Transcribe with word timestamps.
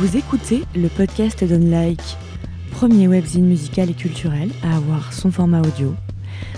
Vous 0.00 0.16
écoutez 0.16 0.64
le 0.74 0.88
podcast 0.88 1.44
d'Unlike, 1.44 2.16
premier 2.70 3.06
webzine 3.06 3.44
musical 3.44 3.90
et 3.90 3.92
culturel 3.92 4.48
à 4.62 4.78
avoir 4.78 5.12
son 5.12 5.30
format 5.30 5.60
audio. 5.60 5.94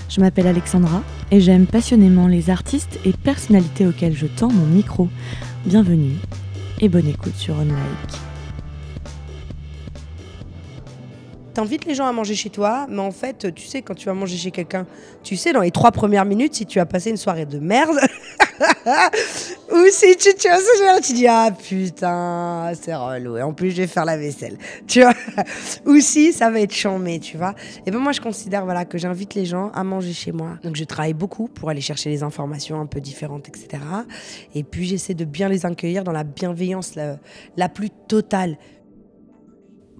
Je 0.08 0.20
m'appelle 0.20 0.46
Alexandra 0.46 1.02
et 1.32 1.40
j'aime 1.40 1.66
passionnément 1.66 2.28
les 2.28 2.50
artistes 2.50 3.00
et 3.04 3.12
personnalités 3.12 3.84
auxquels 3.84 4.14
je 4.14 4.28
tends 4.28 4.52
mon 4.52 4.66
micro. 4.66 5.08
Bienvenue 5.66 6.14
et 6.80 6.88
bonne 6.88 7.08
écoute 7.08 7.34
sur 7.34 7.58
Unlike. 7.58 8.31
T'invites 11.54 11.84
les 11.84 11.94
gens 11.94 12.06
à 12.06 12.12
manger 12.12 12.34
chez 12.34 12.48
toi, 12.48 12.86
mais 12.88 13.00
en 13.00 13.10
fait, 13.10 13.52
tu 13.54 13.66
sais, 13.66 13.82
quand 13.82 13.94
tu 13.94 14.06
vas 14.06 14.14
manger 14.14 14.38
chez 14.38 14.50
quelqu'un, 14.50 14.86
tu 15.22 15.36
sais, 15.36 15.52
dans 15.52 15.60
les 15.60 15.70
trois 15.70 15.90
premières 15.90 16.24
minutes, 16.24 16.54
si 16.54 16.64
tu 16.64 16.80
as 16.80 16.86
passé 16.86 17.10
une 17.10 17.18
soirée 17.18 17.44
de 17.44 17.58
merde, 17.58 17.98
ou 19.72 19.84
si 19.90 20.16
tu, 20.16 20.34
tu 20.34 20.48
vois 20.48 21.00
tu 21.00 21.12
dis, 21.12 21.26
ah 21.26 21.50
putain, 21.50 22.72
c'est 22.80 22.94
relou, 22.94 23.36
et 23.36 23.42
en 23.42 23.52
plus, 23.52 23.70
je 23.70 23.82
vais 23.82 23.86
faire 23.86 24.06
la 24.06 24.16
vaisselle, 24.16 24.56
tu 24.86 25.02
vois, 25.02 25.12
ou 25.84 26.00
si 26.00 26.32
ça 26.32 26.50
va 26.50 26.60
être 26.60 26.74
chambé, 26.74 27.18
tu 27.18 27.36
vois? 27.36 27.54
Et 27.84 27.90
ben 27.90 27.98
moi, 27.98 28.12
je 28.12 28.22
considère, 28.22 28.64
voilà, 28.64 28.86
que 28.86 28.96
j'invite 28.96 29.34
les 29.34 29.44
gens 29.44 29.70
à 29.74 29.84
manger 29.84 30.14
chez 30.14 30.32
moi. 30.32 30.58
Donc, 30.62 30.76
je 30.76 30.84
travaille 30.84 31.14
beaucoup 31.14 31.48
pour 31.48 31.68
aller 31.68 31.82
chercher 31.82 32.08
les 32.08 32.22
informations 32.22 32.80
un 32.80 32.86
peu 32.86 33.00
différentes, 33.00 33.48
etc. 33.48 33.82
Et 34.54 34.62
puis, 34.62 34.86
j'essaie 34.86 35.14
de 35.14 35.26
bien 35.26 35.48
les 35.50 35.66
accueillir 35.66 36.02
dans 36.02 36.12
la 36.12 36.24
bienveillance 36.24 36.94
la, 36.94 37.18
la 37.58 37.68
plus 37.68 37.90
totale. 38.08 38.56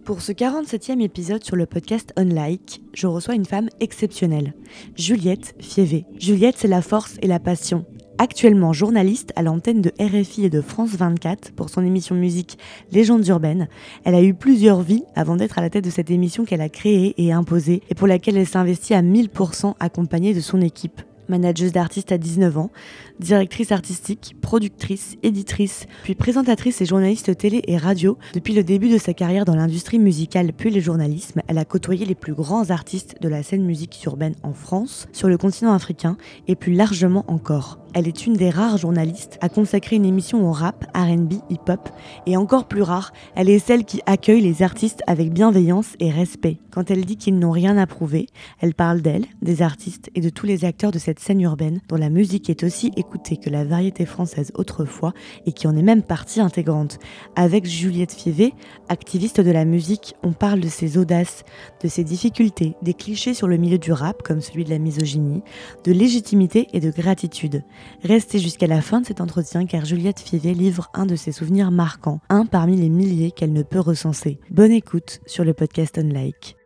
Pour 0.04 0.20
ce 0.20 0.32
47e 0.32 1.00
épisode 1.00 1.44
sur 1.44 1.54
le 1.54 1.64
podcast 1.64 2.12
Unlike, 2.16 2.82
je 2.92 3.06
reçois 3.06 3.36
une 3.36 3.44
femme 3.44 3.68
exceptionnelle, 3.78 4.52
Juliette 4.96 5.54
Fievé. 5.60 6.06
Juliette, 6.18 6.56
c'est 6.58 6.66
la 6.66 6.82
force 6.82 7.18
et 7.22 7.28
la 7.28 7.38
passion. 7.38 7.84
Actuellement 8.18 8.72
journaliste 8.72 9.32
à 9.36 9.42
l'antenne 9.42 9.80
de 9.80 9.92
RFI 10.00 10.46
et 10.46 10.50
de 10.50 10.60
France 10.60 10.96
24 10.96 11.52
pour 11.52 11.70
son 11.70 11.84
émission 11.84 12.16
musique 12.16 12.58
Légendes 12.90 13.28
urbaines, 13.28 13.68
elle 14.02 14.16
a 14.16 14.22
eu 14.22 14.34
plusieurs 14.34 14.82
vies 14.82 15.04
avant 15.14 15.36
d'être 15.36 15.58
à 15.58 15.62
la 15.62 15.70
tête 15.70 15.84
de 15.84 15.90
cette 15.90 16.10
émission 16.10 16.44
qu'elle 16.44 16.62
a 16.62 16.68
créée 16.68 17.14
et 17.16 17.32
imposée 17.32 17.82
et 17.88 17.94
pour 17.94 18.08
laquelle 18.08 18.36
elle 18.36 18.46
s'investit 18.46 18.94
à 18.94 19.02
1000% 19.02 19.74
accompagnée 19.78 20.34
de 20.34 20.40
son 20.40 20.60
équipe 20.60 21.00
manageuse 21.32 21.72
d'artistes 21.72 22.12
à 22.12 22.18
19 22.18 22.58
ans, 22.58 22.70
directrice 23.18 23.72
artistique, 23.72 24.36
productrice, 24.40 25.16
éditrice, 25.24 25.86
puis 26.04 26.14
présentatrice 26.14 26.80
et 26.80 26.86
journaliste 26.86 27.36
télé 27.36 27.62
et 27.66 27.76
radio. 27.76 28.16
Depuis 28.34 28.54
le 28.54 28.62
début 28.62 28.90
de 28.90 28.98
sa 28.98 29.14
carrière 29.14 29.44
dans 29.44 29.56
l'industrie 29.56 29.98
musicale 29.98 30.52
puis 30.52 30.70
le 30.70 30.80
journalisme, 30.80 31.40
elle 31.48 31.58
a 31.58 31.64
côtoyé 31.64 32.06
les 32.06 32.14
plus 32.14 32.34
grands 32.34 32.70
artistes 32.70 33.16
de 33.20 33.28
la 33.28 33.42
scène 33.42 33.64
musique 33.64 34.00
urbaine 34.04 34.34
en 34.42 34.52
France, 34.52 35.08
sur 35.12 35.28
le 35.28 35.38
continent 35.38 35.72
africain 35.72 36.16
et 36.46 36.54
plus 36.54 36.74
largement 36.74 37.24
encore. 37.28 37.81
Elle 37.94 38.08
est 38.08 38.26
une 38.26 38.32
des 38.32 38.48
rares 38.48 38.78
journalistes 38.78 39.38
à 39.42 39.50
consacrer 39.50 39.96
une 39.96 40.06
émission 40.06 40.48
au 40.48 40.52
rap, 40.52 40.86
RB, 40.94 41.34
hip-hop, 41.50 41.90
et 42.24 42.38
encore 42.38 42.66
plus 42.66 42.80
rare, 42.80 43.12
elle 43.34 43.50
est 43.50 43.58
celle 43.58 43.84
qui 43.84 44.00
accueille 44.06 44.40
les 44.40 44.62
artistes 44.62 45.02
avec 45.06 45.30
bienveillance 45.30 45.94
et 46.00 46.10
respect. 46.10 46.56
Quand 46.70 46.90
elle 46.90 47.04
dit 47.04 47.18
qu'ils 47.18 47.38
n'ont 47.38 47.50
rien 47.50 47.76
à 47.76 47.86
prouver, 47.86 48.28
elle 48.60 48.72
parle 48.72 49.02
d'elle, 49.02 49.26
des 49.42 49.60
artistes 49.60 50.10
et 50.14 50.22
de 50.22 50.30
tous 50.30 50.46
les 50.46 50.64
acteurs 50.64 50.90
de 50.90 50.98
cette 50.98 51.20
scène 51.20 51.42
urbaine 51.42 51.80
dont 51.88 51.96
la 51.96 52.08
musique 52.08 52.48
est 52.48 52.62
aussi 52.64 52.92
écoutée 52.96 53.36
que 53.36 53.50
la 53.50 53.64
variété 53.64 54.06
française 54.06 54.52
autrefois 54.54 55.12
et 55.44 55.52
qui 55.52 55.66
en 55.66 55.76
est 55.76 55.82
même 55.82 56.02
partie 56.02 56.40
intégrante. 56.40 56.98
Avec 57.36 57.66
Juliette 57.66 58.14
Fievé, 58.14 58.54
activiste 58.88 59.42
de 59.42 59.50
la 59.50 59.66
musique, 59.66 60.14
on 60.22 60.32
parle 60.32 60.60
de 60.60 60.68
ses 60.68 60.96
audaces, 60.96 61.44
de 61.82 61.88
ses 61.88 62.04
difficultés, 62.04 62.74
des 62.80 62.94
clichés 62.94 63.34
sur 63.34 63.48
le 63.48 63.58
milieu 63.58 63.78
du 63.78 63.92
rap 63.92 64.22
comme 64.22 64.40
celui 64.40 64.64
de 64.64 64.70
la 64.70 64.78
misogynie, 64.78 65.42
de 65.84 65.92
légitimité 65.92 66.68
et 66.72 66.80
de 66.80 66.90
gratitude. 66.90 67.62
Restez 68.02 68.38
jusqu'à 68.38 68.66
la 68.66 68.80
fin 68.80 69.00
de 69.00 69.06
cet 69.06 69.20
entretien 69.20 69.66
car 69.66 69.84
Juliette 69.84 70.20
Fivet 70.20 70.54
livre 70.54 70.90
un 70.94 71.06
de 71.06 71.16
ses 71.16 71.32
souvenirs 71.32 71.70
marquants, 71.70 72.20
un 72.28 72.46
parmi 72.46 72.76
les 72.76 72.88
milliers 72.88 73.30
qu'elle 73.30 73.52
ne 73.52 73.62
peut 73.62 73.80
recenser. 73.80 74.38
Bonne 74.50 74.72
écoute 74.72 75.20
sur 75.26 75.44
le 75.44 75.54
podcast 75.54 75.98
Unlike. 75.98 76.56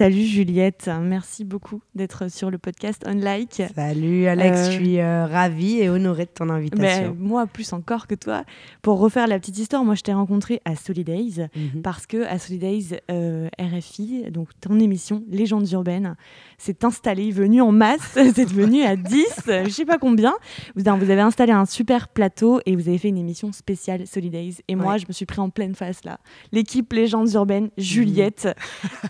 Salut 0.00 0.24
Juliette, 0.24 0.90
merci 1.02 1.44
beaucoup 1.44 1.82
d'être 1.94 2.30
sur 2.30 2.50
le 2.50 2.56
podcast 2.56 3.06
Unlike. 3.06 3.64
Salut 3.74 4.28
Alex, 4.28 4.56
je 4.56 4.62
euh, 4.62 4.72
suis 4.72 4.98
euh, 4.98 5.26
ravie 5.26 5.76
et 5.82 5.90
honorée 5.90 6.24
de 6.24 6.30
ton 6.30 6.48
invitation. 6.48 7.14
Moi, 7.18 7.46
plus 7.46 7.70
encore 7.74 8.06
que 8.06 8.14
toi. 8.14 8.44
Pour 8.80 8.98
refaire 8.98 9.26
la 9.26 9.38
petite 9.38 9.58
histoire, 9.58 9.84
moi 9.84 9.94
je 9.94 10.00
t'ai 10.00 10.14
rencontré 10.14 10.62
à 10.64 10.74
Solidays 10.74 11.50
mhm. 11.54 11.82
parce 11.82 12.06
que 12.06 12.24
à 12.24 12.38
Solidays, 12.38 13.02
euh, 13.10 13.50
RFI, 13.58 14.30
donc 14.30 14.48
ton 14.62 14.80
émission 14.80 15.22
Légendes 15.28 15.70
urbaines, 15.72 16.16
s'est 16.56 16.82
installée, 16.82 17.30
venue 17.30 17.60
en 17.60 17.70
masse, 17.70 18.00
c'est 18.14 18.46
devenu 18.48 18.84
à 18.84 18.96
10, 18.96 19.26
je 19.66 19.68
sais 19.68 19.84
pas 19.84 19.98
combien. 19.98 20.32
Vous, 20.76 20.82
vous, 20.82 21.10
avez 21.10 21.20
installé 21.20 21.52
un 21.52 21.66
super 21.66 22.08
plateau 22.08 22.62
et 22.64 22.74
vous 22.74 22.88
avez 22.88 22.96
fait 22.96 23.08
une 23.08 23.18
émission 23.18 23.52
spéciale 23.52 24.06
Solidays. 24.06 24.62
Et 24.66 24.76
moi, 24.76 24.96
je 24.96 25.04
me 25.06 25.12
suis 25.12 25.26
pris 25.26 25.40
en 25.40 25.50
pleine 25.50 25.74
face 25.74 26.04
là. 26.06 26.20
L'équipe 26.52 26.90
Légendes 26.90 27.34
urbaines, 27.34 27.68
Juliette, 27.76 28.48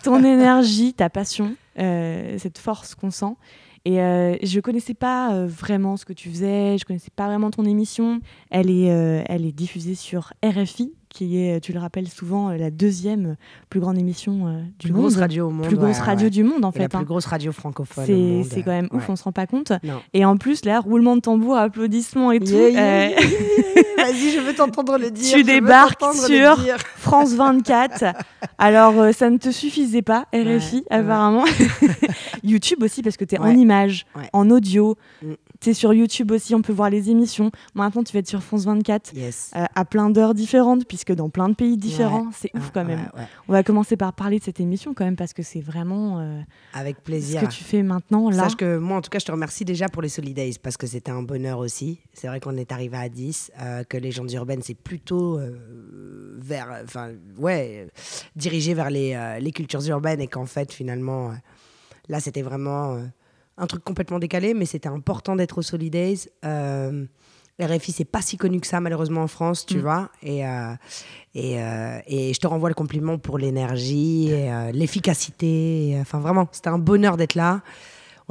ton 0.03 0.19
énergie 0.25 0.80
ta 0.97 1.09
passion, 1.09 1.55
euh, 1.79 2.37
cette 2.37 2.57
force 2.57 2.95
qu'on 2.95 3.11
sent. 3.11 3.35
Et 3.83 3.99
euh, 3.99 4.37
je 4.43 4.59
connaissais 4.59 4.93
pas 4.93 5.33
euh, 5.33 5.47
vraiment 5.47 5.97
ce 5.97 6.05
que 6.05 6.13
tu 6.13 6.29
faisais, 6.29 6.77
je 6.77 6.85
connaissais 6.85 7.11
pas 7.15 7.25
vraiment 7.27 7.49
ton 7.49 7.65
émission. 7.65 8.21
Elle 8.49 8.69
est, 8.69 8.85
elle 9.27 9.45
est 9.45 9.51
diffusée 9.51 9.95
sur 9.95 10.33
RFI, 10.43 10.93
qui 11.11 11.37
est, 11.37 11.59
tu 11.59 11.73
le 11.73 11.79
rappelles 11.79 12.07
souvent, 12.07 12.49
la 12.49 12.71
deuxième 12.71 13.35
plus 13.69 13.79
grande 13.79 13.97
émission 13.97 14.63
du 14.79 14.87
plus 14.87 14.93
monde. 14.93 15.01
Grosse 15.01 15.17
radio 15.17 15.47
au 15.47 15.51
monde. 15.51 15.67
Plus 15.67 15.77
grosse 15.77 15.99
radio 15.99 16.29
du 16.29 16.43
monde, 16.43 16.65
en 16.65 16.71
fait. 16.71 16.79
La 16.79 16.89
plus 16.89 16.97
hein. 16.97 17.03
grosse 17.03 17.25
radio 17.25 17.51
francophone. 17.51 18.43
C'est 18.49 18.63
quand 18.63 18.71
même 18.71 18.89
ouf, 18.91 19.09
on 19.09 19.15
se 19.15 19.23
rend 19.23 19.31
pas 19.31 19.47
compte. 19.47 19.73
Et 20.13 20.25
en 20.25 20.37
plus, 20.37 20.65
là, 20.65 20.79
roulement 20.79 21.15
de 21.15 21.21
tambour, 21.21 21.57
applaudissements 21.57 22.31
et 22.31 22.39
tout. 22.39 22.45
Vas-y, 24.01 24.31
je 24.31 24.39
veux 24.39 24.53
t'entendre 24.53 24.97
le 24.97 25.11
dire. 25.11 25.35
Tu 25.35 25.43
débarques 25.43 26.03
sur 26.13 26.57
France 26.97 27.33
24. 27.33 28.15
Alors, 28.57 28.99
euh, 28.99 29.11
ça 29.11 29.29
ne 29.29 29.37
te 29.37 29.51
suffisait 29.51 30.01
pas, 30.01 30.25
RFI, 30.33 30.83
apparemment. 30.89 31.45
YouTube 32.43 32.83
aussi, 32.83 33.03
parce 33.03 33.17
que 33.17 33.25
tu 33.25 33.35
es 33.35 33.39
en 33.39 33.49
image, 33.49 34.05
en 34.33 34.49
audio. 34.49 34.97
Mm. 35.21 35.33
Tu 35.61 35.69
es 35.69 35.73
sur 35.73 35.93
YouTube 35.93 36.31
aussi, 36.31 36.55
on 36.55 36.61
peut 36.61 36.73
voir 36.73 36.89
les 36.89 37.09
émissions. 37.09 37.51
Maintenant, 37.75 38.03
tu 38.03 38.13
vas 38.13 38.19
être 38.19 38.27
sur 38.27 38.41
France 38.41 38.65
24 38.65 39.13
euh, 39.15 39.65
à 39.75 39.85
plein 39.85 40.09
d'heures 40.09 40.33
différentes, 40.33 40.85
puisque 40.85 41.13
dans 41.13 41.29
plein 41.29 41.49
de 41.49 41.53
pays 41.53 41.77
différents. 41.77 42.29
C'est 42.33 42.51
ouf 42.55 42.71
quand 42.73 42.83
même. 42.83 43.09
On 43.47 43.53
va 43.53 43.63
commencer 43.63 43.95
par 43.95 44.13
parler 44.13 44.39
de 44.39 44.43
cette 44.43 44.59
émission 44.59 44.93
quand 44.93 45.05
même, 45.05 45.15
parce 45.15 45.33
que 45.33 45.43
c'est 45.43 45.61
vraiment. 45.61 46.19
Euh, 46.19 46.41
Avec 46.73 47.03
plaisir. 47.03 47.41
Ce 47.41 47.45
que 47.45 47.51
tu 47.51 47.63
fais 47.63 47.83
maintenant, 47.83 48.29
là. 48.29 48.43
Sache 48.43 48.55
que 48.55 48.77
moi, 48.77 48.97
en 48.97 49.01
tout 49.01 49.09
cas, 49.09 49.19
je 49.19 49.25
te 49.25 49.31
remercie 49.31 49.63
déjà 49.63 49.87
pour 49.87 50.01
les 50.01 50.09
Solidays, 50.09 50.53
parce 50.61 50.77
que 50.77 50.87
c'était 50.87 51.11
un 51.11 51.23
bonheur 51.23 51.59
aussi. 51.59 51.99
C'est 52.13 52.27
vrai 52.27 52.39
qu'on 52.39 52.57
est 52.57 52.71
arrivé 52.71 52.97
à 52.97 53.07
10, 53.07 53.51
que 53.87 53.97
les 53.97 54.11
gens 54.11 54.27
urbaines, 54.27 54.61
c'est 54.63 54.73
plutôt 54.73 55.39
vers. 56.37 56.81
Enfin, 56.83 57.11
ouais, 57.37 57.87
dirigé 58.35 58.73
vers 58.73 58.89
les, 58.89 59.13
euh, 59.13 59.39
les, 59.39 59.51
cultures 59.51 59.87
urbaines 59.87 60.21
et 60.21 60.27
qu'en 60.27 60.45
fait, 60.45 60.73
finalement, 60.73 61.29
euh, 61.29 61.35
là, 62.09 62.19
c'était 62.19 62.41
vraiment 62.41 62.95
euh, 62.95 63.05
un 63.57 63.67
truc 63.67 63.83
complètement 63.83 64.19
décalé, 64.19 64.53
mais 64.53 64.65
c'était 64.65 64.89
important 64.89 65.35
d'être 65.35 65.57
au 65.57 65.61
Solidays. 65.61 66.29
RFI, 67.59 67.91
c'est 67.91 68.05
pas 68.05 68.21
si 68.21 68.37
connu 68.37 68.59
que 68.59 68.65
ça, 68.65 68.79
malheureusement, 68.79 69.21
en 69.21 69.27
France, 69.27 69.65
tu 69.67 69.77
mm. 69.77 69.81
vois. 69.81 70.09
Et, 70.23 70.41
et, 71.35 71.53
et, 72.07 72.33
je 72.33 72.39
te 72.39 72.47
renvoie 72.47 72.69
le 72.69 72.75
compliment 72.75 73.19
pour 73.19 73.37
l'énergie, 73.37 74.31
l'efficacité. 74.73 75.95
Enfin, 76.01 76.19
vraiment, 76.19 76.47
c'était 76.51 76.69
un 76.69 76.79
bonheur 76.79 77.17
d'être 77.17 77.35
là 77.35 77.61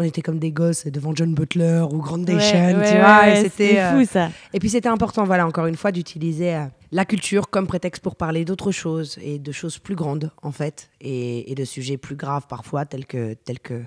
on 0.01 0.05
était 0.05 0.23
comme 0.23 0.39
des 0.39 0.53
gosses 0.53 0.87
devant 0.87 1.15
John 1.15 1.35
Butler 1.35 1.85
ou 1.91 1.99
Grandation, 1.99 2.81
tu 2.85 2.99
vois. 2.99 3.37
c'était 3.37 3.91
fou 3.93 4.05
ça. 4.05 4.31
Et 4.53 4.59
puis 4.59 4.71
c'était 4.71 4.89
important, 4.89 5.25
voilà, 5.25 5.47
encore 5.47 5.67
une 5.67 5.77
fois, 5.77 5.93
d'utiliser 5.93 6.59
la 6.93 7.05
culture 7.05 7.51
comme 7.51 7.67
prétexte 7.67 8.03
pour 8.03 8.17
parler 8.17 8.45
d'autres 8.45 8.73
choses 8.73 9.19
et 9.23 9.39
de 9.39 9.53
choses 9.53 9.79
plus 9.79 9.95
grandes 9.95 10.31
en 10.43 10.53
fait 10.53 10.91
et, 11.01 11.55
de 11.55 11.65
sujets 11.65 11.97
plus 11.97 12.17
graves 12.17 12.47
parfois 12.49 12.85
tels 12.85 13.07
que, 13.07 13.35
tels 13.35 13.61
que 13.61 13.83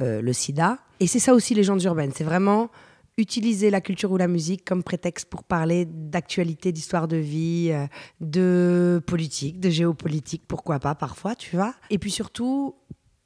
euh, 0.00 0.20
le 0.20 0.32
sida. 0.32 0.78
Et 1.00 1.06
c'est 1.06 1.18
ça 1.18 1.34
aussi 1.34 1.54
les 1.54 1.62
gens 1.62 1.78
urbaines, 1.78 2.12
c'est 2.14 2.24
vraiment 2.24 2.70
utiliser 3.18 3.70
la 3.70 3.80
culture 3.80 4.10
ou 4.10 4.16
la 4.16 4.28
musique 4.28 4.64
comme 4.64 4.82
prétexte 4.82 5.28
pour 5.28 5.44
parler 5.44 5.84
d'actualité, 5.86 6.72
d'histoire 6.72 7.08
de 7.08 7.18
vie, 7.18 7.68
euh, 7.70 7.86
de 8.20 9.02
politique, 9.06 9.60
de 9.60 9.70
géopolitique, 9.70 10.42
pourquoi 10.48 10.78
pas 10.78 10.94
parfois, 10.94 11.34
tu 11.34 11.56
vois. 11.56 11.74
Et 11.90 11.98
puis 11.98 12.10
surtout, 12.10 12.74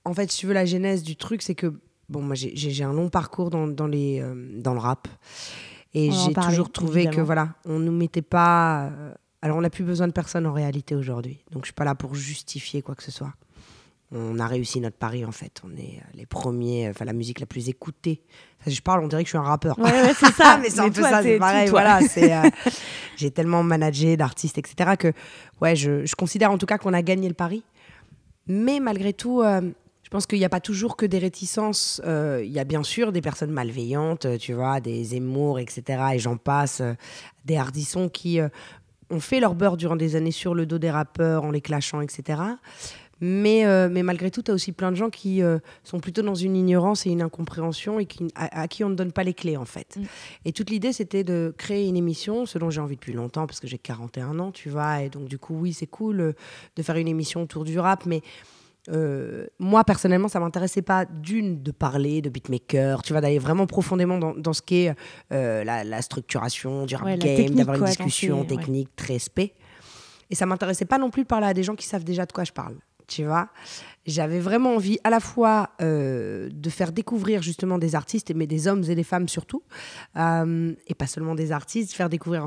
en 0.05 0.13
fait, 0.13 0.31
si 0.31 0.39
tu 0.41 0.47
veux 0.47 0.55
la 0.55 0.65
genèse 0.65 1.03
du 1.03 1.17
truc, 1.17 1.43
c'est 1.43 1.55
que 1.55 1.73
bon, 2.09 2.23
moi 2.23 2.35
j'ai 2.37 2.85
un 2.85 2.93
long 2.93 3.09
parcours 3.09 3.51
dans, 3.51 3.67
dans 3.67 3.87
les, 3.87 4.21
euh, 4.21 4.35
dans 4.61 4.73
le 4.73 4.81
rap. 4.81 5.09
Et 5.95 6.11
j'ai 6.11 6.35
toujours 6.35 6.71
trouvé 6.71 7.07
que 7.07 7.21
voilà, 7.21 7.55
on 7.65 7.79
nous 7.79 7.93
mettait 7.93 8.23
pas. 8.23 8.87
Euh, 8.87 9.15
alors 9.41 9.57
on 9.57 9.63
n'a 9.63 9.71
plus 9.71 9.85
besoin 9.85 10.07
de 10.07 10.13
personne 10.13 10.47
en 10.47 10.53
réalité 10.53 10.95
aujourd'hui. 10.95 11.43
Donc 11.53 11.63
je 11.63 11.69
suis 11.69 11.75
pas 11.75 11.85
là 11.85 11.95
pour 11.95 12.15
justifier 12.15 12.83
quoi 12.83 12.95
que 12.95 13.03
ce 13.03 13.11
soit. 13.11 13.33
on 14.13 14.39
a 14.39 14.47
réussi 14.47 14.81
notre 14.81 14.97
pari 14.97 15.25
en 15.25 15.33
fait. 15.33 15.63
On 15.65 15.75
est 15.77 16.03
les 16.13 16.27
premiers, 16.27 16.91
enfin 16.91 17.07
la 17.07 17.15
musique 17.15 17.41
la 17.41 17.47
plus 17.47 17.71
écoutée. 17.71 18.23
je 18.67 18.81
parle, 18.83 19.05
on 19.05 19.09
dirait 19.09 19.23
que 19.23 19.29
je 19.29 19.31
suis 19.31 19.39
un 19.39 19.43
rappeur. 19.43 19.79
Ouais, 19.79 20.13
c'est 20.15 20.33
ça. 20.35 20.59
mais 20.63 20.69
c'est 20.69 20.81
un 20.81 20.91
peu 20.91 21.01
ça, 21.01 21.23
c'est 21.23 21.39
pareil. 21.39 21.71
voilà, 21.71 22.01
j'ai 23.17 23.31
tellement 23.31 23.63
managé 23.63 24.19
d'artistes, 24.19 24.59
etc. 24.59 24.97
que 24.99 25.13
ouais, 25.63 25.77
je, 25.77 26.15
considère 26.15 26.51
en 26.51 26.59
tout 26.59 26.67
cas 26.67 26.77
qu'on 26.77 26.93
a 26.93 27.03
gagné 27.03 27.29
le 27.29 27.35
pari. 27.35 27.63
Mais 28.49 28.81
malgré 28.81 29.15
tout, 29.15 29.43
je 30.07 30.11
pense 30.11 30.29
qu'il 30.29 30.39
n'y 30.39 30.45
a 30.45 30.49
pas 30.49 30.61
toujours 30.61 30.95
que 30.95 31.05
des 31.05 31.19
réticences. 31.19 32.01
Euh, 32.07 32.41
il 32.45 32.53
y 32.53 32.61
a 32.61 32.65
bien 32.65 32.85
sûr 32.85 33.11
des 33.11 33.21
personnes 33.21 33.51
malveillantes, 33.51 34.27
euh, 34.27 34.39
tu 34.39 34.53
vois, 34.53 34.79
des 34.79 35.17
émours, 35.17 35.59
etc. 35.59 36.01
Et 36.15 36.21
j'en 36.21 36.37
passe, 36.37 36.81
euh, 36.81 36.95
des 37.45 37.57
hardissons 37.57 38.09
qui 38.09 38.39
ont 39.11 39.19
fait 39.19 39.41
leur 39.41 39.57
beurre 39.57 39.77
durant 39.77 39.97
des 39.97 40.15
années 40.15 40.31
sur 40.31 40.55
le 40.55 40.65
dos 40.65 40.79
des 40.79 40.93
rappeurs 40.93 41.43
en 41.43 41.51
les 41.51 41.61
clashant, 41.61 42.03
etc. 42.03 42.41
Mais, 43.21 43.65
mais 43.89 44.03
malgré 44.03 44.31
tout, 44.31 44.43
tu 44.43 44.51
as 44.51 44.55
aussi 44.55 44.73
plein 44.73 44.91
de 44.91 44.97
gens 44.97 45.11
qui 45.11 45.41
sont 45.85 46.01
plutôt 46.01 46.23
dans 46.23 46.35
une 46.35 46.55
ignorance 46.55 47.07
et 47.07 47.11
une 47.11 47.23
incompréhension 47.23 47.99
et 47.99 48.07
qui, 48.07 48.29
à, 48.35 48.69
qui 48.69 48.85
on 48.85 48.91
ne 48.91 48.95
donne 48.95 49.13
pas 49.13 49.23
les 49.23 49.33
clés, 49.33 49.57
en 49.57 49.65
fait. 49.65 49.97
Mm. 49.97 50.03
Et 50.45 50.53
toute 50.53 50.71
l'idée, 50.71 50.93
c'était 50.93 51.25
de 51.25 51.55
créer 51.57 51.87
une 51.87 51.97
émission, 51.97 52.47
ce 52.47 52.59
dont 52.59 52.69
j'ai 52.69 52.81
envie 52.81 52.97
depuis 52.97 53.13
longtemps, 53.13 53.47
parce 53.47 53.61
que 53.61 53.69
j'ai 53.69 53.79
41 53.79 54.39
ans, 54.39 54.51
tu 54.51 54.69
vois. 54.69 55.03
Et 55.03 55.09
donc, 55.09 55.29
du 55.29 55.39
coup, 55.39 55.55
oui, 55.55 55.73
c'est 55.73 55.87
cool 55.87 56.35
de 56.77 56.83
faire 56.83 56.97
une 56.97 57.09
émission 57.09 57.43
autour 57.43 57.65
du 57.65 57.79
rap, 57.79 58.07
mais 58.07 58.23
euh, 58.89 59.47
moi, 59.59 59.85
personnellement, 59.85 60.29
ça 60.29 60.41
m'intéressait 60.41 60.83
pas 60.83 61.05
d'une 61.05 61.63
de 61.63 61.71
parler 61.73 62.23
de 62.23 62.31
beatmaker, 62.31 63.03
tu 63.03 63.13
vois, 63.13 63.21
d'aller 63.21 63.39
vraiment 63.39 63.67
profondément 63.67 64.19
dans, 64.19 64.35
dans 64.35 64.53
ce 64.53 64.63
qu'est 64.63 64.95
euh, 65.33 65.65
la, 65.65 65.85
la, 65.85 66.03
structuration 66.03 66.87
du 66.87 66.95
rap 66.95 67.19
game, 67.19 67.55
d'avoir 67.55 67.77
une 67.77 67.85
discussion 67.85 68.45
technique 68.45 68.95
très 68.97 69.19
spé. 69.19 69.55
Et 70.31 70.35
ça 70.35 70.47
m'intéressait 70.47 70.85
pas 70.85 70.99
non 70.99 71.11
plus 71.11 71.23
de 71.23 71.29
parler 71.29 71.47
à 71.47 71.55
des 71.55 71.63
gens 71.63 71.75
qui 71.75 71.87
savent 71.87 72.05
déjà 72.05 72.27
de 72.27 72.33
quoi 72.33 72.45
je 72.45 72.53
parle, 72.53 72.77
tu 73.07 73.25
vois 73.25 73.49
j'avais 74.07 74.39
vraiment 74.39 74.77
envie 74.77 74.99
à 75.05 75.11
la 75.11 75.21
fois 75.21 75.71
euh, 75.83 76.49
de 76.53 76.71
faire 76.71 76.93
découvrir 76.93 77.43
justement 77.43 77.79
des 77.79 77.95
artistes, 77.95 78.33
mais 78.35 78.47
des 78.47 78.69
hommes 78.69 78.85
et 78.89 78.95
des 78.95 79.03
femmes 79.03 79.29
surtout, 79.29 79.63
euh, 80.17 80.73
et 80.87 80.95
pas 80.95 81.07
seulement 81.07 81.35
des 81.35 81.53
artistes, 81.53 81.93
faire 81.93 82.09
découvrir, 82.09 82.47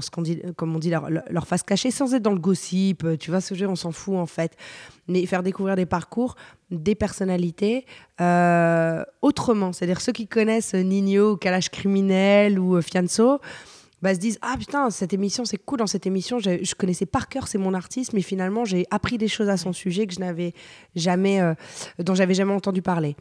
comme 0.56 0.76
on 0.76 0.80
dit, 0.80 0.90
leur, 0.90 1.48
face 1.48 1.64
cachée, 1.64 1.92
sans 1.92 2.14
être 2.14 2.24
dans 2.24 2.34
le 2.34 2.40
gossip, 2.40 3.04
euh, 3.04 3.18
tu 3.18 3.30
vois, 3.30 3.42
ce 3.42 3.54
jeu, 3.56 3.68
on 3.68 3.76
s'en 3.76 3.92
fout 3.92 4.16
en 4.16 4.26
fait, 4.26 4.56
mais 5.08 5.26
faire 5.26 5.44
découvrir 5.44 5.76
des 5.76 5.86
parcours, 5.86 6.36
des 6.72 6.96
personnalités 6.96 7.86
autrement, 9.22 9.72
c'est-à-dire 9.72 10.02
ceux 10.02 10.12
qui 10.12 10.28
connaissent 10.28 10.74
Nino, 10.74 11.38
Kalash 11.38 11.70
Criminel 11.70 12.60
ou 12.60 12.82
Fianso, 12.82 13.40
bah, 14.02 14.14
se 14.14 14.20
disent 14.20 14.40
Ah 14.42 14.56
putain, 14.58 14.90
cette 14.90 15.14
émission, 15.14 15.46
c'est 15.46 15.58
cool. 15.58 15.80
Dans 15.80 15.88
cette 15.88 16.08
émission, 16.08 16.40
je, 16.40 16.76
connaissais 16.76 17.06
par 17.06 17.28
cœur, 17.28 17.48
c'est 17.48 17.58
mon 17.58 17.74
artiste, 17.74 18.14
mais 18.14 18.22
finalement, 18.22 18.66
j'ai 18.66 18.86
appris 18.92 19.18
des 19.18 19.28
choses 19.28 19.50
à 19.50 19.58
son 19.58 19.74
sujet 19.74 20.08
que 20.08 20.14
je 20.14 20.20
n'avais 20.20 20.54
jamais, 20.96 21.42
euh, 21.42 21.54
dont 22.00 22.16
j'avais 22.16 22.34
jamais 22.34 22.54
entendu 22.54 22.82
parler. 22.82 23.16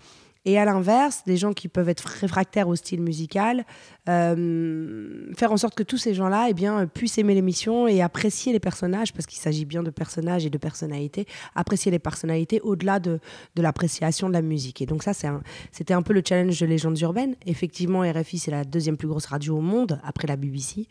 Et 0.49 0.57
à 0.57 0.65
l'inverse, 0.65 1.25
des 1.27 1.37
gens 1.37 1.53
qui 1.53 1.69
peuvent 1.69 1.91
être 1.91 2.07
réfractaires 2.07 2.69
au 2.69 2.75
style 2.75 3.03
musical, 3.03 3.67
euh, 4.09 5.31
faire 5.37 5.53
en 5.53 5.59
sorte 5.59 5.75
que 5.75 5.83
tous 5.83 5.99
ces 5.99 6.15
gens-là 6.15 6.47
eh 6.49 6.55
bien, 6.55 6.87
puissent 6.87 7.19
aimer 7.19 7.35
l'émission 7.35 7.87
et 7.87 8.01
apprécier 8.01 8.55
les 8.55 8.59
personnages, 8.59 9.13
parce 9.13 9.27
qu'il 9.27 9.39
s'agit 9.39 9.67
bien 9.67 9.83
de 9.83 9.91
personnages 9.91 10.47
et 10.47 10.49
de 10.49 10.57
personnalités, 10.57 11.27
apprécier 11.55 11.93
les 11.93 11.99
personnalités 11.99 12.63
au-delà 12.63 12.99
de, 12.99 13.21
de 13.57 13.63
l'appréciation 13.63 14.29
de 14.29 14.33
la 14.33 14.41
musique. 14.41 14.81
Et 14.81 14.87
donc 14.87 15.03
ça, 15.03 15.13
c'était 15.13 15.93
un, 15.93 15.99
un 15.99 16.03
peu 16.03 16.15
le 16.15 16.23
challenge 16.27 16.59
de 16.59 16.65
Légendes 16.65 16.99
urbaines. 17.01 17.37
Effectivement, 17.45 18.01
RFI, 18.01 18.39
c'est 18.39 18.51
la 18.51 18.65
deuxième 18.65 18.97
plus 18.97 19.09
grosse 19.09 19.27
radio 19.27 19.59
au 19.59 19.61
monde, 19.61 20.01
après 20.03 20.27
la 20.27 20.37
BBC. 20.37 20.89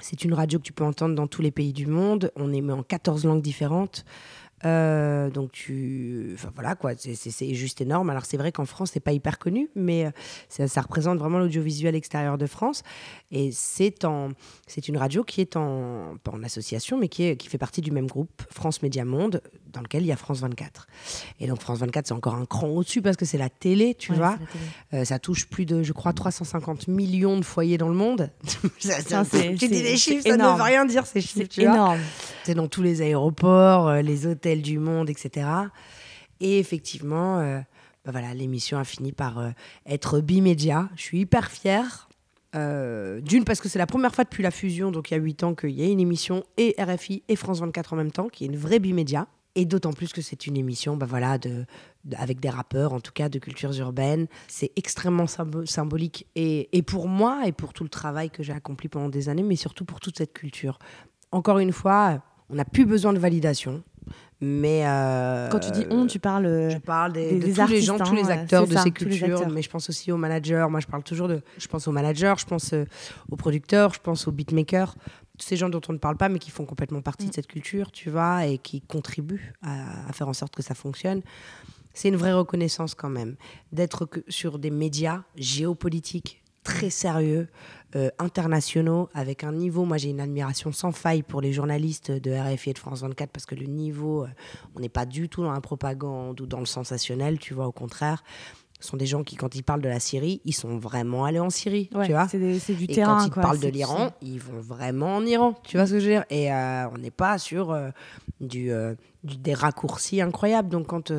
C'est 0.00 0.24
une 0.24 0.32
radio 0.32 0.58
que 0.58 0.64
tu 0.64 0.72
peux 0.72 0.84
entendre 0.84 1.14
dans 1.14 1.26
tous 1.26 1.42
les 1.42 1.50
pays 1.50 1.74
du 1.74 1.86
monde. 1.86 2.32
On 2.36 2.54
émet 2.54 2.72
en 2.72 2.82
14 2.82 3.26
langues 3.26 3.42
différentes. 3.42 4.06
Euh, 4.66 5.30
donc 5.30 5.52
tu, 5.52 6.32
enfin 6.34 6.50
voilà 6.54 6.74
quoi, 6.74 6.92
c'est 6.96 7.54
juste 7.54 7.80
énorme. 7.80 8.10
Alors 8.10 8.26
c'est 8.26 8.36
vrai 8.36 8.52
qu'en 8.52 8.66
France 8.66 8.90
c'est 8.92 9.00
pas 9.00 9.12
hyper 9.12 9.38
connu, 9.38 9.70
mais 9.74 10.06
euh, 10.06 10.10
ça, 10.48 10.68
ça 10.68 10.82
représente 10.82 11.18
vraiment 11.18 11.38
l'audiovisuel 11.38 11.94
extérieur 11.94 12.36
de 12.36 12.46
France. 12.46 12.82
Et 13.30 13.50
c'est 13.52 14.04
en, 14.04 14.28
c'est 14.66 14.88
une 14.88 14.98
radio 14.98 15.24
qui 15.24 15.40
est 15.40 15.56
en, 15.56 16.16
pas 16.22 16.32
en 16.32 16.42
association, 16.42 16.98
mais 16.98 17.08
qui 17.08 17.24
est, 17.24 17.36
qui 17.36 17.48
fait 17.48 17.58
partie 17.58 17.80
du 17.80 17.90
même 17.90 18.06
groupe 18.06 18.42
France 18.50 18.82
Média 18.82 19.04
Monde, 19.04 19.40
dans 19.72 19.80
lequel 19.80 20.02
il 20.02 20.06
y 20.08 20.12
a 20.12 20.16
France 20.16 20.40
24. 20.40 20.86
Et 21.38 21.46
donc 21.46 21.60
France 21.60 21.78
24 21.78 22.08
c'est 22.08 22.14
encore 22.14 22.34
un 22.34 22.44
cran 22.44 22.68
au-dessus 22.68 23.00
parce 23.00 23.16
que 23.16 23.24
c'est 23.24 23.38
la 23.38 23.48
télé, 23.48 23.94
tu 23.94 24.12
vois. 24.12 24.36
Euh, 24.92 25.04
ça 25.04 25.18
touche 25.18 25.46
plus 25.46 25.64
de, 25.64 25.82
je 25.82 25.92
crois, 25.92 26.12
350 26.12 26.88
millions 26.88 27.38
de 27.38 27.44
foyers 27.44 27.78
dans 27.78 27.88
le 27.88 27.94
monde. 27.94 28.30
ça, 28.78 29.24
tu 29.24 29.56
dis 29.56 29.68
des 29.68 29.96
chiffres, 29.96 30.26
ça 30.26 30.36
ne 30.36 30.42
veut 30.42 30.62
rien 30.62 30.84
dire 30.84 31.06
ces 31.06 31.20
chiffres. 31.22 31.46
C'est 31.50 31.62
énorme. 31.62 32.00
C'est 32.44 32.54
dans 32.54 32.68
tous 32.68 32.82
les 32.82 33.00
aéroports, 33.00 33.92
les 33.94 34.26
hôtels 34.26 34.49
du 34.56 34.78
monde, 34.78 35.08
etc. 35.10 35.46
Et 36.40 36.58
effectivement, 36.58 37.38
euh, 37.38 37.60
bah 38.04 38.12
voilà, 38.12 38.34
l'émission 38.34 38.78
a 38.78 38.84
fini 38.84 39.12
par 39.12 39.38
euh, 39.38 39.50
être 39.86 40.20
bimédia. 40.20 40.88
Je 40.96 41.02
suis 41.02 41.20
hyper 41.20 41.50
fière. 41.50 42.08
Euh, 42.56 43.20
d'une, 43.20 43.44
parce 43.44 43.60
que 43.60 43.68
c'est 43.68 43.78
la 43.78 43.86
première 43.86 44.12
fois 44.12 44.24
depuis 44.24 44.42
la 44.42 44.50
fusion, 44.50 44.90
donc 44.90 45.10
il 45.10 45.14
y 45.14 45.16
a 45.16 45.20
8 45.20 45.44
ans, 45.44 45.54
qu'il 45.54 45.70
y 45.70 45.82
a 45.82 45.86
une 45.86 46.00
émission 46.00 46.42
et 46.56 46.74
RFI 46.78 47.22
et 47.28 47.36
France 47.36 47.60
24 47.60 47.92
en 47.92 47.96
même 47.96 48.10
temps, 48.10 48.28
qui 48.28 48.44
est 48.44 48.48
une 48.48 48.56
vraie 48.56 48.80
bimédia. 48.80 49.28
Et 49.56 49.64
d'autant 49.64 49.92
plus 49.92 50.12
que 50.12 50.22
c'est 50.22 50.46
une 50.46 50.56
émission 50.56 50.96
bah 50.96 51.06
voilà, 51.08 51.36
de, 51.36 51.66
avec 52.16 52.38
des 52.38 52.48
rappeurs, 52.48 52.92
en 52.92 53.00
tout 53.00 53.12
cas 53.12 53.28
de 53.28 53.38
cultures 53.40 53.76
urbaines. 53.78 54.26
C'est 54.46 54.70
extrêmement 54.76 55.26
symbolique. 55.26 56.26
Et, 56.36 56.76
et, 56.76 56.82
pour 56.82 57.08
moi, 57.08 57.42
et 57.46 57.52
pour 57.52 57.72
tout 57.72 57.82
le 57.82 57.90
travail 57.90 58.30
que 58.30 58.44
j'ai 58.44 58.52
accompli 58.52 58.88
pendant 58.88 59.08
des 59.08 59.28
années, 59.28 59.42
mais 59.42 59.56
surtout 59.56 59.84
pour 59.84 59.98
toute 59.98 60.18
cette 60.18 60.32
culture. 60.32 60.78
Encore 61.32 61.58
une 61.58 61.72
fois, 61.72 62.22
on 62.48 62.54
n'a 62.54 62.64
plus 62.64 62.84
besoin 62.84 63.12
de 63.12 63.18
validation. 63.18 63.82
Mais 64.42 64.86
euh, 64.86 65.48
quand 65.50 65.58
tu 65.58 65.70
dis 65.70 65.84
on, 65.90 66.06
tu 66.06 66.18
parles. 66.18 66.70
Je 66.70 66.78
parle 66.78 67.12
des, 67.12 67.38
de 67.38 67.54
tous 67.54 67.66
les 67.66 67.82
gens, 67.82 67.98
tous 67.98 68.14
les 68.14 68.30
acteurs 68.30 68.66
de 68.66 68.76
ces 68.76 68.90
cultures, 68.90 69.48
mais 69.50 69.60
je 69.60 69.68
pense 69.68 69.88
aussi 69.90 70.10
aux 70.12 70.16
managers. 70.16 70.66
Moi, 70.70 70.80
je 70.80 70.86
parle 70.86 71.02
toujours 71.02 71.28
de. 71.28 71.42
Je 71.58 71.68
pense 71.68 71.86
aux 71.86 71.92
managers, 71.92 72.34
je 72.38 72.46
pense 72.46 72.72
euh, 72.72 72.86
aux 73.30 73.36
producteurs, 73.36 73.92
je 73.92 74.00
pense 74.00 74.26
aux 74.26 74.32
beatmakers, 74.32 74.94
tous 75.38 75.46
ces 75.46 75.56
gens 75.56 75.68
dont 75.68 75.82
on 75.88 75.92
ne 75.92 75.98
parle 75.98 76.16
pas, 76.16 76.30
mais 76.30 76.38
qui 76.38 76.50
font 76.50 76.64
complètement 76.64 77.02
partie 77.02 77.26
de 77.26 77.30
mm. 77.30 77.34
cette 77.34 77.48
culture, 77.48 77.92
tu 77.92 78.08
vois, 78.08 78.46
et 78.46 78.56
qui 78.56 78.80
contribuent 78.80 79.52
à, 79.62 80.12
faire 80.12 80.28
en 80.28 80.32
sorte 80.32 80.54
que 80.56 80.62
ça 80.62 80.74
fonctionne. 80.74 81.20
C'est 81.92 82.08
une 82.08 82.16
vraie 82.16 82.32
reconnaissance 82.32 82.94
quand 82.94 83.10
même 83.10 83.36
d'être 83.72 84.08
sur 84.28 84.58
des 84.58 84.70
médias 84.70 85.22
géopolitiques 85.36 86.39
très 86.62 86.90
sérieux, 86.90 87.48
euh, 87.96 88.08
internationaux 88.20 89.08
avec 89.14 89.42
un 89.42 89.52
niveau. 89.52 89.84
Moi, 89.84 89.96
j'ai 89.96 90.10
une 90.10 90.20
admiration 90.20 90.70
sans 90.70 90.92
faille 90.92 91.22
pour 91.22 91.40
les 91.40 91.52
journalistes 91.52 92.12
de 92.12 92.30
RFI 92.30 92.70
et 92.70 92.72
de 92.72 92.78
France 92.78 93.00
24 93.02 93.30
parce 93.30 93.46
que 93.46 93.56
le 93.56 93.66
niveau, 93.66 94.22
euh, 94.22 94.28
on 94.76 94.80
n'est 94.80 94.88
pas 94.88 95.06
du 95.06 95.28
tout 95.28 95.42
dans 95.42 95.50
la 95.50 95.60
propagande 95.60 96.40
ou 96.40 96.46
dans 96.46 96.60
le 96.60 96.66
sensationnel, 96.66 97.40
tu 97.40 97.52
vois, 97.52 97.66
au 97.66 97.72
contraire. 97.72 98.22
Ce 98.78 98.88
sont 98.88 98.96
des 98.96 99.06
gens 99.06 99.24
qui, 99.24 99.34
quand 99.34 99.56
ils 99.56 99.64
parlent 99.64 99.82
de 99.82 99.88
la 99.88 99.98
Syrie, 99.98 100.40
ils 100.44 100.54
sont 100.54 100.78
vraiment 100.78 101.24
allés 101.24 101.40
en 101.40 101.50
Syrie, 101.50 101.90
tu 102.04 102.12
vois. 102.12 102.28
C'est 102.28 102.38
du 102.38 102.84
et 102.84 102.86
terrain. 102.86 103.18
Quand 103.18 103.26
ils 103.26 103.42
parlent 103.42 103.58
de 103.58 103.68
l'Iran, 103.68 104.12
ils 104.22 104.38
vont 104.38 104.60
vraiment 104.60 105.16
en 105.16 105.26
Iran, 105.26 105.54
tu 105.64 105.76
vois 105.76 105.86
ce 105.86 105.94
que 105.94 105.98
je 105.98 106.04
veux 106.04 106.12
dire. 106.12 106.24
Et 106.30 106.52
euh, 106.52 106.88
on 106.90 106.96
n'est 106.96 107.10
pas 107.10 107.38
sur 107.38 107.76
du, 108.40 108.70
des 109.24 109.54
raccourcis 109.54 110.20
incroyables. 110.20 110.68
Donc 110.68 110.86
quand 110.86 111.12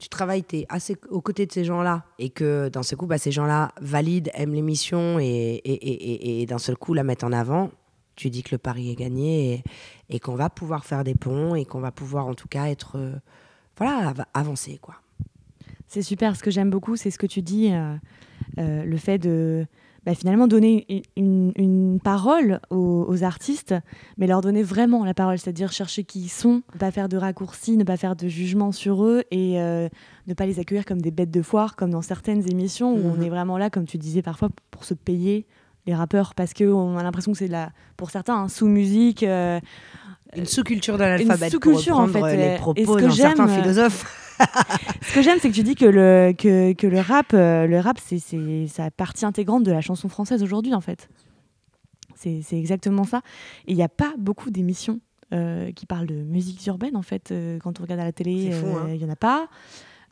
tu 0.00 0.08
travailles, 0.08 0.44
tu 0.44 0.58
es 0.58 0.66
assez 0.68 0.96
aux 1.10 1.20
côtés 1.20 1.46
de 1.46 1.52
ces 1.52 1.64
gens-là 1.64 2.04
et 2.18 2.30
que 2.30 2.68
d'un 2.68 2.82
seul 2.82 2.98
coup, 2.98 3.06
bah, 3.06 3.18
ces 3.18 3.32
gens-là 3.32 3.72
valident, 3.80 4.30
aiment 4.34 4.54
l'émission 4.54 5.18
et, 5.18 5.24
et, 5.24 5.72
et, 5.72 6.42
et 6.42 6.46
d'un 6.46 6.58
seul 6.58 6.76
coup 6.76 6.94
la 6.94 7.02
mettent 7.02 7.24
en 7.24 7.32
avant, 7.32 7.70
tu 8.18 8.30
dis 8.30 8.42
que 8.42 8.50
le 8.52 8.58
pari 8.58 8.90
est 8.90 8.96
gagné 8.96 9.62
et, 10.10 10.18
qu'on 10.18 10.34
va 10.34 10.50
pouvoir 10.50 10.84
faire 10.84 11.04
des 11.04 11.14
ponts 11.14 11.54
et 11.54 11.64
qu'on 11.64 11.80
va 11.80 11.92
pouvoir 11.92 12.26
en 12.26 12.34
tout 12.34 12.48
cas 12.48 12.66
être. 12.66 12.98
Euh, 12.98 13.14
voilà, 13.76 14.12
avancer 14.34 14.78
quoi. 14.82 14.96
C'est 15.86 16.02
super. 16.02 16.34
Ce 16.34 16.42
que 16.42 16.50
j'aime 16.50 16.68
beaucoup, 16.68 16.96
c'est 16.96 17.12
ce 17.12 17.18
que 17.18 17.28
tu 17.28 17.42
dis, 17.42 17.72
euh, 17.72 17.94
euh, 18.58 18.84
le 18.84 18.96
fait 18.96 19.18
de 19.18 19.66
bah, 20.08 20.14
finalement 20.14 20.46
donner 20.46 20.86
une, 21.18 22.00
parole 22.02 22.60
aux, 22.70 23.24
artistes, 23.24 23.74
mais 24.16 24.26
leur 24.26 24.40
donner 24.40 24.62
vraiment 24.62 25.04
la 25.04 25.12
parole, 25.12 25.38
c'est-à-dire 25.38 25.70
chercher 25.70 26.02
qui 26.02 26.20
ils 26.20 26.28
sont, 26.30 26.62
ne 26.72 26.78
pas 26.78 26.90
faire 26.90 27.10
de 27.10 27.18
raccourcis, 27.18 27.76
ne 27.76 27.84
pas 27.84 27.98
faire 27.98 28.16
de 28.16 28.26
jugement 28.26 28.72
sur 28.72 29.04
eux 29.04 29.24
et 29.30 29.60
euh, 29.60 29.86
ne 30.26 30.32
pas 30.32 30.46
les 30.46 30.60
accueillir 30.60 30.86
comme 30.86 31.02
des 31.02 31.10
bêtes 31.10 31.30
de 31.30 31.42
foire, 31.42 31.76
comme 31.76 31.90
dans 31.90 32.00
certaines 32.00 32.50
émissions 32.50 32.94
où 32.94 33.06
on 33.06 33.16
mhm. 33.16 33.22
est 33.22 33.28
vraiment 33.28 33.58
là, 33.58 33.68
comme 33.68 33.84
tu 33.84 33.98
disais 33.98 34.22
parfois, 34.22 34.48
pour 34.70 34.84
se 34.84 34.94
payer 34.94 35.46
les 35.86 35.94
rappeurs, 35.94 36.34
parce 36.34 36.54
qu'on 36.54 36.96
a 36.96 37.02
l'impression 37.02 37.32
que 37.32 37.38
c'est 37.38 37.50
pour 37.98 38.10
certains 38.10 38.36
un 38.36 38.48
sous-musique. 38.48 39.24
Euh, 39.24 39.60
une 40.34 40.46
sous-culture 40.46 40.96
de 40.96 41.04
l'alphabet, 41.04 41.50
pour 41.50 41.76
reprendre 41.76 42.00
en 42.00 42.08
fait, 42.08 42.34
les 42.34 42.56
propos 42.56 42.98
d'un 42.98 43.10
certain 43.10 43.46
philosophe. 43.46 44.27
Ce 45.02 45.14
que 45.14 45.22
j'aime, 45.22 45.38
c'est 45.40 45.50
que 45.50 45.54
tu 45.54 45.62
dis 45.62 45.74
que 45.74 45.84
le, 45.84 46.32
que, 46.32 46.72
que 46.72 46.86
le 46.86 47.00
rap, 47.00 47.32
euh, 47.34 47.66
le 47.66 47.80
rap 47.80 47.98
c'est, 48.04 48.18
c'est 48.18 48.66
sa 48.68 48.90
partie 48.90 49.24
intégrante 49.24 49.64
de 49.64 49.72
la 49.72 49.80
chanson 49.80 50.08
française 50.08 50.42
aujourd'hui, 50.42 50.74
en 50.74 50.80
fait. 50.80 51.08
C'est, 52.14 52.42
c'est 52.42 52.58
exactement 52.58 53.04
ça. 53.04 53.22
Et 53.66 53.72
il 53.72 53.76
n'y 53.76 53.82
a 53.82 53.88
pas 53.88 54.12
beaucoup 54.18 54.50
d'émissions 54.50 55.00
euh, 55.32 55.70
qui 55.72 55.86
parlent 55.86 56.06
de 56.06 56.22
musique 56.22 56.66
urbaine, 56.66 56.96
en 56.96 57.02
fait. 57.02 57.30
Euh, 57.30 57.58
quand 57.58 57.80
on 57.80 57.82
regarde 57.82 58.00
à 58.00 58.04
la 58.04 58.12
télé, 58.12 58.52
hein. 58.52 58.88
il 58.88 58.98
n'y 58.98 59.04
en 59.04 59.10
a 59.10 59.16
pas. 59.16 59.48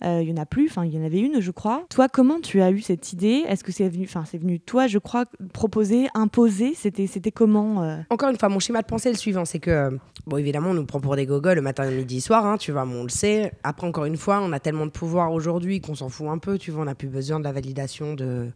Il 0.03 0.29
y 0.29 0.33
en 0.33 0.37
a 0.37 0.47
plus, 0.47 0.69
enfin 0.69 0.85
il 0.85 0.95
y 0.95 0.99
en 0.99 1.05
avait 1.05 1.21
une 1.21 1.41
je 1.41 1.50
crois. 1.50 1.85
Toi 1.91 2.09
comment 2.09 2.41
tu 2.41 2.61
as 2.61 2.71
eu 2.71 2.81
cette 2.81 3.12
idée? 3.12 3.45
Est-ce 3.49 3.65
que 3.65 3.73
c'est 3.73 3.88
venu, 3.88 4.05
enfin 4.05 4.25
c'est 4.31 4.38
venu 4.38 4.61
toi 4.61 4.87
je 4.87 4.99
crois 4.99 5.25
proposer, 5.53 6.09
imposer? 6.15 6.75
C'était 6.75 7.07
c'était 7.07 7.33
comment 7.33 8.05
Encore 8.11 8.31
une 8.31 8.38
fois 8.38 8.49
mon 8.49 8.59
schéma 8.59 8.83
de 8.83 8.87
pensée 8.87 9.09
est 9.09 9.12
le 9.12 9.19
suivant, 9.19 9.45
c'est 9.45 9.59
que 9.59 9.99
bon 10.26 10.37
évidemment 10.37 10.71
on 10.71 10.75
nous 10.75 10.87
prend 10.87 11.00
pour 11.00 11.17
des 11.17 11.26
gogoles 11.26 11.57
le 11.57 11.62
matin, 11.62 11.91
midi, 11.91 12.21
soir, 12.21 12.45
hein, 12.47 12.57
tu 12.59 12.73
vois, 12.73 12.87
on 12.87 13.03
le 13.03 13.09
sait. 13.09 13.53
Après 13.62 13.87
encore 13.87 14.05
une 14.05 14.17
fois 14.17 14.41
on 14.43 14.53
a 14.53 14.61
tellement 14.61 14.87
de 14.87 14.91
pouvoir 14.91 15.33
aujourd'hui 15.33 15.81
qu'on 15.81 15.95
s'en 15.95 16.09
fout 16.09 16.29
un 16.29 16.38
peu, 16.38 16.59
tu 16.59 16.71
vois, 16.71 16.83
on 16.83 16.87
n'a 16.87 16.95
plus 16.95 17.09
besoin 17.09 17.38
de 17.38 17.45
la 17.45 17.53
validation 17.53 18.15
de 18.15 18.50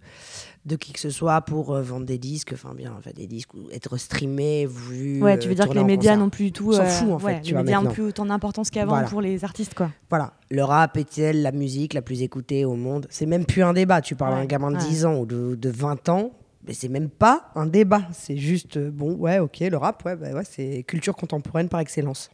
de 0.67 0.77
qui 0.77 0.93
que 0.93 1.01
ce 1.01 1.11
soit 1.11 1.41
pour 1.41 1.75
euh, 1.75 1.83
vendre 1.83 2.05
des 2.05 2.19
disques, 2.19 2.53
enfin 2.53 2.75
bien, 2.75 2.93
enfin, 2.99 3.11
des 3.15 3.27
disques 3.27 3.55
ou 3.55 3.71
être 3.73 3.97
streamé, 3.97 4.67
vu. 4.67 5.23
Ouais, 5.23 5.39
tu 5.39 5.49
veux 5.49 5.55
dire 5.55 5.69
que 5.69 5.75
les 5.75 5.85
médias 5.85 6.17
n'ont 6.17 6.29
plus 6.29 6.47
du 6.47 6.53
tout. 6.53 6.73
s'en 6.73 6.85
fout 6.85 7.11
en 7.13 7.19
fait. 7.19 7.27
Ouais, 7.27 7.41
les 7.43 7.53
médias 7.53 7.81
n'ont 7.81 7.91
plus 7.91 8.03
autant 8.03 8.27
d'importance 8.27 8.71
qu'avant 8.71 9.03
pour 9.05 9.21
les 9.23 9.43
artistes, 9.45 9.75
quoi. 9.75 9.91
Voilà. 10.11 10.35
Le 10.51 10.63
rap 10.65 10.97
est-il 10.97 11.43
la 11.43 11.53
musique 11.53 11.95
la 11.95 12.03
plus 12.03 12.23
écoutée 12.23 12.65
au 12.65 12.75
monde 12.75 13.07
C'est 13.11 13.27
même 13.27 13.47
plus 13.47 13.63
un 13.63 13.73
débat. 13.73 14.01
Tu 14.01 14.17
parles 14.17 14.35
à 14.35 14.39
un 14.39 14.47
gamin 14.47 14.73
de 14.73 14.77
10 14.77 15.07
ans 15.07 15.17
ou 15.17 15.27
de, 15.27 15.55
de 15.55 15.71
20 15.71 16.09
ans, 16.09 16.33
mais 16.67 16.75
c'est 16.75 16.89
même 16.89 17.09
pas 17.09 17.51
un 17.55 17.67
débat. 17.67 18.03
C'est 18.13 18.37
juste, 18.37 18.77
euh, 18.77 18.91
bon, 18.91 19.15
ouais, 19.15 19.39
ok, 19.39 19.61
le 19.61 19.77
rap, 19.77 20.05
ouais, 20.05 20.17
bah 20.17 20.33
ouais, 20.33 20.45
c'est 20.45 20.83
culture 20.87 21.17
contemporaine 21.17 21.69
par 21.69 21.81
excellence. 21.81 22.31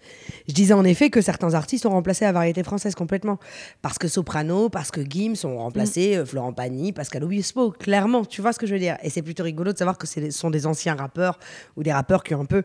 Je 0.48 0.54
disais 0.54 0.74
en 0.74 0.84
effet 0.84 1.10
que 1.10 1.20
certains 1.20 1.54
artistes 1.54 1.86
ont 1.86 1.90
remplacé 1.90 2.24
la 2.24 2.32
variété 2.32 2.62
française 2.64 2.94
complètement. 2.94 3.38
Parce 3.82 3.98
que 3.98 4.08
Soprano, 4.08 4.68
parce 4.68 4.90
que 4.90 5.00
Gims 5.00 5.44
ont 5.44 5.58
remplacé 5.58 6.16
mm. 6.16 6.20
euh, 6.20 6.26
Florent 6.26 6.52
Pagny, 6.52 6.92
Pascal 6.92 7.22
Obispo, 7.24 7.70
clairement, 7.70 8.24
tu 8.24 8.42
vois 8.42 8.52
ce 8.52 8.58
que 8.58 8.66
je 8.66 8.74
veux 8.74 8.80
dire. 8.80 8.96
Et 9.02 9.10
c'est 9.10 9.22
plutôt 9.22 9.44
rigolo 9.44 9.72
de 9.72 9.78
savoir 9.78 9.96
que 9.96 10.06
ce 10.06 10.30
sont 10.30 10.50
des 10.50 10.66
anciens 10.66 10.96
rappeurs 10.96 11.38
ou 11.76 11.82
des 11.84 11.92
rappeurs 11.92 12.24
qui 12.24 12.34
ont 12.34 12.40
un 12.40 12.46
peu 12.46 12.64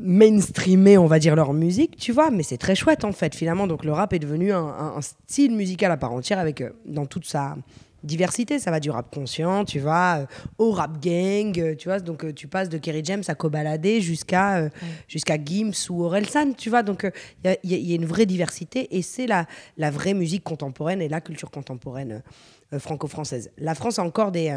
mainstreamé, 0.00 0.96
on 0.98 1.06
va 1.06 1.18
dire, 1.18 1.36
leur 1.36 1.52
musique, 1.52 1.96
tu 1.96 2.12
vois, 2.12 2.30
mais 2.30 2.42
c'est 2.42 2.56
très 2.56 2.74
chouette 2.74 3.04
en 3.04 3.12
fait, 3.12 3.34
finalement. 3.34 3.66
Donc 3.66 3.84
le 3.84 3.92
rap 3.92 4.12
est 4.12 4.18
devenu 4.18 4.52
un, 4.52 5.00
style 5.00 5.54
musical 5.54 5.92
à 5.92 5.96
part 5.96 6.12
entière 6.12 6.38
avec, 6.38 6.60
euh, 6.60 6.70
dans 6.86 7.06
toute 7.06 7.26
sa 7.26 7.56
diversité. 8.02 8.58
Ça 8.58 8.70
va 8.70 8.80
du 8.80 8.90
rap 8.90 9.12
conscient, 9.14 9.64
tu 9.64 9.78
vois, 9.80 10.20
euh, 10.20 10.26
au 10.58 10.72
rap 10.72 11.00
gang, 11.00 11.58
euh, 11.58 11.74
tu 11.74 11.88
vois. 11.88 12.00
Donc, 12.00 12.24
euh, 12.24 12.32
tu 12.32 12.48
passes 12.48 12.68
de 12.68 12.78
Kerry 12.78 13.02
James 13.04 13.22
à 13.28 13.34
Kobalade 13.34 13.86
jusqu'à 14.00 14.70
jusqu'à 15.08 15.36
Gims 15.42 15.72
ou 15.90 16.04
Orelsan, 16.04 16.52
tu 16.56 16.70
vois. 16.70 16.82
Donc, 16.82 17.10
il 17.44 17.72
y, 17.72 17.92
a 17.92 17.94
une 17.94 18.06
vraie 18.06 18.26
diversité 18.26 18.96
et 18.96 19.02
c'est 19.02 19.26
la, 19.26 19.46
la 19.76 19.90
vraie 19.90 20.14
musique 20.14 20.44
contemporaine 20.44 21.02
et 21.02 21.08
la 21.08 21.20
culture 21.20 21.50
contemporaine 21.50 22.22
franco-française. 22.78 23.50
La 23.58 23.74
France 23.74 23.98
a 23.98 24.04
encore 24.04 24.30
des 24.32 24.56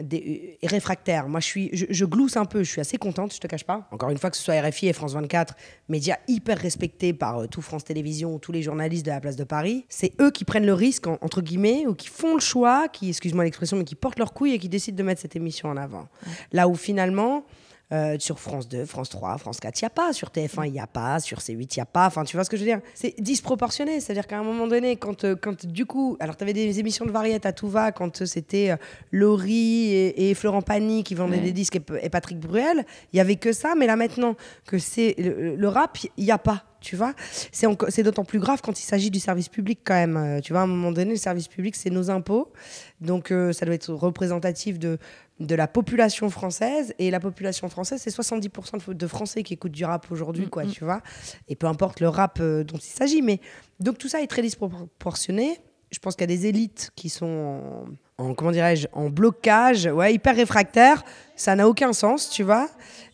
des, 0.00 0.58
euh, 0.62 0.66
réfractaires. 0.68 1.28
Moi, 1.28 1.40
je, 1.40 1.46
suis, 1.46 1.70
je, 1.72 2.04
glousse 2.04 2.36
un 2.36 2.44
peu, 2.44 2.62
je 2.62 2.70
suis 2.70 2.80
assez 2.80 2.98
contente, 2.98 3.34
je 3.34 3.40
te 3.40 3.46
cache 3.46 3.64
pas. 3.64 3.88
Encore 3.90 4.10
une 4.10 4.18
fois, 4.18 4.30
que 4.30 4.36
ce 4.36 4.42
soit 4.42 4.60
RFI 4.60 4.88
et 4.88 4.92
France 4.92 5.14
24, 5.14 5.54
médias 5.88 6.16
hyper 6.28 6.58
respectés 6.58 7.12
par 7.12 7.38
euh, 7.38 7.46
tout 7.46 7.62
France 7.62 7.84
Télévisions 7.84 8.34
ou 8.34 8.38
tous 8.38 8.52
les 8.52 8.62
journalistes 8.62 9.06
de 9.06 9.10
la 9.10 9.20
place 9.20 9.36
de 9.36 9.44
Paris, 9.44 9.86
c'est 9.88 10.12
eux 10.20 10.30
qui 10.30 10.44
prennent 10.44 10.66
le 10.66 10.74
risque, 10.74 11.06
entre 11.06 11.40
guillemets, 11.40 11.86
ou 11.86 11.94
qui 11.94 12.08
font 12.08 12.34
le 12.34 12.40
choix, 12.40 12.88
qui, 12.88 13.08
excuse-moi 13.08 13.44
l'expression, 13.44 13.76
mais 13.76 13.84
qui 13.84 13.94
portent 13.94 14.18
leur 14.18 14.32
couille 14.32 14.52
et 14.52 14.58
qui 14.58 14.68
décident 14.68 14.96
de 14.96 15.02
mettre 15.02 15.20
cette 15.20 15.36
émission 15.36 15.68
en 15.68 15.76
avant. 15.76 16.08
Là 16.52 16.68
où 16.68 16.74
finalement, 16.74 17.44
euh, 17.92 18.16
sur 18.18 18.40
France 18.40 18.68
2, 18.68 18.84
France 18.84 19.10
3, 19.10 19.38
France 19.38 19.60
4, 19.60 19.80
il 19.80 19.84
n'y 19.84 19.86
a 19.86 19.90
pas. 19.90 20.12
Sur 20.12 20.30
TF1, 20.30 20.66
il 20.66 20.72
n'y 20.72 20.80
a 20.80 20.88
pas. 20.88 21.20
Sur 21.20 21.38
C8, 21.38 21.52
il 21.52 21.78
n'y 21.78 21.80
a 21.80 21.86
pas. 21.86 22.06
Enfin, 22.06 22.24
tu 22.24 22.36
vois 22.36 22.42
ce 22.42 22.50
que 22.50 22.56
je 22.56 22.62
veux 22.62 22.68
dire? 22.68 22.80
C'est 22.94 23.14
disproportionné. 23.20 24.00
C'est-à-dire 24.00 24.26
qu'à 24.26 24.38
un 24.38 24.42
moment 24.42 24.66
donné, 24.66 24.96
quand, 24.96 25.22
euh, 25.22 25.36
quand 25.40 25.64
du 25.66 25.86
coup, 25.86 26.16
alors 26.18 26.36
tu 26.36 26.42
avais 26.42 26.52
des 26.52 26.80
émissions 26.80 27.06
de 27.06 27.12
variété 27.12 27.46
à 27.46 27.52
tout 27.52 27.68
va, 27.68 27.92
quand 27.92 28.22
euh, 28.22 28.26
c'était 28.26 28.76
Laurie 29.12 30.12
et, 30.16 30.34
Florent 30.34 30.62
Pagny 30.62 31.04
qui 31.04 31.14
vendaient 31.14 31.38
des 31.38 31.52
disques 31.52 31.76
et, 32.02 32.10
Patrick 32.10 32.40
Bruel, 32.40 32.84
il 33.12 33.18
y 33.18 33.20
avait 33.20 33.36
que 33.36 33.52
ça. 33.52 33.74
Mais 33.76 33.86
là, 33.86 33.94
maintenant 33.94 34.34
que 34.66 34.78
c'est 34.78 35.14
le, 35.18 35.68
rap, 35.68 35.96
il 36.16 36.24
n'y 36.24 36.32
a 36.32 36.38
pas 36.38 36.64
tu 36.78 36.94
vois? 36.94 37.14
C'est 37.32 38.02
d'autant 38.04 38.24
plus 38.24 38.38
grave 38.38 38.60
quand 38.62 38.78
il 38.78 38.84
s'agit 38.84 39.10
du 39.10 39.18
service 39.18 39.48
public 39.48 39.80
quand 39.82 39.94
même. 39.94 40.40
tu 40.40 40.52
vois, 40.52 40.60
à 40.60 40.64
un 40.64 40.68
moment 40.68 40.92
donné, 40.92 41.10
le 41.10 41.16
service 41.16 41.48
public, 41.48 41.74
c'est 41.74 41.90
nos 41.90 42.10
impôts. 42.10 42.52
Donc, 43.00 43.32
ça 43.52 43.66
doit 43.66 43.74
être 43.74 43.92
représentatif 43.92 44.78
de, 44.78 44.98
de 45.40 45.54
la 45.54 45.68
population 45.68 46.30
française. 46.30 46.94
Et 46.98 47.10
la 47.10 47.20
population 47.20 47.68
française, 47.68 48.00
c'est 48.02 48.14
70% 48.14 48.94
de 48.94 49.06
Français 49.06 49.42
qui 49.42 49.54
écoutent 49.54 49.72
du 49.72 49.84
rap 49.84 50.06
aujourd'hui, 50.10 50.46
mm, 50.46 50.50
quoi, 50.50 50.64
mm. 50.64 50.70
tu 50.70 50.84
vois. 50.84 51.02
Et 51.48 51.56
peu 51.56 51.66
importe 51.66 52.00
le 52.00 52.08
rap 52.08 52.38
euh, 52.40 52.64
dont 52.64 52.78
il 52.78 52.82
s'agit. 52.82 53.22
Mais 53.22 53.40
donc 53.80 53.98
tout 53.98 54.08
ça 54.08 54.22
est 54.22 54.26
très 54.26 54.42
disproportionné. 54.42 55.58
Je 55.90 55.98
pense 56.00 56.16
qu'il 56.16 56.28
y 56.28 56.32
a 56.32 56.36
des 56.36 56.46
élites 56.46 56.90
qui 56.96 57.08
sont 57.08 57.86
en, 58.18 58.34
comment 58.34 58.50
dirais-je, 58.50 58.88
en 58.92 59.08
blocage, 59.08 59.86
ouais, 59.86 60.14
hyper 60.14 60.34
réfractaires. 60.34 61.04
Ça 61.36 61.54
n'a 61.54 61.68
aucun 61.68 61.92
sens, 61.92 62.28
tu 62.28 62.42
vois. 62.42 62.68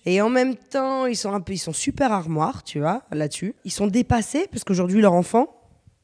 Et 0.07 0.21
en 0.23 0.31
même 0.31 0.57
temps, 0.57 1.07
ils 1.07 1.17
sont 1.17 1.33
un 1.33 1.41
peu, 1.41 1.53
ils 1.53 1.59
sont 1.59 1.73
super 1.73 2.13
armoires, 2.13 2.63
tu 2.63 2.81
vois, 2.81 3.03
là-dessus. 3.11 3.55
Ils 3.65 3.73
sont 3.73 3.89
dépassés 3.89 4.47
parce 4.51 4.65
qu'aujourd'hui, 4.65 5.01
leur 5.01 5.13
enfant, 5.13 5.62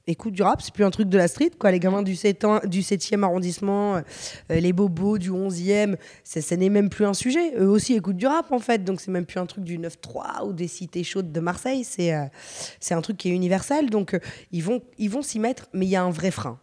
écoute 0.09 0.35
du 0.35 0.43
rap, 0.43 0.61
c'est 0.63 0.73
plus 0.73 0.85
un 0.85 0.91
truc 0.91 1.09
de 1.09 1.19
la 1.19 1.29
street, 1.29 1.53
quoi. 1.59 1.71
Les 1.71 1.79
gamins 1.79 2.03
du, 2.03 2.17
7, 2.17 2.45
du 2.65 2.81
7e 2.81 3.23
arrondissement, 3.23 3.97
euh, 3.97 4.03
les 4.49 4.73
bobos 4.73 5.19
du 5.19 5.31
11e, 5.31 5.97
ce 6.25 6.55
n'est 6.55 6.71
même 6.71 6.89
plus 6.89 7.05
un 7.05 7.15
sujet. 7.15 7.55
Eux 7.57 7.69
aussi 7.69 7.95
écoutent 7.95 8.17
du 8.17 8.27
rap, 8.27 8.51
en 8.51 8.59
fait. 8.59 8.83
Donc, 8.85 9.01
c'est 9.01 9.11
même 9.11 9.27
plus 9.27 9.39
un 9.39 9.47
truc 9.47 9.65
du 9.65 9.79
9-3 9.79 10.47
ou 10.47 10.53
des 10.53 10.67
cités 10.67 11.05
chaudes 11.05 11.31
de 11.31 11.41
Marseille. 11.41 11.85
C'est 11.85 12.15
euh, 12.15 12.25
c'est 12.81 12.95
un 12.95 13.03
truc 13.03 13.19
qui 13.19 13.29
est 13.29 13.35
universel. 13.35 13.91
Donc, 13.91 14.15
euh, 14.15 14.21
ils 14.51 14.65
vont 14.65 14.83
ils 14.97 15.11
vont 15.11 15.23
s'y 15.23 15.39
mettre, 15.39 15.69
mais 15.73 15.87
il 15.87 15.91
y 15.91 15.97
a 15.97 16.03
un 16.03 16.11
vrai 16.11 16.31
frein. 16.31 16.59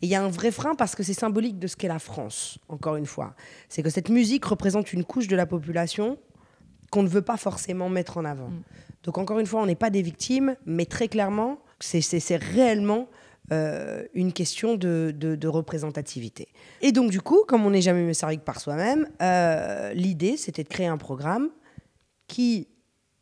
Et 0.00 0.06
il 0.06 0.08
y 0.08 0.14
a 0.14 0.22
un 0.22 0.28
vrai 0.28 0.50
frein 0.50 0.74
parce 0.74 0.94
que 0.94 1.02
c'est 1.02 1.12
symbolique 1.12 1.58
de 1.58 1.66
ce 1.66 1.76
qu'est 1.76 1.88
la 1.88 1.98
France, 1.98 2.58
encore 2.68 2.96
une 2.96 3.04
fois. 3.04 3.34
C'est 3.68 3.82
que 3.82 3.90
cette 3.90 4.08
musique 4.08 4.44
représente 4.44 4.92
une 4.92 5.04
couche 5.04 5.28
de 5.28 5.36
la 5.36 5.44
population 5.44 6.18
qu'on 6.90 7.02
ne 7.02 7.08
veut 7.08 7.22
pas 7.22 7.36
forcément 7.36 7.90
mettre 7.90 8.16
en 8.16 8.24
avant. 8.24 8.48
Mm. 8.48 8.62
Donc 9.02 9.18
encore 9.18 9.38
une 9.38 9.46
fois, 9.46 9.60
on 9.60 9.66
n'est 9.66 9.74
pas 9.74 9.90
des 9.90 10.02
victimes, 10.02 10.56
mais 10.64 10.86
très 10.86 11.08
clairement, 11.08 11.58
c'est 11.80 12.36
réellement 12.36 13.08
euh, 13.52 14.02
une 14.12 14.32
question 14.32 14.74
de, 14.74 15.14
de, 15.16 15.48
représentativité. 15.48 16.48
Et 16.80 16.90
donc, 16.90 17.12
du 17.12 17.20
coup, 17.20 17.44
comme 17.46 17.64
on 17.64 17.70
n'est 17.70 17.80
jamais 17.80 18.02
mieux 18.02 18.12
servi 18.12 18.38
que 18.38 18.44
par 18.44 18.58
soi-même, 18.58 19.08
euh, 19.22 19.92
l'idée, 19.92 20.36
c'était 20.36 20.64
de 20.64 20.68
créer 20.68 20.88
un 20.88 20.96
programme 20.96 21.50
qui 22.26 22.66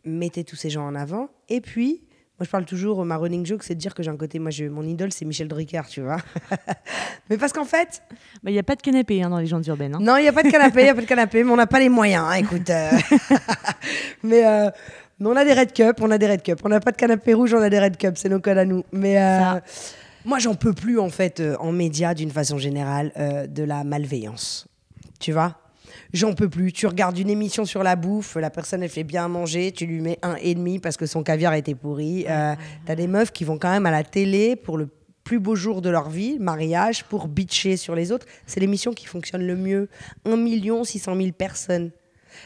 mettait 0.04 0.44
tous 0.44 0.56
ces 0.56 0.70
gens 0.70 0.86
en 0.86 0.94
avant. 0.94 1.28
Et 1.50 1.60
puis, 1.60 2.04
moi, 2.38 2.46
je 2.46 2.50
parle 2.50 2.64
toujours, 2.64 3.04
ma 3.04 3.18
running 3.18 3.44
joke, 3.44 3.62
c'est 3.64 3.74
de 3.74 3.78
dire 3.78 3.94
que 3.94 4.02
j'ai 4.02 4.10
un 4.10 4.16
côté, 4.16 4.38
moi, 4.38 4.50
mon 4.70 4.84
idole, 4.84 5.12
c'est 5.12 5.26
Michel 5.26 5.46
Drucker, 5.46 5.82
tu 5.90 6.00
vois. 6.00 6.16
mais 7.28 7.36
parce 7.36 7.52
qu'en 7.52 7.66
fait. 7.66 8.02
Il 8.44 8.52
n'y 8.52 8.58
a 8.58 8.62
pas 8.62 8.76
de 8.76 8.82
canapé 8.82 9.22
hein, 9.22 9.28
dans 9.28 9.38
les 9.38 9.46
gens 9.46 9.60
urbaines. 9.62 9.94
Hein. 9.94 10.00
Non, 10.00 10.16
il 10.16 10.22
n'y 10.22 10.28
a 10.28 10.32
pas 10.32 10.42
de 10.42 10.50
canapé, 10.50 10.80
il 10.80 10.84
n'y 10.84 10.90
a 10.90 10.94
pas 10.94 11.02
de 11.02 11.06
canapé, 11.06 11.44
mais 11.44 11.50
on 11.52 11.56
n'a 11.56 11.66
pas 11.66 11.80
les 11.80 11.90
moyens, 11.90 12.24
hein, 12.26 12.34
écoute. 12.34 12.70
Euh. 12.70 12.90
mais 14.22 14.42
mais 15.20 15.28
on 15.28 15.36
a 15.36 15.44
des 15.44 15.52
Red 15.52 15.72
Cup, 15.72 15.98
on 16.00 16.10
a 16.10 16.18
des 16.18 16.28
Red 16.28 16.42
Cup. 16.42 16.60
On 16.64 16.68
n'a 16.68 16.80
pas 16.80 16.90
de 16.90 16.96
canapé 16.96 17.34
rouge, 17.34 17.54
on 17.54 17.60
a 17.60 17.70
des 17.70 17.78
Red 17.78 17.96
Cup. 17.96 18.14
C'est 18.16 18.28
nos 18.28 18.40
codes 18.40 18.58
à 18.58 18.64
nous. 18.64 18.84
Mais 18.92 19.22
euh, 19.22 19.60
moi, 20.24 20.38
j'en 20.38 20.54
peux 20.54 20.72
plus, 20.72 20.98
en 20.98 21.08
fait, 21.08 21.40
euh, 21.40 21.56
en 21.60 21.72
médias, 21.72 22.14
d'une 22.14 22.30
façon 22.30 22.58
générale, 22.58 23.12
euh, 23.16 23.46
de 23.46 23.62
la 23.62 23.84
malveillance. 23.84 24.66
Tu 25.20 25.32
vois? 25.32 25.56
J'en 26.12 26.34
peux 26.34 26.48
plus. 26.48 26.72
Tu 26.72 26.86
regardes 26.86 27.18
une 27.18 27.30
émission 27.30 27.64
sur 27.64 27.82
la 27.82 27.96
bouffe, 27.96 28.36
la 28.36 28.50
personne, 28.50 28.82
elle 28.82 28.88
fait 28.88 29.04
bien 29.04 29.28
manger, 29.28 29.72
tu 29.72 29.86
lui 29.86 30.00
mets 30.00 30.18
un 30.22 30.36
et 30.40 30.54
demi 30.54 30.78
parce 30.78 30.96
que 30.96 31.06
son 31.06 31.22
caviar 31.22 31.54
été 31.54 31.74
pourri. 31.74 32.24
T'as 32.26 32.94
des 32.94 33.06
meufs 33.06 33.32
qui 33.32 33.44
vont 33.44 33.58
quand 33.58 33.70
même 33.70 33.86
à 33.86 33.90
la 33.90 34.04
télé 34.04 34.54
pour 34.54 34.78
le 34.78 34.88
plus 35.24 35.40
beau 35.40 35.56
jour 35.56 35.82
de 35.82 35.88
leur 35.88 36.10
vie, 36.10 36.38
mariage, 36.38 37.04
pour 37.04 37.26
bitcher 37.26 37.76
sur 37.76 37.94
les 37.94 38.12
autres. 38.12 38.26
C'est 38.46 38.60
l'émission 38.60 38.92
qui 38.92 39.06
fonctionne 39.06 39.44
le 39.44 39.56
mieux. 39.56 39.88
1 40.24 40.84
600 40.84 41.16
000 41.16 41.32
personnes 41.32 41.90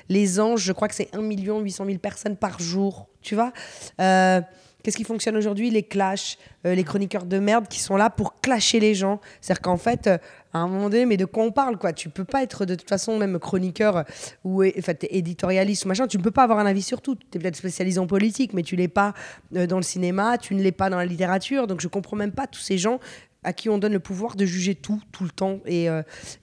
les 0.09 0.41
anges, 0.41 0.63
je 0.63 0.73
crois 0.73 0.89
que 0.89 0.95
c'est 0.95 1.09
1 1.15 1.21
800 1.21 1.85
000 1.85 1.99
personnes 1.99 2.37
par 2.37 2.61
jour. 2.61 3.09
Tu 3.23 3.35
vois 3.35 3.53
euh, 4.01 4.41
Qu'est-ce 4.83 4.97
qui 4.97 5.05
fonctionne 5.05 5.37
aujourd'hui? 5.37 5.71
Les 5.71 5.83
clashs, 5.83 6.39
euh, 6.65 6.75
les 6.75 6.85
chroniqueurs 6.85 7.25
de 7.27 7.39
merde 7.39 7.67
qui 7.69 7.81
sont 7.81 7.97
là 7.97 8.11
pour 8.11 8.41
clasher 8.41 8.79
les 8.79 8.95
gens. 8.95 9.21
C'est-à-dire 9.41 9.61
qu'en 9.61 9.77
fait, 9.77 10.07
euh, 10.07 10.19
à 10.53 10.59
un 10.61 10.69
moment 10.69 10.89
donné, 10.89 11.05
mais 11.05 11.17
de 11.17 11.25
quoi 11.25 11.43
on 11.43 11.51
parle 11.51 11.77
quoi? 11.77 11.93
Tu 11.93 12.09
peux 12.09 12.25
pas 12.25 12.43
être 12.43 12.65
de 12.65 12.75
toute 12.77 12.89
façon 12.89 13.19
même 13.19 13.39
chroniqueur 13.39 14.05
ou 14.45 14.65
enfin, 14.79 14.95
éditorialiste 15.11 15.85
ou 15.85 15.89
machin. 15.89 16.07
Tu 16.07 16.17
ne 16.17 16.23
peux 16.23 16.31
pas 16.31 16.45
avoir 16.45 16.61
un 16.61 16.67
avis 16.67 16.83
sur 16.83 17.03
tout. 17.03 17.17
Tu 17.17 17.37
es 17.37 17.41
peut-être 17.41 17.57
spécialisé 17.57 17.99
en 17.99 18.07
politique, 18.07 18.55
mais 18.55 18.63
tu 18.63 18.77
l'es 18.77 18.89
pas 18.89 19.15
dans 19.51 19.77
le 19.77 19.83
cinéma, 19.83 20.39
tu 20.39 20.55
ne 20.55 20.63
l'es 20.63 20.73
pas 20.73 20.89
dans 20.91 20.97
la 20.97 21.07
littérature. 21.07 21.67
Donc 21.67 21.81
je 21.81 21.89
comprends 21.89 22.17
même 22.17 22.33
pas 22.33 22.47
tous 22.47 22.61
ces 22.61 22.79
gens 22.79 23.01
à 23.43 23.53
qui 23.53 23.69
on 23.69 23.79
donne 23.79 23.93
le 23.93 24.01
pouvoir 24.01 24.37
de 24.37 24.47
juger 24.47 24.75
tout, 24.75 25.01
tout 25.13 25.25
le 25.25 25.31
temps. 25.31 25.59
Et, 25.67 25.89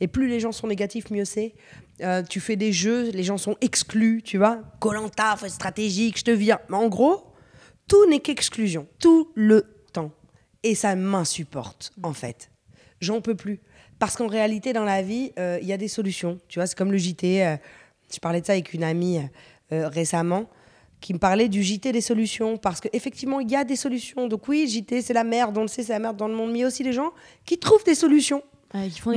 et 0.02 0.08
plus 0.08 0.28
les 0.28 0.40
gens 0.40 0.52
sont 0.52 0.68
négatifs, 0.68 1.10
mieux 1.10 1.26
c'est. 1.26 1.56
Euh, 2.02 2.24
tu 2.24 2.40
fais 2.40 2.56
des 2.56 2.74
jeux, 2.74 3.10
les 3.12 3.24
gens 3.24 3.38
sont 3.38 3.56
exclus, 3.62 4.22
tu 4.24 4.38
vois. 4.38 4.62
Colanta, 4.80 5.38
stratégique, 5.48 6.20
je 6.20 6.24
te 6.24 6.32
viens. 6.32 6.60
Mais 6.70 6.76
en 6.76 6.88
gros, 6.88 7.32
tout 7.88 8.10
n'est 8.10 8.20
qu'exclusion, 8.20 8.88
tout 9.00 9.32
le 9.36 9.66
temps. 9.94 10.12
Et 10.64 10.76
ça 10.76 10.96
m'insupporte, 10.96 11.94
en 12.04 12.14
fait. 12.14 12.52
J'en 13.00 13.22
peux 13.22 13.36
plus. 13.36 13.62
Parce 13.98 14.18
qu'en 14.18 14.28
réalité, 14.28 14.74
dans 14.74 14.84
la 14.84 15.02
vie, 15.02 15.32
euh, 15.40 15.58
il 15.62 15.68
y 15.68 15.74
a 15.74 15.78
des 15.78 15.88
solutions. 15.88 16.40
Tu 16.50 16.60
vois, 16.60 16.68
c'est 16.68 16.78
comme 16.78 16.92
le 16.92 16.98
JT. 16.98 17.46
Euh, 17.46 17.58
je 18.14 18.20
parlais 18.20 18.42
de 18.42 18.46
ça 18.46 18.54
avec 18.54 18.74
une 18.74 18.84
amie 18.84 19.20
récemment 19.72 20.48
qui 21.02 21.14
me 21.14 21.18
parlait 21.18 21.50
du 21.50 21.64
JT 21.64 21.92
des 21.92 22.02
solutions. 22.02 22.58
Parce 22.58 22.82
qu'effectivement, 22.82 23.40
il 23.40 23.50
y 23.50 23.56
a 23.56 23.64
des 23.64 23.76
solutions. 23.76 24.28
Donc 24.28 24.48
oui, 24.48 24.68
JT, 24.68 25.02
c'est 25.02 25.14
la 25.14 25.24
merde, 25.24 25.58
on 25.58 25.62
le 25.62 25.68
sait, 25.68 25.84
c'est 25.84 25.94
la 25.94 26.00
merde 26.00 26.18
dans 26.18 26.28
le 26.28 26.36
monde. 26.36 26.52
Mais 26.52 26.60
il 26.60 26.62
y 26.62 26.64
a 26.66 26.68
aussi 26.68 26.84
des 26.84 26.94
gens 26.94 27.12
qui 27.46 27.58
trouvent 27.58 27.84
des 27.84 27.96
solutions 27.96 28.44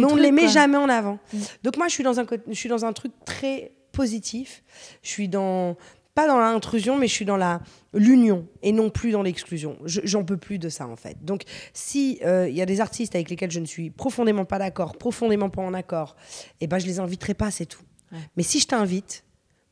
mais 0.00 0.04
on 0.06 0.16
ne 0.16 0.20
les 0.22 0.32
met 0.32 0.42
jamais 0.52 0.76
en 0.78 0.88
avant. 0.88 1.18
Mm. 1.32 1.38
Donc 1.64 1.76
moi, 1.76 1.88
je 1.88 1.92
suis, 1.94 2.04
dans 2.04 2.20
un, 2.20 2.26
je 2.48 2.54
suis 2.54 2.68
dans 2.68 2.84
un 2.84 2.92
truc 2.92 3.12
très 3.24 3.72
positif. 3.92 4.62
Je 5.02 5.08
suis 5.08 5.28
dans 5.28 5.76
pas 6.14 6.26
dans 6.26 6.38
l'intrusion, 6.38 6.98
mais 6.98 7.06
je 7.06 7.12
suis 7.14 7.24
dans 7.24 7.36
la 7.36 7.60
l'union 7.94 8.48
et 8.62 8.72
non 8.72 8.90
plus 8.90 9.12
dans 9.12 9.22
l'exclusion. 9.22 9.78
Je- 9.84 10.00
J'en 10.02 10.24
peux 10.24 10.36
plus 10.36 10.58
de 10.58 10.68
ça 10.68 10.86
en 10.88 10.96
fait. 10.96 11.16
Donc 11.24 11.42
si 11.72 12.18
euh, 12.24 12.48
il 12.48 12.56
y 12.56 12.60
a 12.62 12.66
des 12.66 12.80
artistes 12.80 13.14
avec 13.14 13.30
lesquels 13.30 13.52
je 13.52 13.60
ne 13.60 13.66
suis 13.66 13.90
profondément 13.90 14.44
pas 14.44 14.58
d'accord, 14.58 14.96
profondément 14.98 15.48
pas 15.48 15.62
en 15.62 15.74
accord, 15.74 16.16
et 16.60 16.66
ben 16.66 16.78
je 16.80 16.86
les 16.86 16.98
inviterai 16.98 17.34
pas, 17.34 17.52
c'est 17.52 17.66
tout. 17.66 17.82
Ouais. 18.10 18.18
Mais 18.36 18.42
si 18.42 18.58
je 18.58 18.66
t'invite, 18.66 19.22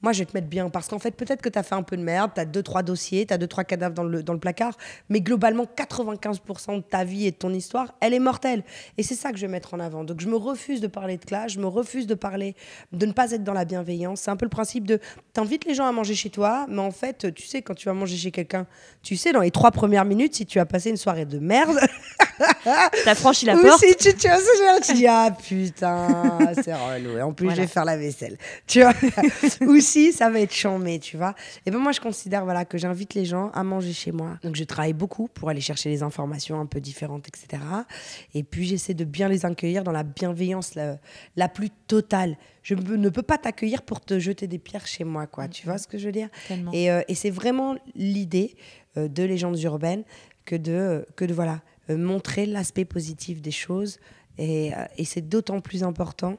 moi 0.02 0.12
je 0.12 0.20
vais 0.20 0.24
te 0.26 0.36
mettre 0.36 0.46
bien 0.48 0.68
parce 0.68 0.88
qu'en 0.88 0.98
fait 0.98 1.10
peut-être 1.12 1.40
que 1.42 1.48
tu 1.48 1.58
as 1.58 1.62
fait 1.62 1.74
un 1.74 1.82
peu 1.82 1.96
de 1.96 2.02
merde, 2.02 2.30
tu 2.34 2.40
as 2.40 2.44
deux 2.44 2.62
trois 2.62 2.82
dossiers, 2.82 3.26
tu 3.26 3.32
as 3.34 3.38
deux 3.38 3.46
trois 3.46 3.64
cadavres 3.64 3.94
dans 3.94 4.04
le 4.04 4.22
dans 4.22 4.32
le 4.34 4.38
placard, 4.38 4.76
mais 5.08 5.20
globalement 5.20 5.64
95% 5.64 6.76
de 6.76 6.80
ta 6.82 7.04
vie 7.04 7.26
et 7.26 7.30
de 7.30 7.36
ton 7.36 7.52
histoire, 7.52 7.94
elle 8.00 8.14
est 8.14 8.18
mortelle. 8.18 8.62
Et 8.98 9.02
c'est 9.02 9.14
ça 9.14 9.30
que 9.32 9.36
je 9.38 9.42
vais 9.46 9.52
mettre 9.52 9.74
en 9.74 9.80
avant. 9.80 10.04
Donc 10.04 10.20
je 10.20 10.28
me 10.28 10.36
refuse 10.36 10.80
de 10.80 10.86
parler 10.86 11.16
de 11.16 11.24
clash, 11.24 11.54
je 11.54 11.60
me 11.60 11.66
refuse 11.66 12.06
de 12.06 12.14
parler 12.14 12.54
de 12.92 13.06
ne 13.06 13.12
pas 13.12 13.30
être 13.32 13.42
dans 13.44 13.52
la 13.54 13.64
bienveillance. 13.64 14.20
C'est 14.20 14.30
un 14.30 14.36
peu 14.36 14.44
le 14.46 14.50
principe 14.50 14.86
de 14.86 15.00
t'invites 15.32 15.64
les 15.64 15.74
gens 15.74 15.86
à 15.86 15.92
manger 15.92 16.14
chez 16.14 16.30
toi, 16.30 16.66
mais 16.68 16.80
en 16.80 16.90
fait, 16.90 17.32
tu 17.34 17.46
sais, 17.46 17.62
quand 17.62 17.74
tu 17.74 17.86
vas 17.86 17.94
manger 17.94 18.16
chez 18.16 18.30
quelqu'un, 18.30 18.66
tu 19.02 19.16
sais, 19.16 19.32
dans 19.32 19.40
les 19.40 19.50
trois 19.50 19.70
premières 19.70 20.04
minutes, 20.04 20.34
si 20.34 20.46
tu 20.46 20.58
as 20.60 20.66
passé 20.66 20.90
une 20.90 20.96
soirée 20.96 21.24
de 21.24 21.38
merde, 21.38 21.78
T'as 23.04 23.14
franchi 23.14 23.46
la 23.46 23.56
ou 23.56 23.62
porte. 23.62 23.80
si 23.82 23.96
tu, 23.96 24.14
tu 24.14 24.28
vois 24.28 24.80
tu 24.82 24.92
dis 24.92 25.06
ah 25.06 25.30
putain, 25.30 26.38
c'est 26.62 26.74
relou. 26.74 27.16
Et 27.16 27.22
en 27.22 27.32
plus, 27.32 27.46
Voilà. 27.46 27.56
je 27.56 27.60
vais 27.62 27.66
faire 27.72 27.84
la 27.86 27.96
vaisselle. 27.96 28.36
Tu 28.66 28.82
vois? 28.82 28.92
Ou 29.86 29.88
si 29.88 30.12
ça 30.12 30.30
va 30.30 30.40
être 30.40 30.52
chambé, 30.52 30.98
tu 30.98 31.16
vois. 31.16 31.34
Et 31.64 31.70
ben 31.70 31.78
moi, 31.78 31.92
je 31.92 32.00
considère 32.00 32.44
voilà, 32.44 32.64
que 32.64 32.78
j'invite 32.78 33.14
les 33.14 33.24
gens 33.24 33.50
à 33.50 33.62
manger 33.62 33.92
chez 33.92 34.12
moi. 34.12 34.38
Donc, 34.42 34.56
je 34.56 34.64
travaille 34.64 34.92
beaucoup 34.92 35.28
pour 35.28 35.48
aller 35.48 35.60
chercher 35.60 35.90
les 35.90 36.02
informations 36.02 36.60
un 36.60 36.66
peu 36.66 36.80
différentes, 36.80 37.28
etc. 37.28 37.62
Et 38.34 38.42
puis, 38.42 38.66
j'essaie 38.66 38.94
de 38.94 39.04
bien 39.04 39.28
les 39.28 39.44
accueillir 39.46 39.84
dans 39.84 39.92
la 39.92 40.02
bienveillance 40.02 40.74
la, 40.74 40.98
la 41.36 41.48
plus 41.48 41.70
totale. 41.86 42.36
Je 42.62 42.74
ne 42.74 43.08
peux 43.08 43.22
pas 43.22 43.38
t'accueillir 43.38 43.82
pour 43.82 44.00
te 44.00 44.18
jeter 44.18 44.46
des 44.46 44.58
pierres 44.58 44.86
chez 44.86 45.04
moi, 45.04 45.26
quoi. 45.26 45.48
Tu 45.48 45.66
vois 45.66 45.78
ce 45.78 45.86
que 45.86 45.98
je 45.98 46.06
veux 46.06 46.12
dire? 46.12 46.28
Tellement. 46.48 46.72
et, 46.72 46.90
euh, 46.90 47.02
et 47.08 47.14
c'est 47.14 47.30
vraiment 47.30 47.76
l'idée 47.94 48.56
euh, 48.96 49.08
de 49.08 49.22
légendes 49.22 49.60
urbaines 49.60 50.04
que 50.44 50.56
de, 50.56 51.06
que 51.16 51.24
de 51.24 51.32
voilà, 51.34 51.60
euh, 51.90 51.96
montrer 51.96 52.46
l'aspect 52.46 52.84
positif 52.84 53.40
des 53.40 53.50
choses. 53.50 53.98
Et, 54.38 54.72
et 54.98 55.04
c'est 55.06 55.26
d'autant 55.26 55.60
plus 55.60 55.82
important 55.82 56.36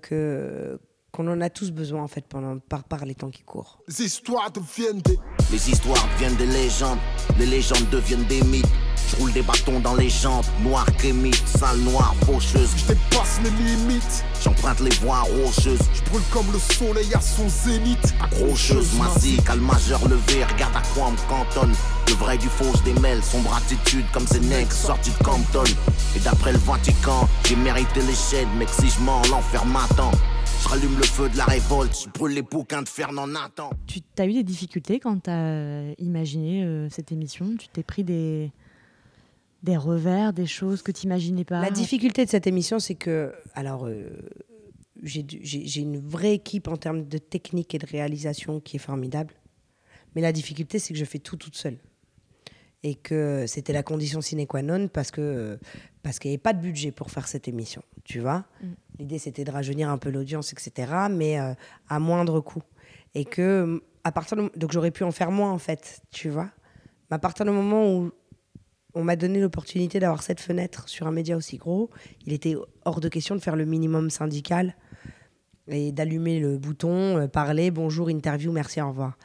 que 0.00 0.80
qu'on 1.12 1.26
en 1.28 1.40
a 1.40 1.50
tous 1.50 1.70
besoin 1.70 2.02
en 2.02 2.08
fait 2.08 2.24
pendant, 2.28 2.58
par, 2.58 2.84
par 2.84 3.04
les 3.04 3.14
temps 3.14 3.30
qui 3.30 3.42
courent. 3.42 3.78
Les 3.88 4.04
histoires 4.04 4.50
deviennent 4.50 5.00
des 5.00 5.18
Les 5.50 5.70
histoires 5.70 6.06
deviennent 6.14 6.36
des 6.36 6.46
légendes, 6.46 6.98
les 7.38 7.46
légendes 7.46 7.88
deviennent 7.90 8.26
des 8.26 8.42
mythes. 8.42 8.66
Je 9.10 9.16
roule 9.16 9.32
des 9.32 9.42
bâtons 9.42 9.80
dans 9.80 9.94
les 9.94 10.10
jantes, 10.10 10.46
noir 10.62 10.84
crémite, 10.98 11.42
sale 11.46 11.78
noire, 11.78 12.14
faucheuse. 12.26 12.70
Je 12.76 12.92
dépasse 12.92 13.40
mes 13.42 13.50
limites 13.50 14.24
J'emprunte 14.42 14.80
les 14.80 14.94
voies 14.96 15.20
rocheuses, 15.20 15.80
Je 15.94 16.02
brûle 16.10 16.22
comme 16.30 16.46
le 16.52 16.58
soleil 16.58 17.12
à 17.14 17.20
son 17.20 17.48
zénith 17.48 18.14
accrocheuse, 18.20 18.94
massive, 18.98 19.42
calme 19.42 19.64
majeur 19.64 20.06
levé, 20.06 20.44
regarde 20.44 20.76
à 20.76 20.82
quoi 20.94 21.06
on 21.08 21.12
me 21.12 21.28
cantonne. 21.28 21.74
Le 22.06 22.14
vrai 22.14 22.38
du 22.38 22.48
faux, 22.48 22.72
je 22.76 22.92
démêle, 22.92 23.22
sombre 23.22 23.54
attitude 23.54 24.04
comme 24.12 24.26
ces 24.26 24.40
nègres 24.40 24.72
sortis 24.72 25.10
de 25.18 25.24
Compton. 25.24 25.64
Et 26.14 26.20
d'après 26.20 26.52
le 26.52 26.58
Vatican, 26.58 27.28
j'ai 27.44 27.56
mérité 27.56 28.00
les 28.02 28.14
shades, 28.14 28.54
mec 28.58 28.68
si 28.68 28.88
je 28.88 29.00
mens, 29.00 29.22
l'enfer 29.30 29.64
m'attend. 29.66 30.12
Je 30.62 30.68
rallume 30.68 30.96
le 30.98 31.04
feu 31.04 31.28
de 31.28 31.36
la 31.36 31.44
révolte, 31.44 32.04
je 32.04 32.10
brûle 32.10 32.32
les 32.32 32.42
bouquins 32.42 32.82
de 32.82 32.88
Fernand 32.88 33.26
Nathan. 33.26 33.70
Tu 33.86 34.00
as 34.18 34.26
eu 34.26 34.32
des 34.32 34.42
difficultés 34.42 35.00
quand 35.00 35.22
tu 35.22 35.30
as 35.30 35.94
imaginé 35.98 36.64
euh, 36.64 36.88
cette 36.90 37.12
émission? 37.12 37.56
Tu 37.58 37.68
t'es 37.68 37.82
pris 37.82 38.04
des, 38.04 38.50
des 39.62 39.76
revers, 39.76 40.32
des 40.32 40.46
choses 40.46 40.82
que 40.82 40.92
tu 40.92 41.06
n'imaginais 41.06 41.44
pas? 41.44 41.60
La 41.60 41.70
difficulté 41.70 42.24
de 42.24 42.30
cette 42.30 42.46
émission, 42.46 42.78
c'est 42.78 42.96
que, 42.96 43.32
alors, 43.54 43.86
euh, 43.86 44.08
j'ai 45.02 45.80
une 45.80 45.98
vraie 45.98 46.34
équipe 46.34 46.68
en 46.68 46.76
termes 46.76 47.06
de 47.06 47.18
technique 47.18 47.74
et 47.74 47.78
de 47.78 47.86
réalisation 47.86 48.60
qui 48.60 48.76
est 48.76 48.80
formidable. 48.80 49.34
Mais 50.14 50.22
la 50.22 50.32
difficulté, 50.32 50.78
c'est 50.78 50.92
que 50.92 50.98
je 50.98 51.04
fais 51.04 51.20
tout 51.20 51.36
toute 51.36 51.56
seule. 51.56 51.78
Et 52.84 52.94
que 52.94 53.44
c'était 53.46 53.72
la 53.72 53.82
condition 53.82 54.20
sine 54.20 54.46
qua 54.46 54.62
non 54.62 54.86
parce 54.86 55.10
que 55.10 55.58
parce 56.04 56.20
qu'il 56.20 56.30
n'y 56.30 56.34
avait 56.34 56.42
pas 56.42 56.52
de 56.52 56.60
budget 56.60 56.92
pour 56.92 57.10
faire 57.10 57.26
cette 57.26 57.48
émission, 57.48 57.82
tu 58.08 58.20
vois. 58.20 58.44
L'idée, 58.98 59.18
c'était 59.18 59.44
de 59.44 59.50
rajeunir 59.52 59.90
un 59.90 59.98
peu 59.98 60.10
l'audience, 60.10 60.52
etc., 60.52 60.72
mais 61.10 61.38
euh, 61.38 61.52
à 61.88 61.98
moindre 62.00 62.40
coût. 62.40 62.62
Et 63.14 63.24
que, 63.24 63.82
à 64.02 64.10
partir 64.12 64.36
de- 64.38 64.50
donc 64.56 64.72
j'aurais 64.72 64.90
pu 64.90 65.04
en 65.04 65.12
faire 65.12 65.30
moins, 65.30 65.52
en 65.52 65.58
fait, 65.58 66.00
tu 66.10 66.30
vois. 66.30 66.48
Mais 67.10 67.16
à 67.16 67.18
partir 67.18 67.44
du 67.44 67.52
moment 67.52 67.86
où 67.94 68.10
on 68.94 69.04
m'a 69.04 69.14
donné 69.14 69.40
l'opportunité 69.40 70.00
d'avoir 70.00 70.22
cette 70.22 70.40
fenêtre 70.40 70.88
sur 70.88 71.06
un 71.06 71.12
média 71.12 71.36
aussi 71.36 71.58
gros. 71.58 71.90
Il 72.26 72.32
était 72.32 72.56
hors 72.86 73.00
de 73.00 73.08
question 73.08 73.36
de 73.36 73.40
faire 73.40 73.54
le 73.54 73.66
minimum 73.66 74.08
syndical 74.10 74.74
et 75.68 75.92
d'allumer 75.92 76.40
le 76.40 76.56
bouton, 76.56 77.18
euh, 77.18 77.28
parler, 77.28 77.70
bonjour, 77.70 78.08
interview, 78.10 78.50
merci, 78.50 78.80
au 78.80 78.88
revoir. 78.88 79.18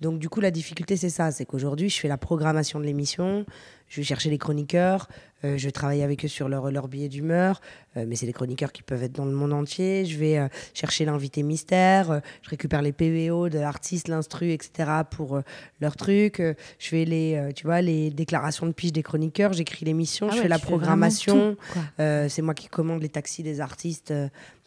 Donc 0.00 0.18
du 0.18 0.28
coup, 0.28 0.40
la 0.40 0.50
difficulté, 0.50 0.96
c'est 0.96 1.10
ça, 1.10 1.30
c'est 1.30 1.44
qu'aujourd'hui, 1.44 1.90
je 1.90 1.98
fais 2.00 2.08
la 2.08 2.16
programmation 2.16 2.80
de 2.80 2.84
l'émission, 2.84 3.44
je 3.88 3.96
vais 3.96 4.02
chercher 4.02 4.30
les 4.30 4.38
chroniqueurs, 4.38 5.08
euh, 5.44 5.58
je 5.58 5.66
vais 5.66 5.72
travailler 5.72 6.02
avec 6.04 6.24
eux 6.24 6.28
sur 6.28 6.48
leur, 6.48 6.70
leur 6.70 6.88
billet 6.88 7.08
d'humeur, 7.08 7.60
euh, 7.96 8.04
mais 8.08 8.16
c'est 8.16 8.24
des 8.24 8.32
chroniqueurs 8.32 8.72
qui 8.72 8.82
peuvent 8.82 9.02
être 9.02 9.12
dans 9.12 9.26
le 9.26 9.32
monde 9.32 9.52
entier, 9.52 10.06
je 10.06 10.16
vais 10.16 10.38
euh, 10.38 10.48
chercher 10.72 11.04
l'invité 11.04 11.42
mystère, 11.42 12.22
je 12.40 12.48
récupère 12.48 12.80
les 12.80 12.92
PVO 12.92 13.50
de 13.50 13.58
l'artiste, 13.58 14.08
l'instru, 14.08 14.52
etc. 14.52 14.90
pour 15.10 15.42
leur 15.80 15.96
truc, 15.96 16.40
je 16.40 16.88
fais 16.88 17.04
les, 17.04 17.50
tu 17.54 17.66
vois, 17.66 17.82
les 17.82 18.10
déclarations 18.10 18.66
de 18.66 18.72
piche 18.72 18.92
des 18.92 19.02
chroniqueurs, 19.02 19.52
j'écris 19.52 19.84
l'émission, 19.84 20.28
Ah 20.28 20.32
je 20.32 20.36
ouais, 20.36 20.42
fais 20.44 20.48
la 20.48 20.58
programmation, 20.58 21.56
c'est 21.98 22.42
moi 22.42 22.54
qui 22.54 22.68
commande 22.68 23.02
les 23.02 23.08
taxis 23.08 23.42
des 23.42 23.60
artistes 23.60 24.14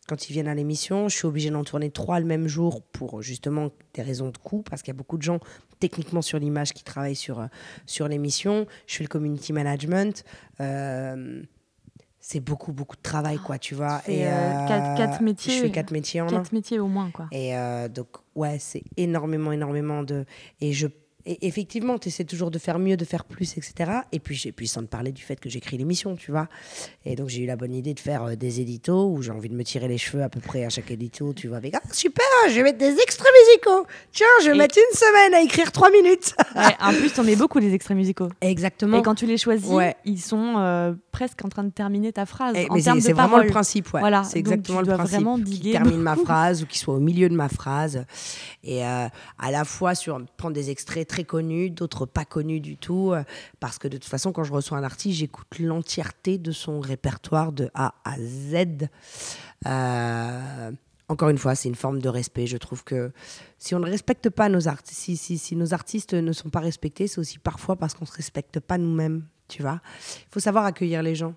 quand 0.07 0.29
ils 0.29 0.33
viennent 0.33 0.47
à 0.47 0.55
l'émission. 0.55 1.07
Je 1.09 1.15
suis 1.15 1.25
obligée 1.27 1.49
d'en 1.49 1.63
tourner 1.63 1.89
trois 1.91 2.19
le 2.19 2.25
même 2.25 2.47
jour 2.47 2.81
pour 2.81 3.21
justement 3.21 3.69
des 3.93 4.01
raisons 4.01 4.29
de 4.29 4.37
coût, 4.37 4.63
parce 4.69 4.81
qu'il 4.81 4.93
y 4.93 4.95
a 4.95 4.97
beaucoup 4.97 5.17
de 5.17 5.23
gens 5.23 5.39
techniquement 5.79 6.21
sur 6.21 6.39
l'image 6.39 6.73
qui 6.73 6.83
travaillent 6.83 7.15
sur, 7.15 7.39
euh, 7.39 7.47
sur 7.85 8.07
l'émission. 8.07 8.65
Je 8.87 8.95
fais 8.97 9.03
le 9.03 9.09
community 9.09 9.53
management. 9.53 10.23
Euh, 10.59 11.41
c'est 12.19 12.39
beaucoup, 12.39 12.71
beaucoup 12.71 12.95
de 12.95 13.01
travail, 13.01 13.37
quoi, 13.37 13.57
tu 13.57 13.75
vois. 13.75 14.01
Tu 14.05 14.11
euh, 14.13 14.67
quatre- 14.67 14.97
quatre 14.97 15.21
métiers. 15.21 15.55
Je 15.57 15.61
fais 15.63 15.71
quatre 15.71 15.91
métiers 15.91 16.21
en 16.21 16.27
un. 16.27 16.29
Quatre 16.29 16.53
métiers 16.53 16.79
au 16.79 16.87
moins, 16.87 17.11
quoi. 17.11 17.27
Et 17.33 17.55
euh, 17.57 17.89
donc, 17.89 18.07
ouais, 18.35 18.59
c'est 18.59 18.83
énormément, 18.95 19.51
énormément 19.51 20.03
de. 20.03 20.25
Et 20.61 20.71
je. 20.71 20.87
Et 21.25 21.47
effectivement, 21.47 21.97
tu 21.97 22.09
essaies 22.09 22.25
toujours 22.25 22.51
de 22.51 22.59
faire 22.59 22.79
mieux, 22.79 22.97
de 22.97 23.05
faire 23.05 23.23
plus, 23.23 23.57
etc. 23.57 23.91
Et 24.11 24.19
puis, 24.19 24.35
j'ai 24.35 24.51
puis 24.51 24.67
sans 24.67 24.81
te 24.81 24.87
parler 24.87 25.11
du 25.13 25.23
fait 25.23 25.37
que 25.39 25.49
j'écris 25.49 25.77
l'émission, 25.77 26.15
tu 26.17 26.31
vois. 26.31 26.47
Et 27.05 27.15
donc, 27.15 27.29
j'ai 27.29 27.43
eu 27.43 27.45
la 27.45 27.55
bonne 27.55 27.73
idée 27.73 27.93
de 27.93 27.99
faire 27.99 28.23
euh, 28.23 28.35
des 28.35 28.59
éditos 28.59 29.09
où 29.09 29.21
j'ai 29.21 29.31
envie 29.31 29.47
de 29.49 29.55
me 29.55 29.63
tirer 29.63 29.87
les 29.87 29.97
cheveux 29.97 30.21
à 30.23 30.27
peu 30.29 30.41
près 30.41 30.65
à 30.65 30.69
chaque 30.69 30.91
édito, 30.91 31.33
tu 31.33 31.47
vois. 31.47 31.57
Avec, 31.57 31.75
ah, 31.75 31.81
super, 31.93 32.25
je 32.49 32.55
vais 32.55 32.63
mettre 32.63 32.77
des 32.77 32.95
extraits 33.01 33.31
musicaux. 33.47 33.87
Tiens, 34.11 34.27
je 34.41 34.49
vais 34.49 34.55
Et- 34.55 34.57
mettre 34.57 34.77
une 34.77 34.97
semaine 34.97 35.33
à 35.33 35.41
écrire 35.41 35.71
trois 35.71 35.89
minutes. 35.91 36.33
Ouais, 36.55 36.75
en 36.81 36.93
plus, 36.93 37.11
t'en 37.13 37.23
mets 37.23 37.35
beaucoup 37.35 37.57
les 37.59 37.73
extraits 37.73 37.97
musicaux. 37.97 38.29
Exactement. 38.41 38.99
Et 38.99 39.01
quand 39.01 39.15
tu 39.15 39.25
les 39.25 39.37
choisis, 39.37 39.67
Ouais. 39.69 39.95
ils 40.05 40.19
sont 40.21 40.55
euh, 40.57 40.93
presque 41.11 41.43
en 41.43 41.49
train 41.49 41.63
de 41.63 41.71
terminer 41.71 42.11
ta 42.13 42.25
phrase. 42.25 42.53
Eh, 42.55 42.65
en 42.69 42.77
termes 42.79 42.81
c'est 42.81 42.93
de 42.95 42.99
c'est 43.01 43.13
vraiment 43.13 43.37
le 43.39 43.47
principe, 43.47 43.91
ouais. 43.93 43.99
Voilà, 44.01 44.23
c'est 44.23 44.41
donc 44.43 44.53
exactement 44.53 44.79
tu 44.79 44.83
le 44.83 44.87
dois 44.87 44.97
principe. 44.97 45.15
vraiment 45.15 45.39
qui 45.39 45.71
termine 45.71 45.99
ma 46.01 46.15
phrase 46.15 46.61
ou 46.63 46.67
qui 46.67 46.77
soit 46.77 46.93
au 46.93 46.99
milieu 46.99 47.27
de 47.29 47.35
ma 47.35 47.49
phrase. 47.49 48.05
Et 48.63 48.85
euh, 48.85 49.07
à 49.39 49.51
la 49.51 49.65
fois 49.65 49.95
sur 49.95 50.21
prendre 50.37 50.53
des 50.53 50.69
extraits 50.69 51.07
très 51.13 51.23
connus, 51.25 51.69
d'autres 51.69 52.07
pas 52.07 52.25
connus 52.25 52.59
du 52.59 52.75
tout. 52.75 53.11
euh, 53.13 53.23
parce 53.59 53.77
que 53.77 53.87
de 53.87 53.97
toute 53.97 54.09
façon, 54.09 54.31
quand 54.31 54.43
je 54.43 54.51
reçois 54.51 54.79
un 54.79 54.83
artiste, 54.83 55.19
j'écoute 55.19 55.59
l'entièreté 55.59 56.39
de 56.39 56.51
son 56.51 56.79
répertoire 56.79 57.51
de 57.51 57.69
A 57.75 57.93
à 58.03 58.15
Z. 58.17 58.89
Euh, 59.67 60.71
encore 61.09 61.29
une 61.29 61.37
fois, 61.37 61.53
c'est 61.53 61.69
une 61.69 61.75
forme 61.75 62.01
de 62.01 62.09
respect. 62.09 62.47
Je 62.47 62.57
trouve 62.57 62.83
que 62.83 63.11
si 63.59 63.75
on 63.75 63.79
ne 63.79 63.85
respecte 63.85 64.31
pas 64.31 64.49
nos 64.49 64.67
artistes, 64.67 64.99
si, 64.99 65.15
si, 65.15 65.37
si 65.37 65.55
nos 65.55 65.75
artistes 65.75 66.15
ne 66.15 66.33
sont 66.33 66.49
pas 66.49 66.61
respectés, 66.61 67.07
c'est 67.07 67.19
aussi 67.19 67.37
parfois 67.37 67.75
parce 67.75 67.93
qu'on 67.93 68.05
ne 68.05 68.09
se 68.09 68.15
respecte 68.15 68.59
pas 68.59 68.79
nous-mêmes. 68.79 69.27
Tu 69.47 69.61
vois 69.61 69.81
Il 70.17 70.33
faut 70.33 70.39
savoir 70.39 70.65
accueillir 70.65 71.03
les 71.03 71.13
gens. 71.13 71.35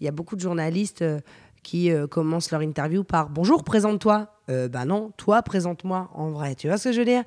Il 0.00 0.04
y 0.04 0.08
a 0.08 0.10
beaucoup 0.10 0.34
de 0.34 0.40
journalistes 0.40 1.02
euh, 1.02 1.20
qui 1.62 1.90
euh, 1.90 2.06
commencent 2.06 2.50
leur 2.50 2.62
interview 2.62 3.04
par 3.04 3.30
Bonjour, 3.30 3.64
présente-toi. 3.64 4.28
Euh, 4.48 4.68
bah 4.68 4.84
non, 4.84 5.12
toi, 5.16 5.42
présente-moi 5.42 6.10
en 6.14 6.30
vrai. 6.30 6.54
Tu 6.54 6.66
vois 6.66 6.76
ce 6.76 6.88
que 6.88 6.92
je 6.92 6.98
veux 6.98 7.04
dire? 7.04 7.22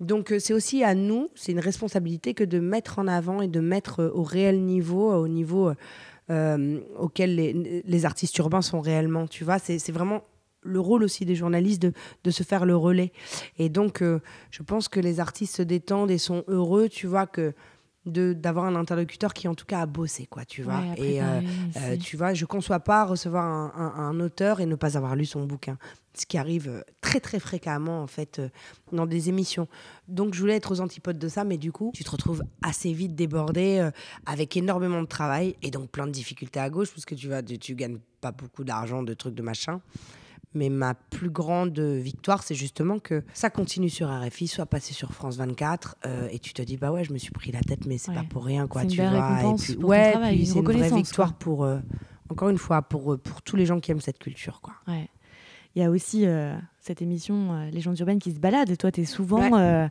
Donc, 0.00 0.32
euh, 0.32 0.38
c'est 0.38 0.54
aussi 0.54 0.84
à 0.84 0.94
nous, 0.94 1.28
c'est 1.34 1.52
une 1.52 1.60
responsabilité 1.60 2.34
que 2.34 2.44
de 2.44 2.60
mettre 2.60 2.98
en 2.98 3.08
avant 3.08 3.42
et 3.42 3.48
de 3.48 3.60
mettre 3.60 4.04
au 4.14 4.22
réel 4.22 4.62
niveau, 4.64 5.12
au 5.12 5.28
niveau 5.28 5.72
auquel 6.98 7.34
les, 7.34 7.82
les 7.84 8.04
artistes 8.06 8.38
urbains 8.38 8.62
sont 8.62 8.80
réellement. 8.80 9.26
Tu 9.26 9.44
vois, 9.44 9.58
c'est 9.58 9.92
vraiment 9.92 10.22
le 10.62 10.80
rôle 10.80 11.02
aussi 11.02 11.26
des 11.26 11.34
journalistes 11.34 11.82
de, 11.82 11.92
de 12.24 12.30
se 12.30 12.42
faire 12.42 12.64
le 12.64 12.74
relais. 12.74 13.12
Et 13.58 13.68
donc, 13.68 14.02
je 14.02 14.62
pense 14.62 14.88
que 14.88 14.98
les 14.98 15.20
artistes 15.20 15.56
se 15.56 15.62
détendent 15.62 16.10
et 16.10 16.16
sont 16.16 16.42
heureux, 16.48 16.88
tu 16.88 17.06
vois, 17.06 17.26
que 17.26 17.52
de 18.04 18.32
d'avoir 18.32 18.64
un 18.64 18.74
interlocuteur 18.74 19.32
qui 19.32 19.46
en 19.46 19.54
tout 19.54 19.64
cas 19.66 19.80
a 19.82 19.86
bossé 19.86 20.26
quoi 20.26 20.44
tu 20.44 20.62
vois. 20.62 20.80
Ouais, 20.80 20.94
et 20.96 21.22
euh, 21.22 21.40
euh, 21.76 21.96
tu 21.96 22.16
vois 22.16 22.34
je 22.34 22.44
conçois 22.44 22.80
pas 22.80 23.04
recevoir 23.04 23.44
un, 23.44 23.72
un- 23.76 24.00
un 24.02 24.20
auteur 24.20 24.60
et 24.60 24.66
ne 24.66 24.74
pas 24.74 24.96
avoir 24.96 25.14
lu 25.14 25.24
son 25.24 25.44
bouquin 25.44 25.78
ce 26.14 26.26
qui 26.26 26.36
arrive 26.36 26.68
euh, 26.68 26.82
très 27.00 27.20
très 27.20 27.38
fréquemment 27.38 28.02
en 28.02 28.06
fait 28.08 28.38
euh, 28.40 28.48
dans 28.90 29.06
des 29.06 29.28
émissions. 29.28 29.68
Donc 30.08 30.34
je 30.34 30.40
voulais 30.40 30.56
être 30.56 30.72
aux 30.72 30.80
antipodes 30.80 31.18
de 31.18 31.28
ça 31.28 31.44
mais 31.44 31.58
du 31.58 31.70
coup 31.70 31.92
tu 31.94 32.02
te 32.02 32.10
retrouves 32.10 32.42
assez 32.62 32.92
vite 32.92 33.14
débordé 33.14 33.88
avec 34.26 34.56
énormément 34.56 35.00
de 35.00 35.06
travail 35.06 35.54
et 35.62 35.70
donc 35.70 35.88
plein 35.90 36.06
de 36.08 36.12
difficultés 36.12 36.58
à 36.60 36.70
gauche 36.70 36.90
parce 36.90 37.04
que 37.04 37.14
tu 37.14 37.28
vas 37.28 37.40
tu, 37.42 37.56
tu 37.58 37.74
gagnes 37.76 37.98
pas 38.20 38.32
beaucoup 38.32 38.64
d'argent 38.64 39.02
de 39.04 39.14
trucs 39.14 39.34
de 39.36 39.42
machin 39.42 39.80
Mais 40.54 40.68
ma 40.68 40.94
plus 40.94 41.30
grande 41.30 41.78
victoire, 41.78 42.42
c'est 42.42 42.54
justement 42.54 42.98
que 42.98 43.24
ça 43.32 43.48
continue 43.48 43.88
sur 43.88 44.08
RFI, 44.10 44.46
soit 44.48 44.66
passé 44.66 44.92
sur 44.92 45.12
France 45.12 45.36
24, 45.38 45.96
euh, 46.04 46.28
et 46.30 46.38
tu 46.38 46.52
te 46.52 46.60
dis, 46.60 46.76
bah 46.76 46.92
ouais, 46.92 47.04
je 47.04 47.12
me 47.12 47.18
suis 47.18 47.30
pris 47.30 47.52
la 47.52 47.60
tête, 47.60 47.86
mais 47.86 47.96
c'est 47.98 48.10
Ouais. 48.10 48.16
pas 48.18 48.24
pour 48.28 48.44
rien, 48.44 48.66
quoi. 48.66 48.84
Tu 48.84 48.96
vois. 49.00 49.06
Et 49.06 49.54
puis- 49.56 49.76
ouais, 49.76 50.12
puis 50.28 50.46
c'est 50.46 50.58
une 50.58 50.64
vraie 50.64 50.90
victoire 50.90 51.28
quoi. 51.30 51.36
pour, 51.38 51.64
euh, 51.64 51.78
encore 52.28 52.50
une 52.50 52.58
fois, 52.58 52.82
pour, 52.82 53.14
euh, 53.14 53.16
pour 53.18 53.40
tous 53.42 53.56
les 53.56 53.64
gens 53.66 53.80
qui 53.80 53.90
aiment 53.92 54.00
cette 54.00 54.18
culture, 54.18 54.60
quoi. 54.60 54.74
Ouais. 54.86 55.08
Il 55.74 55.80
y 55.80 55.84
a 55.86 55.90
aussi 55.90 56.26
euh, 56.26 56.54
cette 56.80 57.00
émission 57.00 57.54
euh, 57.54 57.70
Légendes 57.70 57.98
urbaines 57.98 58.18
qui 58.18 58.30
se 58.32 58.38
balade 58.38 58.68
et 58.68 58.76
toi 58.76 58.92
tu 58.92 59.00
es 59.00 59.04
souvent 59.06 59.50
Ouais. 59.52 59.88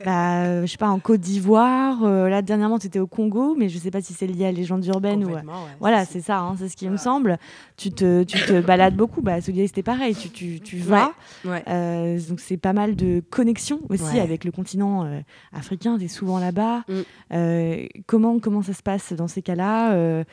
Euh, 0.00 0.04
bah, 0.04 0.42
euh, 0.44 0.62
je 0.62 0.66
sais 0.72 0.76
pas 0.78 0.88
en 0.88 0.98
Côte 0.98 1.20
d'Ivoire 1.20 2.04
euh, 2.04 2.28
là 2.28 2.42
dernièrement 2.42 2.78
tu 2.78 2.86
étais 2.86 2.98
au 2.98 3.06
Congo 3.06 3.54
mais 3.58 3.68
je 3.68 3.78
sais 3.78 3.90
pas 3.90 4.00
si 4.00 4.12
c'est 4.14 4.26
lié 4.26 4.46
à 4.46 4.52
Légendes 4.52 4.84
urbaines 4.86 5.24
ou 5.24 5.28
Complètement, 5.28 5.64
ouais. 5.64 5.70
voilà 5.80 6.04
c'est 6.04 6.20
ça 6.20 6.38
hein, 6.40 6.54
c'est 6.58 6.68
ce 6.68 6.76
qui 6.76 6.88
me 6.88 6.96
semble 6.96 7.38
tu 7.76 7.90
te 7.90 8.22
tu 8.24 8.38
te 8.38 8.60
balades 8.60 8.94
beaucoup 8.96 9.22
bah 9.22 9.40
Soulier 9.40 9.66
c'était 9.66 9.82
pareil 9.82 10.14
tu, 10.14 10.30
tu, 10.30 10.60
tu 10.60 10.76
vas 10.78 11.12
Ouais. 11.44 11.62
euh, 11.68 12.18
donc 12.28 12.40
c'est 12.40 12.56
pas 12.56 12.72
mal 12.72 12.96
de 12.96 13.22
connexions 13.30 13.80
aussi 13.88 14.02
Ouais. 14.14 14.20
avec 14.20 14.44
le 14.44 14.50
continent 14.52 15.04
euh, 15.04 15.20
africain 15.52 15.96
tu 15.98 16.04
es 16.04 16.08
souvent 16.08 16.38
là-bas 16.38 16.84
Mm. 16.88 16.92
Euh, 17.34 17.86
comment 18.06 18.38
comment 18.38 18.62
ça 18.62 18.72
se 18.72 18.82
passe 18.82 19.12
dans 19.12 19.28
ces 19.28 19.42
cas-là 19.42 19.92
euh, 19.92 20.24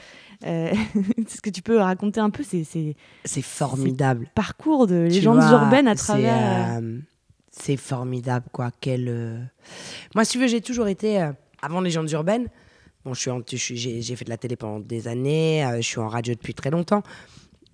euh, 0.45 0.69
est-ce 1.17 1.41
que 1.41 1.49
tu 1.49 1.62
peux 1.62 1.78
raconter 1.80 2.19
un 2.19 2.30
peu 2.30 2.43
ces, 2.43 2.63
ces 2.63 2.95
C'est 3.25 3.41
formidable. 3.41 4.28
parcours 4.36 4.88
de 4.88 5.08
vois, 5.23 5.51
urbaines 5.51 5.88
à 5.88 5.95
travers. 5.95 6.80
C'est 7.58 7.78
formidable, 7.78 8.46
quoi. 8.52 8.70
Quel, 8.82 9.08
euh, 9.08 9.39
Moi, 10.13 10.26
si 10.26 10.34
tu 10.34 10.39
veux, 10.39 10.48
j'ai 10.48 10.62
toujours 10.62 10.88
été. 10.88 11.22
euh, 11.22 11.32
avant 11.62 11.80
Légendes 11.82 12.12
urbaines, 12.12 12.48
bon, 13.06 13.13
je 13.13 13.22
suis 13.22 13.32
en- 13.32 13.41
je 13.50 13.56
suis- 13.56 14.02
j'ai 14.02 14.15
fait 14.15 14.26
de 14.26 14.30
la 14.30 14.38
télé 14.38 14.56
pendant 14.56 14.80
des 14.80 15.08
années, 15.08 15.65
euh, 15.65 15.78
je 15.78 15.82
suis 15.88 16.00
en 16.00 16.08
radio 16.10 16.34
depuis 16.34 16.54
très 16.54 16.70
longtemps. 16.70 17.02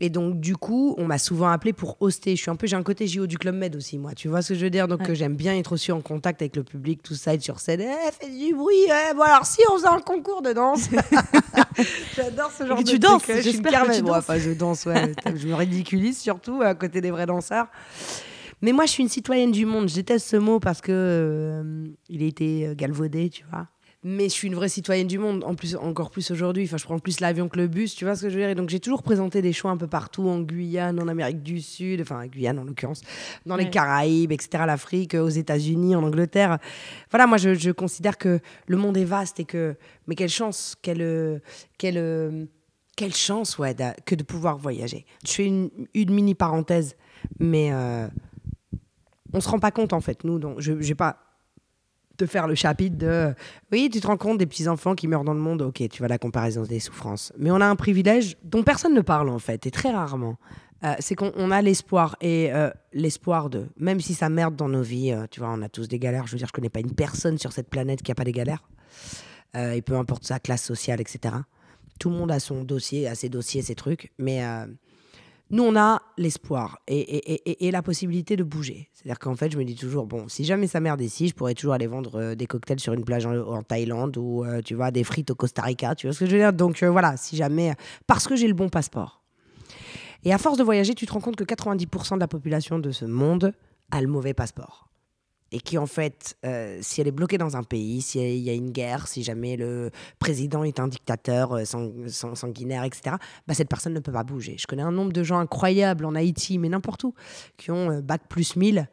Et 0.04 0.10
donc, 0.10 0.39
du 0.39 0.56
coup, 0.56 0.96
on 0.98 1.06
m'a 1.06 1.20
souvent 1.20 1.50
appelé 1.50 1.74
pour 1.74 1.96
hoster. 2.02 2.36
Je 2.36 2.41
suis 2.41 2.50
un 2.50 2.56
peu, 2.56 2.65
j'ai 2.65 2.76
un 2.76 2.82
côté 2.82 3.06
JO 3.08 3.28
du 3.28 3.38
Club 3.38 3.54
Med 3.54 3.76
aussi, 3.76 4.00
moi. 4.00 4.13
Tu 4.15 4.30
vois 4.30 4.41
ce 4.41 4.50
que 4.54 4.56
je 4.60 4.63
veux 4.63 4.72
dire? 4.72 4.88
Donc, 4.88 5.02
Ouais. 5.02 5.13
j'aime 5.13 5.36
bien 5.36 5.56
être 5.56 5.74
aussi 5.74 5.91
en 5.91 6.02
contact 6.02 6.41
avec 6.41 6.56
le 6.56 6.63
public, 6.63 7.04
tout 7.04 7.13
ça, 7.13 7.36
être 7.36 7.44
sur 7.44 7.60
scène. 7.60 7.82
Eh, 7.82 8.12
fais 8.12 8.32
du 8.32 8.56
bruit. 8.56 8.74
eh, 8.88 9.13
bon, 9.13 9.22
alors, 9.22 9.46
si 9.46 9.60
on 9.72 9.76
faisait 9.78 9.88
un 9.88 10.00
concours 10.00 10.41
de 10.41 10.54
danse. 10.54 10.89
J'adore 12.15 12.52
ce 12.52 12.65
genre 12.65 12.78
de 12.78 12.84
tu 12.84 12.89
truc, 13.00 13.02
danses, 13.02 13.30
euh, 13.30 13.41
j'espère 13.41 13.84
que 13.86 13.96
tu 13.96 14.02
Bon, 14.02 14.10
danses. 14.10 14.17
enfin, 14.20 14.38
je 14.39 14.52
danse, 14.52 14.86
ouais. 14.86 15.12
je 15.36 15.48
me 15.48 15.54
ridiculise 15.56 16.17
surtout 16.20 16.62
à 16.62 16.74
côté 16.76 17.02
des 17.02 17.12
vrais 17.12 17.26
danseurs. 17.28 17.67
Mais 18.62 18.74
moi, 18.74 18.86
je 18.86 18.91
suis 18.91 19.04
une 19.04 19.10
citoyenne 19.10 19.52
du 19.52 19.65
monde. 19.65 19.89
Je 19.89 19.95
déteste 19.95 20.28
ce 20.28 20.38
mot 20.38 20.60
parce 20.60 20.82
que 20.82 20.91
euh, 20.91 21.88
il 22.10 22.24
a 22.24 22.26
été 22.26 22.67
euh, 22.67 22.76
galvaudé, 22.76 23.30
tu 23.30 23.43
vois. 23.52 23.67
Mais 24.04 24.26
je 24.26 24.30
suis 24.34 24.47
une 24.47 24.56
vraie 24.56 24.69
citoyenne 24.69 25.06
du 25.06 25.19
monde, 25.19 25.43
en 25.43 25.54
plus, 25.54 25.76
encore 25.76 26.10
plus 26.10 26.32
aujourd'hui. 26.32 26.63
Enfin, 26.63 26.78
je 26.78 26.86
prends 26.86 26.97
plus 26.97 27.19
l'avion 27.19 27.47
que 27.47 27.58
le 27.58 27.67
bus, 27.67 27.93
tu 27.93 28.04
vois 28.04 28.15
ce 28.15 28.24
que 28.24 28.30
je 28.30 28.34
veux 28.34 28.41
dire. 28.41 28.50
Et 28.50 28.56
donc, 28.56 28.69
j'ai 28.69 28.80
toujours 28.80 29.04
présenté 29.04 29.43
des 29.43 29.54
shows 29.54 29.69
un 29.69 29.78
peu 29.78 29.86
partout, 29.86 30.28
en 30.28 30.39
Guyane, 30.39 31.00
en 31.00 31.08
Amérique 31.08 31.43
du 31.43 31.62
Sud, 31.62 32.02
enfin, 32.02 32.26
Guyane 32.26 32.58
en 32.58 32.63
l'occurrence, 32.63 33.02
dans 33.45 33.56
les. 33.56 33.69
Caraïbes, 33.69 34.32
etc., 34.32 34.63
l'Afrique, 34.65 35.13
aux 35.13 35.30
États-Unis, 35.30 35.95
en 35.95 36.04
Angleterre. 36.04 36.58
Voilà, 37.12 37.28
moi, 37.28 37.38
je, 37.38 37.54
je 37.54 37.69
considère 37.69 38.17
que 38.17 38.39
le 38.65 38.78
monde 38.78 38.97
est 38.97 39.06
vaste 39.06 39.39
et 39.39 39.45
que. 39.45 39.76
Mais 40.08 40.15
quelle 40.15 40.30
chance, 40.30 40.76
quelle. 40.82 41.04
euh, 41.04 41.38
quelle 41.78 41.97
euh, 42.00 42.45
quelle 42.95 43.13
chance, 43.15 43.58
ouais, 43.58 43.76
que 44.06 44.15
de 44.15 44.24
pouvoir 44.24 44.58
voyager. 44.58 45.06
Je 45.26 45.32
fais 45.32 45.45
une, 45.45 45.69
une 45.93 46.13
mini 46.13 46.36
parenthèse, 46.36 46.95
mais 47.39 47.69
euh, 47.71 48.08
on 49.34 49.41
se 49.41 49.50
rend 49.50 49.60
pas 49.60 49.72
compte 49.72 49.94
en 49.94 50.02
fait. 50.02 50.24
Nous, 50.24 50.39
donc, 50.39 50.60
je 50.60 50.74
vais 50.74 50.96
pas 50.96 51.17
te 52.17 52.26
faire 52.26 52.48
le 52.48 52.56
chapitre 52.56 52.98
de 52.98 53.34
oui, 53.72 53.89
tu 53.91 54.00
te 54.00 54.08
rends 54.08 54.17
compte 54.17 54.38
des 54.38 54.46
petits 54.46 54.67
enfants 54.67 54.96
qui 54.96 55.08
meurent 55.08 55.24
dans 55.24 55.34
le 55.34 55.39
monde. 55.39 55.62
Ok, 55.62 55.82
tu 55.89 56.00
vois 56.00 56.08
la 56.08 56.17
comparaison 56.17 56.63
des 56.63 56.80
souffrances, 56.80 57.34
mais 57.38 57.52
on 57.52 57.62
a 57.62 57.65
un 57.65 57.76
privilège 57.76 58.38
dont 58.44 58.63
personne 58.63 58.94
ne 58.94 59.02
parle 59.02 59.30
en 59.30 59.39
fait, 59.39 59.65
et 59.65 59.72
très 59.72 59.91
rarement. 59.91 60.38
Euh, 60.84 60.96
c'est 61.00 61.13
qu'on 61.13 61.32
on 61.36 61.52
a 61.52 61.62
l'espoir 61.62 62.15
et 62.22 62.52
euh, 62.52 62.72
l'espoir 62.91 63.52
de 63.52 63.67
même 63.78 64.02
si 64.02 64.15
ça 64.15 64.30
merde 64.30 64.56
dans 64.56 64.67
nos 64.67 64.82
vies, 64.82 65.12
euh, 65.12 65.28
tu 65.30 65.39
vois, 65.39 65.50
on 65.52 65.62
a 65.62 65.70
tous 65.70 65.88
des 65.88 66.00
galères. 66.00 66.26
Je 66.26 66.32
veux 66.32 66.38
dire, 66.39 66.48
je 66.48 66.54
connais 66.54 66.70
pas 66.70 66.80
une 66.80 66.94
personne 66.94 67.38
sur 67.38 67.52
cette 67.52 67.70
planète 67.70 68.02
qui 68.02 68.12
a 68.12 68.15
pas 68.15 68.24
des 68.24 68.32
galères. 68.32 68.63
Et 69.54 69.82
peu 69.82 69.98
importe 69.98 70.24
sa 70.24 70.39
classe 70.39 70.63
sociale, 70.63 71.02
etc. 71.02 71.36
Tout 72.00 72.10
le 72.10 72.15
monde 72.15 72.32
a 72.32 72.39
son 72.39 72.63
dossier, 72.63 73.10
a 73.10 73.15
ses 73.15 73.28
dossiers, 73.28 73.62
ses 73.62 73.76
trucs, 73.76 74.13
mais 74.17 74.41
nous, 75.52 75.64
on 75.64 75.76
a 75.76 76.02
l'espoir 76.18 76.80
et, 76.88 77.70
la 77.72 77.82
possibilité 77.82 78.36
de 78.36 78.44
bouger. 78.44 78.90
C'est-à-dire 78.94 79.20
qu'en 79.20 79.36
fait, 79.36 79.52
je 79.52 79.58
me 79.58 79.66
dis 79.66 79.76
toujours, 79.76 80.08
bon, 80.08 80.28
si 80.30 80.46
jamais 80.46 80.68
ça 80.68 80.80
merde 80.80 81.02
ici, 81.02 81.28
je 81.28 81.34
pourrais 81.34 81.54
toujours 81.54 81.74
aller 81.74 81.88
vendre 81.88 82.20
euh, 82.20 82.36
des 82.36 82.46
cocktails 82.46 82.80
sur 82.80 82.94
une 82.94 83.04
plage 83.04 83.26
en, 83.26 83.36
en 83.36 83.62
Thaïlande 83.62 84.18
ou, 84.18 84.44
euh, 84.44 84.62
tu 84.62 84.76
vois, 84.76 84.92
des 84.92 85.04
frites 85.04 85.32
au 85.32 85.36
Costa 85.36 85.62
Rica, 85.62 85.96
tu 85.96 86.08
vois 86.08 86.14
ce 86.14 86.20
que 86.20 86.26
je 86.26 86.32
veux 86.32 86.38
dire? 86.38 86.54
Donc 86.54 86.82
euh, 86.84 86.90
voilà, 86.90 87.18
si 87.18 87.36
jamais... 87.36 87.74
Parce 88.08 88.28
que 88.28 88.36
j'ai 88.36 88.48
le 88.48 88.54
bon 88.54 88.70
passeport. 88.70 89.22
Et 90.24 90.34
à 90.34 90.38
force 90.38 90.58
de 90.58 90.64
voyager, 90.64 90.94
tu 90.94 91.06
te 91.06 91.14
rends 91.14 91.20
compte 91.20 91.36
que 91.36 91.44
90% 91.44 92.16
de 92.16 92.20
la 92.20 92.28
population 92.28 92.80
de 92.80 92.92
ce 92.92 93.06
monde 93.06 93.54
a 93.92 94.02
le 94.02 94.08
mauvais 94.08 94.34
passeport. 94.34 94.90
Et 95.54 95.60
qui, 95.60 95.78
en 95.78 95.86
fait, 95.86 96.38
euh, 96.46 96.80
si 96.82 97.02
elle 97.02 97.08
est 97.08 97.12
bloquée 97.12 97.38
dans 97.38 97.58
un 97.58 97.64
pays, 97.64 98.02
si 98.02 98.20
y 98.20 98.50
a 98.50 98.54
une 98.54 98.72
guerre, 98.72 99.08
si 99.08 99.22
jamais 99.22 99.58
le 99.58 99.92
président 100.18 100.64
est 100.64 100.80
un 100.80 100.88
dictateur 100.88 101.52
euh, 101.54 101.66
sang- 101.66 101.92
sang- 102.08 102.36
sanguinaire, 102.36 102.86
etc., 102.86 103.18
bah, 103.48 103.54
cette 103.54 103.68
personne 103.68 103.94
ne 103.94 104.00
peut 104.00 104.14
pas 104.14 104.24
bouger. 104.24 104.56
Je 104.58 104.66
connais 104.66 104.82
un 104.82 104.94
nombre 104.94 105.12
de 105.12 105.24
gens 105.24 105.40
incroyables 105.40 106.06
en 106.06 106.16
Haïti, 106.16 106.58
mais 106.58 106.70
n'importe 106.70 107.04
où, 107.04 107.14
qui 107.58 107.70
ont 107.70 107.92
euh, 107.92 108.02
bac 108.02 108.22
plus 108.30 108.56
1000, 108.56 108.88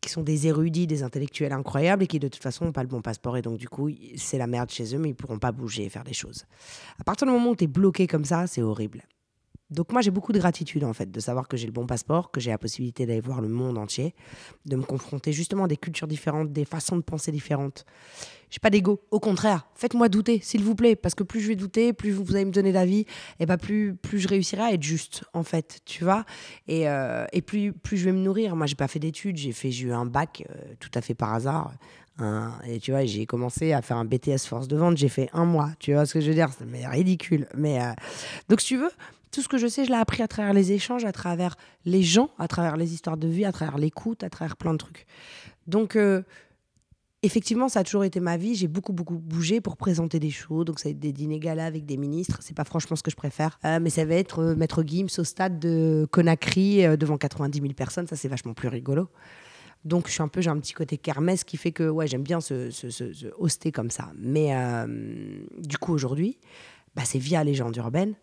qui 0.00 0.10
sont 0.10 0.22
des 0.22 0.48
érudits, 0.48 0.88
des 0.88 1.04
intellectuels 1.04 1.52
incroyables 1.52 2.02
et 2.02 2.06
qui, 2.08 2.18
de 2.18 2.26
toute 2.28 2.42
façon, 2.42 2.64
n'ont 2.64 2.72
pas 2.72 2.82
le 2.82 2.88
bon 2.88 3.00
passeport. 3.00 3.36
Et 3.36 3.42
donc, 3.42 3.56
du 3.58 3.68
coup, 3.68 3.88
c'est 4.16 4.36
la 4.36 4.48
merde 4.48 4.70
chez 4.70 4.94
eux, 4.96 4.98
mais 4.98 5.10
ils 5.10 5.14
pourront 5.14 5.38
pas 5.38 5.52
bouger 5.52 5.84
et 5.84 5.88
faire 5.88 6.04
des 6.04 6.12
choses. 6.12 6.44
À 6.98 7.04
partir 7.04 7.26
du 7.28 7.32
moment 7.32 7.50
où 7.50 7.56
tu 7.56 7.64
es 7.64 7.68
bloqué 7.68 8.06
comme 8.08 8.24
ça, 8.24 8.46
c'est 8.48 8.62
horrible. 8.62 9.02
Donc 9.70 9.92
moi 9.92 10.02
j'ai 10.02 10.10
beaucoup 10.10 10.32
de 10.32 10.38
gratitude 10.38 10.84
en 10.84 10.92
fait 10.92 11.10
de 11.10 11.20
savoir 11.20 11.48
que 11.48 11.56
j'ai 11.56 11.66
le 11.66 11.72
bon 11.72 11.86
passeport, 11.86 12.30
que 12.30 12.40
j'ai 12.40 12.50
la 12.50 12.58
possibilité 12.58 13.06
d'aller 13.06 13.20
voir 13.20 13.40
le 13.40 13.48
monde 13.48 13.78
entier, 13.78 14.14
de 14.66 14.76
me 14.76 14.82
confronter 14.82 15.32
justement 15.32 15.64
à 15.64 15.68
des 15.68 15.76
cultures 15.76 16.06
différentes, 16.06 16.52
des 16.52 16.64
façons 16.64 16.96
de 16.96 17.02
penser 17.02 17.32
différentes. 17.32 17.84
J'ai 18.50 18.60
pas 18.60 18.70
d'ego, 18.70 19.00
au 19.10 19.18
contraire, 19.18 19.66
faites-moi 19.74 20.08
douter 20.08 20.38
s'il 20.40 20.62
vous 20.62 20.74
plaît 20.76 20.94
parce 20.94 21.14
que 21.16 21.24
plus 21.24 21.40
je 21.40 21.48
vais 21.48 21.56
douter, 21.56 21.92
plus 21.92 22.10
vous 22.12 22.36
allez 22.36 22.44
me 22.44 22.52
donner 22.52 22.70
d'avis 22.72 23.04
et 23.40 23.46
bah 23.46 23.56
plus 23.56 23.94
plus 23.96 24.20
je 24.20 24.28
réussirai 24.28 24.62
à 24.62 24.72
être 24.72 24.82
juste 24.82 25.24
en 25.32 25.42
fait, 25.42 25.80
tu 25.84 26.04
vois. 26.04 26.24
Et, 26.68 26.88
euh, 26.88 27.24
et 27.32 27.42
plus 27.42 27.72
plus 27.72 27.96
je 27.96 28.04
vais 28.04 28.12
me 28.12 28.20
nourrir. 28.20 28.54
Moi 28.54 28.66
j'ai 28.66 28.76
pas 28.76 28.86
fait 28.86 29.00
d'études, 29.00 29.36
j'ai 29.38 29.52
fait 29.52 29.70
j'ai 29.70 29.86
eu 29.86 29.92
un 29.92 30.04
bac 30.06 30.44
euh, 30.50 30.74
tout 30.78 30.90
à 30.94 31.00
fait 31.00 31.14
par 31.14 31.34
hasard. 31.34 31.72
Un- 32.18 32.52
et 32.64 32.78
tu 32.78 32.92
vois, 32.92 33.04
j'ai 33.04 33.26
commencé 33.26 33.72
à 33.72 33.82
faire 33.82 33.96
un 33.96 34.04
BTS 34.04 34.46
force 34.46 34.68
de 34.68 34.76
vente, 34.76 34.96
j'ai 34.96 35.08
fait 35.08 35.28
un 35.32 35.44
mois, 35.46 35.70
tu 35.80 35.94
vois 35.94 36.06
ce 36.06 36.14
que 36.14 36.20
je 36.20 36.28
veux 36.28 36.34
dire, 36.34 36.48
c'est 36.56 36.86
ridicule. 36.86 37.48
Mais 37.56 37.82
euh, 37.82 37.90
donc 38.48 38.60
si 38.60 38.68
tu 38.68 38.76
veux, 38.76 38.90
tout 39.34 39.42
ce 39.42 39.48
que 39.48 39.58
je 39.58 39.66
sais, 39.66 39.84
je 39.84 39.90
l'ai 39.90 39.96
appris 39.96 40.22
à 40.22 40.28
travers 40.28 40.52
les 40.52 40.70
échanges, 40.72 41.04
à 41.04 41.12
travers 41.12 41.56
les 41.84 42.02
gens, 42.02 42.30
à 42.38 42.46
travers 42.48 42.76
les 42.76 42.94
histoires 42.94 43.16
de 43.16 43.26
vie, 43.26 43.44
à 43.44 43.52
travers 43.52 43.78
l'écoute, 43.78 44.22
à 44.22 44.30
travers 44.30 44.56
plein 44.56 44.72
de 44.72 44.78
trucs. 44.78 45.06
Donc, 45.66 45.96
euh, 45.96 46.22
effectivement, 47.22 47.68
ça 47.68 47.80
a 47.80 47.84
toujours 47.84 48.04
été 48.04 48.20
ma 48.20 48.36
vie. 48.36 48.54
J'ai 48.54 48.68
beaucoup, 48.68 48.92
beaucoup 48.92 49.16
bougé 49.18 49.60
pour 49.60 49.76
présenter 49.76 50.20
des 50.20 50.30
shows. 50.30 50.62
Donc, 50.64 50.78
ça 50.78 50.88
va 50.88 50.90
être 50.92 51.00
des 51.00 51.12
dîners 51.12 51.40
galas 51.40 51.66
avec 51.66 51.84
des 51.84 51.96
ministres. 51.96 52.38
C'est 52.42 52.54
pas 52.56 52.64
franchement 52.64 52.96
ce 52.96 53.02
que 53.02 53.10
je 53.10 53.16
préfère. 53.16 53.58
Euh, 53.64 53.80
mais 53.80 53.90
ça 53.90 54.04
va 54.04 54.14
être 54.14 54.40
euh, 54.40 54.54
Maître 54.54 54.84
Gims 54.86 55.08
au 55.18 55.24
stade 55.24 55.58
de 55.58 56.06
Conakry 56.12 56.84
euh, 56.84 56.96
devant 56.96 57.16
90 57.18 57.60
000 57.60 57.72
personnes. 57.74 58.06
Ça, 58.06 58.14
c'est 58.16 58.28
vachement 58.28 58.54
plus 58.54 58.68
rigolo. 58.68 59.08
Donc, 59.84 60.06
je 60.06 60.12
suis 60.12 60.22
un 60.22 60.28
peu, 60.28 60.40
j'ai 60.42 60.50
un 60.50 60.58
petit 60.60 60.74
côté 60.74 60.96
kermesse 60.96 61.44
qui 61.44 61.56
fait 61.56 61.72
que, 61.72 61.88
ouais, 61.88 62.06
j'aime 62.06 62.22
bien 62.22 62.40
se, 62.40 62.70
se, 62.70 62.88
se- 62.90 63.26
hoster 63.38 63.72
comme 63.72 63.90
ça. 63.90 64.12
Mais 64.16 64.52
du 65.58 65.76
coup, 65.76 65.92
aujourd'hui, 65.92 66.38
bah, 66.94 67.02
c'est 67.04 67.18
via 67.18 67.42
Légende 67.44 67.76
urbaine. 67.76 68.14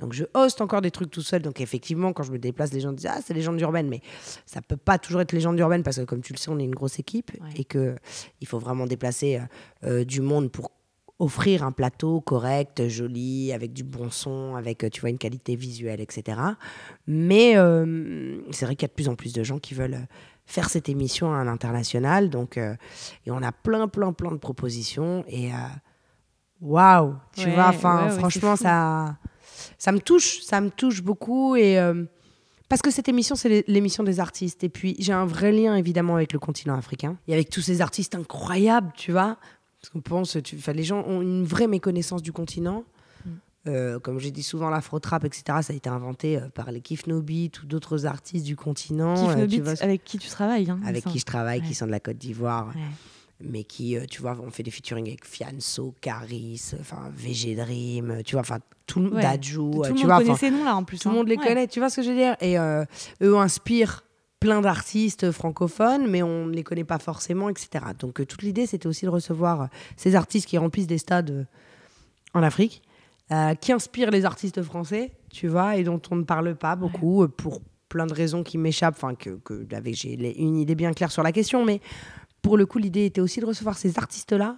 Donc, 0.00 0.12
je 0.14 0.24
hoste 0.34 0.60
encore 0.60 0.80
des 0.80 0.90
trucs 0.90 1.10
tout 1.10 1.22
seul. 1.22 1.42
Donc, 1.42 1.60
effectivement, 1.60 2.12
quand 2.12 2.22
je 2.24 2.32
me 2.32 2.38
déplace, 2.38 2.72
les 2.72 2.80
gens 2.80 2.92
disent 2.92 3.06
Ah, 3.10 3.20
c'est 3.24 3.34
Légende 3.34 3.60
urbaine. 3.60 3.88
Mais 3.88 4.00
ça 4.46 4.60
peut 4.62 4.76
pas 4.76 4.98
toujours 4.98 5.20
être 5.20 5.32
Légende 5.32 5.58
urbaine 5.60 5.82
parce 5.84 5.98
que, 5.98 6.02
comme 6.04 6.22
tu 6.22 6.32
le 6.32 6.38
sais, 6.38 6.48
on 6.50 6.58
est 6.58 6.64
une 6.64 6.74
grosse 6.74 6.98
équipe 6.98 7.30
Ouais. 7.40 7.50
et 7.56 7.64
que 7.64 7.94
il 8.40 8.48
faut 8.48 8.58
vraiment 8.58 8.86
déplacer 8.86 9.36
euh, 9.36 9.40
euh, 10.00 10.04
du 10.04 10.20
monde 10.22 10.50
pour 10.50 10.72
offrir 11.18 11.64
un 11.64 11.70
plateau 11.72 12.22
correct, 12.22 12.88
joli, 12.88 13.52
avec 13.52 13.74
du 13.74 13.84
bon 13.84 14.10
son, 14.10 14.54
avec, 14.56 14.90
tu 14.90 15.02
vois, 15.02 15.10
une 15.10 15.18
qualité 15.18 15.54
visuelle, 15.54 16.00
etc. 16.00 16.40
Mais 17.06 17.58
euh, 17.58 18.40
c'est 18.52 18.64
vrai 18.64 18.74
qu'il 18.74 18.84
y 18.84 18.88
a 18.90 18.92
de 18.92 18.94
plus 18.94 19.08
en 19.10 19.14
plus 19.16 19.34
de 19.34 19.44
gens 19.44 19.58
qui 19.58 19.74
veulent 19.74 20.06
faire 20.46 20.70
cette 20.70 20.88
émission 20.88 21.34
à 21.34 21.44
l'international. 21.44 22.30
Donc, 22.30 22.56
euh, 22.56 22.74
et 23.26 23.30
on 23.30 23.42
a 23.42 23.52
plein, 23.52 23.86
plein, 23.86 24.14
plein 24.14 24.32
de 24.32 24.38
propositions. 24.38 25.22
Et 25.28 25.50
waouh, 26.60 27.14
tu 27.36 27.44
Ouais, 27.46 27.54
vois, 27.54 27.68
enfin, 27.68 28.06
ouais, 28.06 28.18
franchement, 28.18 28.56
fou. 28.56 28.64
Ça, 29.78 29.92
me 29.92 29.98
touche, 30.00 30.40
ça 30.42 30.60
me 30.60 30.70
touche 30.70 31.02
beaucoup. 31.02 31.56
Et 31.56 31.78
euh, 31.78 32.04
parce 32.68 32.82
que 32.82 32.90
cette 32.90 33.08
émission, 33.08 33.34
c'est 33.36 33.48
l'é- 33.48 33.64
l'émission 33.66 34.02
des 34.04 34.20
artistes. 34.20 34.62
Et 34.64 34.68
puis, 34.68 34.96
j'ai 34.98 35.12
un 35.12 35.26
vrai 35.26 35.52
lien, 35.52 35.74
évidemment, 35.76 36.16
avec 36.16 36.32
le 36.32 36.38
continent 36.38 36.74
africain. 36.76 37.16
Et 37.28 37.32
avec 37.32 37.50
tous 37.50 37.60
ces 37.62 37.80
artistes 37.80 38.14
incroyables, 38.14 38.92
tu 38.96 39.12
vois. 39.12 39.36
Parce 39.80 39.90
qu'on 39.92 40.00
pense, 40.00 40.36
tu, 40.44 40.56
les 40.74 40.82
gens 40.84 41.02
ont 41.06 41.22
une 41.22 41.44
vraie 41.44 41.66
méconnaissance 41.66 42.22
du 42.22 42.32
continent. 42.32 42.84
Mm. 43.24 43.30
Euh, 43.68 43.98
comme 43.98 44.18
j'ai 44.20 44.30
dit 44.30 44.42
souvent, 44.42 44.68
l'afro-trap, 44.70 45.24
etc., 45.24 45.42
ça 45.62 45.72
a 45.72 45.76
été 45.76 45.88
inventé 45.90 46.36
euh, 46.36 46.48
par 46.48 46.70
les 46.70 46.80
Kif 46.80 47.06
No 47.06 47.20
Beat 47.22 47.62
ou 47.62 47.66
d'autres 47.66 48.06
artistes 48.06 48.44
du 48.46 48.56
continent. 48.56 49.14
Kif 49.14 49.36
No 49.36 49.42
tu 49.46 49.48
Beat, 49.48 49.62
vois, 49.62 49.82
avec 49.82 50.04
qui 50.04 50.18
tu 50.18 50.28
travailles. 50.28 50.70
hein, 50.70 50.80
avec 50.84 51.04
qui 51.04 51.18
je 51.18 51.24
travaille, 51.24 51.60
Ouais. 51.60 51.66
qui 51.66 51.74
sont 51.74 51.86
de 51.86 51.90
la 51.90 52.00
Côte 52.00 52.18
d'Ivoire. 52.18 52.68
Ouais. 52.68 52.80
Mais 53.42 53.64
qui, 53.64 53.96
euh, 53.96 54.04
tu 54.08 54.20
vois, 54.22 54.36
on 54.44 54.50
fait 54.50 54.62
des 54.62 54.70
featuring 54.70 55.06
avec 55.08 55.24
Fianso, 55.24 55.94
Caris, 56.00 56.72
enfin 56.80 57.10
VG 57.14 57.54
Dream, 57.56 58.22
tu 58.24 58.32
vois, 58.34 58.40
enfin 58.42 58.58
tout 58.86 59.00
le 59.00 59.10
Ouais. 59.14 59.22
Dadju, 59.22 59.54
Tout 59.56 59.82
euh, 59.84 59.88
le 59.88 59.94
tu 59.94 60.00
monde 60.00 60.04
vois, 60.06 60.18
connaît 60.18 60.34
ces 60.36 60.50
noms-là 60.50 60.74
en 60.76 60.84
plus. 60.84 60.98
tout 60.98 61.08
le 61.08 61.14
hein. 61.14 61.18
monde 61.18 61.28
les 61.28 61.36
Ouais. 61.36 61.46
connaît, 61.46 61.66
tu 61.68 61.78
vois 61.80 61.90
ce 61.90 61.96
que 61.96 62.02
je 62.02 62.10
veux 62.10 62.16
dire? 62.16 62.36
Et 62.40 62.58
euh, 62.58 62.84
eux 63.22 63.36
inspirent 63.38 64.02
plein 64.40 64.60
d'artistes 64.62 65.30
francophones, 65.32 66.06
mais 66.10 66.22
on 66.22 66.46
ne 66.46 66.52
les 66.54 66.62
connaît 66.62 66.84
pas 66.84 66.98
forcément, 66.98 67.48
etc. 67.50 67.84
Donc 67.98 68.20
euh, 68.20 68.26
toute 68.26 68.42
l'idée, 68.42 68.66
c'était 68.66 68.86
aussi 68.86 69.04
de 69.04 69.10
recevoir 69.10 69.62
euh, 69.62 69.66
ces 69.96 70.14
artistes 70.14 70.46
qui 70.48 70.56
remplissent 70.58 70.86
des 70.86 70.98
stades 70.98 71.30
euh, 71.30 71.44
en 72.34 72.42
Afrique, 72.42 72.82
euh, 73.32 73.54
qui 73.54 73.70
inspirent 73.72 74.10
les 74.10 74.24
artistes 74.24 74.62
français, 74.62 75.12
tu 75.30 75.46
vois, 75.46 75.76
et 75.76 75.84
dont 75.84 76.00
on 76.10 76.16
ne 76.16 76.22
parle 76.24 76.54
pas 76.56 76.74
beaucoup 76.74 77.22
euh, 77.22 77.28
pour 77.28 77.60
plein 77.90 78.06
de 78.06 78.14
raisons 78.14 78.42
qui 78.42 78.56
m'échappent, 78.56 78.94
enfin 78.96 79.14
que, 79.14 79.30
que 79.44 79.66
une 80.38 80.56
idée 80.56 80.74
bien 80.74 80.92
claire 80.94 81.10
sur 81.12 81.22
la 81.22 81.32
question, 81.32 81.64
mais 81.64 81.80
pour 82.42 82.56
le 82.56 82.66
coup, 82.66 82.78
l'idée 82.78 83.04
était 83.06 83.20
aussi 83.20 83.40
de 83.40 83.46
recevoir 83.46 83.76
ces 83.76 83.98
artistes-là 83.98 84.56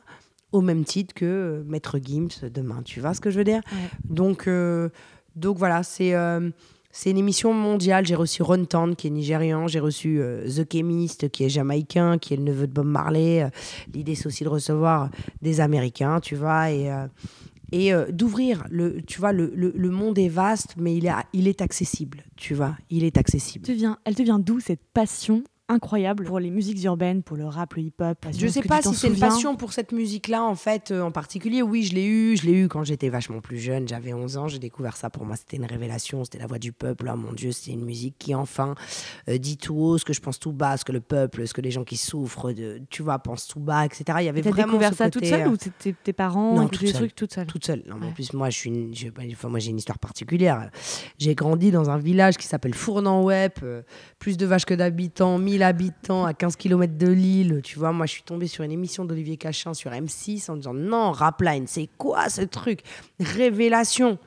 au 0.53 0.61
même 0.61 0.85
titre 0.85 1.15
que 1.15 1.25
euh, 1.25 1.63
Maître 1.67 1.99
Gims 1.99 2.49
demain, 2.53 2.83
tu 2.85 3.01
vois 3.01 3.15
ce 3.15 3.21
que 3.21 3.31
je 3.31 3.39
veux 3.39 3.45
dire? 3.45 3.63
Ouais. 3.73 3.89
donc, 4.05 4.47
euh, 4.47 4.91
donc 5.35 5.57
voilà, 5.57 5.83
c'est 5.83 6.15
euh, 6.15 6.51
c'est 6.91 7.11
une 7.11 7.17
émission 7.17 7.55
mondiale. 7.55 8.05
J'ai 8.05 8.15
reçu 8.15 8.43
Ron 8.43 8.67
Tan, 8.67 8.95
qui 8.95 9.07
est 9.07 9.11
nigérian. 9.11 9.67
J'ai 9.67 9.81
reçu 9.81 10.21
euh, 10.21 10.47
The 10.47 10.71
Chemist, 10.71 11.31
qui 11.31 11.45
est 11.45 11.49
jamaïcain, 11.49 12.19
qui 12.19 12.35
est 12.35 12.37
le 12.37 12.43
neveu 12.43 12.67
de 12.67 12.73
Bob 12.73 12.87
Marley. 12.87 13.51
L'idée, 13.95 14.15
c'est 14.15 14.27
aussi 14.27 14.45
de 14.45 14.51
recevoir 14.51 15.09
des 15.41 15.63
Américains, 15.63 16.21
tu 16.21 16.35
vois, 16.37 16.71
et, 16.71 16.93
et 17.73 17.93
d'ouvrir. 18.11 18.65
Le, 18.69 19.01
tu 19.01 19.21
vois, 19.21 19.33
le, 19.33 19.51
le, 19.57 19.73
le 19.75 19.91
monde 19.91 20.19
est 20.19 20.29
vaste, 20.29 20.75
mais 20.77 20.95
il 20.95 21.07
est, 21.07 21.13
il 21.33 21.49
est 21.49 21.63
accessible, 21.63 22.25
tu 22.37 22.53
vois. 22.53 22.77
Il 22.91 23.05
est 23.05 23.17
accessible. 23.17 23.65
te 23.65 23.73
vient, 23.73 23.97
elle 24.05 24.15
te 24.15 24.23
vient 24.23 24.39
d'où 24.39 24.61
cette 24.61 24.85
passion? 24.93 25.45
Incroyable 25.73 26.25
pour 26.25 26.39
les 26.39 26.51
musiques 26.51 26.83
urbaines, 26.85 27.23
pour 27.23 27.37
le 27.37 27.47
rap, 27.47 27.75
le 27.75 27.83
hip-hop 27.83 28.27
Je 28.37 28.47
sais 28.47 28.63
pas 28.63 28.83
si 28.83 28.95
c'est 28.95 29.09
une 29.09 29.19
passion 29.19 29.57
pour 29.57 29.73
cette 29.73 29.93
musique-là, 29.93 30.43
en 30.45 30.55
fait, 30.55 30.91
euh, 30.91 31.03
en 31.03 31.11
particulier. 31.11 31.63
Oui, 31.63 31.83
je 31.85 31.95
l'ai 31.95 32.05
eu. 32.07 32.37
Je 32.37 32.47
l'ai 32.47 32.53
eu 32.53 32.69
quand 32.69 32.85
j'étais 32.85 33.09
vachement 33.09 33.41
plus 33.41 33.59
jeune. 33.59 33.89
J'avais 33.89 34.13
11 34.13 34.37
ans. 34.37 34.49
J'ai 34.49 34.59
découvert 34.59 34.97
ça. 34.97 35.11
Pour 35.11 35.25
moi, 35.25 35.37
c'était 35.37 35.57
une 35.57 35.65
révélation. 35.65 36.25
C'était 36.25 36.39
la 36.39 36.47
voix 36.47 36.59
du 36.59 36.73
peuple. 36.73 37.11
Oh 37.13 37.17
mon 37.17 37.33
Dieu, 37.33 37.53
c'était 37.53 37.73
une 37.73 37.85
musique 37.85 38.17
qui, 38.19 38.35
enfin, 38.35 38.75
euh, 39.29 39.39
dit 39.39 39.57
tout 39.57 39.75
haut 39.77 39.99
ce 39.99 40.05
que 40.05 40.13
je 40.13 40.21
pense 40.21 40.39
tout 40.39 40.53
bas, 40.53 40.77
ce 40.77 40.85
que 40.85 40.93
le 40.93 41.01
peuple, 41.01 41.47
ce 41.47 41.55
que 41.55 41.61
les 41.61 41.71
gens 41.71 41.85
qui 41.85 41.97
souffrent, 41.97 42.53
de, 42.53 42.81
tu 42.91 43.03
vois, 43.03 43.19
pensent 43.19 43.47
tout 43.49 43.61
bas, 43.61 43.85
etc. 43.87 44.05
Il 44.21 44.25
y 44.27 44.29
avait 44.29 44.43
T'as 44.43 44.51
vraiment 44.51 44.69
découvert 44.73 44.91
ce 44.91 44.97
ça 44.97 45.05
toute 45.11 45.15
côté, 45.23 45.31
seule 45.31 45.49
euh, 45.49 45.51
ou 45.51 45.57
c'était 45.59 45.95
tes 46.03 46.13
parents 46.13 46.55
Non, 46.55 46.69
toute 46.69 46.81
seule. 46.87 46.93
trucs 46.93 47.15
toute 47.15 47.33
seule? 47.33 47.47
Toute 47.47 47.65
seule. 47.65 47.83
Non, 47.89 47.97
mais 47.99 48.07
En 48.07 48.09
Ouais. 48.09 48.15
plus, 48.15 48.33
moi, 48.33 48.51
je 48.51 48.59
suis 48.59 48.71
une, 48.71 48.95
je- 48.95 49.09
bah, 49.09 49.23
enfin, 49.31 49.49
moi, 49.49 49.59
j'ai 49.59 49.71
une 49.71 49.79
histoire 49.79 49.99
particulière. 49.99 50.71
J'ai 51.19 51.35
grandi 51.35 51.71
dans 51.71 51.89
un 51.91 51.99
village 51.99 52.37
qui 52.37 52.47
s'appelle 52.47 52.75
Fournan-Web, 52.75 53.53
euh, 53.63 53.83
plus 54.19 54.37
de 54.37 54.45
vaches 54.47 54.65
que 54.65 54.75
d'habitants, 54.75 55.39
1000 55.39 55.62
habitants 55.63 56.25
à 56.25 56.35
15 56.35 56.57
km 56.57 56.97
de 56.97 57.09
Lille. 57.09 57.61
Tu 57.65 57.79
vois, 57.79 57.93
moi, 57.93 58.07
je 58.07 58.13
suis 58.13 58.23
tombée 58.23 58.47
sur 58.47 58.65
une 58.65 58.73
émission 58.73 59.05
d'Olivier 59.05 59.37
Cachin 59.37 59.75
sur 59.75 59.91
M6 59.91 60.51
en 60.51 60.57
disant 60.57 60.75
non, 60.75 61.13
Rapline, 61.13 61.67
c'est 61.67 61.89
quoi 61.99 62.29
ce 62.29 62.43
truc? 62.43 62.81
Révélation. 63.21 64.19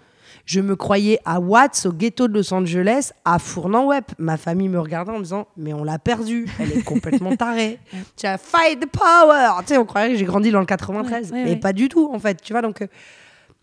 Je 0.46 0.60
me 0.60 0.76
croyais 0.76 1.20
à 1.26 1.40
Watts, 1.40 1.86
au 1.88 1.92
ghetto 1.92 2.28
de 2.28 2.34
Los 2.34 2.54
Angeles, 2.54 3.12
à 3.24 3.40
Fournan-Web. 3.40 4.04
Ma 4.20 4.38
famille 4.38 4.70
me 4.70 4.80
regardait 4.80 5.12
en 5.12 5.18
me 5.18 5.24
disant 5.24 5.48
mais 5.58 5.74
on 5.74 5.84
l'a 5.84 5.98
perdue, 5.98 6.48
elle 6.60 6.72
est 6.72 6.84
complètement 6.84 7.36
tarée. 7.38 7.80
Tu 8.16 8.26
as 8.28 8.38
fight 8.38 8.80
the 8.80 8.86
power. 8.86 9.62
Tu 9.62 9.68
sais, 9.68 9.78
on 9.78 9.86
croyait 9.86 10.12
que 10.14 10.18
j'ai 10.20 10.26
grandi 10.26 10.52
dans 10.52 10.60
le 10.60 10.66
93, 10.66 11.32
Ouais, 11.32 11.38
ouais, 11.38 11.44
mais 11.46 11.50
ouais. 11.52 11.56
pas 11.58 11.74
du 11.74 11.90
tout 11.90 12.12
en 12.14 12.20
fait. 12.20 12.42
Tu 12.42 12.54
vois, 12.54 12.62
donc 12.62 12.82
euh, 12.82 12.88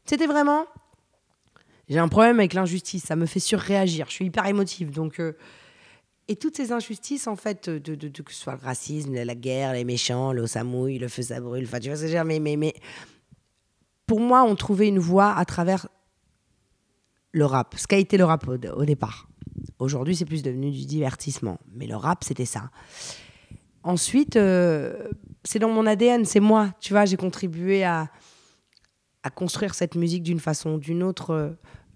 c'était 0.05 0.27
vraiment. 0.27 0.65
J'ai 1.89 1.99
un 1.99 2.09
problème 2.09 2.39
avec 2.39 2.55
l'injustice, 2.55 3.05
ça 3.05 3.17
me 3.17 3.27
fait 3.27 3.41
surréagir. 3.41 4.07
Je 4.09 4.15
suis 4.15 4.25
hyper 4.27 4.47
émotive, 4.47 4.91
donc. 4.93 5.21
euh, 5.21 5.33
et 6.33 6.37
toutes 6.37 6.57
ces 6.57 6.73
injustices, 6.73 7.27
en 7.27 7.37
fait, 7.37 7.69
de, 7.69 7.95
de- 7.95 8.23
que 8.23 8.33
ce 8.33 8.41
soit 8.41 8.55
le 8.55 8.65
racisme, 8.65 9.13
la 9.13 9.35
guerre, 9.35 9.75
les 9.75 9.85
méchants, 9.85 10.33
l'eau 10.33 10.47
ça 10.47 10.65
mouille, 10.65 10.99
le 10.99 11.09
feu 11.09 11.21
ça 11.21 11.41
brûle, 11.41 11.65
enfin, 11.65 11.79
tu 11.79 11.89
vois 11.89 11.97
ce 11.97 12.03
que 12.03 12.09
je 12.09 12.13
veux 12.13 12.17
dire, 12.17 12.25
mais, 12.25 12.41
mais, 12.41 12.57
mais 12.57 12.73
pour 14.07 14.19
moi, 14.19 14.43
on 14.43 14.57
trouvait 14.57 14.89
une 14.89 14.99
voie 14.99 15.35
à 15.35 15.45
travers 15.45 15.89
le 17.33 17.45
rap, 17.45 17.75
ce 17.77 17.87
qu'a 17.87 17.99
été 17.99 18.17
le 18.17 18.25
rap 18.25 18.49
au, 18.49 18.85
départ. 18.87 19.29
Aujourd'hui, 19.79 20.17
c'est 20.17 20.25
plus 20.25 20.43
devenu 20.43 20.71
du 20.71 20.87
divertissement, 20.87 21.59
mais 21.75 21.87
le 21.87 21.97
rap, 21.97 22.25
c'était 22.25 22.47
ça. 22.47 22.71
Ensuite, 23.83 24.37
euh, 24.37 25.09
c'est 25.45 25.59
dans 25.59 25.69
mon 25.69 25.87
ADN, 25.87 26.25
c'est 26.25 26.41
moi, 26.41 26.73
tu 26.81 26.95
vois, 26.95 27.05
j'ai 27.05 27.19
contribué 27.19 27.85
à, 27.85 28.11
à 29.23 29.29
construire 29.29 29.75
cette 29.75 29.97
musique 29.97 30.23
d'une 30.23 30.41
façon 30.41 30.77
ou 30.77 30.79
d'une 30.79 31.03
autre 31.03 31.31
euh, 31.33 31.51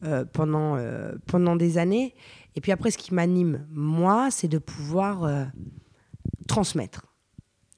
euh, 0.04 0.26
pendant, 0.30 0.76
euh, 0.76 1.12
pendant 1.26 1.56
des 1.56 1.78
années. 1.78 2.14
Et 2.56 2.60
puis 2.60 2.72
après, 2.72 2.90
ce 2.90 2.98
qui 2.98 3.12
m'anime, 3.14 3.66
moi, 3.70 4.30
c'est 4.30 4.48
de 4.48 4.58
pouvoir 4.58 5.24
euh, 5.24 5.44
transmettre. 6.48 7.02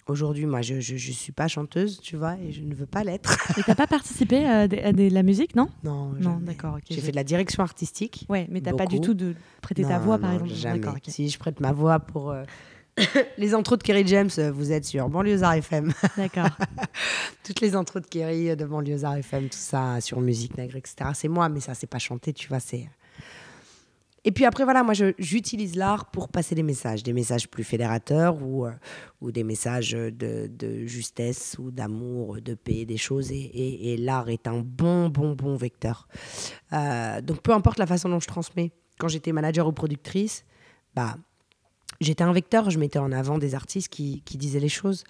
Aujourd'hui, 0.07 0.47
moi, 0.47 0.63
je 0.63 0.75
ne 0.77 0.81
suis 0.81 1.33
pas 1.33 1.49
chanteuse, 1.49 2.01
tu 2.01 2.17
vois, 2.17 2.37
et 2.39 2.51
je 2.51 2.63
ne 2.63 2.75
veux 2.75 2.87
pas 2.87 3.05
l'être. 3.05 3.37
Et 3.59 3.63
t'as 3.63 3.75
pas 3.75 3.87
participé 3.87 4.47
à, 4.47 4.67
des- 4.67 5.11
la 5.11 5.23
musique, 5.23 5.55
non? 5.55 5.69
Non, 5.85 6.13
Non, 6.19 6.39
d'accord. 6.41 6.79
J'ai 6.89 7.01
fait 7.03 7.11
de 7.11 7.17
la 7.17 7.25
direction 7.25 7.63
artistique. 7.63 8.25
Ouais, 8.31 8.47
mais 8.51 8.63
t'as 8.63 8.73
pas 8.73 8.87
du 8.87 9.03
tout 9.03 9.13
de 9.13 9.35
prêter 9.61 9.83
ta 9.83 9.99
voix, 9.99 10.17
non, 10.17 10.23
par 10.23 10.33
exemple. 10.33 10.55
Jamais. 10.55 10.79
D'accord, 10.79 10.95
ok. 10.97 11.03
Si 11.13 11.29
je 11.29 11.39
prête 11.39 11.61
ma 11.61 11.73
voix 11.73 12.01
pour 12.01 12.31
euh, 12.31 12.45
les 13.37 13.53
intros 13.53 13.79
de 13.79 13.83
Kerry 13.83 14.07
James, 14.07 14.31
euh, 14.39 14.51
vous 14.51 14.73
êtes 14.73 14.87
sur 14.87 15.11
Banlieusard 15.11 15.53
FM. 15.55 15.93
D'accord. 16.17 16.49
Toutes 17.45 17.61
les 17.61 17.75
intros 17.75 18.01
de 18.03 18.07
Kerry 18.09 18.49
euh, 18.49 18.57
de 18.57 18.65
Banlieusard 18.65 19.17
FM, 19.17 19.51
tout 19.51 19.59
ça 19.59 20.01
sur 20.01 20.21
Musique 20.23 20.57
Nègre, 20.57 20.77
etc. 20.77 21.11
C'est 21.13 21.29
moi, 21.29 21.51
mais 21.51 21.61
ça, 21.61 21.75
c'est 21.75 21.87
pas 21.87 21.99
chanté, 21.99 22.33
tu 22.33 22.49
vois. 22.49 22.61
c'est... 22.61 22.89
Et 24.25 24.33
puis 24.33 24.45
après, 24.45 24.65
voilà, 24.65 24.83
moi, 24.83 24.95
j'utilise 25.19 25.77
l'art 25.77 26.11
pour 26.11 26.29
passer 26.29 26.55
des 26.55 26.63
messages, 26.63 27.03
des 27.03 27.13
messages 27.13 27.49
plus 27.49 27.65
fédérateurs 27.65 28.43
ou, 28.43 28.67
euh, 28.67 28.73
ou 29.21 29.31
des 29.31 29.45
messages 29.45 29.93
de, 29.93 30.87
justesse 30.87 31.57
ou 31.59 31.71
d'amour, 31.71 32.41
de 32.41 32.55
paix, 32.55 32.85
des 32.85 32.97
choses. 32.97 33.31
Et, 33.31 33.97
l'art 33.99 34.29
est 34.29 34.49
un 34.49 34.59
bon, 34.59 35.09
bon, 35.09 35.35
bon 35.35 35.57
vecteur. 35.57 36.09
Euh, 36.73 37.21
donc, 37.21 37.43
peu 37.43 37.53
importe 37.53 37.79
la 37.79 37.87
façon 37.87 38.09
dont 38.09 38.21
je 38.21 38.27
transmets. 38.27 38.73
Quand 38.99 39.09
j'étais 39.09 39.33
manager 39.33 39.69
ou 39.69 39.73
productrice, 39.73 40.45
bah, 40.97 41.17
j'étais 42.01 42.25
un 42.25 42.33
vecteur, 42.33 42.71
je 42.71 42.79
mettais 42.81 42.99
en 42.99 43.13
avant 43.13 43.39
des 43.39 43.55
artistes 43.55 43.89
qui, 43.89 44.23
disaient 44.25 44.59
les 44.59 44.69
choses. 44.69 45.05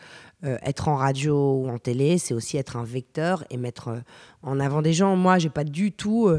Euh, 0.44 0.59
être 0.62 0.88
en 0.88 0.97
radio 0.97 1.62
ou 1.62 1.68
en 1.71 1.79
télé, 1.79 2.18
c'est 2.18 2.35
aussi 2.35 2.59
être 2.59 2.77
un 2.77 2.85
vecteur 2.85 3.44
et 3.49 3.57
mettre 3.57 4.03
en 4.42 4.61
avant 4.61 4.83
des 4.83 4.92
gens. 4.92 5.16
Moi, 5.16 5.38
j'ai 5.38 5.51
pas 5.51 5.64
du 5.64 5.92
tout 5.92 6.31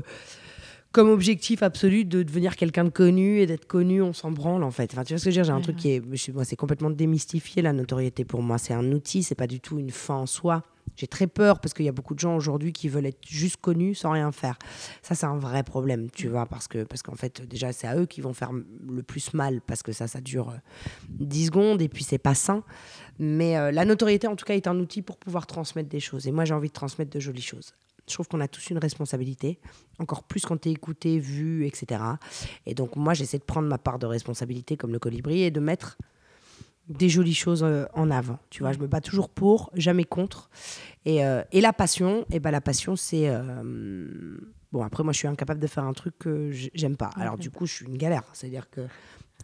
comme 0.91 1.10
objectif 1.10 1.62
absolu 1.63 2.04
de 2.06 2.23
devenir 2.23 2.56
quelqu'un 2.56 2.84
de 2.84 2.89
connu 2.89 3.39
et 3.39 3.45
d'être 3.45 3.65
connu, 3.67 4.02
on 4.02 4.13
s'en 4.13 4.32
branle 4.32 4.63
en 4.63 4.71
fait. 4.71 4.91
Enfin, 4.93 5.04
tu 5.04 5.13
vois 5.13 5.19
ce 5.19 5.25
que 5.25 5.32
je 5.32 5.39
veux 5.39 5.43
dire? 5.43 5.43
J'ai 5.43 5.52
un 5.52 5.58
Ouais, 5.58 5.62
truc 5.63 5.75
qui 5.78 5.91
est, 5.91 6.02
je 6.15 6.32
moi, 6.32 6.45
c'est 6.45 6.56
complètement 6.56 6.89
démystifié 6.89 7.62
la 7.62 7.73
notoriété 7.73 8.25
pour 8.25 8.41
moi. 8.41 8.58
C'est 8.58 8.73
un 8.73 8.91
outil, 8.91 9.23
c'est 9.23 9.36
pas 9.36 9.47
du 9.47 9.60
tout 9.60 9.78
une 9.78 9.91
fin 9.91 10.15
en 10.15 10.25
soi. 10.25 10.63
J'ai 10.95 11.06
très 11.08 11.28
peur 11.28 11.62
parce 11.62 11.73
qu'il 11.73 11.86
y 11.86 11.89
a 11.89 11.93
beaucoup 11.93 12.15
de 12.15 12.19
gens 12.19 12.36
aujourd'hui 12.36 12.73
qui 12.73 12.89
veulent 12.89 13.06
être 13.06 13.25
juste 13.25 13.58
connus 13.58 13.95
sans 13.95 14.12
rien 14.12 14.32
faire. 14.32 14.58
Ça, 15.04 15.13
c'est 15.15 15.28
un 15.28 15.38
vrai 15.38 15.63
problème, 15.63 16.10
tu 16.12 16.28
vois, 16.28 16.45
parce 16.47 16.67
que 16.67 16.84
parce 16.84 17.04
qu'en 17.04 17.15
fait, 17.15 17.47
déjà, 17.47 17.71
c'est 17.71 17.88
à 17.88 17.95
eux 17.95 18.06
qui 18.08 18.19
vont 18.21 18.34
faire 18.34 18.52
le 18.52 19.04
plus 19.04 19.34
mal 19.34 19.62
parce 19.62 19.84
que 19.84 19.91
ça, 19.91 20.08
ça 20.08 20.19
dure 20.19 20.49
euh, 20.49 20.58
10 21.10 21.45
secondes 21.45 21.82
et 21.82 21.88
puis 21.88 22.04
c'est 22.04 22.17
pas 22.17 22.34
sain. 22.36 22.63
Mais 23.19 23.56
euh, 23.58 23.71
la 23.71 23.86
notoriété, 23.86 24.28
en 24.28 24.36
tout 24.36 24.45
cas, 24.45 24.56
est 24.56 24.67
un 24.67 24.78
outil 24.80 25.02
pour 25.02 25.17
pouvoir 25.17 25.45
transmettre 25.45 25.89
des 25.89 25.99
choses. 25.99 26.28
Et 26.28 26.32
moi, 26.32 26.43
j'ai 26.45 26.54
envie 26.56 26.69
de 26.69 26.73
transmettre 26.73 27.12
de 27.12 27.19
jolies 27.19 27.41
choses. 27.41 27.73
Je 28.10 28.15
trouve 28.15 28.28
qu'on 28.28 28.41
a 28.41 28.48
tous 28.48 28.69
une 28.69 28.78
responsabilité, 28.78 29.60
encore 30.00 30.24
plus 30.24 30.45
quand 30.45 30.60
tu 30.60 30.69
es 30.69 30.72
écouté, 30.72 31.19
vu, 31.19 31.65
etc. 31.65 32.02
Et 32.65 32.74
donc, 32.74 32.95
moi, 32.95 33.13
j'essaie 33.13 33.38
de 33.38 33.43
prendre 33.43 33.67
ma 33.67 33.78
part 33.78 34.00
de 34.00 34.06
responsabilité 34.06 34.78
comme 34.78 34.91
le 34.91 35.00
colibri 35.00 35.43
et 35.43 35.52
de 35.52 35.60
mettre 35.60 35.98
des 36.89 37.08
jolies 37.08 37.36
choses 37.36 37.63
euh, 37.63 37.86
en 37.93 38.10
avant. 38.10 38.39
Tu 38.50 38.63
vois, 38.63 38.74
je 38.74 38.80
me 38.80 38.88
bats 38.88 39.02
toujours 39.02 39.30
pour, 39.30 39.69
jamais 39.76 40.04
contre. 40.04 40.50
Et, 41.06 41.24
euh, 41.24 41.43
et 41.52 41.62
la 41.62 41.72
passion, 41.72 42.26
et 42.32 42.39
ben 42.39 42.52
la 42.52 42.62
passion, 42.62 42.95
c'est. 42.95 43.30
euh, 43.30 44.38
bon, 44.72 44.84
après, 44.84 45.04
moi, 45.04 45.13
je 45.13 45.19
suis 45.19 45.28
incapable 45.28 45.60
de 45.60 45.67
faire 45.67 45.84
un 45.84 45.93
truc 45.93 46.17
que 46.17 46.50
j'aime 46.52 46.98
pas. 46.98 47.12
Alors, 47.15 47.38
du 47.38 47.52
coup, 47.52 47.67
je 47.67 47.74
suis 47.74 47.86
une 47.86 47.98
galère. 47.98 48.24
C'est-à-dire 48.34 48.69
que. 48.69 48.82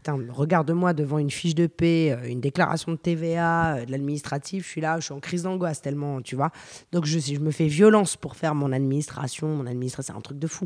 Regarde-moi 0.07 0.93
devant 0.93 1.17
une 1.17 1.31
fiche 1.31 1.55
de 1.55 1.67
paie, 1.67 2.11
euh, 2.11 2.29
une 2.29 2.41
déclaration 2.41 2.91
de 2.91 2.97
TVA, 2.97 3.75
euh, 3.75 3.85
de 3.85 3.91
l'administratif, 3.91 4.65
je 4.65 4.69
suis 4.69 4.81
là, 4.81 4.99
je 4.99 5.05
suis 5.05 5.13
en 5.13 5.19
crise 5.19 5.43
d'angoisse 5.43 5.81
tellement, 5.81 6.21
tu 6.21 6.35
vois. 6.35 6.51
Donc 6.91 7.05
je, 7.05 7.39
me 7.39 7.51
fais 7.51 7.67
violence 7.67 8.15
pour 8.15 8.35
faire 8.35 8.55
mon 8.55 8.71
administration. 8.71 9.47
Mon 9.47 9.65
administration, 9.65 10.13
c'est 10.13 10.17
un 10.17 10.21
truc 10.21 10.39
de 10.39 10.47
fou. 10.47 10.65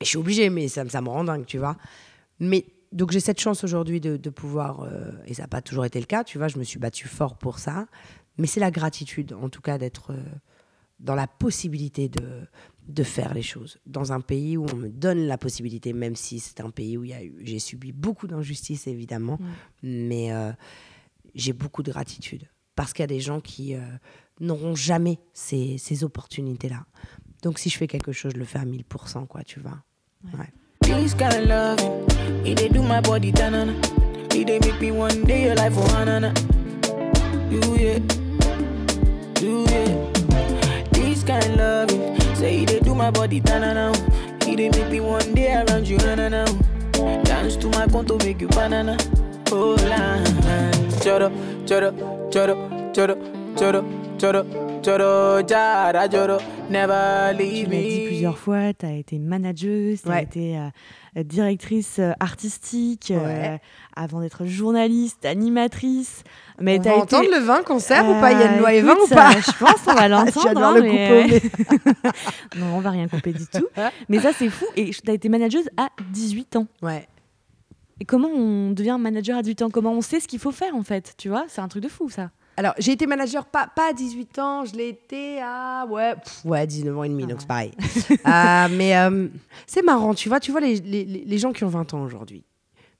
Et 0.00 0.04
je 0.04 0.10
suis 0.10 0.18
obligée, 0.18 0.50
mais 0.50 0.68
ça, 0.68 0.84
me 0.84 1.08
rend 1.08 1.24
dingue, 1.24 1.46
tu 1.46 1.58
vois. 1.58 1.76
Mais 2.38 2.64
donc 2.92 3.10
j'ai 3.12 3.20
cette 3.20 3.40
chance 3.40 3.64
aujourd'hui 3.64 4.00
de, 4.00 4.30
pouvoir, 4.30 4.82
euh, 4.82 5.12
et 5.26 5.34
ça 5.34 5.42
n'a 5.42 5.48
pas 5.48 5.62
toujours 5.62 5.84
été 5.84 6.00
le 6.00 6.06
cas, 6.06 6.24
tu 6.24 6.38
vois, 6.38 6.48
je 6.48 6.58
me 6.58 6.64
suis 6.64 6.78
battue 6.78 7.08
fort 7.08 7.36
pour 7.36 7.58
ça. 7.58 7.86
Mais 8.38 8.46
c'est 8.46 8.60
la 8.60 8.70
gratitude, 8.70 9.34
en 9.34 9.48
tout 9.48 9.60
cas, 9.60 9.76
d'être 9.76 10.14
dans 11.00 11.14
la 11.14 11.26
possibilité 11.26 12.08
de, 12.08 12.46
de 12.88 13.02
faire 13.02 13.34
les 13.34 13.42
choses. 13.42 13.78
Dans 13.86 14.12
un 14.12 14.20
pays 14.20 14.56
où 14.56 14.66
on 14.72 14.76
me 14.76 14.88
donne 14.88 15.26
la 15.26 15.38
possibilité, 15.38 15.92
même 15.92 16.16
si 16.16 16.40
c'est 16.40 16.60
un 16.60 16.70
pays 16.70 16.96
où 16.96 17.04
j'ai 17.40 17.58
subi 17.58 17.92
beaucoup 17.92 18.26
d'injustices, 18.26 18.86
évidemment, 18.86 19.38
mais 19.82 20.32
euh, 20.32 20.52
j'ai 21.34 21.52
beaucoup 21.52 21.82
de 21.82 21.90
gratitude. 21.90 22.48
Parce 22.74 22.92
qu'il 22.92 23.02
y 23.02 23.04
a 23.04 23.08
des 23.08 23.20
gens 23.20 23.40
qui 23.40 23.74
euh, 23.74 23.80
n'auront 24.40 24.74
jamais 24.74 25.18
ces, 25.32 25.78
ces 25.78 26.04
opportunités-là. 26.04 26.86
Donc 27.42 27.58
si 27.58 27.70
je 27.70 27.78
fais 27.78 27.86
quelque 27.86 28.12
chose, 28.12 28.32
je 28.34 28.38
le 28.38 28.44
fais 28.44 28.58
à 28.58 28.64
1000%, 28.64 29.26
quoi, 29.26 29.42
tu 29.44 29.60
vois. 29.60 29.82
Ouais. 30.34 30.48
They 42.40 42.40
do 42.40 42.40
my 42.40 42.40
body 42.40 42.40
tanana. 42.40 42.40
You 42.40 42.46
say 42.46 42.64
they 42.64 42.80
do 42.80 42.94
my 42.94 43.10
body 43.10 43.40
tana 43.40 43.74
now. 43.74 43.92
He 44.46 44.56
they 44.56 44.68
make 44.70 44.90
me 44.90 45.00
one 45.00 45.34
day 45.34 45.54
around 45.54 45.86
you 45.86 45.96
na 45.98 46.14
na 46.14 46.28
na. 46.28 46.44
Dance 47.24 47.56
to 47.56 47.68
my 47.68 47.86
conto 47.86 48.16
make 48.18 48.40
you 48.40 48.48
banana. 48.48 48.96
Oh 49.52 49.74
la, 49.88 50.16
choro, 51.02 51.28
choro, 51.66 51.90
choro, 52.30 52.54
choro, 52.94 53.16
choro, 53.56 53.84
choro, 54.18 54.44
choro, 54.82 55.42
jara 55.46 56.08
choro. 56.08 56.40
Never 56.70 57.34
Tu 57.36 57.42
leave 57.42 57.68
l'as 57.70 57.76
dit 57.82 58.06
plusieurs 58.06 58.38
fois, 58.38 58.72
tu 58.78 58.86
as 58.86 58.92
été 58.92 59.18
manageuse, 59.18 60.02
tu 60.02 60.08
as 60.08 60.12
Ouais. 60.12 60.22
été 60.22 60.56
euh, 60.56 60.68
directrice 61.16 61.98
euh, 61.98 62.12
artistique, 62.20 63.10
euh, 63.10 63.24
Ouais. 63.24 63.60
avant 63.96 64.20
d'être 64.20 64.44
journaliste, 64.46 65.24
animatrice. 65.24 66.22
Mais 66.60 66.78
On 66.78 66.82
va 66.82 66.90
été... 66.90 67.00
entendre 67.00 67.30
le 67.30 67.38
vin 67.42 67.62
concert 67.62 68.08
ou 68.08 68.14
pas? 68.20 68.32
Il 68.32 68.38
y 68.38 68.42
a 68.42 68.46
une 68.46 68.54
Euh, 68.54 68.58
loi 68.60 68.72
et 68.74 68.80
vin 68.82 68.94
ou 68.94 69.08
pas? 69.08 69.32
Je 69.32 69.58
pense 69.58 69.80
on 69.86 69.94
va 69.94 70.08
l'entendre. 70.08 70.62
Hein, 70.62 70.74
le 70.74 70.82
mais- 70.82 71.42
non, 72.56 72.76
on 72.76 72.80
va 72.80 72.90
rien 72.90 73.08
couper 73.08 73.32
du 73.32 73.46
tout. 73.46 73.66
Mais 74.08 74.20
ça, 74.20 74.32
c'est 74.32 74.48
fou. 74.48 74.64
Et 74.76 74.90
tu 74.90 75.10
as 75.10 75.14
été 75.14 75.28
manageuse 75.28 75.68
à 75.76 75.88
18 76.12 76.56
ans. 76.56 76.66
Ouais. 76.82 77.06
Et 78.00 78.04
comment 78.04 78.28
on 78.28 78.70
devient 78.70 78.96
manager 78.98 79.36
à 79.38 79.42
18 79.42 79.62
ans? 79.62 79.70
Comment 79.70 79.92
on 79.92 80.00
sait 80.00 80.20
ce 80.20 80.28
qu'il 80.28 80.38
faut 80.38 80.52
faire, 80.52 80.74
en 80.74 80.82
fait? 80.82 81.14
Tu 81.18 81.28
vois, 81.28 81.44
c'est 81.48 81.60
un 81.60 81.68
truc 81.68 81.82
de 81.82 81.88
fou, 81.88 82.08
ça. 82.08 82.30
Alors, 82.56 82.74
j'ai 82.78 82.92
été 82.92 83.06
manager 83.06 83.46
pas, 83.46 83.68
pas 83.74 83.90
à 83.90 83.92
18 83.92 84.38
ans, 84.38 84.64
je 84.66 84.74
l'ai 84.74 84.88
été 84.88 85.40
à 85.40 85.86
ouais, 85.88 86.14
pff, 86.16 86.44
ouais 86.44 86.66
19 86.66 86.98
ans 86.98 87.04
et 87.04 87.08
demi, 87.08 87.24
Ah 87.24 87.28
donc 87.28 87.40
c'est 87.40 87.46
pareil. 87.48 87.72
Euh, 88.26 88.68
mais 88.76 88.96
euh, 88.96 89.28
c'est 89.66 89.82
marrant, 89.82 90.12
tu 90.14 90.28
vois, 90.28 90.40
tu 90.40 90.50
vois 90.50 90.60
les, 90.60 90.76
les, 90.76 91.04
les 91.04 91.38
gens 91.38 91.52
qui 91.52 91.64
ont 91.64 91.68
20 91.68 91.94
ans 91.94 92.02
aujourd'hui. 92.02 92.44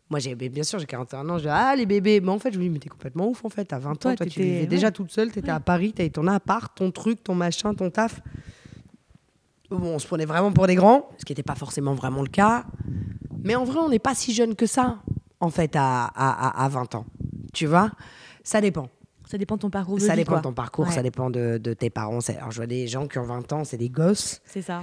Moi, 0.09 0.19
j'ai, 0.19 0.35
bien 0.35 0.65
sûr, 0.65 0.79
j'ai 0.81 0.87
41 0.87 1.29
ans, 1.29 1.39
je 1.39 1.45
dis, 1.45 1.49
ah, 1.49 1.75
les 1.77 1.87
bébés. 1.87 2.21
Mais 2.21 2.31
en 2.31 2.39
fait, 2.41 2.53
je 2.53 2.59
me 2.59 2.65
dis, 2.65 2.71
mais 2.71 2.81
t'es 2.81 2.89
complètement 2.89 3.29
ouf, 3.29 3.45
en 3.45 3.49
fait. 3.49 3.73
À 3.73 3.79
20 3.79 3.95
Toi, 3.95 4.11
ans, 4.11 4.15
toi, 4.17 4.27
tu 4.27 4.41
vivais 4.43 4.61
ouais. 4.61 4.67
déjà 4.67 4.91
toute 4.91 5.13
seule, 5.13 5.31
t'étais 5.31 5.51
à 5.53 5.61
Paris, 5.61 5.93
t'avais 5.93 6.11
ton 6.11 6.27
appart, 6.27 6.77
ton 6.77 6.91
truc, 6.91 7.23
ton 7.23 7.37
machin, 7.37 7.75
ton 7.75 7.91
taf. 7.91 8.21
Bon, 9.71 9.95
on 9.95 9.99
se 10.01 10.07
prenait 10.09 10.25
vraiment 10.25 10.51
pour 10.51 10.67
des 10.67 10.75
grands, 10.75 11.09
ce 11.19 11.25
qui 11.25 11.31
n'était 11.31 11.45
pas 11.45 11.55
forcément 11.55 11.95
vraiment 11.95 12.23
le 12.23 12.29
cas. 12.29 12.65
Mais 13.45 13.55
en 13.55 13.63
vrai, 13.65 13.79
on 13.79 13.89
n'est 13.89 14.01
pas 14.01 14.17
si 14.17 14.35
jeune 14.35 14.57
que 14.57 14.67
ça, 14.67 14.99
en 15.39 15.51
fait, 15.51 15.77
à, 15.77 16.07
à, 16.07 16.49
à, 16.61 16.65
à 16.65 16.69
20 16.69 16.97
ans. 16.97 17.07
Tu 17.53 17.67
vois? 17.67 17.93
Ça 18.43 18.61
dépend. 18.61 18.89
Ça 19.31 19.38
dépend 19.38 19.55
de 19.57 19.61
ton 19.61 19.71
parcours 19.71 19.97
de 19.97 20.01
Ça 20.01 20.12
vie, 20.14 20.19
dépend 20.19 20.33
quoi. 20.33 20.38
de 20.38 20.43
ton 20.45 20.53
parcours, 20.53 20.87
Ouais. 20.88 20.93
ça 20.93 21.03
dépend 21.03 21.31
de, 21.31 21.59
de 21.62 21.73
tes 21.73 21.88
parents. 21.90 22.19
Alors, 22.37 22.51
je 22.51 22.57
vois 22.57 22.66
des 22.66 22.88
gens 22.88 23.07
qui 23.07 23.19
ont 23.19 23.23
20 23.25 23.53
ans, 23.53 23.64
c'est 23.64 23.77
des 23.77 23.88
gosses. 23.88 24.40
C'est 24.45 24.62
ça. 24.62 24.83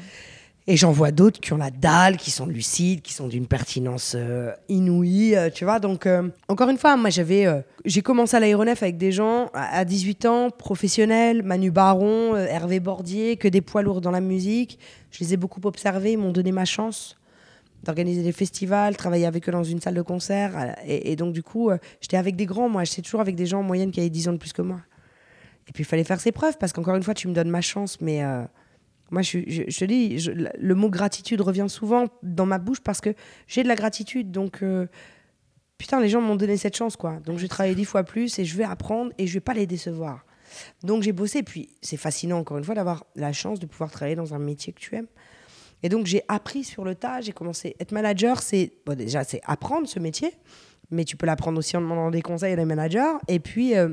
Et 0.70 0.76
j'en 0.76 0.92
vois 0.92 1.12
d'autres 1.12 1.40
qui 1.40 1.54
ont 1.54 1.58
la 1.58 1.70
dalle, 1.72 2.18
qui 2.18 2.30
sont 2.32 2.46
lucides, 2.46 3.02
qui 3.02 3.14
sont 3.14 3.28
d'une 3.28 3.48
pertinence 3.48 4.14
euh, 4.18 4.52
inouïe, 4.68 5.34
euh, 5.36 5.50
tu 5.50 5.64
vois. 5.64 5.80
Donc, 5.80 6.06
euh, 6.06 6.30
encore 6.50 6.70
une 6.70 6.78
fois, 6.78 6.96
moi, 6.98 7.10
j'avais, 7.10 7.46
j'ai 7.86 8.02
commencé 8.02 8.36
à 8.36 8.40
l'aéronef 8.42 8.84
avec 8.84 8.98
des 8.98 9.12
gens 9.14 9.50
à 9.54 9.78
à 9.80 9.86
18 9.86 10.26
ans, 10.26 10.50
professionnels, 10.50 11.42
Manu 11.44 11.72
Baron, 11.72 12.36
Hervé 12.36 12.80
Bordier, 12.80 13.38
que 13.38 13.48
des 13.48 13.62
poids 13.62 13.82
lourds 13.82 14.02
dans 14.02 14.12
la 14.12 14.22
musique. 14.22 14.78
Je 15.12 15.24
les 15.24 15.34
ai 15.34 15.38
beaucoup 15.38 15.62
observés, 15.64 16.14
ils 16.14 16.18
m'ont 16.18 16.32
donné 16.34 16.52
ma 16.52 16.66
chance 16.66 17.18
d'organiser 17.84 18.24
des 18.24 18.32
festivals, 18.32 18.98
travailler 18.98 19.26
avec 19.26 19.48
eux 19.48 19.52
dans 19.52 19.63
une 19.63 19.80
salle 19.80 19.96
de 19.96 20.02
concert. 20.02 20.76
Et, 20.86 21.16
donc, 21.16 21.34
du 21.34 21.44
coup, 21.44 21.70
euh, 21.70 21.78
j'étais 22.02 22.18
avec 22.18 22.36
des 22.36 22.46
grands, 22.46 22.70
moi. 22.70 22.84
J'étais 22.84 23.02
toujours 23.02 23.22
avec 23.22 23.36
des 23.36 23.46
gens 23.46 23.60
en 23.60 23.63
moyenne 23.63 23.92
qui 23.92 24.00
avaient 24.00 24.10
10 24.10 24.30
ans 24.30 24.34
de 24.34 24.38
plus 24.38 24.54
que 24.54 24.62
moi. 24.62 24.82
Et 25.68 25.72
puis, 25.72 25.84
il 25.84 25.86
fallait 25.86 26.04
faire 26.04 26.20
ses 26.20 26.32
preuves, 26.32 26.58
parce 26.58 26.74
qu'encore 26.74 26.96
une 26.96 27.04
fois, 27.04 27.13
tu 27.13 27.28
me 27.28 27.34
donnes 27.34 27.50
ma 27.50 27.62
chance, 27.62 28.00
mais... 28.02 28.24
euh, 28.24 28.44
moi, 29.12 29.22
je, 29.22 29.40
te 29.40 29.86
dis, 29.86 30.18
le 30.28 30.76
mot 30.76 30.90
gratitude 30.90 31.40
revient 31.42 31.68
souvent 31.70 32.08
dans 32.24 32.46
ma 32.46 32.58
bouche 32.58 32.82
parce 32.82 33.00
que 33.00 33.13
j'ai 33.48 33.63
de 33.63 33.68
la 33.68 33.76
gratitude. 33.76 34.32
Donc, 34.32 34.63
euh, 34.63 34.88
putain, 35.78 36.02
les 36.02 36.10
gens 36.10 36.22
m'ont 36.22 36.36
donné 36.36 36.58
cette 36.58 36.76
chance, 36.76 36.98
quoi. 36.98 37.20
Donc, 37.26 37.38
je 37.38 37.44
vais 37.44 37.48
travailler 37.48 37.76
dix 37.76 37.86
fois 37.86 38.04
plus 38.04 38.38
et 38.40 38.46
je 38.46 38.58
vais 38.58 38.66
apprendre 38.66 39.12
et 39.18 39.28
je 39.28 39.34
vais 39.34 39.40
pas 39.40 39.54
les 39.54 39.66
décevoir. 39.66 40.26
Donc, 40.84 41.04
j'ai 41.04 41.13
bossé. 41.13 41.42
Puis, 41.42 41.70
c'est 41.82 41.98
fascinant, 41.98 42.40
encore 42.40 42.58
une 42.58 42.66
fois, 42.66 42.76
d'avoir 42.76 43.06
la 43.16 43.32
chance 43.32 43.60
de 43.60 43.66
pouvoir 43.66 43.92
travailler 43.92 44.16
dans 44.16 44.34
un 44.34 44.40
métier 44.40 44.74
que 44.74 44.80
tu 44.80 44.96
aimes. 44.96 45.08
Et 45.84 45.90
donc, 45.90 46.06
j'ai 46.06 46.24
appris 46.28 46.63
sur 46.63 46.84
le 46.84 46.96
tas. 46.96 47.22
J'ai 47.22 47.34
commencé. 47.34 47.76
Être 47.80 47.92
manager, 47.92 48.42
c'est. 48.42 48.74
Déjà, 48.96 49.24
c'est 49.24 49.42
apprendre 49.46 49.88
ce 49.88 50.00
métier. 50.00 50.32
Mais 50.90 51.04
tu 51.04 51.18
peux 51.18 51.26
l'apprendre 51.26 51.60
aussi 51.60 51.76
en 51.78 51.82
demandant 51.82 52.10
des 52.10 52.22
conseils 52.22 52.54
à 52.54 52.56
des 52.56 52.66
managers. 52.66 53.13
Et 53.28 53.40
puis. 53.40 53.76
euh, 53.76 53.90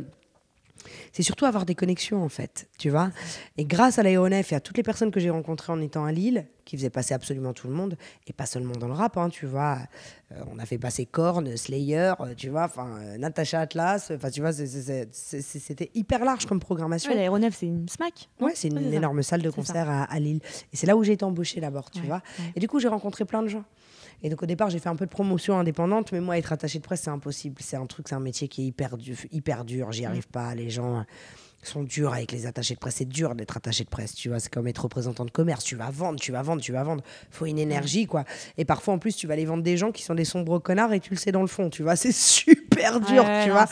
c'est 1.12 1.22
surtout 1.22 1.44
avoir 1.44 1.64
des 1.66 1.74
connexions 1.74 2.22
en 2.22 2.28
fait, 2.28 2.68
tu 2.78 2.90
vois. 2.90 3.10
Et 3.56 3.64
grâce 3.64 3.98
à 3.98 4.02
l'aéronef 4.02 4.52
et 4.52 4.54
à 4.54 4.60
toutes 4.60 4.76
les 4.76 4.82
personnes 4.82 5.10
que 5.10 5.20
j'ai 5.20 5.30
rencontrées 5.30 5.72
en 5.72 5.80
étant 5.80 6.04
à 6.04 6.12
Lille, 6.12 6.46
qui 6.64 6.76
faisaient 6.76 6.90
passer 6.90 7.12
absolument 7.14 7.52
tout 7.52 7.68
le 7.68 7.74
monde, 7.74 7.96
et 8.26 8.32
pas 8.32 8.46
seulement 8.46 8.72
dans 8.72 8.88
le 8.88 8.94
rap, 8.94 9.16
hein, 9.18 9.28
tu 9.28 9.44
vois. 9.46 9.78
Euh, 10.32 10.40
on 10.50 10.58
a 10.58 10.64
fait 10.64 10.78
passer 10.78 11.04
Korn, 11.04 11.56
Slayer, 11.56 12.14
euh, 12.20 12.34
tu 12.34 12.48
vois, 12.48 12.64
enfin 12.64 12.88
euh, 12.98 13.18
Natacha 13.18 13.60
Atlas, 13.60 14.10
enfin 14.14 14.30
tu 14.30 14.40
vois, 14.40 14.52
c'était 14.52 15.90
hyper 15.94 16.24
large 16.24 16.46
comme 16.46 16.60
programmation. 16.60 17.10
Ouais, 17.10 17.16
L'aéronef, 17.16 17.54
c'est 17.58 17.66
une 17.66 17.88
SMAC. 17.88 18.28
Ouais, 18.40 18.52
c'est 18.54 18.68
une 18.68 18.78
ça. 18.90 18.96
énorme 18.96 19.22
salle 19.22 19.42
de 19.42 19.50
concert 19.50 19.88
à, 19.88 20.04
à 20.04 20.18
Lille. 20.18 20.40
Et 20.72 20.76
c'est 20.76 20.86
là 20.86 20.96
où 20.96 21.04
j'ai 21.04 21.12
été 21.12 21.24
embauchée 21.24 21.60
d'abord, 21.60 21.90
tu 21.90 22.00
Ouais, 22.00 22.06
vois. 22.06 22.22
ouais. 22.38 22.52
Et 22.56 22.60
du 22.60 22.68
coup, 22.68 22.80
j'ai 22.80 22.88
rencontré 22.88 23.24
plein 23.24 23.42
de 23.42 23.48
gens. 23.48 23.64
Et 24.22 24.30
donc, 24.30 24.42
au 24.42 24.46
départ, 24.46 24.70
j'ai 24.70 24.78
fait 24.78 24.88
un 24.88 24.96
peu 24.96 25.04
de 25.06 25.10
promotion 25.10 25.58
indépendante, 25.58 26.12
mais 26.12 26.20
moi, 26.20 26.38
être 26.38 26.52
attaché 26.52 26.78
de 26.78 26.84
presse, 26.84 27.02
c'est 27.02 27.10
impossible. 27.10 27.56
C'est 27.60 27.76
un 27.76 27.86
truc, 27.86 28.08
c'est 28.08 28.14
un 28.14 28.20
métier 28.20 28.48
qui 28.48 28.62
est 28.62 28.66
hyper, 28.66 28.96
du- 28.96 29.16
hyper 29.32 29.64
dur. 29.64 29.92
J'y 29.92 30.04
arrive 30.06 30.28
pas. 30.28 30.54
Les 30.54 30.70
gens 30.70 31.04
sont 31.62 31.82
durs 31.82 32.12
avec 32.12 32.30
les 32.32 32.44
attachés 32.46 32.74
de 32.74 32.78
presse. 32.78 32.96
C'est 32.96 33.08
dur 33.08 33.34
d'être 33.34 33.56
attaché 33.56 33.84
de 33.84 33.88
presse, 33.88 34.14
tu 34.14 34.28
vois. 34.28 34.38
C'est 34.38 34.52
comme 34.52 34.66
être 34.68 34.82
représentant 34.82 35.24
de 35.24 35.30
commerce. 35.30 35.64
Tu 35.64 35.76
vas 35.76 35.90
vendre, 35.90 36.18
tu 36.20 36.30
vas 36.32 36.42
vendre, 36.42 36.60
tu 36.60 36.72
vas 36.72 36.82
vendre. 36.84 37.02
faut 37.30 37.46
une 37.46 37.58
énergie, 37.58 38.06
quoi. 38.06 38.24
Et 38.58 38.64
parfois, 38.66 38.92
en 38.94 38.98
plus, 38.98 39.16
tu 39.16 39.26
vas 39.26 39.32
aller 39.32 39.46
vendre 39.46 39.62
des 39.62 39.76
gens 39.78 39.90
qui 39.90 40.02
sont 40.02 40.14
des 40.14 40.26
sombres 40.26 40.58
connards 40.58 40.92
et 40.92 41.00
tu 41.00 41.10
le 41.10 41.16
sais 41.16 41.32
dans 41.32 41.40
le 41.40 41.46
fond, 41.46 41.70
tu 41.70 41.82
vois. 41.82 41.96
C'est 41.96 42.12
super 42.12 43.00
dur, 43.00 43.24
Ouais, 43.24 43.42
tu 43.44 43.48
non, 43.48 43.54
vois. 43.54 43.66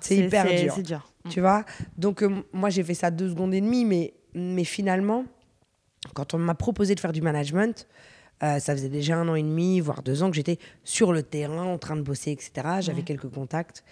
C'est 0.00 0.16
hyper 0.16 0.46
dur. 0.46 0.72
C'est 0.74 0.82
dur. 0.82 1.10
Tu 1.30 1.40
vois 1.40 1.64
Donc, 1.98 2.22
euh, 2.22 2.30
moi, 2.52 2.68
j'ai 2.70 2.82
fait 2.82 2.94
ça 2.94 3.10
deux 3.10 3.28
secondes 3.30 3.52
et 3.54 3.60
demie, 3.60 3.84
mais, 3.84 4.14
mais 4.34 4.64
finalement, 4.64 5.24
quand 6.14 6.34
on 6.34 6.38
m'a 6.38 6.54
proposé 6.54 6.94
de 6.94 7.00
faire 7.00 7.12
du 7.12 7.22
management, 7.22 7.86
euh, 8.42 8.58
ça 8.58 8.74
faisait 8.74 8.88
déjà 8.88 9.16
un 9.16 9.28
an 9.28 9.34
et 9.34 9.42
demi, 9.42 9.80
voire 9.80 10.02
deux 10.02 10.22
ans 10.22 10.30
que 10.30 10.36
j'étais 10.36 10.58
sur 10.82 11.12
le 11.12 11.22
terrain, 11.22 11.64
en 11.64 11.78
train 11.78 11.96
de 11.96 12.02
bosser, 12.02 12.32
etc. 12.32 12.50
J'avais 12.80 12.98
Ouais. 12.98 13.04
quelques 13.04 13.28
contacts. 13.30 13.84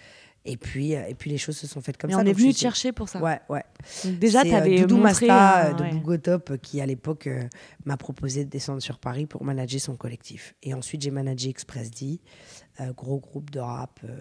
Et 0.45 0.57
puis, 0.57 0.93
euh, 0.93 1.05
et 1.07 1.15
puis, 1.15 1.29
les 1.29 1.37
choses 1.37 1.55
se 1.55 1.67
sont 1.67 1.79
faites 1.79 1.95
comme 1.95 2.09
Mais 2.09 2.15
ça. 2.17 2.21
on 2.21 2.25
est 2.25 2.33
venu 2.33 2.51
te 2.53 2.59
chercher 2.59 2.91
pour 2.91 3.07
ça. 3.07 3.19
Ouais, 3.21 3.39
ouais. 3.47 3.63
Donc 4.03 4.19
déjà, 4.19 4.41
tu 4.43 4.53
euh, 4.53 4.57
avais 4.57 4.81
Doudou 4.81 4.97
montré... 4.97 5.27
Masta 5.27 5.67
un- 5.67 5.71
euh, 5.71 5.73
de 5.73 5.83
ouais. 5.83 5.89
Bougotop 5.91 6.51
euh, 6.51 6.57
qui, 6.57 6.81
à 6.81 6.85
l'époque, 6.85 7.27
euh, 7.27 7.43
m'a 7.85 7.95
proposé 7.95 8.43
de 8.43 8.49
descendre 8.49 8.81
sur 8.81 8.99
Paris 8.99 9.25
pour 9.25 9.45
manager 9.45 9.79
son 9.79 9.95
collectif. 9.95 10.53
Et 10.61 10.73
ensuite, 10.73 11.01
j'ai 11.01 11.11
managé 11.11 11.49
Express 11.49 11.91
D, 11.91 12.19
euh, 12.81 12.91
gros 12.91 13.19
groupe 13.19 13.51
de 13.51 13.59
rap 13.61 14.01
euh, 14.03 14.17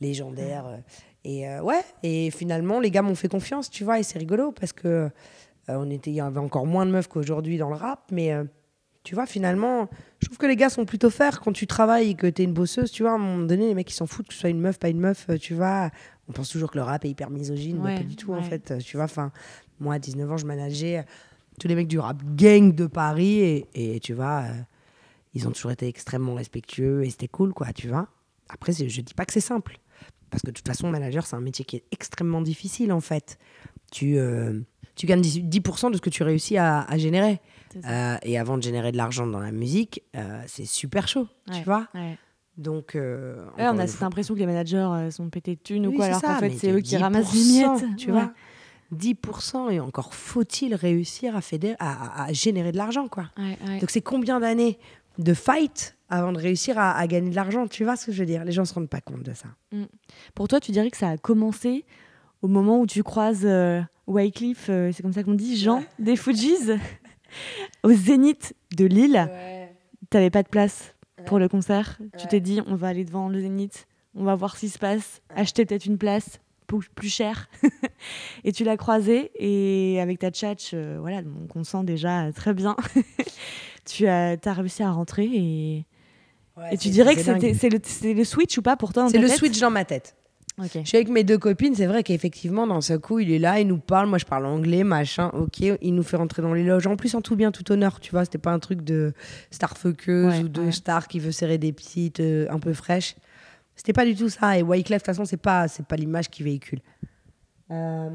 légendaire. 0.00 0.66
euh, 0.66 0.76
et 1.22 1.48
euh, 1.48 1.62
ouais, 1.62 1.82
et 2.02 2.30
finalement, 2.32 2.80
les 2.80 2.90
gars 2.90 3.02
m'ont 3.02 3.14
fait 3.14 3.28
confiance, 3.28 3.70
tu 3.70 3.84
vois, 3.84 4.00
et 4.00 4.02
c'est 4.02 4.18
rigolo 4.18 4.50
parce 4.52 4.72
que 4.72 4.88
euh, 4.88 5.10
on 5.68 5.88
était, 5.90 6.10
il 6.10 6.14
y 6.14 6.20
avait 6.20 6.38
encore 6.40 6.66
moins 6.66 6.86
de 6.86 6.90
meufs 6.90 7.06
qu'aujourd'hui 7.08 7.58
dans 7.58 7.68
le 7.68 7.76
rap, 7.76 8.04
mais 8.10 8.32
euh, 8.32 8.44
tu 9.02 9.14
vois, 9.14 9.26
finalement, 9.26 9.88
je 10.20 10.26
trouve 10.26 10.38
que 10.38 10.46
les 10.46 10.56
gars 10.56 10.68
sont 10.68 10.84
plutôt 10.84 11.10
faire 11.10 11.40
quand 11.40 11.52
tu 11.52 11.66
travailles 11.66 12.10
et 12.10 12.14
que 12.14 12.26
tu 12.26 12.42
es 12.42 12.44
une 12.44 12.52
bosseuse, 12.52 12.90
tu 12.90 13.02
vois, 13.02 13.12
à 13.12 13.14
un 13.14 13.18
moment 13.18 13.46
donné, 13.46 13.68
les 13.68 13.74
mecs, 13.74 13.90
ils 13.90 13.94
s'en 13.94 14.06
foutent 14.06 14.28
que 14.28 14.34
ce 14.34 14.40
soit 14.40 14.50
une 14.50 14.60
meuf, 14.60 14.78
pas 14.78 14.88
une 14.88 15.00
meuf, 15.00 15.26
euh, 15.30 15.38
tu 15.38 15.54
vois. 15.54 15.90
On 16.28 16.32
pense 16.32 16.50
toujours 16.50 16.70
que 16.70 16.78
le 16.78 16.84
rap 16.84 17.04
est 17.04 17.08
hyper 17.10 17.30
misogyne, 17.30 17.80
mais 17.82 17.96
pas 17.96 18.02
du 18.02 18.16
tout, 18.16 18.32
en 18.32 18.42
fait, 18.42 18.70
euh, 18.70 18.78
tu 18.78 18.96
vois. 18.96 19.04
Enfin, 19.04 19.32
moi, 19.80 19.94
à 19.94 19.98
19 19.98 20.30
ans, 20.30 20.36
je 20.36 20.46
manageais 20.46 20.98
euh, 20.98 21.02
tous 21.58 21.66
les 21.66 21.74
mecs 21.74 21.88
du 21.88 21.98
rap 21.98 22.22
gang 22.36 22.74
de 22.74 22.86
Paris 22.86 23.40
et, 23.40 23.66
et 23.74 24.00
tu 24.00 24.12
vois, 24.12 24.42
euh, 24.44 24.52
ils 25.34 25.48
ont 25.48 25.50
toujours 25.50 25.70
été 25.70 25.88
extrêmement 25.88 26.34
respectueux 26.34 27.04
et 27.04 27.10
c'était 27.10 27.28
cool, 27.28 27.52
quoi, 27.54 27.72
tu 27.72 27.88
vois. 27.88 28.08
Après, 28.48 28.72
je 28.72 29.00
dis 29.00 29.14
pas 29.14 29.24
que 29.24 29.32
c'est 29.32 29.40
simple. 29.40 29.78
Parce 30.30 30.42
que 30.42 30.48
de 30.48 30.52
toute 30.52 30.66
façon, 30.66 30.90
manager, 30.90 31.26
c'est 31.26 31.36
un 31.36 31.40
métier 31.40 31.64
qui 31.64 31.76
est 31.76 31.84
extrêmement 31.90 32.40
difficile, 32.40 32.92
en 32.92 33.00
fait. 33.00 33.38
Tu, 33.90 34.16
euh, 34.18 34.60
tu 34.94 35.06
gagnes 35.06 35.22
10%, 35.22 35.48
10% 35.48 35.90
de 35.90 35.96
ce 35.96 36.00
que 36.00 36.10
tu 36.10 36.22
réussis 36.22 36.56
à, 36.56 36.82
à 36.82 36.98
générer. 36.98 37.40
Euh, 37.84 38.16
et 38.22 38.38
avant 38.38 38.56
de 38.58 38.62
générer 38.62 38.92
de 38.92 38.96
l'argent 38.96 39.26
dans 39.26 39.40
la 39.40 39.52
musique, 39.52 40.02
euh, 40.16 40.42
c'est 40.46 40.64
super 40.64 41.08
chaud, 41.08 41.26
Ouais, 41.50 41.58
tu 41.58 41.64
vois. 41.64 41.86
ouais. 41.94 42.16
Donc, 42.56 42.94
euh, 42.94 43.46
on 43.58 43.78
a 43.78 43.86
cette 43.86 44.02
impression 44.02 44.34
que 44.34 44.40
les 44.40 44.46
managers 44.46 45.08
sont 45.10 45.30
pétés 45.30 45.54
de 45.54 45.60
thunes 45.60 45.86
ou 45.86 45.92
quoi, 45.92 46.06
alors 46.06 46.20
qu'en 46.20 46.38
fait, 46.38 46.50
c'est 46.58 46.70
eux 46.72 46.80
qui 46.80 46.96
ramassent 46.96 47.32
les 47.32 47.40
10%, 47.40 47.74
miettes. 47.80 47.96
Tu 47.96 48.06
Ouais. 48.08 48.12
vois 48.12 48.32
10% 48.92 49.70
et 49.70 49.80
encore 49.80 50.14
faut-il 50.14 50.74
réussir 50.74 51.36
à, 51.36 51.40
fédérer, 51.40 51.76
à, 51.78 52.22
à- 52.22 52.24
à 52.26 52.32
générer 52.32 52.72
de 52.72 52.76
l'argent, 52.76 53.08
quoi. 53.08 53.30
Donc, 53.80 53.90
c'est 53.90 54.00
combien 54.02 54.40
d'années 54.40 54.78
de 55.18 55.32
fight 55.34 55.96
avant 56.08 56.32
de 56.32 56.38
réussir 56.38 56.78
à, 56.78 56.92
à 56.96 57.06
gagner 57.06 57.30
de 57.30 57.36
l'argent 57.36 57.66
Tu 57.68 57.84
vois 57.84 57.96
ce 57.96 58.06
que 58.06 58.12
je 58.12 58.18
veux 58.20 58.26
dire? 58.26 58.44
Les 58.44 58.52
gens 58.52 58.64
se 58.64 58.74
rendent 58.74 58.88
pas 58.88 59.00
compte 59.00 59.22
de 59.22 59.32
ça. 59.32 59.48
Pour 60.34 60.48
toi, 60.48 60.60
tu 60.60 60.72
dirais 60.72 60.90
que 60.90 60.96
ça 60.96 61.08
a 61.10 61.16
commencé 61.18 61.84
au 62.42 62.48
moment 62.48 62.80
où 62.80 62.86
tu 62.86 63.02
croises 63.02 63.46
Wycliffe, 64.06 64.64
c'est 64.66 65.02
comme 65.02 65.12
ça 65.12 65.22
qu'on 65.22 65.34
dit, 65.34 65.56
Jean 65.56 65.82
des 65.98 66.16
Fujis, 66.16 66.56
au 67.82 67.92
Zénith 67.92 68.54
de 68.76 68.86
Lille. 68.86 69.28
T'avais 70.10 70.30
pas 70.30 70.42
de 70.42 70.48
place 70.48 70.94
pour 71.26 71.38
le 71.38 71.48
concert. 71.48 71.98
Tu 72.18 72.26
t'es 72.26 72.40
dit, 72.40 72.60
on 72.66 72.74
va 72.74 72.88
aller 72.88 73.04
devant 73.04 73.28
le 73.28 73.40
Zénith, 73.40 73.86
on 74.14 74.24
va 74.24 74.34
voir 74.34 74.56
ce 74.56 74.60
qui 74.60 74.68
se 74.68 74.78
passe, 74.78 75.22
acheter 75.34 75.64
peut-être 75.66 75.86
une 75.86 75.98
place 75.98 76.40
plus 76.94 77.08
chère. 77.08 77.48
et 78.44 78.52
tu 78.52 78.64
l'as 78.64 78.76
croisé 78.76 79.30
et 79.34 80.00
avec 80.00 80.20
ta 80.20 80.30
tchatch, 80.30 80.70
euh, 80.74 80.98
voilà, 81.00 81.22
donc 81.22 81.54
on 81.54 81.64
sent 81.64 81.84
déjà 81.84 82.32
très 82.32 82.54
bien. 82.54 82.76
tu 83.84 84.06
as, 84.06 84.36
as 84.44 84.52
réussi 84.52 84.82
à 84.82 84.90
rentrer 84.90 85.24
et, 85.24 85.84
et 86.70 86.78
tu 86.78 86.90
dirais 86.90 87.14
que 87.16 87.22
c'est 87.22 88.14
le, 88.14 88.24
switch 88.24 88.58
ou 88.58 88.62
pas 88.62 88.76
pour 88.76 88.92
toi 88.92 89.08
C'est 89.10 89.18
le 89.18 89.28
tête? 89.28 89.36
switch 89.36 89.58
dans 89.58 89.70
ma 89.70 89.84
tête. 89.84 90.16
Je 90.62 90.80
suis 90.88 90.96
avec 90.96 91.08
mes 91.08 91.24
deux 91.24 91.38
copines, 91.38 91.74
c'est 91.74 91.86
vrai 91.86 92.02
qu'effectivement, 92.02 92.66
dans 92.66 92.80
ce 92.80 92.94
coup, 92.94 93.18
il 93.18 93.30
est 93.30 93.38
là, 93.38 93.60
il 93.60 93.66
nous 93.66 93.78
parle, 93.78 94.08
moi 94.08 94.18
je 94.18 94.24
parle 94.24 94.46
anglais, 94.46 94.84
machin, 94.84 95.30
ok, 95.34 95.60
il 95.80 95.94
nous 95.94 96.02
fait 96.02 96.16
rentrer 96.16 96.42
dans 96.42 96.52
les 96.54 96.64
loges. 96.64 96.86
En 96.86 96.96
plus, 96.96 97.14
en 97.14 97.20
tout 97.20 97.36
bien, 97.36 97.50
tout 97.52 97.70
honneur, 97.72 98.00
tu 98.00 98.10
vois, 98.10 98.24
c'était 98.24 98.38
pas 98.38 98.52
un 98.52 98.58
truc 98.58 98.82
de 98.82 99.12
star 99.50 99.76
fuqueuse 99.76 100.26
Ouais, 100.34 100.44
ou 100.44 100.48
de 100.48 100.60
ouais. 100.62 100.72
star 100.72 101.08
qui 101.08 101.18
veut 101.20 101.32
serrer 101.32 101.58
des 101.58 101.72
petites 101.72 102.20
euh, 102.20 102.46
un 102.50 102.58
peu 102.58 102.72
fraîches. 102.72 103.16
C'était 103.76 103.92
pas 103.92 104.04
du 104.04 104.14
tout 104.14 104.28
ça. 104.28 104.58
Et 104.58 104.62
Wyclef, 104.62 104.88
de 104.88 104.96
toute 104.98 105.06
façon, 105.06 105.24
c'est 105.24 105.36
pas, 105.38 105.66
pas 105.88 105.96
l'image 105.96 106.28
qu'il 106.28 106.44
véhicule. 106.44 106.80
Euh, 107.70 108.10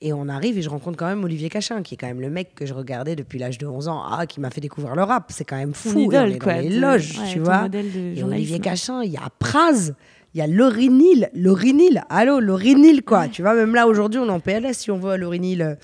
et 0.00 0.12
on 0.12 0.28
arrive 0.28 0.58
et 0.58 0.62
je 0.62 0.68
rencontre 0.68 0.96
quand 0.98 1.06
même 1.06 1.24
Olivier 1.24 1.48
Cachin, 1.48 1.82
qui 1.82 1.94
est 1.94 1.96
quand 1.96 2.06
même 2.06 2.20
le 2.20 2.30
mec 2.30 2.54
que 2.54 2.66
je 2.66 2.74
regardais 2.74 3.16
depuis 3.16 3.38
l'âge 3.38 3.58
de 3.58 3.66
11 3.66 3.88
ans, 3.88 4.02
ah, 4.10 4.26
qui 4.26 4.40
m'a 4.40 4.50
fait 4.50 4.60
découvrir 4.60 4.94
le 4.94 5.02
rap. 5.02 5.26
C'est 5.30 5.44
quand 5.44 5.56
même 5.56 5.72
fou. 5.74 5.88
Et 5.88 5.92
on 5.94 6.10
idole, 6.10 6.28
est 6.28 6.32
dans 6.34 6.38
quoi. 6.44 6.60
les 6.60 6.68
loges, 6.78 7.18
ouais, 7.18 7.32
tu 7.32 7.38
vois. 7.40 7.68
de 7.68 7.78
Et. 7.78 8.22
Olivier 8.22 8.60
Cachin, 8.60 9.02
il 9.02 9.10
y 9.12 9.16
a 9.16 9.28
Praz, 9.38 9.94
il 10.36 10.40
y 10.40 10.42
a 10.42 10.46
Laurinil, 10.46 11.30
Laurinil, 11.32 12.04
allô, 12.10 12.40
Laurinil, 12.40 13.02
quoi. 13.02 13.26
Tu 13.26 13.40
vois, 13.40 13.54
même 13.54 13.74
là, 13.74 13.86
aujourd'hui, 13.86 14.20
on 14.20 14.26
est 14.26 14.30
en 14.30 14.38
PLS, 14.38 14.74
si 14.76 14.90
on 14.90 14.98
veut 14.98 15.12
à 15.12 15.16
Laurinil. 15.16 15.62
euh, 15.62 15.74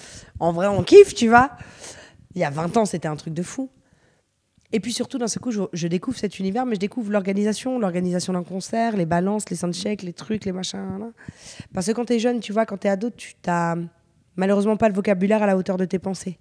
En 0.40 0.52
vrai, 0.52 0.66
on 0.66 0.82
kiffe, 0.82 1.14
tu 1.14 1.28
vois. 1.28 1.52
Il 2.34 2.40
y 2.42 2.44
a 2.44 2.50
20 2.50 2.76
ans, 2.76 2.84
c'était 2.84 3.08
un 3.08 3.16
truc 3.16 3.32
de 3.32 3.42
fou. 3.42 3.70
Et 4.70 4.78
puis 4.78 4.92
surtout, 4.92 5.16
d'un 5.16 5.26
seul 5.26 5.40
coup, 5.40 5.52
je, 5.52 5.62
je 5.72 5.88
découvre 5.88 6.18
cet 6.18 6.38
univers, 6.38 6.66
mais 6.66 6.74
je 6.74 6.80
découvre 6.80 7.10
l'organisation, 7.10 7.78
l'organisation 7.78 8.34
d'un 8.34 8.42
concert, 8.42 8.94
les 8.94 9.06
balances, 9.06 9.48
les 9.48 9.56
soundchecks, 9.56 10.02
les 10.02 10.12
trucs, 10.12 10.44
les 10.44 10.52
machins. 10.52 10.98
là. 11.00 11.06
Parce 11.72 11.86
que 11.86 11.92
quand 11.92 12.04
t'es 12.04 12.18
jeune, 12.18 12.40
tu 12.40 12.52
vois, 12.52 12.66
quand 12.66 12.76
t'es 12.76 12.90
ado, 12.90 13.08
tu 13.08 13.32
t'as 13.40 13.76
malheureusement 14.36 14.76
pas 14.76 14.88
le 14.90 14.94
vocabulaire 14.94 15.42
à 15.42 15.46
la 15.46 15.56
hauteur 15.56 15.78
de 15.78 15.86
tes 15.86 15.98
pensées. 15.98 16.38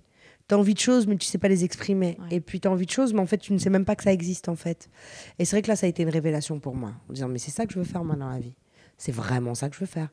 T'as 0.52 0.58
envie 0.58 0.74
de 0.74 0.80
choses, 0.80 1.08
mais 1.08 1.16
tu 1.16 1.26
sais 1.26 1.38
pas 1.38 1.47
les 1.47 1.64
exprimer. 1.64 2.18
Ouais. 2.20 2.36
Et 2.36 2.41
puis 2.41 2.60
t'as 2.60 2.68
envie 2.68 2.86
de 2.86 2.91
choses, 2.91 3.14
mais 3.14 3.22
en 3.22 3.26
fait, 3.26 3.38
tu 3.38 3.54
ne 3.54 3.58
sais 3.58 3.70
même 3.70 3.86
pas 3.86 3.95
que 3.95 4.04
ça 4.04 4.12
existe, 4.12 4.49
en 4.49 4.58
fait. 4.58 4.89
Et 5.39 5.45
c'est 5.45 5.56
vrai 5.56 5.62
que 5.62 5.70
là, 5.70 5.78
ça 5.78 5.86
a 5.86 5.89
été 5.89 6.04
une 6.04 6.10
révélation 6.10 6.60
pour 6.60 6.76
moi, 6.76 6.91
en 7.08 7.14
disant, 7.14 7.30
mais 7.30 7.38
c'est 7.38 7.52
ça 7.52 7.66
que 7.66 7.72
je 7.72 7.80
veux 7.80 7.86
faire, 7.86 8.04
moi, 8.04 8.18
dans 8.18 8.28
la 8.28 8.39
vie. 8.39 8.54
C'est 8.97 9.14
vraiment 9.14 9.56
ça 9.56 9.70
que 9.70 9.76
je 9.76 9.80
veux 9.80 9.86
faire. 9.86 10.10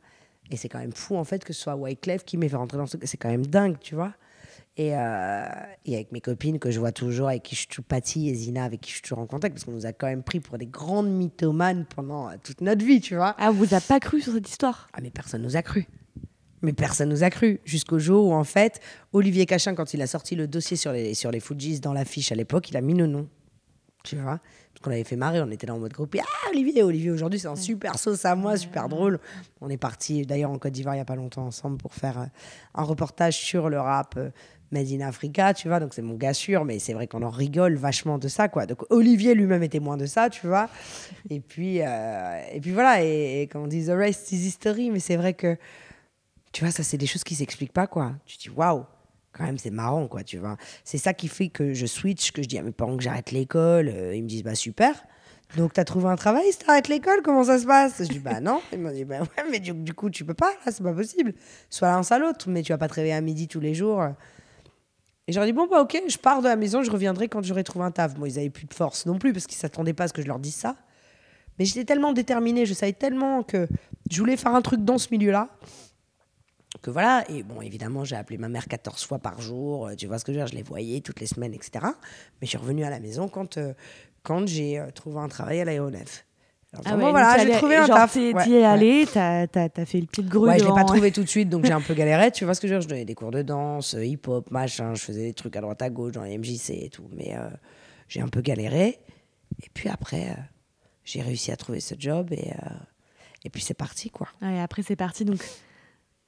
Et 0.52 0.56
c'est 0.56 0.68
quand 0.68 0.78
même 0.78 0.92
fou, 0.92 1.16
en 1.16 1.24
fait, 1.24 1.42
que 1.42 1.52
ce 1.52 1.60
soit 1.60 1.74
Wyclef 1.74 2.24
qui 2.24 2.36
m'ait 2.36 2.48
fait 2.48 2.54
rentrer 2.54 2.78
dans 2.78 2.86
ce... 2.86 2.96
C'est 3.02 3.16
quand 3.16 3.30
même 3.30 3.46
dingue, 3.46 3.80
tu 3.80 3.96
vois. 3.96 4.14
Et, 4.76 4.96
euh, 4.96 5.48
et 5.84 5.96
avec 5.96 6.12
mes 6.12 6.20
copines 6.20 6.60
que 6.60 6.70
je 6.70 6.78
vois 6.78 6.92
toujours, 6.92 7.30
avec 7.30 7.42
qui 7.42 7.56
je 7.56 7.66
suis 7.68 7.82
Patty 7.82 8.28
et 8.28 8.34
Zina, 8.34 8.62
avec 8.62 8.80
qui 8.80 8.90
je 8.90 8.94
suis 8.94 9.02
toujours 9.02 9.18
en 9.18 9.26
contact, 9.26 9.56
parce 9.56 9.64
qu'on 9.64 9.72
nous 9.72 9.86
a 9.86 9.92
quand 9.92 10.06
même 10.06 10.22
pris 10.22 10.38
pour 10.38 10.56
des 10.56 10.66
grandes 10.66 11.10
mythomanes 11.10 11.84
pendant 11.84 12.28
euh, 12.28 12.34
toute 12.40 12.60
notre 12.60 12.84
vie, 12.84 13.00
tu 13.00 13.16
vois. 13.16 13.34
Ah, 13.38 13.50
vous 13.50 13.74
a 13.74 13.80
pas 13.80 13.98
cru 13.98 14.20
sur 14.20 14.34
cette 14.34 14.48
histoire? 14.48 14.88
Ah, 14.92 15.00
mais 15.02 15.10
personne 15.10 15.42
nous 15.42 15.56
a 15.56 15.62
cru. 15.62 15.88
Mais 16.62 16.72
personne 16.72 17.08
nous 17.08 17.22
a 17.22 17.30
cru. 17.30 17.60
Jusqu'au 17.64 17.98
jour 17.98 18.26
où, 18.28 18.32
en 18.32 18.44
fait, 18.44 18.80
Olivier 19.12 19.46
Cachin, 19.46 19.74
quand 19.74 19.94
il 19.94 20.02
a 20.02 20.06
sorti 20.06 20.34
le 20.34 20.46
dossier 20.46 20.76
sur 20.76 20.92
les, 20.92 21.14
sur 21.14 21.30
les 21.30 21.40
Fujis 21.40 21.80
dans 21.80 21.92
l'affiche 21.92 22.32
à 22.32 22.34
l'époque, 22.34 22.70
il 22.70 22.76
a 22.76 22.80
mis 22.80 22.94
nos 22.94 23.06
noms. 23.06 23.28
Tu 24.04 24.16
vois? 24.16 24.38
Parce 24.72 24.80
qu'on 24.82 24.90
avait 24.90 25.04
fait 25.04 25.16
marrer, 25.16 25.40
on 25.40 25.50
était 25.50 25.66
là 25.66 25.74
en 25.74 25.78
mode 25.78 25.92
groupe. 25.92 26.16
Ah, 26.20 26.48
Olivier, 26.50 26.82
Olivier, 26.82 27.10
aujourd'hui, 27.10 27.38
c'est 27.38 27.48
un 27.48 27.56
super 27.56 27.98
sauce 27.98 28.24
à 28.24 28.34
moi, 28.36 28.56
super 28.56 28.88
drôle. 28.88 29.18
On 29.60 29.68
est 29.68 29.76
parti 29.76 30.24
d'ailleurs 30.24 30.50
en 30.50 30.58
Côte 30.58 30.72
d'Ivoire 30.72 30.94
il 30.94 30.98
n'y 30.98 31.02
a 31.02 31.04
pas 31.04 31.16
longtemps 31.16 31.46
ensemble 31.46 31.78
pour 31.78 31.94
faire 31.94 32.20
euh, 32.20 32.26
un 32.74 32.84
reportage 32.84 33.36
sur 33.36 33.68
le 33.68 33.80
rap. 33.80 34.14
euh, 34.16 34.30
Made 34.70 34.92
in 34.92 35.00
Africa, 35.00 35.54
tu 35.54 35.68
vois, 35.68 35.80
donc 35.80 35.94
c'est 35.94 36.02
mon 36.02 36.12
gars 36.12 36.34
sûr, 36.34 36.66
mais 36.66 36.78
c'est 36.78 36.92
vrai 36.92 37.06
qu'on 37.06 37.22
en 37.22 37.30
rigole 37.30 37.76
vachement 37.76 38.18
de 38.18 38.28
ça, 38.28 38.48
quoi. 38.48 38.66
Donc 38.66 38.82
Olivier 38.90 39.34
lui-même 39.34 39.62
est 39.62 39.70
témoin 39.70 39.96
de 39.96 40.04
ça, 40.04 40.28
tu 40.28 40.46
vois? 40.46 40.68
Et 41.30 41.40
puis, 41.40 41.80
euh, 41.80 42.42
et 42.52 42.60
puis 42.60 42.72
voilà, 42.72 43.02
et, 43.02 43.40
et 43.40 43.46
comme 43.46 43.62
on 43.62 43.66
dit, 43.66 43.86
the 43.86 43.92
rest 43.92 44.30
is 44.30 44.46
history, 44.46 44.90
mais 44.90 45.00
c'est 45.00 45.16
vrai 45.16 45.32
que, 45.32 45.56
tu 46.52 46.64
vois, 46.64 46.72
ça 46.72 46.82
c'est 46.82 46.98
des 46.98 47.06
choses 47.06 47.24
qui 47.24 47.34
s'expliquent 47.34 47.72
pas, 47.72 47.86
quoi. 47.86 48.12
Tu 48.26 48.36
dis, 48.36 48.50
waouh, 48.50 48.84
quand 49.32 49.44
même 49.44 49.58
c'est 49.58 49.70
marrant, 49.70 50.06
quoi, 50.08 50.22
tu 50.22 50.38
vois. 50.38 50.56
C'est 50.84 50.98
ça 50.98 51.14
qui 51.14 51.28
fait 51.28 51.48
que 51.48 51.74
je 51.74 51.86
switch, 51.86 52.32
que 52.32 52.42
je 52.42 52.48
dis 52.48 52.58
à 52.58 52.62
mes 52.62 52.72
parents 52.72 52.96
que 52.96 53.02
j'arrête 53.02 53.30
l'école, 53.30 53.88
euh, 53.88 54.14
ils 54.14 54.22
me 54.22 54.28
disent, 54.28 54.42
bah 54.42 54.54
super. 54.54 54.94
Donc, 55.56 55.72
t'as 55.72 55.84
trouvé 55.84 56.08
un 56.08 56.16
travail 56.16 56.44
si 56.52 56.58
t'arrêtes 56.58 56.88
l'école 56.88 57.22
Comment 57.22 57.44
ça 57.44 57.58
se 57.58 57.64
passe? 57.64 58.02
Je 58.02 58.08
dis, 58.08 58.18
bah 58.18 58.40
non. 58.40 58.60
Ils 58.72 58.78
m'ont 58.78 58.92
dit, 58.92 59.04
bah 59.04 59.20
ouais, 59.20 59.44
mais 59.50 59.60
du, 59.60 59.94
coup, 59.94 60.10
tu 60.10 60.24
peux 60.24 60.34
pas, 60.34 60.52
là, 60.66 60.72
c'est 60.72 60.82
pas 60.82 60.92
possible. 60.92 61.32
Soit 61.70 61.88
l'un, 61.88 62.02
soit 62.02 62.18
l'autre, 62.18 62.50
mais 62.50 62.62
tu 62.62 62.72
vas 62.72 62.78
pas 62.78 62.88
te 62.88 62.94
réveiller 62.94 63.14
à 63.14 63.20
midi 63.22 63.48
tous 63.48 63.60
les 63.60 63.74
jours. 63.74 64.04
Et 65.26 65.32
j'aurais 65.32 65.46
dit, 65.46 65.52
bon, 65.52 65.66
bah 65.66 65.80
ok, 65.80 66.02
je 66.06 66.18
pars 66.18 66.42
de 66.42 66.48
la 66.48 66.56
maison, 66.56 66.82
je 66.82 66.90
reviendrai 66.90 67.28
quand 67.28 67.42
j'aurai 67.42 67.64
trouvé 67.64 67.84
un 67.84 67.90
taf. 67.90 68.16
Moi, 68.18 68.28
ils 68.28 68.38
avaient 68.38 68.50
plus 68.50 68.66
de 68.66 68.74
force 68.74 69.06
non 69.06 69.18
plus, 69.18 69.32
parce 69.32 69.46
qu'ils 69.46 69.58
s'attendaient 69.58 69.94
pas 69.94 70.04
à 70.04 70.08
ce 70.08 70.12
que 70.12 70.22
je 70.22 70.26
leur 70.26 70.38
dise 70.38 70.54
ça. 70.54 70.76
Mais 71.58 71.64
j'étais 71.64 71.84
tellement 71.84 72.12
déterminée, 72.12 72.66
je 72.66 72.74
savais 72.74 72.92
tellement 72.92 73.42
que 73.42 73.68
je 74.10 74.18
voulais 74.20 74.36
faire 74.36 74.54
un 74.54 74.62
truc 74.62 74.84
dans 74.84 74.98
ce 74.98 75.08
milieu-là. 75.10 75.48
Que 76.82 76.90
voilà, 76.90 77.24
et 77.30 77.42
bon, 77.42 77.62
évidemment, 77.62 78.04
j'ai 78.04 78.16
appelé 78.16 78.36
ma 78.38 78.48
mère 78.48 78.68
14 78.68 79.02
fois 79.04 79.18
par 79.18 79.40
jour, 79.40 79.86
euh, 79.88 79.94
tu 79.94 80.06
vois 80.06 80.18
ce 80.18 80.24
que 80.24 80.32
je 80.32 80.38
veux 80.38 80.44
dire, 80.44 80.52
je 80.52 80.56
les 80.56 80.62
voyais 80.62 81.00
toutes 81.00 81.18
les 81.20 81.26
semaines, 81.26 81.54
etc. 81.54 81.84
Mais 82.40 82.42
je 82.42 82.48
suis 82.48 82.58
revenue 82.58 82.84
à 82.84 82.90
la 82.90 83.00
maison 83.00 83.26
quand, 83.28 83.56
euh, 83.56 83.72
quand 84.22 84.46
j'ai 84.46 84.78
euh, 84.78 84.90
trouvé 84.90 85.18
un 85.18 85.28
travail 85.28 85.60
à 85.60 85.64
l'aéronef. 85.64 86.26
Alors, 86.74 86.84
Ah 86.86 86.96
ouais, 86.96 87.10
voilà, 87.10 87.38
j'ai 87.42 87.50
trouvé 87.52 87.76
un 87.76 87.86
genre, 87.86 87.96
taf. 87.96 88.12
t'y- 88.12 88.32
Ouais, 88.34 88.46
es 88.46 88.52
ouais. 88.58 88.64
allé, 88.64 89.06
t'as 89.10 89.46
t'as- 89.46 89.86
fait 89.86 90.00
le 90.00 90.06
pied 90.06 90.22
de 90.22 90.28
grue 90.28 90.48
Ouais, 90.50 90.58
je 90.58 90.64
l'ai 90.66 90.70
pas 90.74 90.84
trouvé 90.84 91.10
tout 91.10 91.22
de 91.24 91.28
suite, 91.28 91.48
donc 91.48 91.64
j'ai 91.64 91.72
un 91.72 91.80
peu 91.80 91.94
galéré. 91.94 92.30
Tu 92.30 92.44
vois 92.44 92.52
ce 92.54 92.60
que 92.60 92.68
je 92.68 92.74
veux 92.74 92.80
dire 92.80 92.84
Je 92.84 92.88
donnais 92.90 93.06
des 93.06 93.14
cours 93.14 93.30
de 93.30 93.40
danse, 93.40 93.94
hip-hop, 93.98 94.50
machin. 94.50 94.94
Je 94.94 95.00
faisais 95.02 95.22
des 95.22 95.32
trucs 95.32 95.56
à 95.56 95.62
droite 95.62 95.80
à 95.80 95.88
gauche 95.88 96.12
dans 96.12 96.22
les 96.24 96.36
MJC 96.36 96.70
et 96.84 96.90
tout. 96.90 97.08
Mais 97.16 97.34
euh, 97.34 97.48
j'ai 98.08 98.20
un 98.20 98.28
peu 98.28 98.42
galéré. 98.42 98.98
Et 99.62 99.70
puis 99.72 99.88
après, 99.88 100.28
euh, 100.28 100.42
j'ai 101.04 101.22
réussi 101.22 101.50
à 101.50 101.56
trouver 101.56 101.80
ce 101.80 101.94
job 101.98 102.28
et, 102.32 102.50
euh, 102.52 102.68
et 103.46 103.48
puis 103.48 103.62
c'est 103.62 103.72
parti, 103.72 104.10
quoi. 104.10 104.28
Ouais, 104.42 104.60
après, 104.60 104.82
c'est 104.82 104.94
parti. 104.96 105.24
Donc, 105.24 105.42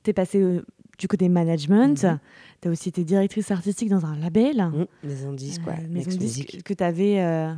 t'es 0.03 0.13
passé 0.13 0.39
euh, 0.41 0.65
du 0.99 1.09
côté 1.09 1.29
management. 1.29 2.03
Mhm. 2.05 2.19
T'as 2.61 2.71
aussi 2.71 2.91
été 2.91 3.05
directrice 3.05 3.51
artistique 3.51 3.89
dans 3.89 4.05
un 4.05 4.17
label. 4.17 4.57
Mmh, 4.63 4.87
maison 5.07 5.33
10, 5.33 5.59
quoi. 5.61 5.73
Euh, 5.75 5.89
maison 5.89 6.11
disques 6.11 6.63
que 6.63 6.75
t'avais 6.75 7.21
euh, 7.23 7.53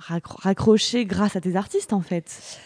raccro- 0.00 0.40
raccroché 0.40 1.04
grâce 1.04 1.34
à 1.36 1.40
tes 1.40 1.56
artistes, 1.56 1.92
en 1.92 2.00
fait. 2.00 2.58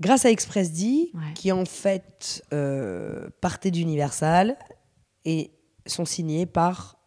Grâce 0.00 0.24
à 0.24 0.30
Express 0.30 0.72
D, 0.72 1.10
Ouais. 1.14 1.20
qui 1.36 1.52
en 1.52 1.64
fait 1.64 2.42
euh, 2.52 3.28
partait 3.40 3.70
d'Universal 3.70 4.56
et 5.24 5.52
sont 5.86 6.04
signés 6.04 6.46
par 6.46 6.98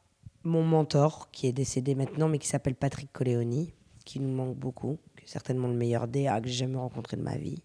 mon 0.43 0.63
mentor, 0.63 1.29
qui 1.31 1.47
est 1.47 1.51
décédé 1.51 1.95
maintenant, 1.95 2.29
mais 2.29 2.39
qui 2.39 2.47
s'appelle 2.47 2.75
Patrick 2.75 3.11
Coleoni, 3.11 3.73
qui 4.05 4.21
nous 4.21 4.33
manque 4.33 4.55
beaucoup, 4.55 4.97
qui 5.17 5.25
est 5.25 5.27
certainement 5.27 5.67
le 5.67 5.73
meilleur 5.73 6.07
DA 6.07 6.39
que 6.39 6.47
j'ai 6.47 6.53
jamais 6.59 6.77
rencontré 6.77 7.17
de 7.17 7.21
ma 7.23 7.35
vie, 7.35 7.61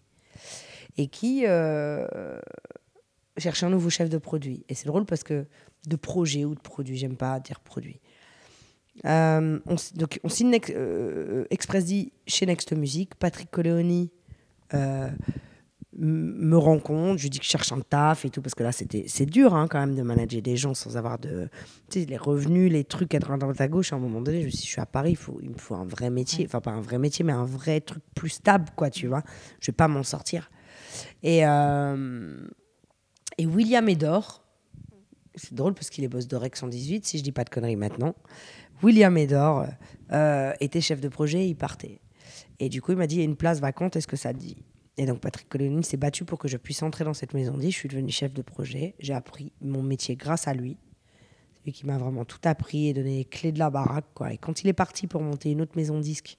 et 0.97 1.07
qui 1.07 1.45
cherchait 3.37 3.65
un 3.65 3.69
nouveau 3.69 3.89
chef 3.89 4.09
de 4.09 4.17
produit. 4.17 4.65
Et 4.69 4.75
c'est 4.75 4.87
drôle 4.87 5.05
parce 5.05 5.23
que 5.23 5.45
de 5.87 5.95
projet 5.95 6.45
ou 6.45 6.55
de 6.55 6.59
produit, 6.59 6.97
j'aime 6.97 7.17
pas 7.17 7.39
dire 7.39 7.59
produit. 7.59 7.99
Euh, 9.05 9.59
on, 9.65 9.75
donc, 9.95 10.19
on 10.23 10.29
signe 10.29 10.51
Nex- 10.51 10.71
euh, 10.75 11.45
Express 11.49 11.85
D 11.85 12.13
chez 12.27 12.45
Next 12.45 12.71
Music. 12.73 13.15
Patrick 13.15 13.49
Coleoni 13.49 14.11
euh, 14.73 15.09
me 15.93 16.55
rend 16.57 16.79
compte, 16.79 17.17
je 17.17 17.23
lui 17.23 17.29
dis 17.29 17.39
que 17.39 17.45
je 17.45 17.49
cherche 17.49 17.71
un 17.71 17.79
taf 17.81 18.25
et 18.25 18.29
tout, 18.29 18.41
parce 18.41 18.55
que 18.55 18.63
là, 18.63 18.71
c'était, 18.71 19.05
c'est 19.07 19.25
dur 19.25 19.53
hein, 19.55 19.67
quand 19.67 19.79
même 19.79 19.95
de 19.95 20.01
manager 20.01 20.41
des 20.41 20.57
gens 20.57 20.73
sans 20.73 20.95
avoir 20.97 21.19
de. 21.19 21.49
Tu 21.89 22.01
sais, 22.01 22.05
les 22.05 22.17
revenus, 22.17 22.71
les 22.71 22.83
trucs 22.83 23.13
à 23.15 23.19
droite 23.19 23.61
à 23.61 23.67
gauche. 23.67 23.93
À 23.93 23.95
un 23.95 23.99
moment 23.99 24.21
donné, 24.21 24.41
je 24.41 24.45
me 24.45 24.49
suis 24.51 24.59
dit, 24.59 24.65
je 24.65 24.71
suis 24.71 24.81
à 24.81 24.85
Paris, 24.85 25.11
il, 25.11 25.17
faut, 25.17 25.39
il 25.41 25.49
me 25.49 25.57
faut 25.57 25.75
un 25.75 25.85
vrai 25.85 26.09
métier. 26.09 26.45
Enfin, 26.45 26.61
pas 26.61 26.71
un 26.71 26.81
vrai 26.81 26.99
métier, 26.99 27.25
mais 27.25 27.33
un 27.33 27.45
vrai 27.45 27.81
truc 27.81 28.03
plus 28.15 28.29
stable, 28.29 28.69
quoi, 28.75 28.89
tu 28.89 29.07
vois. 29.07 29.23
Je 29.59 29.71
vais 29.71 29.75
pas 29.75 29.87
m'en 29.87 30.03
sortir. 30.03 30.51
Et, 31.23 31.45
euh, 31.45 32.47
et 33.37 33.45
William 33.45 33.87
Edor, 33.89 34.43
c'est 35.35 35.53
drôle 35.53 35.73
parce 35.73 35.89
qu'il 35.89 36.03
est 36.03 36.07
boss 36.07 36.27
d'Orex 36.27 36.59
118, 36.59 37.05
si 37.05 37.17
je 37.17 37.23
dis 37.23 37.31
pas 37.31 37.43
de 37.43 37.49
conneries 37.49 37.75
maintenant. 37.75 38.15
William 38.81 39.17
Edor 39.17 39.65
euh, 40.11 40.53
était 40.59 40.81
chef 40.81 40.99
de 41.01 41.07
projet, 41.07 41.47
il 41.47 41.55
partait. 41.55 42.01
Et 42.59 42.69
du 42.69 42.81
coup, 42.81 42.91
il 42.91 42.97
m'a 42.97 43.07
dit, 43.07 43.15
il 43.15 43.19
y 43.19 43.21
a 43.21 43.25
une 43.25 43.35
place 43.35 43.59
vacante, 43.59 43.95
est-ce 43.95 44.07
que 44.07 44.15
ça 44.15 44.33
te 44.33 44.39
dit? 44.39 44.63
Et 44.97 45.05
donc, 45.05 45.21
Patrick 45.21 45.49
Coloni 45.49 45.83
s'est 45.83 45.97
battu 45.97 46.23
pour 46.23 46.37
que 46.37 46.47
je 46.47 46.57
puisse 46.57 46.83
entrer 46.83 47.03
dans 47.03 47.13
cette 47.13 47.33
maison 47.33 47.57
10. 47.57 47.71
Je 47.71 47.75
suis 47.75 47.89
devenue 47.89 48.11
chef 48.11 48.33
de 48.33 48.41
projet. 48.43 48.93
J'ai 48.99 49.13
appris 49.13 49.51
mon 49.59 49.81
métier 49.81 50.15
grâce 50.15 50.47
à 50.47 50.53
lui. 50.53 50.77
C'est 51.55 51.65
lui 51.65 51.71
qui 51.71 51.87
m'a 51.87 51.97
vraiment 51.97 52.25
tout 52.25 52.39
appris 52.43 52.89
et 52.89 52.93
donné 52.93 53.17
les 53.17 53.25
clés 53.25 53.51
de 53.51 53.59
la 53.59 53.71
baraque. 53.71 54.05
Et 54.29 54.37
quand 54.37 54.61
il 54.63 54.67
est 54.67 54.73
parti 54.73 55.07
pour 55.07 55.21
monter 55.21 55.51
une 55.51 55.61
autre 55.61 55.75
maison 55.75 55.99
disque 55.99 56.37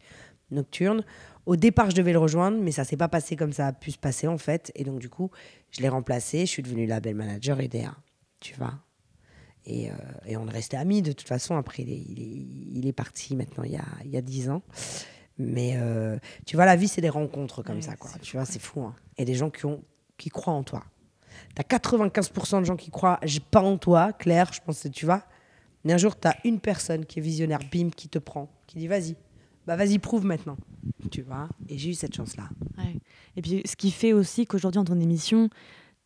nocturne, 0.50 1.04
au 1.46 1.56
départ, 1.56 1.90
je 1.90 1.96
devais 1.96 2.12
le 2.12 2.18
rejoindre, 2.18 2.58
mais 2.58 2.72
ça 2.72 2.84
s'est 2.84 2.96
pas 2.96 3.08
passé 3.08 3.36
comme 3.36 3.52
ça 3.52 3.66
a 3.68 3.72
pu 3.72 3.90
se 3.90 3.98
passer, 3.98 4.26
en 4.26 4.38
fait. 4.38 4.72
Et 4.74 4.84
donc, 4.84 4.98
du 4.98 5.08
coup, 5.10 5.30
je 5.70 5.82
l'ai 5.82 5.88
remplacé. 5.88 6.40
Je 6.40 6.46
suis 6.46 6.62
devenue 6.62 6.86
label 6.86 7.14
manager 7.14 7.60
et 7.60 7.68
DA. 7.68 7.94
Tu 8.40 8.54
vois 8.54 8.74
et, 9.66 9.90
euh, 9.90 9.94
et 10.26 10.36
on 10.36 10.46
est 10.46 10.50
resté 10.52 10.76
amis 10.76 11.00
de 11.00 11.12
toute 11.12 11.26
façon. 11.28 11.56
Après, 11.56 11.82
il 11.82 11.90
est, 11.90 11.96
il 12.06 12.20
est, 12.20 12.78
il 12.80 12.86
est 12.86 12.92
parti 12.92 13.34
maintenant 13.34 13.64
il 13.64 13.72
y 13.72 13.76
a, 13.76 13.84
il 14.04 14.10
y 14.10 14.16
a 14.18 14.20
10 14.20 14.50
ans. 14.50 14.62
Mais 15.38 15.74
euh, 15.76 16.18
tu 16.46 16.56
vois, 16.56 16.64
la 16.66 16.76
vie, 16.76 16.86
c'est 16.88 17.00
des 17.00 17.08
rencontres 17.08 17.62
comme 17.62 17.76
Ouais, 17.76 17.82
ça. 17.82 17.96
Quoi. 17.96 18.10
Tu 18.22 18.36
vois, 18.36 18.44
c'est 18.44 18.60
fou. 18.60 18.82
hein. 18.82 18.94
Et 19.16 19.24
des 19.24 19.34
gens 19.34 19.50
qui, 19.50 19.64
ont, 19.66 19.82
qui 20.16 20.28
croient 20.28 20.52
en 20.52 20.62
toi. 20.62 20.84
Tu 21.56 21.60
as 21.60 21.78
95% 21.78 22.60
de 22.60 22.64
gens 22.64 22.76
qui 22.76 22.90
croient 22.90 23.18
pas 23.50 23.60
en 23.62 23.76
toi, 23.78 24.12
Claire, 24.12 24.52
je 24.52 24.60
pense 24.60 24.82
que 24.82 24.88
tu 24.88 25.04
vois. 25.06 25.24
Mais 25.82 25.92
un 25.92 25.98
jour, 25.98 26.18
tu 26.18 26.28
as 26.28 26.36
une 26.44 26.60
personne 26.60 27.04
qui 27.04 27.18
est 27.18 27.22
visionnaire, 27.22 27.60
bim, 27.72 27.90
qui 27.90 28.08
te 28.08 28.18
prend, 28.18 28.48
qui 28.66 28.78
dit 28.78 28.86
vas-y, 28.86 29.16
bah 29.66 29.76
vas-y, 29.76 29.98
prouve 29.98 30.24
maintenant. 30.24 30.56
Tu 31.10 31.22
vois 31.22 31.48
Et 31.68 31.78
j'ai 31.78 31.90
eu 31.90 31.94
cette 31.94 32.14
chance-là. 32.14 32.48
Ouais. 32.78 32.96
Et 33.36 33.42
puis, 33.42 33.62
ce 33.64 33.76
qui 33.76 33.90
fait 33.90 34.12
aussi 34.12 34.46
qu'aujourd'hui, 34.46 34.78
dans 34.78 34.84
ton 34.94 35.00
émission, 35.00 35.48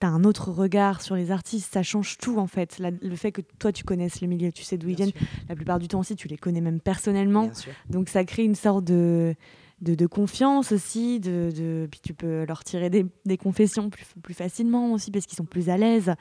tu 0.01 0.07
as 0.07 0.11
un 0.11 0.25
autre 0.25 0.51
regard 0.51 1.01
sur 1.03 1.15
les 1.17 1.31
artistes. 1.31 1.73
Ça 1.73 1.83
change 1.83 2.19
tout, 2.19 2.39
en 2.39 2.47
fait. 2.47 2.79
La- 2.79 2.91
le 2.91 3.17
fait 3.17 3.33
que 3.33 3.41
toi, 3.59 3.73
tu 3.73 3.85
connaisses 3.85 4.21
le 4.21 4.29
milieu, 4.29 4.53
tu 4.53 4.63
sais 4.63 4.79
d'où 4.79 4.89
ils 4.89 4.97
viennent. 4.97 5.11
sûr. 5.11 5.21
La 5.49 5.57
plupart 5.57 5.79
du 5.79 5.89
temps 5.89 6.01
aussi, 6.01 6.15
tu 6.17 6.29
les 6.29 6.37
connais 6.37 6.61
même 6.61 6.81
personnellement. 6.81 7.45
Bien 7.45 7.55
sûr. 7.55 7.73
Donc, 7.91 8.09
ça 8.09 8.25
crée 8.25 8.45
une 8.45 8.55
sorte 8.55 8.85
de 8.85 9.35
de, 9.81 9.95
de 9.95 10.07
confiance 10.09 10.73
aussi. 10.73 11.21
De, 11.21 11.53
de- 11.57 11.87
puis 11.89 12.01
tu 12.03 12.13
peux 12.13 12.45
leur 12.47 12.65
tirer 12.65 12.91
des, 12.91 13.07
des 13.25 13.37
confessions 13.37 13.91
plus, 13.91 14.05
plus 14.23 14.35
facilement 14.35 14.93
aussi 14.93 15.13
parce 15.13 15.25
qu'ils 15.27 15.37
sont 15.37 15.45
plus 15.45 15.69
à 15.71 15.77
l'aise. 15.77 16.15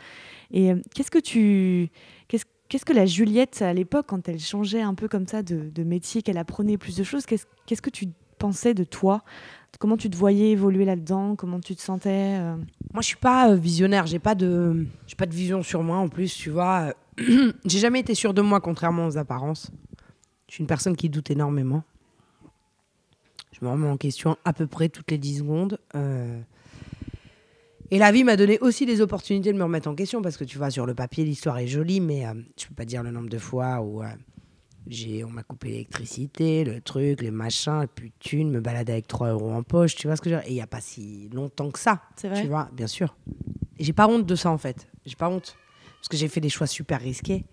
Et 0.51 0.71
euh, 0.71 0.79
qu'est-ce 0.93 1.09
que 1.11 1.17
tu. 1.19 1.89
Qu'est-ce 2.69 2.85
que 2.85 2.93
la 2.93 3.05
Juliette, 3.05 3.61
à 3.61 3.73
l'époque, 3.73 4.07
quand 4.07 4.27
elle 4.27 4.39
changeait 4.39 4.81
un 4.81 4.93
peu 4.93 5.07
comme 5.07 5.25
ça 5.25 5.41
de, 5.41 5.83
métier, 5.83 6.21
qu'elle 6.21 6.37
apprenait 6.37 6.77
plus 6.77 6.97
de 6.97 7.03
choses, 7.03 7.25
qu'est-ce 7.25 7.81
que 7.81 7.89
tu 7.89 8.07
pensais 8.37 8.73
de 8.73 8.83
toi? 8.83 9.23
Comment 9.79 9.97
tu 9.97 10.09
te 10.09 10.17
voyais 10.17 10.51
évoluer 10.51 10.85
là-dedans? 10.85 11.35
Comment 11.35 11.59
tu 11.59 11.75
te 11.75 11.81
sentais 11.81 12.37
euh? 12.39 12.55
Moi, 12.93 13.01
je 13.01 13.07
suis 13.07 13.17
pas 13.17 13.51
euh, 13.51 13.55
visionnaire. 13.55 14.07
J'ai 14.07 14.17
pas 14.17 14.33
de, 14.33 14.87
j'ai 15.05 15.15
pas 15.15 15.27
de 15.27 15.33
vision 15.33 15.61
sur 15.61 15.83
moi 15.83 15.97
en 15.97 16.07
plus. 16.07 16.33
Tu 16.35 16.49
vois, 16.49 16.93
j'ai 17.65 17.79
jamais 17.79 17.99
été 17.99 18.15
sûre 18.15 18.33
de 18.33 18.41
moi, 18.41 18.59
contrairement 18.59 19.05
aux 19.05 19.17
apparences. 19.17 19.71
Je 20.47 20.55
suis 20.55 20.61
une 20.61 20.67
personne 20.67 20.95
qui 20.95 21.09
doute 21.09 21.29
énormément. 21.29 21.83
Je 23.51 23.65
me 23.65 23.69
remets 23.69 23.87
en 23.87 23.97
question 23.97 24.37
à 24.45 24.53
peu 24.53 24.65
près 24.65 24.89
toutes 24.89 25.11
les 25.11 25.17
10 25.17 25.39
secondes. 25.39 25.79
Euh, 25.95 26.39
Et 27.89 27.99
la 27.99 28.11
vie 28.11 28.23
m'a 28.23 28.35
donné 28.35 28.59
aussi 28.59 28.85
des 28.85 28.99
opportunités 29.01 29.53
de 29.53 29.57
me 29.57 29.63
remettre 29.63 29.87
en 29.87 29.95
question 29.95 30.21
parce 30.21 30.35
que 30.35 30.43
tu 30.43 30.57
vois, 30.57 30.69
sur 30.69 30.85
le 30.85 30.93
papier, 30.93 31.23
l'histoire 31.23 31.57
est 31.57 31.67
jolie, 31.67 32.01
mais 32.01 32.25
euh, 32.25 32.33
je 32.59 32.67
peux 32.67 32.75
pas 32.75 32.85
dire 32.85 33.01
le 33.01 33.11
nombre 33.11 33.29
de 33.29 33.37
fois 33.37 33.79
où 33.79 34.03
euh, 34.03 34.07
j'ai, 34.87 35.23
on 35.23 35.29
m'a 35.29 35.43
coupé 35.43 35.69
l'électricité, 35.69 36.65
le 36.65 36.81
truc, 36.81 37.21
les 37.21 37.31
machins, 37.31 37.83
et 37.83 37.87
puis 37.87 38.11
thune, 38.19 38.51
me 38.51 38.59
balader 38.59 38.91
avec 38.91 39.07
3 39.07 39.29
euros 39.29 39.51
en 39.51 39.63
poche. 39.63 39.95
Tu 39.95 40.07
vois 40.07 40.17
ce 40.17 40.21
que 40.21 40.29
je 40.29 40.35
veux 40.35 40.41
dire? 40.41 40.49
Et 40.49 40.51
il 40.51 40.55
n'y 40.55 40.61
a 40.61 40.67
pas 40.67 40.81
si 40.81 41.29
longtemps 41.33 41.71
que 41.71 41.79
ça. 41.79 42.01
C'est 42.17 42.27
vrai 42.27 42.41
Tu 42.41 42.47
vois, 42.47 42.69
bien 42.73 42.87
sûr. 42.87 43.15
Et 43.79 43.83
j'ai 43.83 43.93
pas 43.93 44.07
honte 44.07 44.25
de 44.25 44.35
ça 44.35 44.51
en 44.51 44.57
fait. 44.57 44.87
J'ai 45.05 45.15
pas 45.15 45.29
honte. 45.29 45.55
Parce 45.99 46.09
que 46.09 46.17
j'ai 46.17 46.27
fait 46.27 46.41
des 46.41 46.49
choix 46.49 46.67
super 46.67 46.99
risqués. 46.99 47.45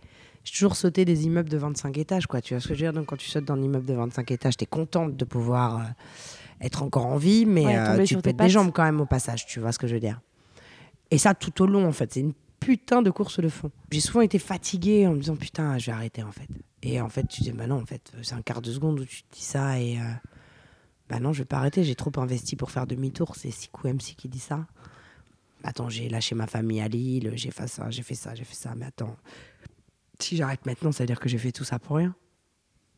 J'ai 0.45 0.53
toujours 0.53 0.77
sauté 0.77 1.05
des 1.05 1.25
immeubles 1.25 1.49
de 1.49 1.57
25 1.57 1.97
étages, 1.97 2.27
quoi. 2.27 2.41
Tu 2.41 2.55
vois 2.55 2.61
ce 2.61 2.69
que 2.69 2.75
je 2.75 2.81
veux 2.81 2.91
dire? 2.91 2.93
Donc 2.93 3.07
quand 3.07 3.17
tu 3.17 3.29
sautes 3.31 3.47
dans 3.47 3.55
un 3.55 3.63
immeuble 3.63 3.87
de 3.87 3.95
25 3.95 4.31
étages, 4.31 4.57
t'es 4.57 4.67
contente 4.67 5.17
de 5.17 5.25
pouvoir 5.25 5.79
euh, 5.79 5.83
être 6.65 6.83
encore 6.83 7.07
en 7.07 7.17
vie, 7.17 7.47
mais 7.47 7.65
Ouais, 7.67 7.77
euh, 7.77 8.05
tu 8.05 8.15
te 8.17 8.21
tes 8.21 8.29
pètes 8.31 8.37
des 8.37 8.49
jambes 8.51 8.73
quand 8.73 8.85
même 8.85 9.01
au 9.01 9.07
passage. 9.07 9.47
Tu 9.47 9.61
vois 9.61 9.73
ce 9.73 9.79
que 9.79 9.87
je 9.87 9.95
veux 9.95 10.01
dire 10.01 10.21
Et 11.11 11.19
ça 11.19 11.35
tout 11.35 11.63
au 11.63 11.67
long 11.67 11.87
en 11.87 11.93
fait. 11.93 12.13
C'est 12.13 12.21
une 12.21 12.33
putain 12.61 13.03
de 13.03 13.11
course 13.11 13.41
de 13.41 13.49
fond. 13.49 13.71
J'ai 13.91 14.01
souvent 14.01 14.23
été 14.23 14.39
fatiguée 14.39 15.07
en 15.07 15.13
me 15.13 15.19
disant 15.21 15.37
putain, 15.37 15.77
je 15.79 15.87
vais 15.87 15.93
arrêter 15.93 16.23
en 16.23 16.33
fait. 16.33 16.49
Et 16.83 17.01
en 17.01 17.09
fait, 17.09 17.27
tu 17.29 17.43
dis 17.43 17.53
bah 17.53 17.67
non, 17.67 17.81
en 17.83 17.87
fait, 17.87 18.13
c'est 18.23 18.35
un 18.35 18.43
quart 18.43 18.61
de 18.63 18.73
seconde 18.73 19.01
où 19.01 19.05
tu 19.05 19.23
te 19.23 19.35
dis 19.35 19.43
ça 19.43 19.79
et 19.81 19.99
euh, 19.99 20.03
bah 21.09 21.19
non, 21.21 21.33
je 21.33 21.41
vais 21.41 21.45
pas 21.47 21.57
arrêter. 21.59 21.85
J'ai 21.85 21.95
trop 21.95 22.13
investi 22.17 22.57
pour 22.57 22.71
faire 22.71 22.87
demi-tour. 22.87 23.37
C'est 23.37 23.51
Sikou 23.51 23.89
MC 23.89 24.15
qui 24.17 24.29
dit 24.29 24.39
ça. 24.39 24.67
Attends, 25.63 25.89
j'ai 25.89 26.09
lâché 26.11 26.35
ma 26.35 26.47
famille 26.47 26.81
à 26.83 26.89
Lille, 26.89 27.33
j'ai 27.37 27.51
fait 27.51 27.67
ça, 27.67 27.91
j'ai 27.91 28.03
fait 28.03 28.15
ça, 28.15 28.35
j'ai 28.35 28.45
fait 28.45 28.55
ça. 28.55 28.75
Mais 28.77 28.85
attends, 28.87 29.17
si 30.19 30.37
j'arrête 30.37 30.67
maintenant, 30.67 30.93
ça 30.93 31.05
veut 31.05 31.07
dire 31.07 31.21
que 31.21 31.29
j'ai 31.29 31.39
fait 31.39 31.53
tout 31.53 31.65
ça 31.65 31.79
pour 31.79 31.97
rien. 31.97 32.15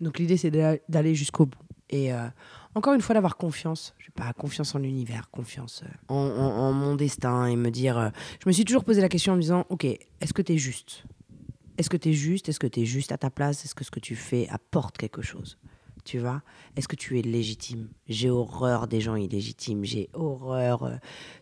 Donc 0.01 0.19
l'idée, 0.19 0.37
c'est 0.37 0.51
d'a- 0.51 0.77
d'aller 0.89 1.15
jusqu'au 1.15 1.47
bout. 1.47 1.59
Et 1.91 2.13
euh, 2.13 2.27
encore 2.75 2.95
une 2.95 3.01
fois, 3.01 3.15
d'avoir 3.15 3.37
confiance. 3.37 3.95
Je 3.99 4.11
pas 4.11 4.33
confiance 4.33 4.75
en 4.75 4.79
l'univers, 4.79 5.31
confiance 5.31 5.83
euh, 5.85 5.89
en, 6.09 6.15
en- 6.17 6.73
mon 6.73 6.95
destin 6.97 7.47
et 7.47 7.55
me 7.57 7.71
dire. 7.71 7.99
euh, 7.99 8.09
je 8.43 8.49
me 8.49 8.53
suis 8.53 8.65
toujours 8.65 8.85
posé 8.85 9.01
la 9.01 9.09
question 9.09 9.35
en 9.35 9.37
me 9.37 9.41
disant, 9.43 9.67
ok, 9.69 9.85
est-ce 9.85 10.33
que 10.33 10.43
tu 10.43 10.55
es 10.55 10.59
juste? 10.59 11.05
Est-ce 11.79 11.91
que 11.91 11.97
tu 11.99 12.09
es 12.09 12.13
juste? 12.15 12.49
Est-ce 12.49 12.59
que 12.59 12.67
tu 12.67 12.81
es 12.81 12.85
juste 12.87 13.13
à 13.13 13.19
ta 13.19 13.29
place? 13.31 13.65
Est-ce 13.65 13.75
que 13.75 13.85
ce 13.85 13.91
que 13.91 14.01
tu 14.01 14.17
fais 14.17 14.49
apporte 14.49 14.97
quelque 14.97 15.21
chose? 15.23 15.59
Tu 16.07 16.19
vois 16.19 16.41
Est-ce 16.77 16.89
que 16.89 16.97
tu 16.97 17.19
es 17.19 17.23
légitime? 17.23 17.89
J'ai 18.09 18.31
horreur 18.31 18.87
des 18.89 19.01
gens 19.03 19.17
illégitimes. 19.17 19.85
J'ai 19.85 20.09
horreur, 20.15 20.85
euh, 20.85 20.95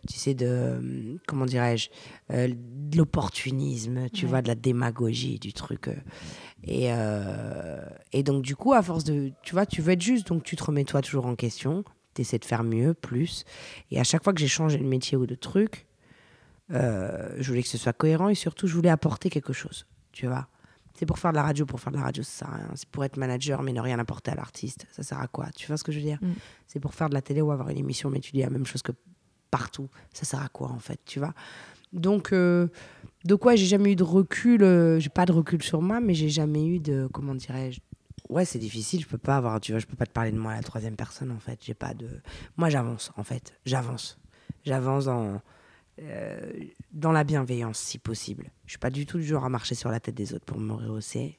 tu 0.09 0.17
sais, 0.17 0.33
de. 0.33 0.45
euh, 0.47 1.15
Comment 1.27 1.45
dirais-je 1.45 1.89
euh, 2.31 2.49
De 2.49 2.97
l'opportunisme, 2.97 4.09
tu 4.09 4.25
Ouais. 4.25 4.29
vois, 4.31 4.41
de 4.41 4.47
la 4.49 4.55
démagogie, 4.55 5.39
du 5.39 5.53
truc. 5.53 5.89
Et, 6.63 6.91
euh, 6.91 7.79
et 8.11 8.23
donc, 8.23 8.41
du 8.41 8.55
coup, 8.55 8.73
à 8.73 8.81
force 8.81 9.03
de. 9.03 9.31
Tu 9.43 9.53
vois, 9.53 9.65
tu 9.65 9.81
veux 9.81 9.93
être 9.93 10.01
juste, 10.01 10.27
donc 10.27 10.43
tu 10.43 10.55
te 10.55 10.63
remets 10.63 10.83
toi 10.83 11.01
toujours 11.01 11.27
en 11.27 11.35
question. 11.35 11.83
Tu 12.15 12.21
essaies 12.21 12.39
de 12.39 12.45
faire 12.45 12.63
mieux, 12.63 12.93
plus. 12.93 13.43
Et 13.91 13.99
à 13.99 14.03
chaque 14.03 14.23
fois 14.23 14.33
que 14.33 14.39
j'ai 14.39 14.47
changé 14.47 14.77
de 14.77 14.83
métier 14.83 15.17
ou 15.17 15.25
de 15.27 15.35
truc, 15.35 15.85
euh, 16.71 17.35
je 17.39 17.47
voulais 17.49 17.61
que 17.63 17.69
ce 17.69 17.77
soit 17.77 17.93
cohérent 17.93 18.29
et 18.29 18.35
surtout, 18.35 18.67
je 18.67 18.73
voulais 18.73 18.89
apporter 18.89 19.29
quelque 19.29 19.53
chose. 19.53 19.85
Tu 20.11 20.25
vois 20.27 20.47
c'est 20.95 21.05
pour 21.05 21.19
faire 21.19 21.31
de 21.31 21.35
la 21.35 21.43
radio, 21.43 21.65
pour 21.65 21.79
faire 21.79 21.91
de 21.91 21.97
la 21.97 22.03
radio, 22.03 22.23
ça 22.23 22.45
sert 22.45 22.49
à 22.49 22.55
rien. 22.57 22.69
C'est 22.75 22.89
pour 22.89 23.03
être 23.03 23.17
manager, 23.17 23.61
mais 23.61 23.73
ne 23.73 23.81
rien 23.81 23.99
apporter 23.99 24.31
à 24.31 24.35
l'artiste. 24.35 24.87
Ça 24.91 25.03
sert 25.03 25.19
à 25.19 25.27
quoi? 25.27 25.47
Tu 25.55 25.67
vois 25.67 25.77
ce 25.77 25.83
que 25.83 25.91
je 25.91 25.99
veux 25.99 26.05
dire? 26.05 26.19
Mm. 26.21 26.33
C'est 26.67 26.79
pour 26.79 26.93
faire 26.93 27.09
de 27.09 27.13
la 27.13 27.21
télé 27.21 27.41
ou 27.41 27.51
avoir 27.51 27.69
une 27.69 27.77
émission, 27.77 28.09
mais 28.09 28.19
tu 28.21 28.31
dis 28.31 28.41
la 28.41 28.49
même 28.49 28.65
chose 28.65 28.81
que 28.81 28.93
partout. 29.51 29.89
Ça 30.13 30.25
sert 30.25 30.41
à 30.41 30.47
quoi, 30.47 30.69
en 30.69 30.79
fait 30.79 30.99
Tu 31.05 31.19
vois? 31.19 31.33
Donc, 31.93 32.33
euh, 32.33 32.67
de 33.23 33.35
quoi 33.35 33.55
j'ai 33.55 33.65
jamais 33.65 33.93
eu 33.93 33.95
de 33.95 34.03
recul. 34.03 34.63
euh, 34.63 34.99
j'ai 34.99 35.09
pas 35.09 35.25
de 35.25 35.31
recul 35.31 35.61
sur 35.63 35.81
moi, 35.81 35.99
mais 35.99 36.13
j'ai 36.13 36.29
jamais 36.29 36.65
eu 36.65 36.79
de. 36.79 37.07
Comment 37.13 37.35
dirais-je 37.35 37.79
Ouais, 38.29 38.45
c'est 38.45 38.59
difficile. 38.59 39.01
Je 39.01 39.07
peux 39.07 39.17
pas 39.17 39.37
avoir. 39.37 39.59
Tu 39.59 39.71
vois, 39.71 39.79
je 39.79 39.85
peux 39.85 39.95
pas 39.95 40.05
te 40.05 40.11
parler 40.11 40.31
de 40.31 40.37
moi 40.37 40.53
à 40.53 40.55
la 40.55 40.63
troisième 40.63 40.95
personne, 40.95 41.31
en 41.31 41.39
fait. 41.39 41.59
J'ai 41.63 41.73
pas 41.73 41.93
de. 41.93 42.09
Moi, 42.57 42.69
j'avance, 42.69 43.11
en 43.17 43.23
fait. 43.23 43.53
J'avance. 43.65 44.17
J'avance 44.65 45.05
dans. 45.05 45.41
Euh, 46.01 46.51
dans 46.91 47.11
la 47.11 47.23
bienveillance, 47.23 47.77
si 47.79 47.97
possible. 47.99 48.51
Je 48.65 48.71
suis 48.71 48.79
pas 48.79 48.89
du 48.89 49.05
tout 49.05 49.17
du 49.17 49.23
genre 49.25 49.45
à 49.45 49.49
marcher 49.49 49.75
sur 49.75 49.89
la 49.89 49.99
tête 49.99 50.15
des 50.15 50.33
autres 50.33 50.45
pour 50.45 50.59
me 50.59 50.73
rehausser. 50.73 51.37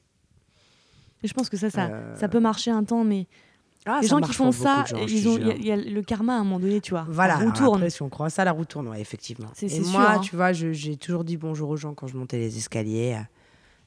Je 1.23 1.33
pense 1.33 1.49
que 1.49 1.57
ça, 1.57 1.69
ça, 1.69 1.87
Euh, 1.87 2.15
ça 2.15 2.27
peut 2.29 2.39
marcher 2.39 2.71
un 2.71 2.83
temps, 2.83 3.03
mais 3.03 3.27
Ah, 3.85 3.99
les 4.01 4.07
gens 4.07 4.19
qui 4.19 4.33
font 4.33 4.51
ça, 4.51 4.83
il 5.07 5.27
y, 5.57 5.71
a- 5.71 5.75
y 5.77 5.89
le 5.89 6.01
karma 6.01 6.35
à 6.35 6.39
un 6.39 6.43
moment 6.43 6.59
donné, 6.59 6.81
tu 6.81 6.91
vois. 6.91 7.05
Voilà, 7.09 7.37
La 7.39 7.45
roue 7.45 7.51
tourne. 7.51 7.77
après, 7.79 7.89
si 7.89 8.01
on 8.01 8.09
croit 8.09 8.29
ça, 8.29 8.43
la 8.43 8.51
roue 8.51 8.65
tourne, 8.65 8.87
ouais, 8.89 8.99
effectivement. 8.99 9.47
C'est- 9.53 9.67
Et 9.67 9.81
sûr, 9.81 9.87
moi, 9.91 10.11
hein. 10.13 10.19
tu 10.19 10.35
vois, 10.35 10.51
je- 10.53 10.73
j'ai 10.73 10.97
toujours 10.97 11.23
dit 11.23 11.37
bonjour 11.37 11.69
aux 11.69 11.77
gens 11.77 11.93
quand 11.93 12.07
je 12.07 12.17
montais 12.17 12.37
les 12.37 12.57
escaliers. 12.57 13.17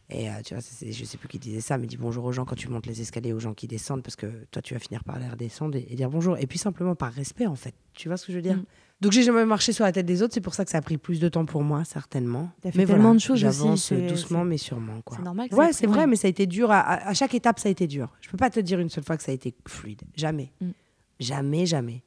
Et 0.08 0.28
euh, 0.28 0.32
tu 0.44 0.54
vois, 0.54 0.62
je 0.82 1.04
sais 1.04 1.18
plus 1.18 1.28
qui 1.28 1.38
disait 1.38 1.60
ça, 1.60 1.78
mais 1.78 1.86
dis 1.86 1.96
bonjour 1.98 2.24
aux 2.24 2.32
gens 2.32 2.44
quand 2.44 2.56
tu 2.56 2.68
montes 2.68 2.86
les 2.86 3.00
escaliers, 3.00 3.32
aux 3.32 3.38
gens 3.38 3.54
qui 3.54 3.68
descendent, 3.68 4.02
parce 4.02 4.16
que 4.16 4.26
toi, 4.50 4.60
tu 4.62 4.74
vas 4.74 4.80
finir 4.80 5.04
par 5.04 5.18
les 5.20 5.28
redescendre 5.28 5.76
et, 5.76 5.86
et 5.88 5.94
dire 5.94 6.10
bonjour. 6.10 6.36
Et 6.38 6.46
puis 6.48 6.58
simplement 6.58 6.96
par 6.96 7.12
respect, 7.12 7.46
en 7.46 7.54
fait. 7.54 7.74
Tu 7.92 8.08
vois 8.08 8.16
ce 8.16 8.26
que 8.26 8.32
je 8.32 8.38
veux 8.38 8.42
dire? 8.42 8.56
Mm. 8.56 8.64
Donc, 9.00 9.12
j'ai 9.12 9.22
jamais 9.22 9.44
marché 9.46 9.72
sur 9.72 9.84
la 9.84 9.92
tête 9.92 10.04
des 10.04 10.22
autres, 10.22 10.34
c'est 10.34 10.42
pour 10.42 10.54
ça 10.54 10.64
que 10.64 10.70
ça 10.70 10.78
a 10.78 10.82
pris 10.82 10.98
plus 10.98 11.20
de 11.20 11.28
temps 11.28 11.46
pour 11.46 11.62
moi, 11.62 11.84
certainement. 11.84 12.50
Fait 12.62 12.70
mais 12.74 12.84
tellement 12.84 13.02
voilà, 13.02 13.14
de 13.14 13.20
choses 13.20 13.44
aussi, 13.44 13.58
J'avance 13.58 13.92
doucement, 13.92 14.44
mais 14.44 14.58
sûrement. 14.58 15.00
C'est 15.10 15.22
normal 15.22 15.48
que 15.48 15.54
Ouais, 15.54 15.72
c'est 15.72 15.86
vrai, 15.86 16.06
mais 16.06 16.16
ça 16.16 16.26
a 16.26 16.30
été 16.30 16.46
dur. 16.46 16.70
À, 16.70 17.14
chaque 17.14 17.34
étape, 17.34 17.58
ça 17.58 17.68
a 17.68 17.72
été 17.72 17.86
dur. 17.86 18.08
Je 18.20 18.28
peux 18.28 18.36
pas 18.36 18.50
te 18.50 18.60
dire 18.60 18.78
une 18.78 18.90
seule 18.90 19.04
fois 19.04 19.16
que 19.16 19.22
ça 19.22 19.32
a 19.32 19.34
été 19.34 19.54
fluide. 19.66 20.02
Jamais. 20.14 20.52
Mm. 20.60 20.70
Jamais, 21.18 21.66
jamais. 21.66 22.02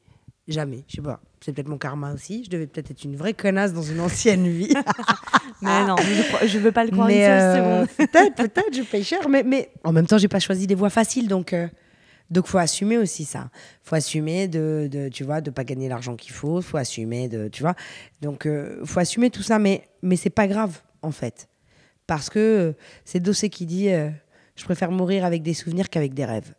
Jamais. 0.48 0.84
Je 0.88 0.98
sais 0.98 1.02
pas. 1.02 1.22
C'est 1.40 1.54
peut-être 1.54 1.68
mon 1.70 1.78
karma 1.78 2.14
aussi. 2.14 2.44
Je 2.44 2.50
devais 2.50 2.68
peut-être 2.68 2.92
être 2.92 3.04
une 3.04 3.16
vraie 3.16 3.34
connasse 3.34 3.74
dans 3.74 3.82
une 3.82 4.00
ancienne 4.00 4.48
vie. 4.48 4.74
Mais 5.62 5.86
non, 5.86 5.96
je, 5.98 6.48
je 6.48 6.60
veux 6.60 6.74
pas 6.74 6.84
le 6.84 6.92
croire 6.92 7.08
mais 7.08 7.20
une 7.20 7.26
seule 7.26 7.62
euh, 7.62 7.86
seconde. 7.86 7.98
peut-être, 7.98 8.36
peut-être, 8.36 8.76
je 8.76 8.82
paye 8.82 9.04
cher. 9.04 9.30
Mais, 9.30 9.44
mais 9.44 9.70
en 9.86 9.94
même 9.94 10.06
temps, 10.06 10.18
j'ai 10.18 10.28
pas 10.28 10.42
choisi 10.42 10.68
des 10.68 10.76
voies 10.76 10.90
faciles. 10.90 11.30
Donc, 11.30 11.54
euh, 11.54 11.68
donc 12.30 12.48
faut 12.48 12.58
assumer 12.58 12.98
aussi 12.98 13.26
ça. 13.26 13.50
faut 13.84 13.96
assumer 13.96 14.48
de, 14.48 14.88
de, 14.92 15.10
tu 15.10 15.24
vois, 15.24 15.42
de 15.42 15.52
pas 15.52 15.64
gagner 15.64 15.88
l'argent 15.88 16.16
qu'il 16.16 16.32
faut. 16.32 16.62
faut 16.62 16.78
assumer 16.78 17.28
de, 17.28 17.48
tu 17.48 17.62
vois. 17.62 17.76
Donc, 18.22 18.46
euh, 18.46 18.84
faut 18.86 19.00
assumer 19.00 19.30
tout 19.30 19.44
ça. 19.44 19.60
Mais, 19.60 19.88
mais 20.02 20.16
c'est 20.16 20.30
pas 20.30 20.48
grave, 20.48 20.82
en 21.02 21.12
fait. 21.12 21.48
Parce 22.08 22.30
que 22.30 22.40
euh, 22.40 22.74
c'est 23.06 23.20
Dossé 23.20 23.50
qui 23.50 23.66
dit 23.66 23.90
euh, 23.90 24.10
Je 24.56 24.64
préfère 24.64 24.92
mourir 24.92 25.26
avec 25.26 25.44
des 25.44 25.54
souvenirs 25.54 25.90
qu'avec 25.90 26.14
des 26.14 26.26
rêves. 26.26 26.54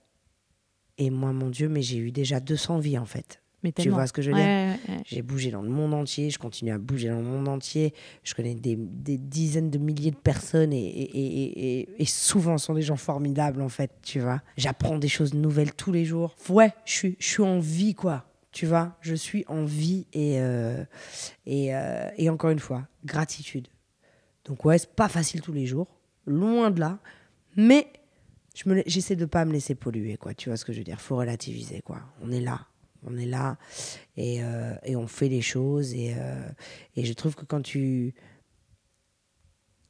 Et 0.97 1.11
moi, 1.11 1.33
mon 1.33 1.51
Dieu, 1.51 1.69
mais 1.69 1.83
j'ai 1.83 1.99
eu 1.99 2.13
déjà 2.13 2.41
200 2.41 2.79
vies, 2.79 2.99
en 2.99 3.07
fait. 3.07 3.41
Mais 3.65 3.73
Tu 3.73 3.89
vois 3.89 4.07
ce 4.07 4.13
que 4.13 4.21
je 4.23 4.31
veux 4.31 4.37
Ouais, 4.37 4.43
dire 4.43 4.79
ouais, 4.89 4.95
ouais. 4.97 5.03
j'ai 5.07 5.23
bougé 5.23 5.51
dans 5.51 5.63
le 5.63 5.71
monde 5.71 5.95
entier, 5.95 6.29
je 6.31 6.39
continue 6.39 6.71
à 6.71 6.79
bouger 6.79 7.09
dans 7.09 7.17
le 7.17 7.23
monde 7.25 7.49
entier. 7.49 7.95
Je 8.23 8.35
connais 8.35 8.55
des, 8.55 8.77
des 8.77 9.17
dizaines 9.19 9.71
de 9.71 9.79
milliers 9.79 10.11
de 10.11 10.17
personnes 10.17 10.73
et, 10.73 10.87
et, 10.87 11.89
et, 12.01 12.05
souvent 12.05 12.59
ce 12.59 12.67
sont 12.67 12.75
des 12.75 12.83
gens 12.83 12.97
formidables 12.97 13.63
en 13.63 13.71
fait, 13.71 13.91
tu 14.03 14.21
vois. 14.21 14.43
J'apprends 14.59 14.99
des 14.99 15.09
choses 15.09 15.33
nouvelles 15.35 15.73
tous 15.75 15.91
les 15.93 16.05
jours. 16.05 16.37
Ouais, 16.51 16.73
je 16.85 16.93
suis, 16.93 17.17
je 17.19 17.27
suis 17.27 17.43
en 17.43 17.59
vie 17.59 17.95
quoi, 17.95 18.27
tu 18.53 18.67
vois. 18.67 18.97
Je 19.01 19.15
suis 19.15 19.45
en 19.49 19.65
vie 19.65 20.07
et, 20.13 20.41
euh, 20.41 20.85
et, 21.47 21.75
euh, 21.75 22.11
et 22.19 22.29
encore 22.29 22.51
une 22.51 22.59
fois, 22.61 22.87
gratitude. 23.07 23.69
Donc 24.45 24.65
ouais, 24.67 24.77
c'est 24.77 24.93
pas 24.95 25.09
facile 25.09 25.41
tous 25.41 25.55
les 25.55 25.65
jours, 25.65 25.89
loin 26.27 26.71
de 26.71 26.81
là, 26.81 26.99
mais 27.57 27.87
je 28.55 28.63
j'essaie 28.87 29.17
de 29.17 29.25
pas 29.25 29.47
me 29.47 29.53
laisser 29.53 29.75
polluer 29.75 30.19
quoi, 30.19 30.35
tu 30.35 30.51
vois 30.51 30.59
ce 30.59 30.67
que 30.67 30.73
je 30.75 30.79
veux 30.79 30.85
dire? 30.85 31.01
Faut 31.01 31.17
relativiser 31.17 31.81
quoi. 31.81 32.01
On 32.23 32.31
est 32.31 32.43
là, 32.43 32.67
on 33.07 33.17
est 33.17 33.27
là 33.27 33.57
et, 34.17 34.43
euh, 34.43 34.75
et 34.85 34.97
on 34.97 35.07
fait 35.07 35.29
les 35.29 35.43
choses 35.43 35.93
et, 35.95 36.15
euh, 36.19 36.49
et 36.97 37.05
je 37.05 37.13
trouve 37.13 37.35
que 37.35 37.45
quand 37.45 37.63
tu 37.63 38.15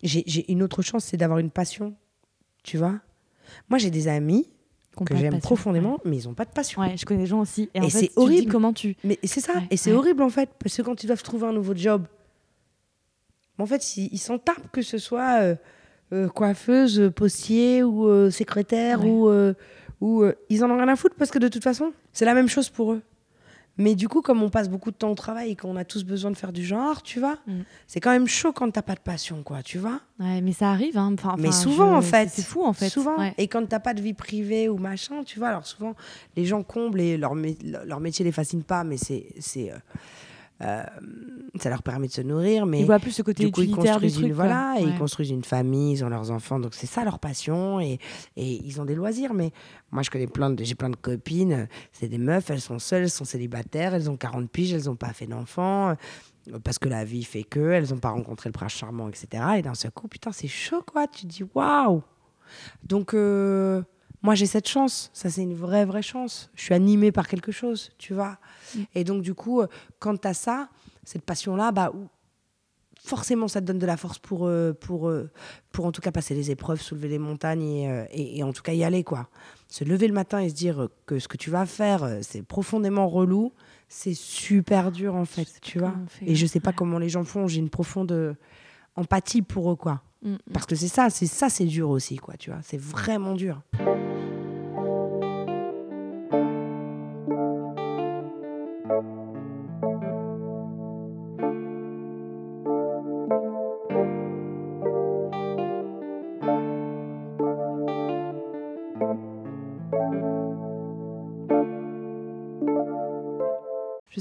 j'ai 0.03 0.51
une 0.53 0.63
autre 0.63 0.83
chance 0.83 1.05
c'est 1.05 1.17
d'avoir 1.17 1.39
une 1.39 1.51
passion 1.51 1.95
tu 2.63 2.77
vois 2.77 3.01
moi 3.69 3.79
j'ai 3.79 3.91
des 3.91 4.09
amis 4.09 4.51
que 5.07 5.17
j'aime 5.17 5.41
profondément 5.41 5.99
mais 6.05 6.17
ils 6.17 6.29
ont 6.29 6.35
pas 6.35 6.45
de 6.45 6.51
passion 6.51 6.81
Ouais, 6.83 6.97
je 6.97 7.05
connais 7.05 7.21
des 7.21 7.27
gens 7.27 7.41
aussi. 7.41 7.69
Et, 7.75 7.91
c'est 7.91 8.01
tu 8.03 8.07
te 8.09 8.13
dis 8.13 8.13
horrible. 8.17 8.53
comment 8.53 8.73
tu. 8.73 8.97
mais 9.03 9.19
c'est 9.25 9.41
ça 9.41 9.55
Ouais, 9.55 9.67
et 9.71 9.77
c'est 9.77 9.91
ouais. 9.91 9.97
horrible 9.97 10.23
en 10.23 10.29
fait 10.31 10.51
parce 10.59 10.77
que 10.77 10.83
quand 10.83 11.03
ils 11.03 11.07
doivent 11.09 11.23
trouver 11.23 11.47
un 11.49 11.53
nouveau 11.53 11.75
job 11.75 12.07
en 13.59 13.67
fait 13.67 13.97
ils 13.97 14.19
s'en 14.19 14.39
tapent 14.39 14.71
que 14.73 14.83
ce 14.83 14.99
soit 14.99 15.41
euh, 15.43 15.57
euh, 16.13 16.29
coiffeuse 16.29 17.11
postier 17.17 17.83
ou 17.83 18.07
euh, 18.07 18.31
secrétaire 18.31 19.03
Ouais. 19.05 19.11
ou 19.11 19.55
ou 20.01 20.25
ils 20.51 20.63
en 20.65 20.71
ont 20.71 20.77
rien 20.77 20.89
à 20.89 20.97
foutre 20.97 21.15
parce 21.17 21.31
que 21.31 21.39
de 21.39 21.49
toute 21.49 21.63
façon 21.65 21.93
c'est 22.15 22.25
la 22.25 22.33
même 22.35 22.49
chose 22.49 22.71
pour 22.71 22.93
eux 22.95 23.03
Mais 23.77 23.97
du 23.97 24.07
coup, 24.07 24.23
comme 24.23 24.41
on 24.41 24.51
passe 24.51 24.69
beaucoup 24.69 24.93
de 24.93 24.97
temps 24.97 25.11
au 25.11 25.17
travail 25.17 25.51
et 25.51 25.57
qu'on 25.57 25.75
a 25.75 25.85
tous 25.85 26.05
besoin 26.05 26.31
de 26.31 26.37
faire 26.37 26.53
du 26.53 26.65
genre, 26.65 27.03
tu 27.03 27.19
vois, 27.19 27.39
Mm. 27.49 27.63
c'est 27.89 27.99
quand 27.99 28.13
même 28.13 28.29
chaud 28.29 28.53
quand 28.53 28.71
t'as 28.71 28.83
pas 28.83 28.95
de 28.95 29.01
passion, 29.01 29.43
quoi, 29.43 29.65
tu 29.65 29.79
vois. 29.79 29.99
Ouais, 30.21 30.41
mais 30.43 30.53
ça 30.53 30.71
arrive. 30.71 30.97
Hein. 30.97 31.11
Enfin, 31.15 31.35
Mais 31.41 31.51
souvent, 31.51 31.91
je- 31.91 31.97
en 31.99 32.03
fait. 32.03 32.29
C'est 32.31 32.43
fou, 32.45 32.65
en 32.65 32.73
fait. 32.73 32.89
Souvent. 32.89 33.19
Ouais. 33.19 33.35
Et 33.37 33.49
quand 33.49 33.67
t'as 33.69 33.81
pas 33.81 33.93
de 33.93 34.01
vie 34.01 34.15
privée 34.15 34.69
ou 34.69 34.79
machin, 34.79 35.25
tu 35.25 35.41
vois, 35.41 35.49
alors 35.49 35.67
souvent, 35.67 35.95
les 36.37 36.45
gens 36.47 36.63
comblent 36.63 37.01
et 37.01 37.17
leur, 37.17 37.35
mé- 37.35 37.59
leur 37.85 37.99
métier 37.99 38.25
les 38.25 38.31
fascine 38.31 38.63
pas, 38.63 38.85
mais 38.85 38.97
c'est. 38.97 39.27
c'est 39.41 39.73
euh, 39.73 39.77
euh, 40.63 40.85
ça 41.59 41.69
leur 41.69 41.83
permet 41.83 42.07
de 42.07 42.13
se 42.13 42.21
nourrir, 42.21 42.65
mais 42.65 42.81
Ils 42.81 42.87
voient 42.87 43.01
plus 43.01 43.11
ce 43.11 43.23
côté 43.23 43.45
du 43.45 43.51
coup, 43.51 43.63
ils 43.63 43.75
construisent, 43.75 44.15
truc. 44.15 44.27
une, 44.27 44.33
voilà, 44.33 44.77
et 44.79 44.85
ils 44.85 44.99
construisent 44.99 45.31
une 45.31 45.45
famille, 45.45 45.93
ils 45.93 46.05
ont 46.05 46.09
leurs 46.09 46.31
enfants, 46.31 46.61
donc 46.61 46.75
c'est 46.75 46.87
ça 46.87 47.05
leur 47.05 47.19
passion, 47.19 47.81
et, 47.81 47.99
et 48.37 48.65
ils 48.65 48.81
ont 48.81 48.85
des 48.85 48.95
loisirs. 48.95 49.35
Mais 49.35 49.51
moi, 49.91 50.03
je 50.03 50.11
connais 50.11 50.29
plein 50.29 50.51
de, 50.51 50.63
j'ai 50.63 50.77
plein 50.77 50.91
de 50.91 50.97
copines, 50.97 51.69
c'est 51.93 52.09
des 52.09 52.19
meufs, 52.19 52.51
elles 52.51 52.61
sont 52.61 52.79
seules, 52.79 53.03
elles 53.03 53.11
sont 53.11 53.25
célibataires, 53.25 53.95
elles 53.95 54.09
ont 54.09 54.17
40 54.17 54.49
piges, 54.49 54.73
elles 54.73 54.85
n'ont 54.85 54.97
pas 54.97 55.13
fait 55.13 55.27
d'enfants, 55.27 55.97
euh, 56.53 56.59
parce 56.63 56.79
que 56.79 56.89
la 56.89 57.05
vie 57.05 57.25
fait 57.25 57.45
que, 57.45 57.73
elles 57.73 57.91
n'ont 57.91 57.99
pas 57.99 58.11
rencontré 58.11 58.49
le 58.49 58.53
prince 58.53 58.73
charmant, 58.73 59.09
etc. 59.09 59.43
Et 59.59 59.63
d'un 59.63 59.75
seul 59.75 59.91
coup, 59.91 60.07
putain, 60.07 60.31
c'est 60.31 60.49
chaud, 60.49 60.83
quoi. 60.87 61.09
Tu 61.09 61.23
te 61.23 61.27
dis, 61.27 61.45
waouh 61.55 62.03
Donc, 62.85 63.13
euh, 63.15 63.83
moi, 64.25 64.35
j'ai 64.35 64.47
cette 64.47 64.67
chance. 64.69 65.11
Ça, 65.13 65.31
c'est 65.31 65.43
une 65.43 65.55
vraie, 65.55 65.85
vraie 65.85 66.03
chance. 66.03 66.51
Je 66.57 66.63
suis 66.63 66.75
animée 66.75 67.13
par 67.13 67.29
quelque 67.29 67.53
chose, 67.53 67.93
tu 67.99 68.13
vois. 68.15 68.39
Et 68.97 69.05
donc, 69.05 69.23
du 69.23 69.35
coup, 69.35 69.61
euh, 69.61 69.69
quand 70.01 70.17
tu 70.21 70.27
as 70.27 70.35
ça, 70.35 70.69
cette 71.05 71.23
passion-là, 71.25 71.71
bah, 71.71 71.93
ou- 71.95 72.09
forcément, 72.99 73.49
ça 73.49 73.61
te 73.61 73.67
donne 73.67 73.79
de 73.79 73.85
la 73.87 73.99
force 73.99 74.19
pour, 74.19 74.47
euh, 74.47 74.73
pour, 74.73 75.09
euh, 75.09 75.31
pour 75.73 75.85
en 75.85 75.93
tout 75.93 76.01
cas 76.01 76.11
passer 76.11 76.35
les 76.35 76.51
épreuves, 76.51 76.81
soulever 76.81 77.09
les 77.09 77.19
montagnes 77.19 77.63
et, 77.63 78.07
et- 78.13 78.39
et 78.39 78.43
en 78.43 78.53
tout 78.55 78.63
cas 78.63 78.73
y 78.73 78.83
aller, 78.83 79.05
quoi. 79.05 79.29
Se 79.69 79.85
lever 79.85 80.09
le 80.09 80.15
matin 80.15 80.39
et 80.39 80.49
se 80.49 80.55
dire 80.55 80.89
que 81.05 81.19
ce 81.19 81.29
que 81.29 81.37
tu 81.37 81.51
vas 81.51 81.67
faire, 81.67 82.19
c'est 82.23 82.43
profondément 82.43 83.07
relou, 83.09 83.53
c'est 83.89 84.15
super 84.15 84.91
dur, 84.91 85.15
en 85.17 85.27
fait, 85.27 85.49
tu 85.61 85.79
vois. 85.81 85.95
fait, 86.09 86.25
Et 86.31 86.35
je 86.35 86.47
sais 86.47 86.61
pas 86.61 86.71
ouais. 86.71 86.77
comment 86.77 86.99
les 86.99 87.11
gens 87.11 87.25
font, 87.25 87.47
j'ai 87.47 87.59
une 87.61 87.69
profonde 87.69 88.37
empathie 88.97 89.43
pour 89.43 89.71
eux, 89.71 89.77
quoi. 89.77 90.01
Mm, 90.23 90.31
mm. 90.33 90.39
Parce 90.55 90.65
que 90.65 90.75
c'est 90.75 90.89
ça, 90.89 91.11
c'est 91.11 91.27
ça, 91.27 91.51
c'est 91.51 91.67
dur 91.67 91.91
aussi, 91.91 92.17
quoi, 92.17 92.39
tu 92.39 92.49
vois. 92.51 92.61
C'est 92.63 92.81
vraiment 92.81 93.35
dur. 93.35 93.61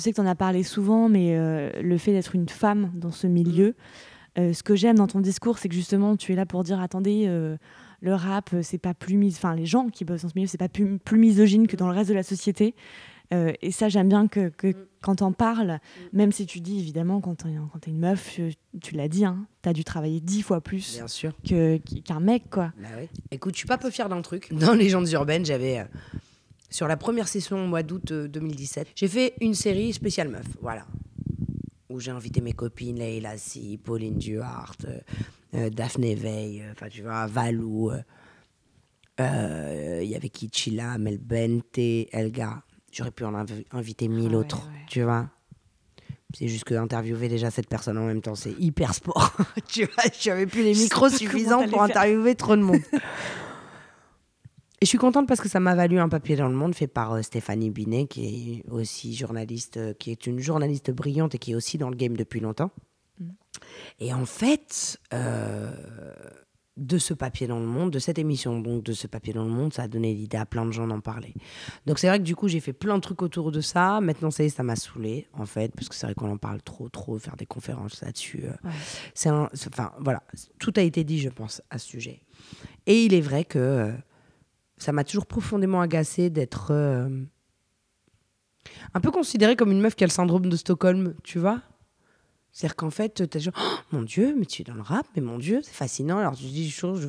Sais 0.04 0.12
que 0.12 0.16
tu 0.16 0.22
en 0.22 0.26
as 0.28 0.36
parlé 0.36 0.64
souvent, 0.64 1.10
mais 1.10 1.36
euh, 1.36 1.70
le 1.82 1.98
fait 1.98 2.12
d'être 2.12 2.36
une 2.36 2.48
femme 2.50 2.92
dans 2.96 3.12
ce 3.12 3.28
milieu, 3.28 3.76
euh, 4.38 4.54
ce 4.54 4.64
que 4.64 4.76
j'aime 4.76 4.98
dans 4.98 5.08
ton 5.08 5.20
discours, 5.22 5.58
c'est 5.58 5.70
que 5.70 5.76
justement, 5.76 6.16
tu 6.18 6.34
es 6.34 6.36
là 6.36 6.46
pour 6.46 6.64
dire 6.64 6.80
attendez, 6.82 7.26
euh, 7.28 7.58
le 8.02 8.14
rap, 8.14 8.50
c'est 8.62 8.78
pas 8.80 8.94
plus 8.94 9.16
mis... 9.18 9.30
enfin, 9.30 9.56
les 9.56 9.66
gens 9.66 9.90
qui 9.90 10.06
bossent 10.06 10.24
dans 10.24 10.30
ce 10.30 10.34
milieu, 10.36 10.48
c'est 10.48 10.58
pas 10.58 10.70
plus, 10.70 10.98
plus 11.00 11.18
misogyne 11.18 11.68
que 11.68 11.76
dans 11.76 11.88
le 11.90 11.94
reste 11.96 12.10
de 12.10 12.16
la 12.16 12.24
société. 12.24 12.76
Et 13.64 13.72
ça, 13.72 13.90
j'aime 13.90 14.10
bien 14.10 14.28
que, 14.28 14.50
que 14.50 14.76
quand 15.02 15.16
t'en 15.16 15.32
parles, 15.32 15.80
même 16.12 16.32
si 16.32 16.46
tu 16.46 16.60
dis 16.60 16.78
évidemment, 16.80 17.20
quand 17.20 17.34
t'es 17.82 17.90
une 17.90 17.98
meuf, 17.98 18.40
tu 18.80 18.94
l'as 18.96 19.08
dit, 19.08 19.26
hein, 19.26 19.48
t'as 19.64 19.74
dû 19.74 19.84
travailler 19.84 20.20
dix 20.22 20.44
fois 20.44 20.62
plus 20.62 20.98
Bien 20.98 21.08
sûr. 21.08 21.32
que- 21.44 21.78
qu'un 21.78 22.20
mec, 22.20 22.44
quoi. 22.52 22.74
Bah 22.80 22.90
oui. 23.00 23.08
Écoute, 23.32 23.56
je 23.56 23.60
suis 23.60 23.68
pas 23.68 23.80
peu 23.80 23.90
fière 23.90 24.08
d'un 24.08 24.22
truc. 24.22 24.54
Dans 24.54 24.76
Légendes 24.76 25.10
urbaines, 25.14 25.46
j'avais. 25.48 25.84
Euh, 26.74 26.76
sur 26.76 26.88
la 26.88 26.98
première 26.98 27.28
session 27.28 27.64
au 27.64 27.68
mois 27.68 27.84
d'août 27.84 28.12
euh, 28.12 28.28
2017, 28.28 28.90
j'ai 28.96 29.08
fait 29.08 29.34
une 29.42 29.54
série 29.54 29.94
spéciale 29.94 30.30
meuf. 30.30 30.46
Voilà. 30.62 30.86
Où 31.90 32.00
j'ai 32.00 32.12
invité 32.12 32.42
mes 32.42 32.54
copines, 32.54 32.98
Leila 32.98 33.38
Si, 33.38 33.78
Pauline 33.78 34.18
Duhart, 34.18 34.76
euh, 34.86 34.98
euh, 35.56 35.70
Daphné 35.70 36.16
Veil, 36.16 36.62
euh, 36.62 36.72
enfin, 36.72 36.88
tu 36.90 37.04
vois, 37.04 37.28
Valou. 37.28 37.92
euh, 37.92 38.02
euh, 39.20 40.00
Il 40.04 40.10
y 40.10 40.16
avait 40.16 40.30
Kichila, 40.30 40.98
Mel 40.98 41.20
Bente, 41.20 41.78
Elga. 42.12 42.64
J'aurais 42.92 43.12
pu 43.12 43.24
en 43.26 43.34
inv- 43.34 43.66
inviter 43.72 44.08
mille 44.08 44.32
Ah 44.34 44.38
autres, 44.38 44.58
ouais. 44.68 44.86
tu 44.88 45.04
vois. 45.04 45.30
C'est 46.36 46.48
juste 46.48 46.64
que 46.64 46.74
interviewer 46.74 47.28
déjà 47.28 47.52
cette 47.52 47.68
personne 47.70 47.98
en 48.00 48.08
même 48.08 48.22
temps, 48.22 48.34
c'est 48.34 48.56
hyper 48.60 48.96
sport. 48.96 49.36
tu 49.68 49.86
vois, 49.86 50.04
j'avais 50.20 50.48
plus 50.48 50.64
les 50.64 50.74
micros 50.74 51.10
suffisants 51.10 51.68
pour 51.68 51.84
interviewer 51.84 52.34
trop 52.34 52.56
de 52.56 52.62
monde. 52.64 52.82
Et 54.84 54.86
je 54.86 54.90
suis 54.90 54.98
contente 54.98 55.30
parce 55.30 55.40
que 55.40 55.48
ça 55.48 55.62
m'a 55.62 55.76
valu 55.76 55.98
un 55.98 56.10
papier 56.10 56.36
dans 56.36 56.50
le 56.50 56.56
monde 56.56 56.76
fait 56.76 56.88
par 56.88 57.14
euh, 57.14 57.22
Stéphanie 57.22 57.70
Binet, 57.70 58.06
qui 58.06 58.26
est 58.66 58.70
aussi 58.70 59.16
journaliste, 59.16 59.78
euh, 59.78 59.94
qui 59.94 60.12
est 60.12 60.28
une 60.28 60.40
journaliste 60.40 60.92
brillante 60.92 61.36
et 61.36 61.38
qui 61.38 61.54
est 61.54 61.56
aussi 61.56 61.78
dans 61.78 61.90
le 61.90 61.96
game 61.96 62.18
depuis 62.18 62.42
longtemps. 62.42 62.70
Et 64.02 64.14
en 64.14 64.26
fait, 64.26 65.00
euh, 65.14 65.72
de 66.76 66.98
ce 66.98 67.14
papier 67.14 67.48
dans 67.48 67.62
le 67.62 67.66
monde, 67.66 67.92
de 67.92 68.00
cette 68.00 68.20
émission, 68.20 68.60
donc 68.60 68.84
de 68.84 68.92
ce 68.92 69.08
papier 69.08 69.32
dans 69.32 69.46
le 69.46 69.52
monde, 69.52 69.74
ça 69.74 69.84
a 69.84 69.88
donné 69.88 70.14
l'idée 70.14 70.36
à 70.36 70.46
plein 70.46 70.66
de 70.66 70.72
gens 70.72 70.86
d'en 70.86 71.00
parler. 71.00 71.34
Donc 71.86 71.98
c'est 71.98 72.10
vrai 72.10 72.20
que 72.20 72.26
du 72.26 72.36
coup, 72.36 72.50
j'ai 72.50 72.60
fait 72.60 72.74
plein 72.74 72.96
de 72.98 73.02
trucs 73.02 73.22
autour 73.22 73.54
de 73.54 73.62
ça. 73.62 74.02
Maintenant, 74.02 74.32
ça 74.32 74.44
y 74.44 74.48
est, 74.48 74.50
ça 74.50 74.64
m'a 74.64 74.76
saoulé, 74.76 75.30
en 75.32 75.46
fait, 75.46 75.74
parce 75.74 75.88
que 75.88 75.96
c'est 75.96 76.08
vrai 76.08 76.14
qu'on 76.14 76.30
en 76.30 76.38
parle 76.38 76.62
trop, 76.62 76.90
trop, 76.90 77.18
faire 77.20 77.38
des 77.38 77.46
conférences 77.46 78.02
là-dessus. 78.02 78.48
Ouais. 78.66 78.72
c'est 79.14 79.30
enfin, 79.30 79.94
voilà, 80.02 80.24
tout 80.60 80.74
a 80.76 80.82
été 80.82 81.06
dit, 81.06 81.20
je 81.20 81.30
pense, 81.30 81.62
à 81.70 81.78
ce 81.78 81.88
sujet. 81.88 82.20
Et 82.86 83.06
il 83.06 83.14
est 83.14 83.22
vrai 83.22 83.46
que 83.46 83.94
ça 84.84 84.92
m'a 84.92 85.04
toujours 85.04 85.26
profondément 85.26 85.82
agacé 85.82 86.30
d'être 86.30 86.72
euh, 86.72 87.10
un 88.94 89.00
peu 89.00 89.12
considérée 89.12 89.56
comme 89.56 89.72
une 89.72 89.82
meuf 89.82 89.96
qui 89.96 90.04
a 90.04 90.08
le 90.08 90.12
syndrome 90.12 90.48
de 90.48 90.56
Stockholm, 90.56 91.16
tu 91.24 91.40
vois 91.40 91.62
c'est-à-dire 92.56 92.76
qu'en 92.76 92.92
fait, 92.92 93.28
t'as 93.28 93.40
genre, 93.40 93.56
Oh, 93.58 93.80
mon 93.92 94.04
Dieu, 94.04 94.36
mais 94.38 94.46
tu 94.46 94.62
es 94.62 94.64
dans 94.64 94.76
le 94.76 94.84
rap, 94.84 95.08
mais 95.16 95.24
mon 95.24 95.40
Dieu, 95.40 95.62
c'est 95.64 95.74
fascinant. 95.74 96.20
Alors 96.20 96.36
je 96.36 96.46
dis, 96.46 96.70
je, 96.70 96.94
je, 96.94 97.08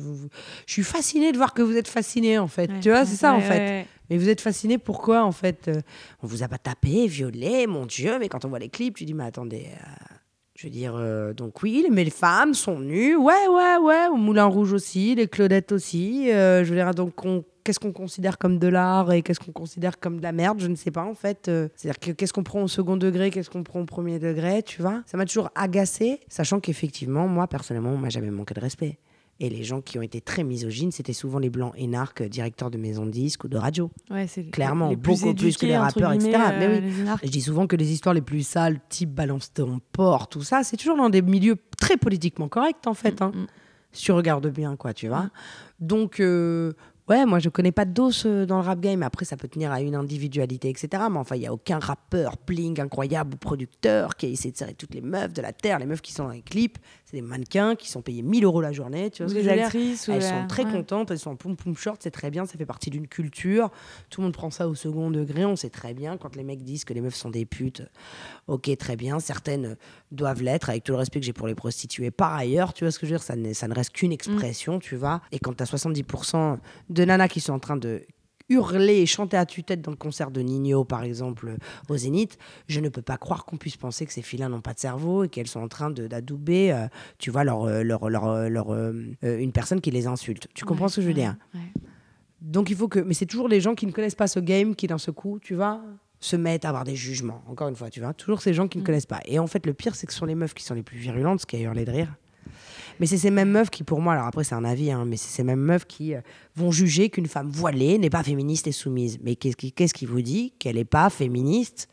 je 0.65 0.73
suis 0.73 0.83
fascinée 0.83 1.31
de 1.31 1.37
voir 1.37 1.53
que 1.53 1.61
vous 1.61 1.77
êtes 1.77 1.87
fascinée, 1.87 2.39
en 2.39 2.47
fait. 2.47 2.67
Ouais, 2.67 2.79
tu 2.79 2.89
vois, 2.89 3.01
ouais, 3.01 3.05
c'est 3.05 3.15
ça, 3.15 3.31
en 3.35 3.41
fait. 3.41 3.85
Mais 4.09 4.17
vous 4.17 4.27
êtes 4.27 4.41
fasciné 4.41 4.79
pourquoi 4.79 5.23
en 5.23 5.31
fait 5.31 5.67
euh, 5.67 5.81
On 6.23 6.27
vous 6.27 6.43
a 6.43 6.47
pas 6.47 6.57
tapé, 6.57 7.07
violé, 7.07 7.67
mon 7.67 7.85
Dieu, 7.85 8.17
mais 8.19 8.29
quand 8.29 8.43
on 8.45 8.49
voit 8.49 8.59
les 8.59 8.69
clips, 8.69 8.95
tu 8.95 9.05
dis 9.05 9.13
mais 9.13 9.25
attendez, 9.25 9.67
euh, 9.71 10.15
je 10.55 10.67
veux 10.67 10.71
dire, 10.71 10.93
euh, 10.95 11.33
donc 11.33 11.61
oui, 11.63 11.85
mais 11.91 12.03
les 12.05 12.09
femmes 12.09 12.53
sont 12.53 12.79
nues, 12.79 13.15
ouais, 13.15 13.47
ouais, 13.49 13.77
ouais, 13.81 14.07
au 14.11 14.15
Moulin 14.15 14.45
Rouge 14.45 14.71
aussi, 14.73 15.13
les 15.15 15.27
Claudettes 15.27 15.71
aussi, 15.73 16.31
euh, 16.31 16.63
je 16.63 16.69
veux 16.69 16.75
dire, 16.77 16.93
donc 16.95 17.25
on- 17.25 17.43
qu'est-ce 17.65 17.79
qu'on 17.79 17.91
considère 17.91 18.37
comme 18.37 18.57
de 18.59 18.67
l'art 18.67 19.11
et 19.11 19.21
qu'est-ce 19.21 19.39
qu'on 19.39 19.51
considère 19.51 19.99
comme 19.99 20.17
de 20.17 20.23
la 20.23 20.31
merde, 20.31 20.59
je 20.61 20.67
ne 20.67 20.75
sais 20.75 20.91
pas 20.91 21.03
en 21.03 21.15
fait. 21.15 21.47
euh, 21.49 21.67
C'est-à-dire 21.75 21.99
que 21.99 22.11
qu'est-ce 22.11 22.31
qu'on 22.31 22.43
prend 22.43 22.61
au 22.61 22.67
second 22.67 22.95
degré, 22.95 23.31
qu'est-ce 23.31 23.49
qu'on 23.49 23.63
prend 23.63 23.81
au 23.81 23.85
premier 23.85 24.17
degré, 24.19 24.61
tu 24.63 24.81
vois? 24.81 25.01
Ça 25.07 25.17
m'a 25.17 25.25
toujours 25.25 25.49
agacé, 25.55 26.19
sachant 26.29 26.59
qu'effectivement, 26.59 27.27
moi 27.27 27.47
personnellement, 27.47 27.89
on 27.91 27.97
m'a 27.97 28.09
jamais 28.09 28.29
manqué 28.31 28.53
de 28.53 28.59
respect. 28.61 28.97
Et 29.41 29.49
les 29.49 29.63
gens 29.65 29.81
qui 29.81 29.99
ont 29.99 30.01
été 30.01 30.21
très 30.21 30.43
misogynes, 30.45 30.91
c'était 30.91 31.11
souvent 31.11 31.39
les 31.39 31.49
blancs 31.49 31.73
énarques, 31.75 32.23
directeurs 32.23 32.71
de 32.71 32.77
maisons 32.77 33.05
de 33.05 33.11
disques 33.11 33.43
ou 33.43 33.47
de 33.49 33.57
radio. 33.57 33.91
Ouais, 34.09 34.27
c'est 34.27 34.45
Clairement, 34.45 34.89
les 34.89 34.95
beaucoup 34.95 35.33
plus 35.33 35.57
que 35.57 35.65
les 35.65 35.77
rappeurs, 35.77 36.13
etc. 36.13 36.31
Mais 36.57 36.67
oui. 36.67 36.73
euh, 36.75 36.79
les 36.79 36.99
énarques. 37.01 37.25
Je 37.25 37.31
dis 37.31 37.41
souvent 37.41 37.67
que 37.67 37.75
les 37.75 37.91
histoires 37.91 38.15
les 38.15 38.21
plus 38.21 38.47
sales, 38.47 38.79
type 38.87 39.11
balance 39.11 39.51
ton 39.53 39.81
port, 39.91 40.29
tout 40.29 40.41
ça, 40.43 40.63
c'est 40.63 40.77
toujours 40.77 40.95
dans 40.95 41.09
des 41.09 41.21
milieux 41.21 41.57
très 41.77 41.97
politiquement 41.97 42.47
corrects, 42.47 42.87
en 42.87 42.93
fait. 42.93 43.21
hein. 43.21 43.31
Mm. 43.35 43.45
Si 43.91 44.03
tu 44.05 44.11
regardes 44.13 44.47
bien, 44.47 44.75
quoi, 44.77 44.93
tu 44.93 45.07
vois. 45.09 45.29
Donc, 45.79 46.19
euh, 46.19 46.73
ouais, 47.09 47.25
moi, 47.25 47.39
je 47.39 47.47
connais 47.49 47.71
pas 47.71 47.85
de 47.85 47.91
dos 47.93 48.11
euh, 48.25 48.45
dans 48.45 48.57
le 48.57 48.63
rap 48.65 48.79
game. 48.81 49.03
Après, 49.03 49.23
ça 49.25 49.37
peut 49.37 49.47
tenir 49.47 49.71
à 49.71 49.79
une 49.81 49.95
individualité, 49.95 50.69
etc. 50.69 51.03
Mais 51.09 51.17
enfin, 51.17 51.35
il 51.37 51.43
y 51.43 51.47
a 51.47 51.53
aucun 51.53 51.79
rappeur 51.79 52.35
bling 52.45 52.79
incroyable 52.81 53.35
ou 53.35 53.37
producteur 53.37 54.15
qui 54.17 54.25
a 54.25 54.29
essayé 54.29 54.51
de 54.51 54.57
serrer 54.57 54.73
toutes 54.73 54.93
les 54.93 55.01
meufs 55.01 55.31
de 55.33 55.41
la 55.41 55.53
terre. 55.53 55.79
Les 55.79 55.85
meufs 55.85 56.01
qui 56.01 56.11
sont 56.11 56.25
dans 56.25 56.31
les 56.31 56.41
clips, 56.41 56.77
c'est 57.05 57.17
des 57.17 57.21
mannequins 57.21 57.75
qui 57.75 57.89
sont 57.89 58.01
payés 58.01 58.23
1000 58.23 58.43
euros 58.45 58.61
la 58.61 58.71
journée. 58.71 59.11
Tu 59.11 59.21
vois 59.23 59.31
Ou 59.31 59.35
ce 59.35 59.39
que 59.39 59.47
les 59.47 59.61
actrices. 59.61 60.07
ou 60.07 60.11
elles 60.11 60.21
la- 60.21 60.41
sont 60.41 60.47
très 60.47 60.65
ouais. 60.65 60.71
contentes, 60.71 61.11
elles 61.11 61.19
sont 61.19 61.29
en 61.31 61.35
poum 61.35 61.55
poum 61.55 61.75
short, 61.77 62.01
c'est 62.01 62.11
très 62.11 62.31
bien, 62.31 62.45
ça 62.45 62.57
fait 62.57 62.65
partie 62.65 62.89
d'une 62.89 63.07
culture. 63.07 63.69
Tout 64.09 64.21
le 64.21 64.25
monde 64.25 64.33
prend 64.33 64.49
ça 64.49 64.67
au 64.67 64.73
second 64.75 65.11
degré, 65.11 65.45
on 65.45 65.55
sait 65.55 65.69
très 65.69 65.93
bien 65.93 66.17
quand 66.17 66.35
les 66.35 66.43
mecs 66.43 66.63
disent 66.63 66.83
que 66.83 66.93
les 66.93 67.01
meufs 67.01 67.15
sont 67.15 67.29
des 67.29 67.45
putes. 67.45 67.83
Ok, 68.47 68.69
très 68.77 68.95
bien, 68.95 69.19
certaines 69.19 69.77
doivent 70.11 70.41
l'être 70.41 70.69
avec 70.69 70.83
tout 70.83 70.93
le 70.93 70.97
respect 70.97 71.19
que 71.19 71.25
j'ai 71.25 71.33
pour 71.33 71.47
les 71.47 71.55
prostituées. 71.55 72.11
Par 72.11 72.33
ailleurs, 72.33 72.73
tu 72.73 72.83
vois 72.83 72.91
ce 72.91 72.97
que 72.99 73.05
je 73.05 73.11
veux 73.13 73.17
dire, 73.19 73.23
ça, 73.23 73.35
ne 73.67 73.73
reste 73.73 73.91
qu'une 73.91 74.11
expression, 74.11 74.79
tu 74.79 74.95
vois. 74.95 75.21
Et 75.31 75.39
quand 75.39 75.53
tu 75.53 75.61
as 75.63 75.65
70% 75.65 76.57
de 76.89 77.05
nanas 77.05 77.27
qui 77.27 77.39
sont 77.39 77.53
en 77.53 77.59
train 77.59 77.77
de 77.77 78.01
hurler 78.49 78.97
et 78.97 79.05
chanter 79.05 79.37
à 79.37 79.45
tue-tête 79.45 79.81
dans 79.81 79.91
le 79.91 79.97
concert 79.97 80.29
de 80.31 80.41
Nino, 80.41 80.83
par 80.83 81.03
exemple, 81.03 81.55
au 81.89 81.97
Zénith, 81.97 82.37
je 82.67 82.79
ne 82.79 82.89
peux 82.89 83.01
pas 83.01 83.17
croire 83.17 83.45
qu'on 83.45 83.57
puisse 83.57 83.77
penser 83.77 84.05
que 84.05 84.13
ces 84.13 84.21
filles-là 84.21 84.49
n'ont 84.49 84.61
pas 84.61 84.73
de 84.73 84.79
cerveau 84.79 85.23
et 85.23 85.29
qu'elles 85.29 85.47
sont 85.47 85.61
en 85.61 85.67
train 85.67 85.89
de- 85.89 86.07
d'adouber, 86.07 86.71
euh, 86.71 86.87
tu 87.17 87.31
vois, 87.31 87.43
leur, 87.43 87.63
euh, 87.63 87.81
leur, 87.83 88.09
leur, 88.09 88.25
euh, 88.27 88.47
leur, 88.49 88.73
euh, 88.73 88.93
euh, 89.23 89.37
une 89.39 89.51
personne 89.51 89.81
qui 89.81 89.91
les 89.91 90.05
insulte. 90.07 90.47
Tu 90.53 90.63
comprends 90.65 90.85
Ouais, 90.85 90.89
ce 90.91 90.97
que 90.97 91.01
je 91.01 91.07
veux 91.07 91.13
dire? 91.13 91.35
ouais. 91.55 91.59
Donc 92.41 92.69
il 92.69 92.75
faut 92.75 92.87
que... 92.87 92.99
Mais 92.99 93.13
c'est 93.15 93.25
toujours 93.25 93.47
les 93.47 93.61
gens 93.61 93.73
qui 93.73 93.87
ne 93.87 93.91
connaissent 93.91 94.13
pas 94.15 94.27
ce 94.27 94.39
game 94.39 94.75
qui, 94.75 94.85
d'un 94.87 94.99
seul 94.99 95.15
coup, 95.15 95.39
tu 95.41 95.55
vois, 95.55 95.81
se 96.19 96.35
mettent 96.35 96.65
à 96.65 96.69
avoir 96.69 96.83
des 96.83 96.95
jugements. 96.95 97.41
Encore 97.47 97.67
une 97.67 97.75
fois, 97.75 97.89
tu 97.89 97.99
vois, 97.99 98.13
toujours 98.13 98.41
ces 98.41 98.53
gens 98.53 98.67
qui 98.67 98.77
ne 98.77 98.83
Mm. 98.83 98.85
connaissent 98.85 99.05
pas. 99.07 99.21
Et 99.25 99.39
en 99.39 99.47
fait, 99.47 99.65
le 99.65 99.73
pire, 99.73 99.95
c'est 99.95 100.05
que 100.05 100.13
ce 100.13 100.19
sont 100.19 100.25
les 100.25 100.35
meufs 100.35 100.53
qui 100.53 100.63
sont 100.63 100.75
les 100.75 100.83
plus 100.83 100.97
virulentes, 100.97 101.41
ce 101.41 101.45
qui 101.47 101.55
a 101.55 101.59
hurlé 101.59 101.85
de 101.85 101.91
rire. 101.91 102.13
Mais 102.99 103.05
c'est 103.05 103.17
ces 103.17 103.31
mêmes 103.31 103.51
meufs 103.51 103.69
qui, 103.69 103.83
pour 103.83 103.99
moi, 104.01 104.13
alors 104.13 104.27
après 104.27 104.43
c'est 104.43 104.55
un 104.55 104.63
avis, 104.63 104.91
hein, 104.91 105.05
mais 105.05 105.17
c'est 105.17 105.29
ces 105.29 105.43
mêmes 105.43 105.59
meufs 105.59 105.85
qui 105.85 106.15
euh, 106.15 106.21
vont 106.55 106.71
juger 106.71 107.09
qu'une 107.09 107.27
femme 107.27 107.49
voilée 107.49 107.97
n'est 107.97 108.09
pas 108.09 108.23
féministe 108.23 108.67
et 108.67 108.71
soumise. 108.71 109.19
Mais 109.23 109.35
qu'est-ce 109.35 109.55
qui, 109.55 109.71
qu'est-ce 109.71 109.93
qui 109.93 110.05
vous 110.05 110.21
dit 110.21 110.53
qu'elle 110.59 110.75
n'est 110.75 110.85
pas 110.85 111.09
féministe 111.09 111.89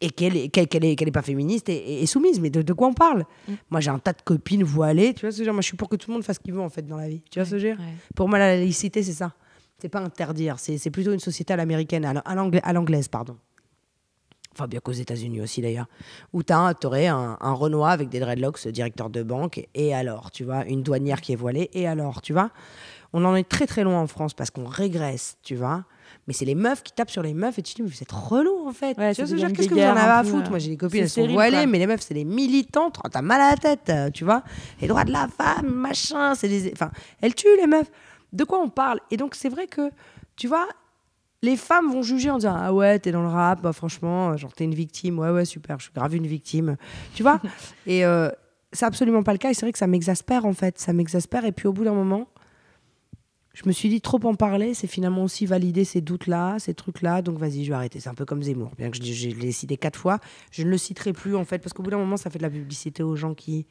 et 0.00 0.10
qu'elle 0.10 0.36
est, 0.36 0.48
qu'elle, 0.48 0.66
qu'elle 0.66 0.84
est, 0.84 0.96
qu'elle 0.96 1.08
est 1.08 1.12
pas 1.12 1.22
féministe 1.22 1.68
et, 1.68 2.02
et 2.02 2.06
soumise? 2.06 2.40
Mais 2.40 2.50
de, 2.50 2.62
de 2.62 2.72
quoi 2.72 2.88
on 2.88 2.94
parle? 2.94 3.24
Moi, 3.70 3.80
j'ai 3.80 3.90
un 3.90 3.98
tas 3.98 4.12
de 4.12 4.22
copines 4.22 4.64
voilées. 4.64 5.14
Tu 5.14 5.20
vois 5.20 5.30
ce 5.30 5.36
que 5.36 5.38
je 5.38 5.38
veux 5.42 5.44
dire? 5.44 5.52
Moi, 5.54 5.62
je 5.62 5.68
suis 5.68 5.76
pour 5.76 5.88
que 5.88 5.96
tout 5.96 6.10
le 6.10 6.14
monde 6.14 6.24
fasse 6.24 6.36
ce 6.36 6.40
qu'il 6.40 6.52
veut, 6.52 6.60
en 6.60 6.68
fait, 6.68 6.86
dans 6.86 6.96
la 6.96 7.08
vie. 7.08 7.22
Tu 7.30 7.38
vois 7.38 7.46
ce 7.46 7.52
que 7.52 7.58
je 7.58 7.66
veux 7.68 7.74
dire? 7.74 7.80
Ouais. 7.80 7.92
Pour 8.16 8.28
moi, 8.28 8.38
la 8.38 8.56
laïcité, 8.56 9.02
c'est 9.02 9.12
ça. 9.12 9.34
C'est 9.78 9.88
pas 9.88 10.00
interdire. 10.00 10.58
C'est, 10.58 10.78
c'est 10.78 10.90
plutôt 10.90 11.12
une 11.12 11.20
société 11.20 11.52
à 11.52 11.56
l'américaine, 11.56 12.04
à 12.04 12.72
l'anglaise, 12.72 13.08
pardon. 13.08 13.36
Enfin, 14.56 14.66
bien 14.68 14.80
qu'aux 14.80 14.92
États-Unis 14.92 15.40
aussi, 15.40 15.60
d'ailleurs. 15.62 15.86
Où 16.32 16.42
tu 16.42 16.52
aurais 16.84 17.06
un, 17.08 17.36
un 17.40 17.52
Renoir 17.52 17.90
avec 17.90 18.08
des 18.08 18.20
dreadlocks, 18.20 18.66
directeur 18.68 19.10
de 19.10 19.22
banque, 19.22 19.66
et 19.74 19.94
alors, 19.94 20.30
tu 20.30 20.44
vois, 20.44 20.64
une 20.66 20.82
douanière 20.82 21.20
qui 21.20 21.32
est 21.32 21.36
voilée, 21.36 21.70
et 21.72 21.86
alors, 21.88 22.22
tu 22.22 22.32
vois. 22.32 22.50
On 23.12 23.24
en 23.24 23.36
est 23.36 23.48
très 23.48 23.66
très 23.66 23.84
loin 23.84 24.00
en 24.00 24.06
France 24.08 24.34
parce 24.34 24.50
qu'on 24.50 24.64
régresse, 24.66 25.36
tu 25.44 25.54
vois. 25.54 25.84
Mais 26.26 26.34
c'est 26.34 26.44
les 26.44 26.56
meufs 26.56 26.82
qui 26.82 26.92
tapent 26.92 27.10
sur 27.10 27.22
les 27.22 27.32
meufs 27.34 27.56
et 27.58 27.62
tu 27.62 27.72
te 27.74 27.76
dis, 27.76 27.82
mais 27.82 27.88
vous 27.88 28.02
êtes 28.02 28.10
relou 28.10 28.66
en 28.66 28.72
fait. 28.72 28.98
Ouais, 28.98 29.14
tu 29.14 29.22
vois 29.24 29.30
ce 29.30 29.52
Qu'est-ce 29.52 29.68
que 29.68 29.74
vous 29.74 29.80
en 29.80 29.96
avez 29.96 30.00
à 30.00 30.24
foutre? 30.24 30.46
euh, 30.48 30.50
Moi 30.50 30.58
j'ai 30.58 30.70
des 30.70 30.76
copines, 30.76 31.02
elles 31.02 31.08
sont 31.10 31.26
voilées, 31.28 31.58
quoi. 31.58 31.66
mais 31.66 31.78
les 31.78 31.86
meufs 31.86 32.00
c'est 32.00 32.14
des 32.14 32.24
militantes. 32.24 32.98
Oh, 33.04 33.08
T'as 33.08 33.22
mal 33.22 33.40
à 33.40 33.50
la 33.50 33.56
tête, 33.56 33.88
euh, 33.90 34.10
tu 34.10 34.24
vois. 34.24 34.42
Les 34.80 34.88
droits 34.88 35.04
de 35.04 35.12
la 35.12 35.28
femme, 35.28 35.66
machin, 35.70 36.34
c'est 36.34 36.48
des. 36.48 36.72
Enfin, 36.72 36.90
elles 37.20 37.34
tuent 37.36 37.56
les 37.60 37.66
meufs. 37.68 37.90
De 38.32 38.42
quoi 38.42 38.58
on 38.60 38.68
parle? 38.68 38.98
Et 39.12 39.16
donc 39.16 39.34
c'est 39.36 39.48
vrai 39.48 39.68
que, 39.68 39.90
tu 40.34 40.48
vois, 40.48 40.66
les 41.44 41.56
femmes 41.56 41.92
vont 41.92 42.02
juger 42.02 42.30
en 42.30 42.38
disant 42.38 42.56
ah 42.56 42.72
ouais 42.72 42.98
t'es 42.98 43.12
dans 43.12 43.22
le 43.22 43.28
rap 43.28 43.60
bah 43.60 43.72
franchement 43.72 44.30
euh, 44.30 44.36
genre 44.36 44.52
t'es 44.52 44.64
une 44.64 44.74
victime. 44.74 45.18
Ouais 45.18 45.30
ouais 45.30 45.44
super 45.44 45.78
je 45.78 45.84
suis 45.84 45.92
grave 45.92 46.14
une 46.14 46.26
victime. 46.26 46.76
Tu 47.14 47.22
vois 47.22 47.40
et 47.86 48.04
euh, 48.04 48.30
c'est 48.72 48.86
absolument 48.86 49.22
pas 49.22 49.32
le 49.32 49.38
cas 49.38 49.50
et 49.50 49.54
c'est 49.54 49.66
vrai 49.66 49.72
que 49.72 49.78
ça 49.78 49.86
m'exaspère 49.86 50.46
en 50.46 50.54
fait. 50.54 50.78
Ça 50.78 50.92
m'exaspère 50.92 51.44
et 51.44 51.52
puis 51.52 51.68
au 51.68 51.72
bout 51.72 51.84
d'un 51.84 51.94
moment 51.94 52.28
je 53.52 53.62
me 53.66 53.72
suis 53.72 53.88
dit 53.88 54.00
trop 54.00 54.18
en 54.24 54.34
parler 54.34 54.74
c'est 54.74 54.88
finalement 54.88 55.22
aussi 55.22 55.46
valider 55.46 55.84
ces 55.84 56.00
doutes 56.00 56.26
là 56.26 56.58
ces 56.58 56.74
trucs 56.74 57.02
là 57.02 57.22
donc 57.22 57.38
vas-y 57.38 57.64
je 57.64 57.68
vais 57.68 57.76
arrêter. 57.76 58.00
C'est 58.00 58.08
un 58.08 58.14
peu 58.14 58.24
comme 58.24 58.42
Zemmour. 58.42 58.72
Bien 58.78 58.90
que 58.90 58.96
je, 58.96 59.02
je 59.02 59.28
l'ai 59.28 59.52
cité 59.52 59.76
quatre 59.76 59.98
fois 59.98 60.18
je 60.50 60.62
ne 60.62 60.70
le 60.70 60.78
citerai 60.78 61.12
plus 61.12 61.36
en 61.36 61.44
fait 61.44 61.58
parce 61.58 61.74
qu'au 61.74 61.82
bout 61.82 61.90
d'un 61.90 61.98
moment 61.98 62.16
ça 62.16 62.30
fait 62.30 62.38
de 62.38 62.44
la 62.44 62.50
publicité 62.50 63.02
aux 63.02 63.16
gens 63.16 63.34
qui 63.34 63.66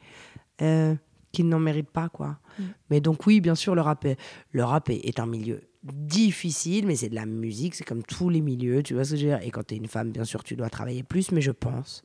euh, 0.62 0.94
qui 1.32 1.42
n'en 1.42 1.58
méritent 1.58 1.90
pas 1.90 2.08
quoi. 2.08 2.38
Mais 2.88 3.00
donc 3.00 3.26
oui 3.26 3.40
bien 3.40 3.56
sûr 3.56 3.74
le 3.74 3.80
rap 3.80 4.04
est, 4.04 4.16
le 4.52 4.62
rap 4.62 4.88
est, 4.88 5.08
est 5.08 5.18
un 5.18 5.26
milieu 5.26 5.60
difficile, 5.84 6.86
mais 6.86 6.96
c'est 6.96 7.08
de 7.08 7.14
la 7.14 7.26
musique, 7.26 7.74
c'est 7.74 7.84
comme 7.84 8.02
tous 8.02 8.28
les 8.30 8.40
milieux, 8.40 8.82
tu 8.82 8.94
vois 8.94 9.04
ce 9.04 9.10
que 9.12 9.16
je 9.16 9.22
veux 9.26 9.30
dire. 9.36 9.46
Et 9.46 9.50
quand 9.50 9.66
tu 9.66 9.74
es 9.74 9.76
une 9.76 9.86
femme, 9.88 10.10
bien 10.10 10.24
sûr, 10.24 10.42
tu 10.42 10.56
dois 10.56 10.70
travailler 10.70 11.02
plus, 11.02 11.30
mais 11.32 11.40
je 11.40 11.50
pense 11.50 12.02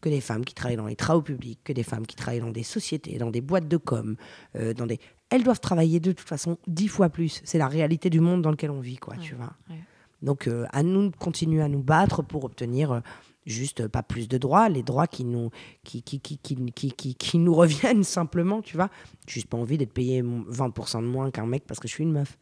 que 0.00 0.08
des 0.08 0.20
femmes 0.20 0.44
qui 0.44 0.54
travaillent 0.54 0.76
dans 0.76 0.86
les 0.86 0.96
travaux 0.96 1.22
publics, 1.22 1.60
que 1.64 1.72
des 1.72 1.82
femmes 1.82 2.06
qui 2.06 2.16
travaillent 2.16 2.40
dans 2.40 2.50
des 2.50 2.62
sociétés, 2.62 3.18
dans 3.18 3.30
des 3.30 3.40
boîtes 3.40 3.68
de 3.68 3.76
com, 3.76 4.16
euh, 4.56 4.72
dans 4.72 4.86
des... 4.86 4.98
elles 5.30 5.42
doivent 5.42 5.60
travailler 5.60 6.00
de 6.00 6.12
toute 6.12 6.26
façon 6.28 6.56
dix 6.66 6.88
fois 6.88 7.08
plus. 7.10 7.40
C'est 7.44 7.58
la 7.58 7.68
réalité 7.68 8.08
du 8.08 8.20
monde 8.20 8.42
dans 8.42 8.50
lequel 8.50 8.70
on 8.70 8.80
vit, 8.80 8.96
quoi, 8.96 9.16
tu 9.16 9.34
vois. 9.34 9.52
ouais. 9.70 9.76
Donc 10.22 10.48
euh, 10.48 10.66
à 10.72 10.82
nous 10.82 11.10
de 11.10 11.16
continuer 11.16 11.62
à 11.62 11.68
nous 11.68 11.82
battre 11.82 12.22
pour 12.22 12.42
obtenir 12.44 12.90
euh, 12.90 13.00
juste 13.46 13.86
pas 13.86 14.02
plus 14.02 14.26
de 14.28 14.36
droits, 14.36 14.68
les 14.68 14.82
droits 14.82 15.06
qui 15.06 15.24
nous, 15.24 15.50
qui, 15.84 16.02
qui, 16.02 16.18
qui, 16.20 16.38
qui, 16.38 16.56
qui, 16.72 16.90
qui- 16.92 17.14
qui 17.14 17.38
nous 17.38 17.54
reviennent 17.62 18.02
simplement, 18.04 18.60
tu 18.62 18.76
vois. 18.76 18.90
J'ai 19.28 19.34
Juste 19.34 19.46
pas 19.48 19.58
envie 19.58 19.78
d'être 19.78 19.92
payé 19.92 20.22
20% 20.22 21.02
de 21.02 21.06
moins 21.06 21.30
qu'un 21.30 21.46
mec 21.46 21.64
parce 21.66 21.78
que 21.78 21.86
je 21.86 21.94
suis 21.94 22.02
une 22.04 22.12
meuf. 22.12 22.36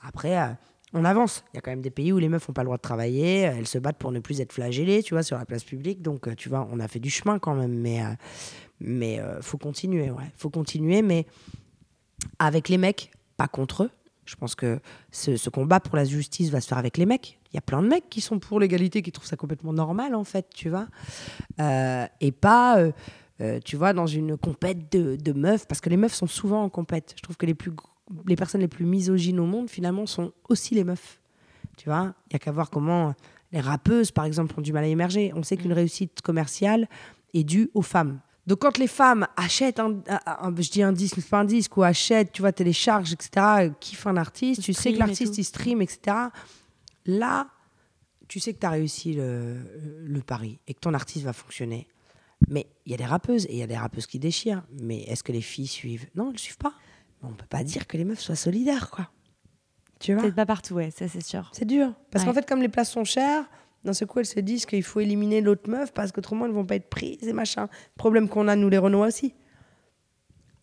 Après, 0.00 0.38
euh, 0.38 0.52
on 0.94 1.04
avance. 1.04 1.44
Il 1.52 1.56
y 1.56 1.58
a 1.58 1.60
quand 1.60 1.70
même 1.70 1.82
des 1.82 1.90
pays 1.90 2.12
où 2.12 2.18
les 2.18 2.28
meufs 2.28 2.48
n'ont 2.48 2.54
pas 2.54 2.62
le 2.62 2.66
droit 2.66 2.76
de 2.76 2.82
travailler. 2.82 3.46
euh, 3.46 3.54
Elles 3.56 3.66
se 3.66 3.78
battent 3.78 3.98
pour 3.98 4.12
ne 4.12 4.20
plus 4.20 4.40
être 4.40 4.52
flagellées, 4.52 5.02
tu 5.02 5.14
vois, 5.14 5.22
sur 5.22 5.36
la 5.36 5.44
place 5.44 5.64
publique. 5.64 6.02
Donc, 6.02 6.28
euh, 6.28 6.34
tu 6.34 6.48
vois, 6.48 6.66
on 6.70 6.80
a 6.80 6.88
fait 6.88 7.00
du 7.00 7.10
chemin 7.10 7.38
quand 7.38 7.54
même. 7.54 7.74
Mais, 7.74 8.02
euh, 8.02 8.10
mais 8.80 9.20
faut 9.40 9.58
continuer, 9.58 10.10
ouais. 10.10 10.32
Faut 10.36 10.50
continuer, 10.50 11.02
mais 11.02 11.26
avec 12.38 12.68
les 12.68 12.78
mecs, 12.78 13.10
pas 13.36 13.48
contre 13.48 13.84
eux. 13.84 13.90
Je 14.24 14.36
pense 14.36 14.54
que 14.54 14.78
ce, 15.10 15.48
combat 15.48 15.80
pour 15.80 15.96
la 15.96 16.04
justice 16.04 16.50
va 16.50 16.60
se 16.60 16.68
faire 16.68 16.78
avec 16.78 16.98
les 16.98 17.06
mecs. 17.06 17.38
Il 17.50 17.56
y 17.56 17.58
a 17.58 17.62
plein 17.62 17.82
de 17.82 17.88
mecs 17.88 18.10
qui 18.10 18.20
sont 18.20 18.38
pour 18.38 18.60
l'égalité, 18.60 19.00
qui 19.00 19.10
trouvent 19.10 19.26
ça 19.26 19.36
complètement 19.36 19.72
normal, 19.72 20.14
en 20.14 20.24
fait, 20.24 20.48
tu 20.54 20.68
vois. 20.68 20.86
Et 22.20 22.30
pas, 22.32 22.76
tu 23.64 23.76
vois, 23.76 23.94
dans 23.94 24.06
une 24.06 24.36
compète 24.36 24.92
de, 24.92 25.16
de 25.16 25.32
meufs, 25.32 25.66
parce 25.66 25.80
que 25.80 25.88
les 25.88 25.96
meufs 25.96 26.12
sont 26.12 26.26
souvent 26.26 26.62
en 26.62 26.68
compète. 26.68 27.14
Je 27.16 27.22
trouve 27.22 27.38
que 27.38 27.46
les, 27.46 27.54
plus, 27.54 27.72
les 28.26 28.36
personnes 28.36 28.60
les 28.60 28.68
plus 28.68 28.84
misogynes 28.86 29.40
au 29.40 29.46
monde, 29.46 29.68
finalement, 29.70 30.06
sont 30.06 30.32
aussi 30.48 30.74
les 30.74 30.84
meufs. 30.84 31.20
Tu 31.76 31.88
vois, 31.88 32.14
il 32.28 32.32
y 32.32 32.36
a 32.36 32.38
qu'à 32.38 32.50
voir 32.52 32.70
comment 32.70 33.14
les 33.52 33.60
rappeuses, 33.60 34.10
par 34.10 34.24
exemple, 34.24 34.54
ont 34.58 34.62
du 34.62 34.72
mal 34.72 34.84
à 34.84 34.88
émerger. 34.88 35.32
On 35.34 35.42
sait 35.42 35.56
qu'une 35.56 35.72
réussite 35.72 36.20
commerciale 36.22 36.88
est 37.34 37.44
due 37.44 37.70
aux 37.74 37.82
femmes. 37.82 38.20
Donc 38.46 38.60
quand 38.60 38.78
les 38.78 38.86
femmes 38.86 39.26
achètent 39.36 39.78
un, 39.78 40.00
un- 40.08 40.20
un- 40.26 40.54
je 40.56 40.70
dis 40.70 40.82
un 40.82 40.92
disque, 40.92 41.20
pas 41.28 41.40
un 41.40 41.44
disque, 41.44 41.76
ou 41.76 41.82
achètent, 41.82 42.32
tu 42.32 42.40
vois, 42.40 42.52
téléchargent, 42.52 43.12
etc., 43.12 43.30
euh, 43.36 43.70
kiffent 43.78 44.06
un 44.06 44.16
artiste, 44.16 44.62
tu 44.62 44.72
sais 44.72 44.92
que 44.94 44.98
l'artiste, 44.98 45.36
il 45.38 45.44
stream, 45.44 45.82
etc., 45.82 46.16
là, 47.06 47.48
tu 48.26 48.40
sais 48.40 48.52
que 48.54 48.58
tu 48.60 48.66
as 48.66 48.70
réussi 48.70 49.12
le, 49.14 49.56
le 50.06 50.20
pari 50.20 50.58
et 50.66 50.74
que 50.74 50.80
ton 50.80 50.94
artiste 50.94 51.24
va 51.24 51.32
fonctionner. 51.32 51.88
Mais 52.48 52.66
il 52.86 52.92
y 52.92 52.94
a 52.94 52.98
des 52.98 53.04
rappeuses 53.06 53.46
et 53.46 53.52
il 53.52 53.58
y 53.58 53.62
a 53.62 53.66
des 53.66 53.76
rappeuses 53.76 54.06
qui 54.06 54.18
déchirent. 54.18 54.62
Mais 54.80 55.00
est-ce 55.02 55.22
que 55.22 55.32
les 55.32 55.40
filles 55.40 55.66
suivent? 55.66 56.06
Non, 56.14 56.26
elles 56.28 56.34
ne 56.34 56.38
suivent 56.38 56.58
pas. 56.58 56.72
On 57.22 57.28
peut 57.28 57.46
pas 57.48 57.64
dire 57.64 57.86
que 57.86 57.96
les 57.96 58.04
meufs 58.04 58.20
soient 58.20 58.36
solidaires, 58.36 58.90
quoi. 58.90 59.08
Tu 60.00 60.12
vois 60.14 60.22
Peut-être 60.22 60.36
pas 60.36 60.46
partout, 60.46 60.74
ouais, 60.74 60.90
ça 60.96 61.08
c'est 61.08 61.22
sûr. 61.24 61.50
C'est 61.52 61.64
dur. 61.64 61.92
Parce 62.10 62.24
Ouais. 62.24 62.30
qu'en 62.30 62.34
fait, 62.34 62.48
comme 62.48 62.62
les 62.62 62.68
places 62.68 62.90
sont 62.92 63.04
chères, 63.04 63.44
d'un 63.84 63.92
seul 63.92 64.06
coup, 64.06 64.20
elles 64.20 64.26
se 64.26 64.38
disent 64.40 64.64
qu'il 64.66 64.82
faut 64.84 65.00
éliminer 65.00 65.40
l'autre 65.40 65.68
meuf 65.68 65.92
parce 65.92 66.12
qu'autrement, 66.12 66.46
elles 66.46 66.52
vont 66.52 66.64
pas 66.64 66.76
être 66.76 66.88
prises 66.88 67.26
et 67.26 67.32
machin. 67.32 67.68
Problème 67.96 68.28
qu'on 68.28 68.46
a, 68.48 68.54
nous, 68.54 68.68
les 68.68 68.78
Renois 68.78 69.06
aussi. 69.08 69.34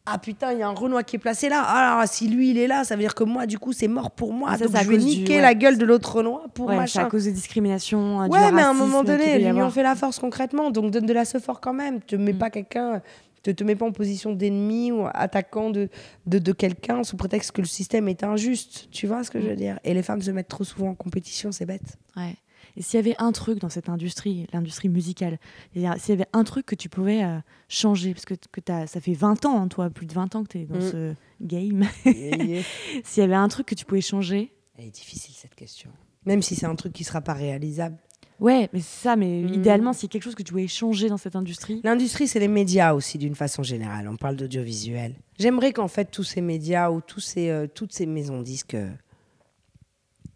Ah 0.08 0.20
putain, 0.20 0.54
il 0.54 0.60
y 0.60 0.62
a 0.62 0.68
un 0.68 0.74
Renoir 0.74 1.04
qui 1.04 1.16
est 1.16 1.20
placé 1.20 1.50
là. 1.50 1.64
Ah, 1.66 2.04
si 2.06 2.28
lui, 2.30 2.52
il 2.52 2.60
est 2.60 2.68
là, 2.68 2.84
ça 2.84 2.96
veut 2.96 3.02
dire 3.02 3.16
que 3.16 3.24
moi, 3.24 3.48
du 3.48 3.58
coup, 3.58 3.74
c'est 3.74 3.88
mort 3.88 4.12
pour 4.12 4.32
moi. 4.34 4.56
Ça, 4.56 4.68
Donc, 4.68 4.78
je 4.84 4.88
vais 4.90 4.98
du- 5.00 5.04
niquer 5.06 5.36
ouais. 5.38 5.42
la 5.42 5.56
gueule 5.56 5.80
de 5.80 5.86
l'autre 5.86 6.18
Renoir 6.18 6.48
pour 6.54 6.68
Ouais, 6.68 6.74
c'est 6.76 6.80
machin. 6.80 7.06
à 7.06 7.10
cause 7.10 7.26
de 7.26 7.32
discrimination, 7.32 8.24
du 8.26 8.30
Ouais, 8.30 8.52
mais 8.52 8.62
à 8.62 8.70
un 8.70 8.74
moment 8.74 9.04
donné, 9.04 9.40
l'union 9.40 9.70
fait 9.72 9.82
la 9.84 9.96
force 9.96 10.20
concrètement. 10.20 10.70
Donc 10.70 10.92
donne 10.92 11.08
de 11.08 11.14
la 11.14 11.26
fort 11.26 11.60
quand 11.60 11.74
même. 11.74 12.00
Mm. 12.12 12.18
mets 12.18 12.34
pas 12.34 12.52
quelqu'un, 12.52 13.02
te, 13.46 13.52
te 13.52 13.64
mets 13.64 13.76
pas 13.76 13.86
en 13.86 13.92
position 13.92 14.34
d'ennemi 14.34 14.92
ou 14.92 15.06
attaquant 15.14 15.70
de, 15.70 15.90
de, 16.26 16.40
de 16.40 16.52
quelqu'un 16.52 17.04
sous 17.04 17.16
prétexte 17.18 17.52
que 17.52 17.62
le 17.62 17.68
système 17.68 18.08
est 18.08 18.24
injuste. 18.24 18.88
Tu 18.92 19.06
vois 19.08 19.24
ce 19.24 19.30
que 19.32 19.40
je 19.40 19.48
veux 19.48 19.56
dire? 19.56 19.80
Et 19.84 19.94
les 19.94 20.02
femmes 20.04 20.22
se 20.22 20.32
mettent 20.32 20.48
trop 20.48 20.64
souvent 20.64 20.90
en 20.90 20.96
compétition, 20.96 21.52
c'est 21.52 21.66
bête. 21.66 21.98
Ouais. 22.16 22.36
Et 22.78 22.82
s'il 22.82 22.98
y 22.98 23.00
avait 23.00 23.16
un 23.20 23.32
truc 23.32 23.60
dans 23.60 23.70
cette 23.70 23.88
industrie, 23.88 24.48
l'industrie 24.52 24.90
musicale, 24.90 25.40
s'il 25.74 25.84
y 25.84 26.12
avait 26.12 26.26
un 26.34 26.44
truc 26.44 26.66
que 26.66 26.76
tu 26.76 26.90
pouvais 26.90 27.24
euh, 27.24 27.38
changer, 27.70 28.14
parce 28.14 28.26
que, 28.26 28.34
que 28.52 28.60
t'as- 28.60 28.88
ça 28.88 29.00
fait 29.00 29.14
20 29.14 29.46
ans, 29.46 29.68
toi, 29.70 29.90
plus 29.90 30.06
de 30.08 30.14
20 30.14 30.36
ans 30.36 30.44
que 30.44 30.50
tu 30.50 30.60
es 30.60 30.66
dans 30.66 30.82
ce 30.82 31.14
game, 31.42 31.86
Elle 32.06 32.64
s'il 33.06 33.22
y 33.22 33.24
avait 33.24 33.36
un 33.36 33.48
truc 33.48 33.68
que 33.68 33.76
tu 33.76 33.86
pouvais 33.86 34.02
changer, 34.02 34.52
est 34.78 34.90
difficile 34.90 35.36
cette 35.38 35.56
question. 35.56 35.90
Même 36.26 36.42
si 36.42 36.56
c'est 36.56 36.66
un 36.66 36.76
truc 36.76 36.92
qui 36.92 37.04
sera 37.06 37.22
pas 37.22 37.34
réalisable. 37.34 37.98
Ouais, 38.40 38.70
mais 38.74 38.80
c'est 38.82 39.04
ça, 39.04 39.16
mais 39.16 39.42
Mm. 39.44 39.54
idéalement, 39.54 39.92
a 39.92 39.96
quelque 39.96 40.22
chose 40.24 40.36
que 40.36 40.44
tu 40.44 40.52
pouvais 40.52 40.68
changer 40.68 41.10
dans 41.10 41.18
cette 41.18 41.36
industrie, 41.36 41.82
L'industrie, 41.84 42.28
c'est 42.28 42.40
les 42.40 42.48
médias 42.48 42.94
aussi, 42.94 43.18
d'une 43.18 43.36
façon 43.36 43.64
générale. 43.64 44.08
On 44.08 44.16
parle 44.18 44.36
d'audiovisuel. 44.36 45.16
J'aimerais 45.40 45.74
qu'en 45.74 45.88
fait, 45.88 46.06
tous 46.12 46.24
ces 46.24 46.42
médias 46.42 46.90
ou 46.92 47.02
tous 47.02 47.20
ces, 47.20 47.50
euh, 47.50 47.68
toutes 47.68 47.94
ces 47.94 48.06
maisons 48.06 48.42
disques 48.42 48.76
euh, 48.76 48.92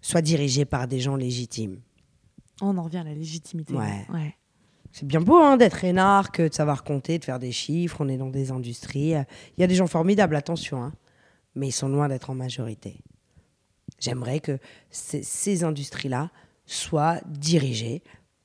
soient 0.01 0.21
dirigées 0.21 0.65
par 0.65 0.87
des 0.87 0.99
gens 0.99 1.15
légitimes. 1.15 1.79
on 2.61 2.77
en 2.77 2.83
revient 2.83 2.97
à 2.97 3.03
la 3.03 3.13
légitimité. 3.13 3.73
Ouais. 3.73 4.05
ouais. 4.13 4.35
C'est 4.91 5.05
bien 5.05 5.21
beau 5.21 5.37
hein, 5.37 5.55
d'être 5.55 5.83
énarque, 5.83 6.41
de 6.41 6.53
savoir 6.53 6.83
compter, 6.83 7.19
de 7.19 7.23
faire 7.25 7.37
des 7.39 7.51
chiffres. 7.51 7.97
On 8.01 8.09
est 8.09 8.17
dans 8.17 8.29
des 8.29 8.51
industries. 8.51 9.15
euh, 9.15 9.23
Il 9.57 9.61
y 9.61 9.63
a 9.63 9.67
des 9.67 9.75
gens 9.75 9.87
formidables, 9.87 10.35
attention, 10.35 10.81
hein, 10.83 10.93
mais 11.55 11.67
ils 11.67 11.71
sont 11.71 11.87
loin 11.89 12.07
d'être 12.09 12.29
en 12.31 12.35
majorité. 12.35 12.97
J'aimerais 13.99 14.39
que 14.39 14.57
ces, 14.89 15.21
ces 15.23 15.63
industries-là 15.63 16.31
soient 16.73 17.19
dirigées 17.27 18.03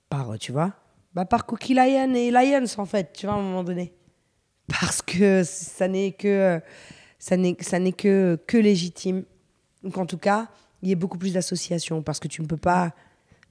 par, 0.08 0.38
tu 0.38 0.52
vois, 0.52 0.72
bah, 1.14 1.24
par 1.24 1.46
Cookie 1.46 1.74
Lion 1.74 2.12
et 2.14 2.30
Lions, 2.30 2.64
en 2.78 2.86
fait, 2.86 3.12
tu 3.12 3.26
vois, 3.26 3.34
à 3.34 3.38
un 3.38 3.42
moment 3.42 3.64
donné. 3.64 3.92
Parce 4.68 5.02
que 5.02 5.42
ça 5.44 5.88
n'est 5.88 6.12
que, 6.12 6.60
ça 7.18 7.36
n'est, 7.36 7.56
ça 7.60 7.78
n'est 7.78 7.92
que, 7.92 8.38
que 8.46 8.56
légitime. 8.56 9.24
Donc, 9.82 9.98
en 9.98 10.06
tout 10.06 10.18
cas, 10.18 10.48
il 10.82 10.88
y 10.88 10.92
a 10.92 10.96
beaucoup 10.96 11.18
plus 11.18 11.34
d'associations 11.34 12.02
parce 12.02 12.18
que 12.18 12.28
tu 12.28 12.40
ne 12.42 12.46
peux 12.46 12.56
pas, 12.56 12.92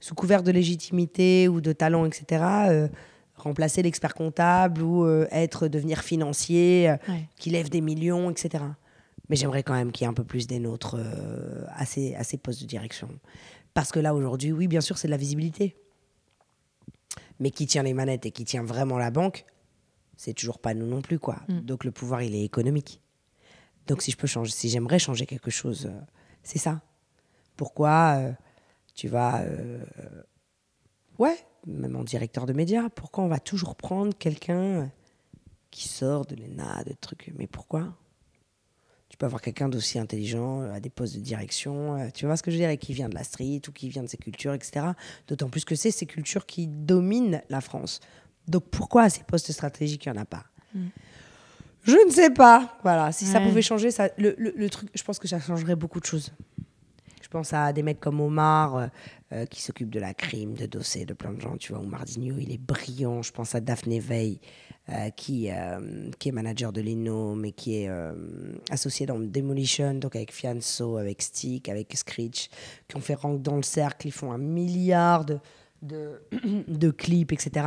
sous 0.00 0.14
couvert 0.14 0.42
de 0.42 0.50
légitimité 0.50 1.48
ou 1.48 1.60
de 1.60 1.72
talent, 1.72 2.04
etc., 2.04 2.44
euh, 2.68 2.88
remplacer 3.36 3.82
l'expert 3.82 4.14
comptable 4.14 4.82
ou 4.82 5.04
euh, 5.04 5.26
être, 5.30 5.68
devenir 5.68 6.02
financier, 6.02 6.90
euh, 6.90 6.96
Ouais. 7.08 7.28
qui 7.36 7.50
lève 7.50 7.68
des 7.70 7.80
millions, 7.80 8.30
etc. 8.30 8.64
Mais 9.28 9.36
j'aimerais 9.36 9.62
quand 9.62 9.74
même 9.74 9.90
qu'il 9.90 10.04
y 10.04 10.06
ait 10.06 10.10
un 10.10 10.14
peu 10.14 10.24
plus 10.24 10.46
des 10.46 10.58
nôtres 10.58 10.96
euh, 10.98 11.64
à, 11.70 11.86
ces, 11.86 12.14
à 12.14 12.24
ces 12.24 12.36
postes 12.36 12.60
de 12.62 12.66
direction. 12.66 13.08
Parce 13.72 13.90
que 13.90 14.00
là, 14.00 14.14
aujourd'hui, 14.14 14.52
oui, 14.52 14.68
bien 14.68 14.80
sûr, 14.80 14.98
c'est 14.98 15.08
de 15.08 15.12
la 15.12 15.16
visibilité. 15.16 15.76
Mais 17.40 17.50
qui 17.50 17.66
tient 17.66 17.82
les 17.82 17.94
manettes 17.94 18.26
et 18.26 18.30
qui 18.30 18.44
tient 18.44 18.62
vraiment 18.62 18.98
la 18.98 19.10
banque, 19.10 19.44
c'est 20.16 20.34
toujours 20.34 20.58
pas 20.58 20.74
nous 20.74 20.86
non 20.86 21.02
plus, 21.02 21.18
quoi. 21.18 21.40
Donc 21.48 21.84
le 21.84 21.90
pouvoir, 21.90 22.22
il 22.22 22.34
est 22.34 22.44
économique. 22.44 23.00
Donc 23.86 24.02
si 24.02 24.10
je 24.10 24.16
peux 24.16 24.26
changer, 24.26 24.52
si 24.52 24.68
j'aimerais 24.68 24.98
changer 24.98 25.26
quelque 25.26 25.50
chose, 25.50 25.86
euh, 25.86 26.00
c'est 26.42 26.58
ça. 26.58 26.80
Pourquoi 27.56 28.16
euh, 28.16 28.32
tu 28.94 29.08
vas, 29.08 29.42
euh, 29.42 29.84
ouais, 31.18 31.36
même 31.66 31.96
en 31.96 32.04
directeur 32.04 32.46
de 32.46 32.52
médias, 32.52 32.88
pourquoi 32.90 33.24
on 33.24 33.28
va 33.28 33.40
toujours 33.40 33.76
prendre 33.76 34.16
quelqu'un 34.16 34.90
qui 35.70 35.88
sort 35.88 36.24
de 36.24 36.36
l'ENA, 36.36 36.84
de 36.84 36.92
trucs, 36.92 37.32
mais 37.36 37.46
pourquoi? 37.46 37.96
Tu 39.14 39.18
peux 39.18 39.26
avoir 39.26 39.40
quelqu'un 39.40 39.68
d'aussi 39.68 40.00
intelligent 40.00 40.62
euh, 40.62 40.72
à 40.74 40.80
des 40.80 40.90
postes 40.90 41.14
de 41.14 41.20
direction, 41.20 41.96
euh, 41.96 42.08
tu 42.12 42.26
vois 42.26 42.36
ce 42.36 42.42
que 42.42 42.50
je 42.50 42.56
veux 42.56 42.60
dire, 42.62 42.70
et 42.70 42.78
qui 42.78 42.92
vient 42.94 43.08
de 43.08 43.14
la 43.14 43.22
street 43.22 43.60
ou 43.68 43.70
qui 43.70 43.88
vient 43.88 44.02
de 44.02 44.08
ces 44.08 44.16
cultures, 44.16 44.52
etc. 44.54 44.86
D'autant 45.28 45.48
plus 45.48 45.64
que 45.64 45.76
c'est 45.76 45.92
ces 45.92 46.04
cultures 46.04 46.46
qui 46.46 46.66
dominent 46.66 47.40
la 47.48 47.60
France. 47.60 48.00
Donc 48.48 48.64
pourquoi 48.72 49.02
à 49.02 49.10
ces 49.10 49.22
postes 49.22 49.52
stratégiques, 49.52 50.06
il 50.06 50.10
n'y 50.12 50.18
en 50.18 50.22
a 50.22 50.24
pas? 50.24 50.42
Je 51.84 51.92
ne 52.04 52.10
sais 52.10 52.30
pas. 52.30 52.76
Voilà, 52.82 53.12
si 53.12 53.24
ça 53.24 53.38
pouvait 53.46 53.62
changer, 53.62 53.92
ça, 53.92 54.08
le, 54.18 54.34
le- 54.36 54.52
le 54.56 54.68
truc, 54.68 54.88
je 54.92 55.02
pense 55.04 55.20
que 55.20 55.28
ça 55.28 55.38
changerait 55.38 55.76
beaucoup 55.76 56.00
de 56.00 56.06
choses. 56.06 56.32
Pense 57.34 57.52
à 57.52 57.72
des 57.72 57.82
mecs 57.82 57.98
comme 57.98 58.20
Omar 58.20 58.76
euh, 58.76 58.86
euh, 59.32 59.44
qui 59.46 59.60
s'occupe 59.60 59.90
de 59.90 59.98
la 59.98 60.14
crime, 60.14 60.54
de 60.54 60.66
dossiers, 60.66 61.04
de 61.04 61.14
plein 61.14 61.32
de 61.32 61.40
gens. 61.40 61.56
Tu 61.56 61.72
vois, 61.72 61.82
Omar 61.82 62.04
Digno, 62.04 62.36
il 62.38 62.52
est 62.52 62.60
brillant. 62.60 63.22
Je 63.22 63.32
pense 63.32 63.56
à 63.56 63.60
Daphné 63.60 63.98
Veil 63.98 64.38
euh, 64.88 65.10
qui, 65.10 65.48
qui 66.20 66.28
est 66.28 66.32
manager 66.32 66.72
de 66.72 66.80
Leno, 66.80 67.34
mais 67.34 67.50
qui 67.50 67.74
est 67.74 67.90
associé 68.70 69.04
dans 69.06 69.18
Demolition, 69.18 69.94
donc 69.94 70.14
avec 70.14 70.32
Fianso, 70.32 70.96
avec 70.96 71.22
Stick, 71.22 71.68
avec 71.68 71.96
Screech, 71.96 72.50
qui 72.86 72.96
ont 72.96 73.00
fait 73.00 73.14
rank 73.14 73.42
dans 73.42 73.56
le 73.56 73.64
cercle. 73.64 74.06
Ils 74.06 74.12
font 74.12 74.30
un 74.30 74.38
milliard 74.38 75.24
de, 75.24 75.40
de 75.82 76.90
clips, 76.96 77.32
etc. 77.32 77.66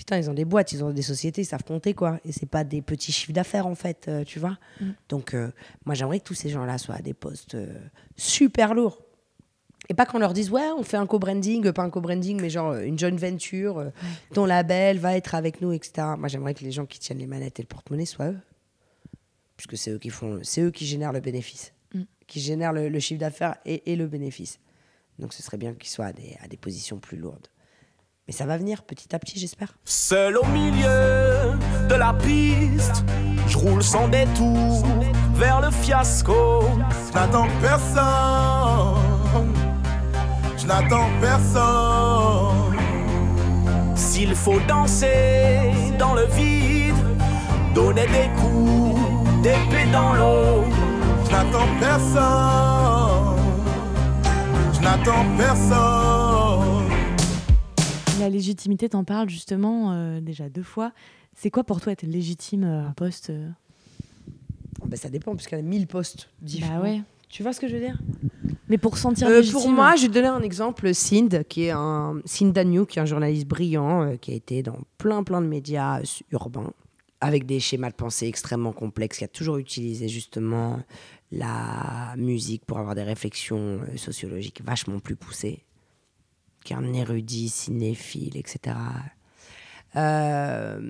Putain, 0.00 0.16
ils 0.16 0.30
ont 0.30 0.34
des 0.34 0.46
boîtes, 0.46 0.72
ils 0.72 0.82
ont 0.82 0.92
des 0.92 1.02
sociétés, 1.02 1.42
ils 1.42 1.44
savent 1.44 1.62
compter, 1.62 1.92
quoi. 1.92 2.20
Et 2.24 2.32
c'est 2.32 2.48
pas 2.48 2.64
des 2.64 2.80
petits 2.80 3.12
chiffres 3.12 3.34
d'affaires, 3.34 3.66
en 3.66 3.74
fait, 3.74 4.06
euh, 4.08 4.24
tu 4.24 4.38
vois. 4.38 4.56
Donc, 5.10 5.34
euh, 5.34 5.50
moi, 5.84 5.94
j'aimerais 5.94 6.20
que 6.20 6.24
tous 6.24 6.32
ces 6.32 6.48
gens-là 6.48 6.78
soient 6.78 6.94
à 6.94 7.02
des 7.02 7.12
postes 7.12 7.54
euh, 7.54 7.78
super 8.16 8.72
lourds. 8.72 9.02
Et 9.90 9.94
pas 9.94 10.06
qu'on 10.06 10.18
leur 10.18 10.32
dise, 10.32 10.50
ouais, 10.50 10.70
on 10.74 10.82
fait 10.82 10.96
un 10.96 11.06
co-branding, 11.06 11.70
pas 11.72 11.82
un 11.82 11.90
co-branding, 11.90 12.40
mais 12.40 12.48
genre 12.48 12.76
une 12.76 12.98
joint 12.98 13.14
venture, 13.14 13.92
ton 14.32 14.46
label 14.46 14.98
va 14.98 15.18
être 15.18 15.34
avec 15.34 15.60
nous, 15.60 15.72
etc. 15.72 15.92
Moi, 16.16 16.28
j'aimerais 16.28 16.54
que 16.54 16.64
les 16.64 16.72
gens 16.72 16.86
qui 16.86 16.98
tiennent 16.98 17.18
les 17.18 17.26
manettes 17.26 17.60
et 17.60 17.62
le 17.62 17.68
porte-monnaie 17.68 18.06
soient 18.06 18.30
eux. 18.30 18.38
Puisque 19.58 19.76
c'est 19.76 19.90
eux 19.90 19.98
qui 19.98 20.08
font, 20.08 20.40
c'est 20.42 20.62
eux 20.62 20.70
qui 20.70 20.86
génèrent 20.86 21.12
le 21.12 21.20
bénéfice, 21.20 21.74
qui 22.26 22.40
génèrent 22.40 22.72
le, 22.72 22.88
le 22.88 23.00
chiffre 23.00 23.20
d'affaires 23.20 23.56
et, 23.66 23.92
et 23.92 23.96
le 23.96 24.06
bénéfice. 24.06 24.60
Donc, 25.18 25.34
ce 25.34 25.42
serait 25.42 25.58
bien 25.58 25.74
qu'ils 25.74 25.90
soient 25.90 26.06
à 26.06 26.12
des, 26.14 26.38
à 26.40 26.48
des 26.48 26.56
positions 26.56 26.98
plus 26.98 27.18
lourdes. 27.18 27.48
Mais 28.30 28.36
ça 28.36 28.46
va 28.46 28.56
venir 28.56 28.84
petit 28.84 29.12
à 29.12 29.18
petit, 29.18 29.40
j'espère. 29.40 29.74
Seul 29.84 30.36
au 30.36 30.46
milieu 30.46 31.58
de 31.88 31.94
la 31.96 32.12
piste, 32.12 33.02
je 33.48 33.58
roule 33.58 33.82
sans 33.82 34.06
détour 34.06 34.86
vers 35.34 35.60
le 35.60 35.72
fiasco. 35.72 36.62
Je 37.08 37.12
n'attends 37.12 37.48
personne. 37.60 39.52
Je 40.56 40.64
n'attends 40.64 41.08
personne. 41.20 42.76
S'il 43.96 44.36
faut 44.36 44.60
danser 44.60 45.72
dans 45.98 46.14
le 46.14 46.26
vide, 46.26 46.94
donner 47.74 48.06
des 48.06 48.30
coups 48.40 49.42
d'épée 49.42 49.90
dans 49.92 50.12
l'eau. 50.12 50.64
Je 51.24 51.32
n'attends 51.32 51.66
personne. 51.80 53.40
Je 54.72 54.80
n'attends 54.82 55.26
personne. 55.36 56.69
La 58.20 58.28
légitimité, 58.28 58.88
t'en 58.88 59.04
parles 59.04 59.28
justement 59.30 59.92
euh, 59.92 60.20
déjà 60.20 60.48
deux 60.48 60.62
fois. 60.62 60.92
C'est 61.34 61.50
quoi 61.50 61.64
pour 61.64 61.80
toi 61.80 61.92
être 61.92 62.02
légitime 62.02 62.64
euh, 62.64 62.82
à 62.84 62.88
un 62.88 62.92
poste 62.92 63.30
euh? 63.30 63.48
Ben, 64.86 64.96
ça 64.96 65.08
dépend, 65.08 65.34
puisqu'il 65.36 65.56
y 65.56 65.58
a 65.58 65.62
1000 65.62 65.86
postes 65.86 66.30
différents. 66.42 66.76
Bah 66.76 66.82
ouais. 66.82 67.02
Tu 67.28 67.42
vois 67.42 67.52
ce 67.52 67.60
que 67.60 67.68
je 67.68 67.74
veux 67.74 67.80
dire? 67.80 67.98
Mais 68.68 68.76
pour 68.78 68.96
se 68.96 69.02
sentir 69.02 69.28
Euh, 69.28 69.36
légitime. 69.38 69.60
pour 69.60 69.70
moi, 69.70 69.94
je 69.96 70.02
vais 70.02 70.08
te 70.08 70.14
donner 70.14 70.28
un 70.28 70.42
exemple. 70.42 70.92
Sind, 70.94 71.44
qui 71.48 71.64
est 71.64 71.70
un 71.70 72.20
Sind 72.24 72.52
Dagnou, 72.52 72.86
qui 72.86 72.98
est 72.98 73.02
un 73.02 73.06
journaliste 73.06 73.46
brillant, 73.46 74.02
euh, 74.02 74.16
qui 74.16 74.32
a 74.32 74.34
été 74.34 74.62
dans 74.62 74.78
plein 74.98 75.22
plein 75.22 75.40
de 75.40 75.46
médias 75.46 76.00
euh, 76.00 76.04
urbains, 76.32 76.72
avec 77.20 77.46
des 77.46 77.60
schémas 77.60 77.90
de 77.90 77.94
pensée 77.94 78.26
extrêmement 78.26 78.72
complexes, 78.72 79.18
qui 79.18 79.24
a 79.24 79.28
toujours 79.28 79.58
utilisé 79.58 80.08
justement 80.08 80.80
la 81.30 82.14
musique 82.16 82.64
pour 82.64 82.78
avoir 82.78 82.94
des 82.96 83.04
réflexions 83.04 83.80
euh, 83.82 83.96
sociologiques 83.96 84.62
vachement 84.64 84.98
plus 84.98 85.14
poussées, 85.16 85.62
qui 86.64 86.72
est 86.72 86.76
un 86.76 86.92
érudit, 86.92 87.48
cinéphile, 87.48 88.36
etc. 88.36 88.76
Euh, 89.96 90.80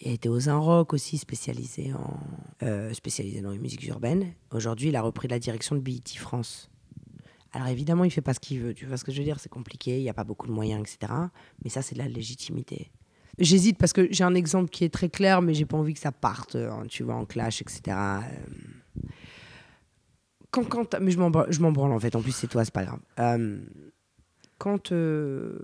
il 0.00 0.12
été 0.12 0.28
aux 0.28 0.38
Rock 0.60 0.92
aussi, 0.92 1.18
spécialisé, 1.18 1.92
en, 1.92 2.20
euh, 2.62 2.92
spécialisé 2.94 3.40
dans 3.40 3.50
les 3.50 3.58
musiques 3.58 3.86
urbaines. 3.88 4.32
Aujourd'hui, 4.52 4.88
il 4.90 4.96
a 4.96 5.02
repris 5.02 5.26
la 5.28 5.38
direction 5.38 5.74
de 5.74 5.80
BET 5.80 6.02
France. 6.16 6.70
Alors 7.52 7.68
évidemment, 7.68 8.04
il 8.04 8.10
fait 8.10 8.20
pas 8.20 8.34
ce 8.34 8.40
qu'il 8.40 8.60
veut. 8.60 8.74
Tu 8.74 8.86
vois 8.86 8.96
ce 8.98 9.04
que 9.04 9.10
je 9.12 9.18
veux 9.18 9.24
dire? 9.24 9.40
C'est 9.40 9.48
compliqué, 9.48 9.98
il 9.98 10.02
n'y 10.02 10.10
a 10.10 10.14
pas 10.14 10.24
beaucoup 10.24 10.46
de 10.46 10.52
moyens, 10.52 10.80
etc. 10.82 11.12
Mais 11.64 11.70
ça, 11.70 11.82
c'est 11.82 11.94
de 11.94 12.00
la 12.00 12.08
légitimité. 12.08 12.90
J'hésite 13.38 13.78
parce 13.78 13.92
que 13.92 14.06
j'ai 14.10 14.24
un 14.24 14.34
exemple 14.34 14.70
qui 14.70 14.84
est 14.84 14.88
très 14.92 15.08
clair, 15.08 15.42
mais 15.42 15.52
j'ai 15.54 15.66
pas 15.66 15.76
envie 15.76 15.94
que 15.94 16.00
ça 16.00 16.12
parte, 16.12 16.56
hein, 16.56 16.84
tu 16.88 17.02
vois, 17.02 17.14
en 17.16 17.24
clash, 17.26 17.60
etc. 17.62 17.80
Euh, 17.88 19.00
Quand, 20.50 20.64
quand, 20.64 20.94
mais 21.00 21.10
je 21.10 21.18
m'en 21.18 21.30
br- 21.30 21.46
je 21.50 21.60
m'en 21.60 21.72
branle 21.72 21.92
en 21.92 21.98
fait. 22.00 22.14
En 22.16 22.22
plus, 22.22 22.32
c'est 22.32 22.46
toi, 22.46 22.64
c'est 22.64 22.72
pas 22.72 22.84
grave. 22.84 23.00
Quand 24.58 24.92
euh, 24.92 25.58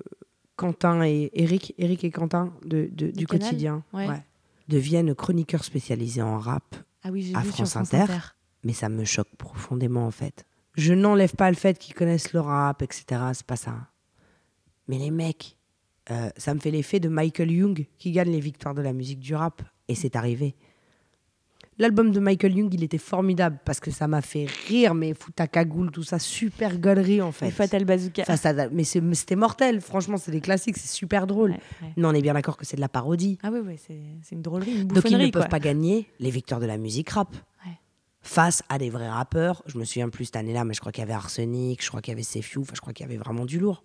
Quentin 0.57 1.03
et 1.05 1.30
Eric, 1.34 1.74
Eric 1.78 2.05
et 2.05 2.11
Quentin 2.11 2.53
de, 2.64 2.88
de- 2.93 3.11
du 3.11 3.26
Canal 3.26 3.49
quotidien, 3.49 3.84
Ouais. 3.93 4.09
deviennent 4.68 5.14
chroniqueurs 5.14 5.64
spécialisés 5.64 6.22
en 6.22 6.38
rap 6.38 6.76
Ah 7.03 7.11
oui, 7.11 7.32
à 7.34 7.43
France 7.43 7.57
sur 7.57 7.66
France 7.68 7.95
Inter. 7.95 8.03
Inter. 8.12 8.18
mais 8.64 8.72
ça 8.72 8.88
me 8.88 9.05
choque 9.05 9.34
profondément 9.38 10.07
en 10.07 10.11
fait. 10.11 10.45
Je 10.74 10.95
n'enlève 10.95 11.34
pas 11.34 11.51
le 11.51 11.57
fait 11.57 11.78
qu'ils 11.78 11.95
connaissent 11.95 12.32
le 12.32 12.40
rap, 12.40 12.80
etc. 12.82 13.05
C'est 13.34 13.47
pas 13.47 13.57
ça. 13.57 13.88
Mais 14.88 14.99
les 14.99 15.11
mecs, 15.11 15.59
euh, 16.11 16.30
ça 16.36 16.55
me 16.55 16.61
fait 16.61 16.70
l'effet 16.70 16.99
de 17.01 17.09
Michael 17.09 17.51
Young 17.51 17.86
qui 17.99 18.11
gagne 18.12 18.30
les 18.30 18.40
victoires 18.40 18.74
de 18.74 18.82
la 18.82 18.93
musique 18.93 19.20
du 19.20 19.34
rap. 19.34 19.62
Et 19.88 19.95
c'est 19.95 20.16
arrivé. 20.16 20.55
L'album 21.83 22.12
de 22.12 22.20
Michael 22.20 22.57
Young, 22.57 22.72
il 22.72 22.85
était 22.85 22.97
formidable 22.97 23.59
parce 23.64 23.80
que 23.80 23.91
ça 23.91 24.07
m'a 24.07 24.22
fait 24.22 24.47
rire, 24.68 24.95
mais 24.95 25.14
foutre 25.14 25.35
ta 25.35 25.49
cagoule, 25.49 25.91
tout 25.91 26.05
ça, 26.05 26.20
super 26.20 26.78
gaulerie 26.78 27.20
en 27.20 27.33
fait. 27.33 27.49
Et 27.49 27.51
Fatal 27.51 27.85
Bazooka. 27.85 28.22
À- 28.22 28.68
mais 28.70 28.85
c'était 28.85 29.35
mortel, 29.35 29.80
franchement, 29.80 30.16
c'est 30.16 30.30
des 30.30 30.41
classiques, 30.41 30.76
c'est 30.78 30.89
super 30.95 31.26
drôle. 31.26 31.51
Ouais, 31.51 31.61
ouais. 31.83 31.93
Mais 31.97 32.05
on 32.07 32.12
est 32.12 32.22
bien 32.22 32.35
d'accord 32.35 32.57
que 32.57 32.64
c'est 32.64 32.76
de 32.76 32.80
la 32.80 32.89
parodie. 32.89 33.37
Ah 33.43 33.51
ouais, 33.51 33.59
ouais, 33.59 33.80
c'est 33.80 33.99
une 34.33 34.43
drôlerie, 34.43 34.83
une 34.83 34.87
Donc 34.87 35.03
ils 35.11 35.18
ne 35.18 35.30
peuvent 35.30 35.49
pas 35.49 35.59
gagner 35.59 36.07
les 36.20 36.30
victoires 36.30 36.61
de 36.61 36.66
la 36.66 36.78
musique 36.78 37.11
rap. 37.11 37.35
Face 38.24 38.62
à 38.68 38.78
des 38.78 38.89
vrais 38.89 39.09
rappeurs, 39.11 39.64
je 39.66 39.76
me 39.76 39.85
souviens 39.85 40.09
plus 40.09 40.26
cette 40.26 40.37
année-là, 40.37 40.64
mais 40.64 40.74
je 40.74 40.78
crois 40.80 40.93
qu'il 40.93 41.01
y 41.03 41.05
avait 41.05 41.12
Arsenic, 41.12 41.83
je 41.83 41.89
crois 41.89 42.01
qu'il 42.01 42.12
y 42.12 42.14
avait 42.14 42.22
Sefiu, 42.22 42.61
enfin 42.61 42.74
je 42.76 42.80
crois 42.80 42.93
qu'il 42.93 43.05
y 43.05 43.09
avait 43.09 43.18
vraiment 43.18 43.45
du 43.45 43.59
lourd. 43.59 43.83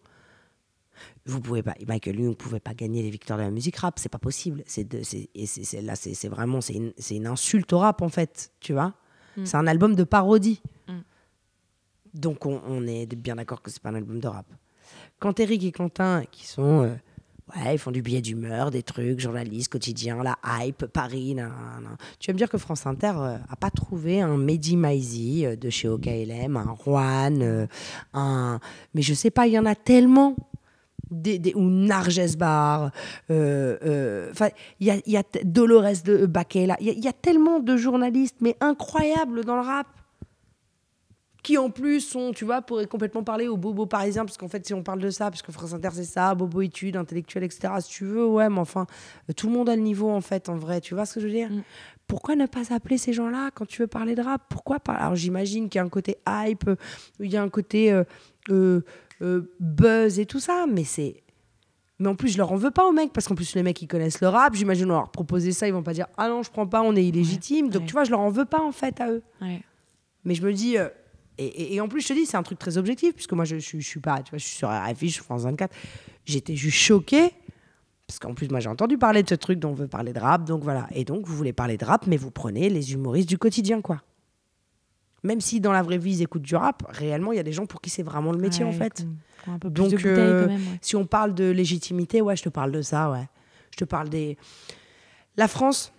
Vous 1.26 1.41
pouvez 1.41 1.64
pas, 1.64 1.76
Michael 1.88 2.20
Young 2.20 2.30
ne 2.30 2.36
pouvait 2.36 2.60
pas 2.60 2.74
gagner 2.74 3.02
les 3.02 3.10
victoires 3.10 3.38
de 3.38 3.43
la 3.43 3.52
musique 3.52 3.78
rap, 3.78 4.00
c'est 4.00 4.10
pas 4.10 4.20
possible. 4.20 4.64
C'est 4.66 4.88
là, 5.82 5.95
c'est 5.95 6.28
vraiment, 6.30 6.62
c'est 6.62 6.74
une, 6.74 6.93
c'est 6.98 7.16
une 7.16 7.28
insulte 7.28 7.72
au 7.74 7.80
rap 7.80 8.02
en 8.02 8.10
fait, 8.10 8.52
tu 8.60 8.74
vois. 8.74 8.93
C'est 9.43 9.58
un 9.58 9.68
album 9.68 9.93
de 9.95 10.04
parodie. 10.04 10.62
Donc 12.14 12.45
on, 12.45 12.62
on 12.68 12.88
est 12.88 13.06
bien 13.16 13.36
d'accord 13.36 13.62
que 13.62 13.70
c'est 13.70 13.82
pas 13.82 13.89
un 13.89 13.95
album 13.95 14.20
de 14.20 14.28
rap. 14.28 14.48
Quand 15.20 15.39
Eric 15.39 15.64
et 15.64 15.72
Quentin, 15.72 16.24
qui 16.32 16.48
sont, 16.48 16.84
euh, 16.84 16.95
ouais, 17.56 17.76
ils 17.76 17.78
font 17.78 17.91
du 17.91 18.02
billet 18.02 18.22
d'humeur, 18.22 18.72
des 18.72 18.84
trucs, 18.84 19.20
journalistes, 19.20 19.72
quotidien, 19.72 20.22
la 20.24 20.38
hype, 20.43 20.86
Paris, 20.88 21.36
nan, 21.36 21.50
nan, 21.50 21.84
nan. 21.84 21.98
tu 22.20 22.30
vas 22.30 22.34
me 22.34 22.38
dire 22.38 22.50
que 22.50 22.58
France 22.58 22.86
Inter 22.86 23.14
euh, 23.18 23.38
a 23.50 23.56
pas 23.56 23.70
trouvé 23.70 24.22
un 24.22 24.38
Mehdi 24.38 24.78
Maizi 24.78 25.45
euh, 25.45 25.56
de 25.56 25.70
chez 25.70 25.88
OKLM, 25.88 26.58
un 26.58 26.76
Juan, 26.84 27.41
euh, 27.41 27.68
un, 28.14 28.60
mais 28.93 29.02
je 29.02 29.14
sais 29.14 29.32
pas, 29.32 29.48
il 29.48 29.54
y 29.54 29.60
en 29.60 29.66
a 29.66 29.76
tellement. 29.76 30.36
Des, 31.10 31.39
des- 31.39 31.53
ou 31.55 31.62
Narges 31.70 32.36
Bar, 32.38 32.91
euh, 33.30 33.78
euh, 33.84 34.32
il 34.80 34.88
y 34.88 34.91
a, 34.91 34.97
y 35.05 35.16
a 35.18 35.24
Dolores 35.43 36.03
de 36.03 36.26
Bakela, 36.26 36.76
il 36.82 36.88
y, 36.88 36.89
a- 36.89 36.93
il 36.93 37.03
y 37.03 37.08
a 37.08 37.14
tellement 37.14 37.60
de 37.60 37.78
journalistes, 37.78 38.38
mais 38.41 38.55
incroyables 38.60 39.45
dans 39.45 39.55
le 39.55 39.62
rap 39.62 39.88
qui 41.43 41.58
en 41.58 41.70
plus 41.70 42.01
sont, 42.01 42.34
tu 42.34 42.43
vois, 42.43 42.62
pourraient 42.62 42.88
complètement 42.88 43.24
parler 43.24 43.47
aux 43.47 43.55
bobos 43.55 43.86
parisiens, 43.86 44.26
parce 44.26 44.38
qu'en 44.38 44.49
fait, 44.49 44.66
si 44.66 44.74
on 44.74 44.84
parle 44.84 44.99
de 44.99 45.10
ça, 45.10 45.30
parce 45.30 45.41
que 45.41 45.53
France 45.53 45.72
Inter, 45.74 45.89
c'est 45.93 46.03
ça, 46.03 46.36
bobo 46.36 46.62
études, 46.62 46.97
intellectuel, 46.97 47.43
etc., 47.45 47.74
si 47.80 47.89
tu 47.89 48.03
veux, 48.03 48.26
ouais, 48.26 48.49
mais 48.49 48.60
enfin, 48.60 48.86
euh, 49.30 49.34
tout 49.34 49.47
le 49.47 49.53
monde 49.53 49.70
a 49.70 49.76
le 49.78 49.82
niveau, 49.82 50.10
en 50.10 50.20
fait, 50.20 50.49
en 50.49 50.58
vrai, 50.58 50.82
tu 50.82 50.93
vois 50.93 51.05
ce 51.05 51.14
que 51.14 51.20
je 51.22 51.28
veux 51.28 51.32
dire? 51.32 51.49
Mm. 51.49 51.64
Pourquoi 52.05 52.36
ne 52.36 52.47
pas 52.47 52.74
appeler 52.74 52.97
ces 52.97 53.14
gens-là 53.14 53.51
quand 53.53 53.66
tu 53.66 53.82
veux 53.82 53.88
parler 53.88 54.14
de 54.16 54.22
rap? 54.22 54.41
Pourquoi 54.49 54.80
pas? 54.82 54.93
Alors, 54.93 55.16
j'imagine 55.16 55.70
qu'il 55.70 55.80
y 55.80 55.82
a 55.82 55.86
un 55.86 55.89
côté 55.89 56.18
hype, 56.28 56.70
il 57.22 57.32
y 57.32 57.38
a 57.38 57.43
un 57.43 57.49
côté 57.49 57.93
euh, 58.49 58.82
euh, 59.22 59.53
buzz 59.59 60.20
et 60.20 60.26
tout 60.26 60.39
ça, 60.39 60.65
mais 60.72 60.84
c'est... 60.84 61.24
Mais 61.99 62.09
en 62.09 62.15
plus, 62.15 62.30
je 62.30 62.38
leur 62.38 62.51
en 62.51 62.57
veux 62.57 62.70
pas 62.70 62.86
aux 62.88 62.91
mecs, 62.91 63.11
parce 63.11 63.28
qu'en 63.28 63.34
plus, 63.34 63.55
les 63.55 63.63
mecs, 63.63 63.82
ils 63.82 63.88
connaissent 63.88 64.22
le 64.22 64.28
rap. 64.28 64.53
J'imagine, 64.53 64.86
on 64.91 64.95
leur 64.95 65.09
proposer 65.09 65.51
ça, 65.51 65.68
ils 65.68 65.74
vont 65.74 65.82
pas 65.82 65.93
dire 65.93 66.05
Ah 66.15 66.30
non, 66.30 66.43
je 66.43 66.51
prends 66.51 66.68
pas, 66.68 66.84
on 66.84 66.95
est 66.95 67.03
illégitime. 67.03 67.70
Donc, 67.70 67.82
ouais. 67.82 67.88
tu 67.88 67.93
vois, 67.93 68.03
je 68.03 68.11
leur 68.11 68.20
en 68.20 68.30
veux 68.30 68.45
pas, 68.45 68.61
en 68.61 68.72
fait, 68.72 69.01
à 69.01 69.09
eux. 69.09 69.24
Ouais. 69.41 69.63
Mais 70.24 70.36
je 70.36 70.43
me 70.43 70.53
dis. 70.53 70.78
euh, 70.78 70.89
et, 71.39 71.45
et- 71.45 71.74
et 71.76 71.82
en 71.82 71.88
plus, 71.88 72.01
je 72.01 72.09
te 72.09 72.13
dis, 72.13 72.28
c'est 72.28 72.38
un 72.38 72.43
truc 72.43 72.59
très 72.59 72.78
objectif, 72.78 73.15
puisque 73.15 73.34
moi, 73.34 73.45
je, 73.45 73.57
je, 73.57 73.80
je 73.80 73.88
suis 73.88 73.99
pas. 73.99 74.22
Tu 74.22 74.30
vois, 74.30 74.38
je 74.38 74.45
suis 74.45 74.57
sur 74.57 74.70
RFI, 74.70 75.07
je 75.07 75.13
suis 75.13 75.24
France 75.24 75.41
24. 75.41 75.76
J'étais 76.26 76.55
juste 76.55 76.78
choquée. 76.78 77.32
Parce 78.05 78.20
qu'en 78.20 78.36
plus, 78.36 78.47
moi, 78.49 78.59
j'ai 78.59 78.70
entendu 78.70 78.99
parler 78.99 79.24
de 79.24 79.30
ce 79.30 79.36
truc 79.36 79.57
dont 79.57 79.72
on 79.72 79.74
veut 79.74 79.88
parler 79.88 80.13
de 80.13 80.20
rap. 80.20 80.45
Donc 80.45 80.61
voilà. 80.63 80.88
Et 80.93 81.03
donc, 81.03 81.26
vous 81.26 81.36
voulez 81.36 81.51
parler 81.53 81.78
de 81.78 81.84
rap, 81.86 82.05
mais 82.05 82.18
vous 82.18 82.30
prenez 82.30 82.70
les 82.70 82.93
humoristes 82.93 83.28
du 83.28 83.39
quotidien, 83.39 83.82
quoi. 83.82 84.03
Même 85.28 85.42
si 85.42 85.60
dans 85.60 85.74
la 85.74 85.82
vraie 85.84 85.98
vie, 85.98 86.12
ils 86.12 86.22
écoutent 86.22 86.42
du 86.42 86.56
rap, 86.56 86.84
réellement, 86.90 87.34
il 87.34 87.36
y 87.36 87.40
a 87.40 87.44
des 87.44 87.52
gens 87.52 87.66
pour 87.66 87.82
qui 87.82 87.90
c'est 87.90 88.04
vraiment 88.04 88.32
le 88.32 88.38
métier, 88.40 88.64
en 88.64 88.72
fait. 88.72 89.06
qui 89.44 89.50
ont 89.50 89.54
un 89.54 89.60
peu 89.60 89.70
plus 89.70 89.82
Donc, 89.84 90.02
de 90.02 90.08
euh, 90.10 90.42
quand 90.46 90.48
même. 90.54 90.62
ouais. 90.62 90.80
si 90.82 90.96
on 90.96 91.06
parle 91.06 91.34
de 91.36 91.50
légitimité, 91.52 92.22
ouais, 92.22 92.36
je 92.38 92.44
te 92.44 92.50
parle 92.50 92.72
de 92.72 92.82
ça, 92.82 93.12
ouais. 93.12 93.28
Je 93.72 93.78
te 93.78 93.86
parle 93.86 94.08
des. 94.10 94.38
La 95.36 95.48
France 95.48 95.94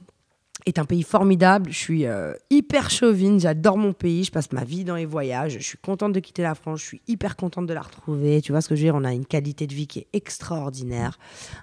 est 0.68 0.78
un 0.78 0.84
pays 0.84 1.02
formidable. 1.02 1.70
Je 1.70 1.78
suis 1.78 2.06
euh, 2.06 2.32
hyper 2.50 2.90
chauvine, 2.90 3.40
j'adore 3.40 3.78
mon 3.78 3.92
pays, 3.92 4.24
je 4.24 4.30
passe 4.30 4.52
ma 4.52 4.64
vie 4.64 4.84
dans 4.84 4.96
les 4.96 5.06
voyages. 5.06 5.58
Je 5.58 5.64
suis 5.64 5.78
contente 5.78 6.12
de 6.12 6.20
quitter 6.20 6.42
la 6.42 6.54
France, 6.54 6.80
je 6.80 6.86
suis 6.86 7.02
hyper 7.08 7.36
contente 7.36 7.66
de 7.66 7.74
la 7.74 7.82
retrouver. 7.82 8.40
Tu 8.40 8.52
vois 8.52 8.60
ce 8.60 8.68
que 8.68 8.76
je 8.76 8.82
veux 8.82 8.86
dire? 8.86 8.94
On 8.94 9.04
a 9.04 9.12
une 9.12 9.26
qualité 9.26 9.66
de 9.66 9.74
vie 9.74 9.86
qui 9.86 10.00
est 10.00 10.06
extraordinaire, 10.12 11.18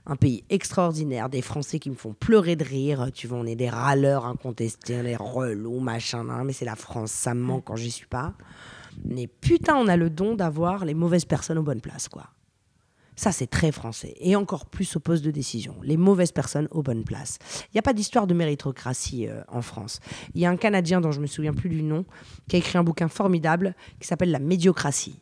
un 0.06 0.16
pays 0.16 0.44
extraordinaire, 0.50 1.30
des 1.30 1.42
Français 1.42 1.80
qui 1.80 1.90
me 1.90 1.96
font 1.96 2.14
pleurer 2.14 2.56
de 2.56 2.64
rire. 2.64 3.10
Tu 3.14 3.28
vois, 3.28 3.38
on 3.38 3.46
est 3.46 3.56
des 3.56 3.70
râleurs 3.70 4.26
incontestés, 4.26 5.00
on 5.02 5.06
est 5.06 5.16
relous, 5.16 5.80
machin, 5.80 6.24
mais 6.44 6.54
c'est 6.54 6.66
la 6.66 6.76
France, 6.76 7.12
ça 7.12 7.34
me 7.34 7.42
manque 7.42 7.66
quand 7.66 7.76
j'y 7.76 7.92
suis 7.92 8.08
pas. 8.08 8.34
Mais 9.04 9.28
putain, 9.28 9.76
on 9.76 9.88
a 9.88 9.98
le 9.98 10.10
don 10.10 10.36
d'avoir 10.36 10.86
les 10.86 10.94
mauvaises 10.94 11.26
personnes 11.26 11.58
aux 11.58 11.64
bonnes 11.64 11.82
places, 11.82 12.08
quoi. 12.08 12.24
Ça, 13.16 13.32
c'est 13.32 13.48
très 13.48 13.72
français. 13.72 14.14
Et 14.20 14.36
encore 14.36 14.66
plus 14.66 14.96
au 14.96 15.00
poste 15.00 15.24
de 15.24 15.32
décision. 15.32 15.76
Les 15.84 15.98
mauvaises 15.98 16.32
personnes 16.32 16.68
aux 16.72 16.84
bonnes 16.84 17.04
places. 17.04 17.40
Il 17.66 17.76
n'y 17.76 17.80
a 17.80 17.84
pas 17.84 17.94
d'histoire 17.94 18.28
de 18.28 18.34
méritocratie 18.34 19.28
euh, 19.28 19.42
en 19.48 19.62
France. 19.62 20.00
Il 20.34 20.42
y 20.42 20.46
a 20.46 20.50
un 20.50 20.58
Canadien 20.58 21.02
dont 21.02 21.12
je 21.12 21.22
me 21.22 21.28
souviens 21.28 21.54
plus 21.54 21.70
du 21.70 21.82
nom, 21.82 22.06
qui 22.48 22.56
a 22.56 22.60
écrit 22.60 22.78
un 22.78 22.84
bouquin 22.84 23.08
formidable 23.08 23.76
qui 24.00 24.08
s'appelle 24.08 24.32
La 24.32 24.40
médiocratie. 24.40 25.22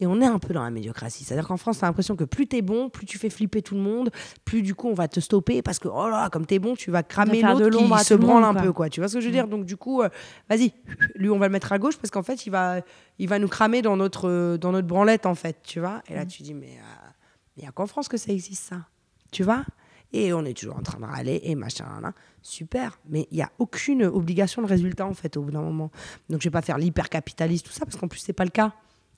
Et 0.00 0.06
on 0.06 0.20
est 0.20 0.26
un 0.26 0.38
peu 0.38 0.54
dans 0.54 0.62
la 0.62 0.70
médiocratie. 0.70 1.24
C'est-à-dire 1.24 1.46
qu'en 1.46 1.58
France, 1.58 1.78
tu 1.78 1.84
as 1.84 1.88
l'impression 1.88 2.16
que 2.16 2.24
plus 2.24 2.46
t'es 2.46 2.62
bon, 2.62 2.88
plus 2.88 3.06
tu 3.06 3.18
fais 3.18 3.28
flipper 3.28 3.60
tout 3.60 3.74
le 3.74 3.82
monde, 3.82 4.10
plus 4.44 4.62
du 4.62 4.74
coup 4.74 4.88
on 4.88 4.94
va 4.94 5.08
te 5.08 5.20
stopper 5.20 5.60
parce 5.60 5.78
que, 5.78 5.88
oh 5.88 6.08
là, 6.08 6.30
comme 6.30 6.46
t'es 6.46 6.58
bon, 6.58 6.74
tu 6.74 6.90
vas 6.90 7.02
cramer 7.02 7.42
l'autre 7.42 7.68
qui 7.68 8.04
se 8.04 8.14
branle 8.14 8.44
un 8.44 8.54
peu, 8.54 8.72
quoi. 8.72 8.88
Tu 8.88 9.00
vois 9.00 9.08
ce 9.08 9.14
que 9.14 9.20
je 9.20 9.26
veux 9.26 9.32
dire? 9.32 9.46
Donc 9.46 9.64
du 9.64 9.76
coup, 9.76 10.02
euh, 10.02 10.08
vas-y, 10.48 10.72
lui 11.14 11.28
on 11.28 11.38
va 11.38 11.46
le 11.46 11.52
mettre 11.52 11.72
à 11.72 11.78
gauche 11.78 11.96
parce 11.98 12.10
qu'en 12.10 12.22
fait, 12.22 12.46
il 12.46 12.50
va, 12.50 12.80
il 13.18 13.28
va 13.28 13.38
nous 13.38 13.48
cramer 13.48 13.82
dans 13.82 13.96
notre, 13.96 14.28
euh, 14.28 14.56
dans 14.56 14.72
notre 14.72 14.86
branlette, 14.86 15.26
en 15.26 15.34
fait, 15.34 15.58
tu 15.62 15.80
vois? 15.80 16.02
Et 16.08 16.14
là, 16.14 16.24
tu 16.24 16.42
dis, 16.42 16.54
mais 16.54 16.78
euh, 16.78 17.10
il 17.56 17.62
n'y 17.62 17.68
a 17.68 17.72
qu'en 17.72 17.86
France 17.86 18.08
que 18.08 18.16
ça 18.16 18.32
existe, 18.32 18.70
ça. 18.70 18.86
Tu 19.30 19.42
vois? 19.42 19.64
Et 20.12 20.32
on 20.32 20.44
est 20.44 20.58
toujours 20.58 20.76
en 20.76 20.82
train 20.82 20.98
de 20.98 21.04
râler 21.04 21.40
et 21.44 21.54
machin, 21.54 21.84
là. 22.00 22.12
Super, 22.42 22.98
mais 23.08 23.28
il 23.30 23.36
n'y 23.36 23.42
a 23.42 23.50
aucune 23.58 24.04
obligation 24.04 24.62
de 24.62 24.66
résultat, 24.66 25.06
en 25.06 25.14
fait, 25.14 25.36
au 25.36 25.42
bout 25.42 25.50
d'un 25.50 25.60
moment. 25.60 25.90
Donc 26.30 26.40
je 26.40 26.48
vais 26.48 26.52
pas 26.52 26.62
faire 26.62 26.78
l'hyper 26.78 27.10
capitaliste, 27.10 27.66
tout 27.66 27.72
ça, 27.72 27.84
parce 27.84 27.96
qu'en 27.96 28.08
plus, 28.08 28.20
c'est 28.20 28.32
pas 28.32 28.44
le 28.44 28.50
cas. 28.50 28.72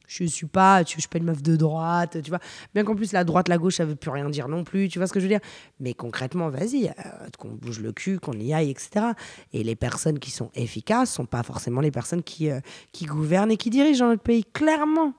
Je 0.07 0.25
suis 0.25 0.47
pas, 0.47 0.83
je 0.83 0.89
suis 0.89 1.09
pas 1.09 1.19
une 1.19 1.25
meuf 1.25 1.43
de 1.43 1.57
droite, 1.57 2.23
tu 2.23 2.31
vois. 2.31 2.41
Bien 2.75 2.85
qu'en 2.85 2.95
plus, 2.95 3.13
la 3.13 3.25
droite, 3.25 3.49
la 3.49 3.59
gauche, 3.59 3.77
ça 3.77 3.85
veut 3.85 3.95
plus 3.95 4.11
rien 4.11 4.29
dire 4.29 4.49
non 4.49 4.65
plus, 4.65 4.89
tu 4.89 4.99
vois 4.99 5.07
ce 5.07 5.13
que 5.13 5.21
je 5.21 5.25
veux 5.25 5.31
dire. 5.31 5.41
Mais 5.81 5.95
concrètement, 5.95 6.49
vas-y, 6.49 6.89
euh, 6.89 6.93
qu'on 7.39 7.51
bouge 7.51 7.81
le 7.81 7.93
cul, 7.93 8.19
qu'on 8.19 8.33
y 8.33 8.53
aille, 8.53 8.71
etc. 8.71 9.07
Et 9.53 9.63
les 9.63 9.77
personnes 9.77 10.19
qui 10.19 10.31
sont 10.31 10.51
efficaces 10.55 11.11
sont 11.13 11.27
pas 11.27 11.43
forcément 11.43 11.81
les 11.81 11.91
personnes 11.91 12.23
qui, 12.23 12.51
euh, 12.51 12.61
qui 12.93 13.07
gouvernent 13.07 13.51
et 13.51 13.57
qui 13.57 13.71
dirigent 13.71 14.05
dans 14.05 14.11
notre 14.11 14.23
pays, 14.23 14.45
clairement. 14.45 15.15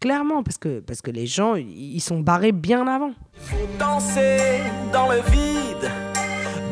Clairement, 0.00 0.42
parce 0.42 0.56
que, 0.56 0.80
parce 0.80 1.02
que 1.02 1.10
les 1.10 1.26
gens, 1.26 1.56
ils 1.56 2.00
sont 2.00 2.20
barrés 2.20 2.52
bien 2.52 2.86
avant. 2.86 3.12
Dans 4.92 5.08
le 5.08 5.20
vide, 5.30 5.90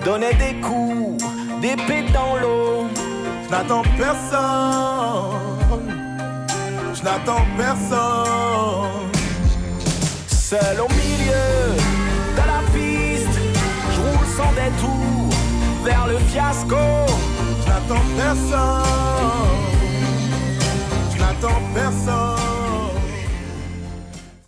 donner 0.03 0.33
des 0.35 0.59
coups 0.63 1.23
d'épée 1.61 2.11
dans 2.13 2.37
l'eau. 2.41 2.79
Personne. 3.97 5.58
Je 6.99 7.05
n'attends 7.05 7.45
personne. 7.57 9.13
Seul 10.27 10.81
au 10.81 10.89
milieu 10.89 11.77
de 12.35 12.39
la 12.39 12.61
piste, 12.73 13.39
je 13.93 14.01
roule 14.01 14.27
sans 14.37 14.53
détour 14.53 15.31
vers 15.85 16.09
le 16.09 16.19
fiasco. 16.19 16.77
Je 17.63 17.69
n'attends 17.69 18.05
personne. 18.17 18.83
Je 21.13 21.19
n'attends 21.21 21.63
personne. 21.73 22.99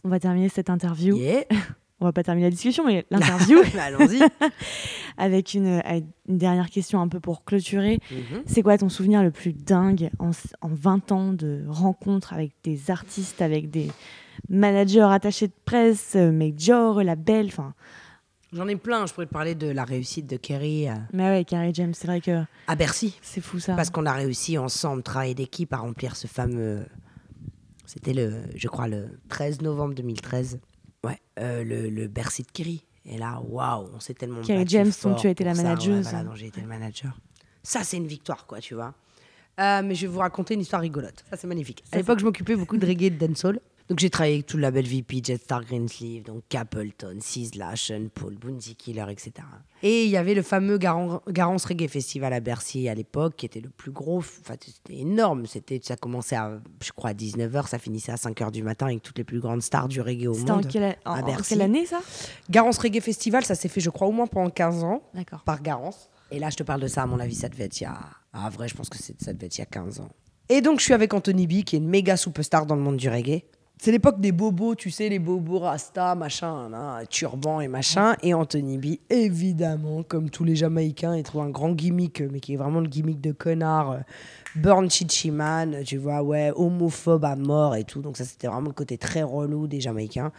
On 0.03 0.09
va 0.09 0.19
terminer 0.19 0.49
cette 0.49 0.71
interview. 0.71 1.17
Yeah. 1.19 1.45
On 2.01 2.07
va 2.07 2.13
pas 2.13 2.23
terminer 2.23 2.47
la 2.47 2.51
discussion, 2.51 2.85
mais 2.87 3.05
l'interview 3.11 3.59
Allons-y. 3.79 4.23
avec 5.21 5.55
une, 5.55 5.81
avec 5.85 6.05
une 6.29 6.39
dernière 6.39 6.71
question 6.71 7.01
un 7.01 7.09
peu 7.09 7.21
pour 7.21 7.45
clôturer. 7.45 7.99
Mhm. 8.11 8.43
C'est 8.47 8.63
quoi 8.63 8.79
ton 8.79 8.89
souvenir 8.89 9.23
le 9.23 9.31
plus 9.31 9.53
dingue 9.53 10.11
en, 10.19 10.31
s- 10.31 10.55
en 10.63 10.69
20 10.69 11.13
ans 11.13 11.33
de 11.33 11.65
rencontres 11.69 12.33
avec 12.33 12.53
des 12.65 12.91
artistes, 12.91 13.43
avec 13.43 13.71
des 13.71 13.91
managers 14.49 15.09
attachés 15.11 15.49
de 15.49 15.53
presse, 15.65 16.15
euh, 16.17 16.33
major, 16.33 17.03
label, 17.03 17.47
enfin? 17.47 17.75
J'en 18.53 18.67
ai 18.67 18.75
plein. 18.75 19.07
Je 19.07 19.13
pourrais 19.13 19.27
te 19.27 19.33
parler 19.33 19.55
de 19.55 19.69
la 19.69 19.85
réussite 19.85 20.27
de 20.27 20.37
Kerry 20.37 20.89
euh, 20.89 20.95
Mais 21.13 21.23
ouais, 21.29 21.45
Carrie 21.45 21.73
James, 21.75 21.95
c'est 21.95 22.09
vrai 22.09 22.21
que 22.21 22.43
à 22.67 22.75
Bercy. 22.75 23.17
c'est 23.23 23.41
fou 23.41 23.61
ça. 23.61 23.77
Parce 23.77 23.91
qu'on 23.91 24.07
a 24.07 24.13
réussi 24.13 24.59
ensemble, 24.59 25.03
travail 25.05 25.37
d'équipe, 25.37 25.73
à 25.73 25.77
remplir 25.79 26.17
ce 26.17 26.27
fameux. 26.27 26.85
C'était 27.87 28.13
le, 28.13 28.43
je 28.57 28.67
crois, 28.69 28.89
le 28.89 29.09
13 29.29 29.63
novembre 29.63 29.95
2013. 29.95 30.59
Ouais, 31.05 31.19
euh, 31.39 31.63
le, 31.65 31.89
le 31.91 32.09
Bercy 32.09 32.43
de 32.43 32.51
Kerry. 32.53 32.85
Et 33.07 33.19
là, 33.19 33.41
waouh, 33.43 33.89
on 33.95 34.01
s'est 34.01 34.15
tellement 34.15 34.43
Kerry 34.43 34.61
battu 34.61 34.71
James, 34.73 34.87
dont 34.87 34.93
fort 34.93 35.17
tu 35.17 35.27
as 35.27 35.31
été 35.31 35.45
la 35.45 35.53
pour 35.53 35.57
ça. 35.61 35.63
Ouais, 35.63 35.69
manageuse. 35.69 36.03
voilà, 36.03 36.25
dont 36.25 36.35
j'ai 36.35 36.47
été 36.47 36.61
le 36.61 36.67
manager. 36.67 37.19
Ça, 37.63 37.83
c'est 37.83 37.97
une 37.97 38.07
victoire, 38.07 38.47
quoi, 38.47 38.61
tu 38.61 38.75
vois. 38.75 38.95
Euh, 39.59 39.83
mais 39.85 39.95
je 39.95 40.07
vais 40.07 40.13
vous 40.13 40.21
raconter 40.21 40.55
une 40.55 40.61
histoire 40.61 40.81
rigolote. 40.81 41.25
Ça, 41.29 41.37
c'est 41.37 41.47
magnifique. 41.47 41.85
à 41.93 41.97
l'époque, 41.97 42.19
je 42.19 42.25
m'occupais 42.25 42.57
beaucoup 42.57 42.77
de 42.77 42.87
reggae 42.87 43.05
et 43.05 43.11
de 43.11 43.27
dancehall. 43.27 43.61
Donc, 43.91 43.99
j'ai 43.99 44.09
travaillé 44.09 44.35
avec 44.37 44.47
tout 44.47 44.57
le 44.57 44.63
label 44.63 44.87
VP, 44.87 45.21
Jetstar 45.23 45.65
Greensleeve, 45.65 46.23
donc 46.23 46.45
Capleton, 46.49 47.19
Sizzla, 47.21 47.75
Sean 47.75 48.07
Paul, 48.15 48.37
Bounty 48.37 48.77
Killer, 48.77 49.05
etc. 49.11 49.33
Et 49.83 50.05
il 50.05 50.11
y 50.11 50.17
avait 50.17 50.35
le 50.35 50.43
fameux 50.43 50.79
Garan- 50.79 51.21
Garance 51.29 51.65
Reggae 51.65 51.89
Festival 51.89 52.33
à 52.33 52.39
Bercy 52.39 52.89
à 52.89 52.95
l'époque, 52.95 53.35
qui 53.37 53.47
était 53.47 53.61
le 53.61 53.69
plus 53.69 53.91
gros. 53.91 54.19
Enfin, 54.19 54.55
c'était 54.65 54.99
énorme. 55.01 55.45
C'était, 55.47 55.81
ça 55.83 55.97
commençait 55.97 56.37
à, 56.37 56.61
je 56.83 56.93
crois, 56.93 57.11
à 57.11 57.15
19h, 57.15 57.67
ça 57.67 57.79
finissait 57.81 58.13
à 58.13 58.17
5h 58.17 58.53
du 58.53 58.63
matin 58.63 58.87
avec 58.87 59.03
toutes 59.03 59.19
les 59.19 59.25
plus 59.25 59.41
grandes 59.41 59.61
stars 59.63 59.89
du 59.89 60.01
reggae 60.01 60.29
au 60.29 60.41
en, 60.41 60.55
monde. 60.55 60.69
quelle, 60.69 60.97
en- 61.05 61.15
à 61.15 61.21
en 61.23 61.37
quelle 61.37 61.61
année 61.63 61.85
ça? 61.85 61.99
Garance 62.49 62.79
Reggae 62.79 63.01
Festival, 63.01 63.45
ça 63.45 63.57
s'est 63.57 63.69
fait, 63.69 63.81
je 63.81 63.91
crois, 63.91 64.07
au 64.07 64.13
moins 64.13 64.29
pendant 64.29 64.51
15 64.51 64.85
ans 64.85 65.03
D'accord. 65.15 65.43
par 65.43 65.61
Garance. 65.63 66.09
Et 66.31 66.39
là, 66.39 66.49
je 66.49 66.57
te 66.57 66.63
parle 66.63 66.81
de 66.81 66.87
ça, 66.87 67.03
à 67.03 67.07
mon 67.07 67.19
avis, 67.19 67.35
ça 67.35 67.49
devait 67.49 67.65
être 67.65 67.81
il 67.81 67.85
y 67.85 67.87
a. 67.89 67.99
Ah, 68.33 68.49
vrai, 68.51 68.69
je 68.69 68.77
pense 68.77 68.89
que 68.89 68.97
ça 68.99 69.33
devait 69.33 69.47
être 69.47 69.59
il 69.59 69.63
y 69.63 69.63
a 69.63 69.67
15 69.67 69.99
ans. 69.99 70.09
Et 70.49 70.61
donc, 70.61 70.79
je 70.79 70.85
suis 70.85 70.95
avec 70.95 71.13
Anthony 71.13 71.49
B, 71.49 71.65
qui 71.65 71.75
est 71.75 71.81
une 71.81 71.89
méga 71.89 72.17
superstar 72.17 72.67
dans 72.67 72.77
le 72.77 72.83
monde 72.83 72.97
du 72.97 73.09
reggae. 73.09 73.43
C'est 73.83 73.93
l'époque 73.93 74.21
des 74.21 74.31
bobos, 74.31 74.75
tu 74.75 74.91
sais, 74.91 75.09
les 75.09 75.19
bobos 75.19 75.61
rasta, 75.61 76.15
machin, 76.15 76.69
là, 76.69 77.01
turban 77.09 77.61
et 77.63 77.69
machin. 77.69 78.15
Et 78.23 78.35
Anthony 78.35 78.77
B, 78.77 78.99
évidemment, 79.09 80.03
comme 80.03 80.29
tous 80.29 80.45
les 80.45 80.55
Jamaïcains, 80.55 81.17
il 81.17 81.23
trouve 81.23 81.41
un 81.41 81.49
grand 81.49 81.71
gimmick, 81.71 82.21
mais 82.31 82.41
qui 82.41 82.53
est 82.53 82.57
vraiment 82.59 82.81
le 82.81 82.89
gimmick 82.89 83.23
de 83.23 83.33
connard. 83.33 83.91
euh, 83.93 83.99
Burn 84.55 84.91
Chichiman, 84.91 85.83
tu 85.83 85.97
vois, 85.97 86.23
ouais, 86.23 86.53
homophobe 86.55 87.25
à 87.25 87.37
mort 87.37 87.75
et 87.75 87.85
tout. 87.85 88.03
Donc, 88.03 88.19
ça, 88.19 88.27
c'était 88.27 88.49
vraiment 88.49 88.67
le 88.69 88.75
côté 88.75 88.99
très 88.99 89.23
relou 89.23 89.67
des 89.67 89.81
Jamaïcains. 89.81 90.31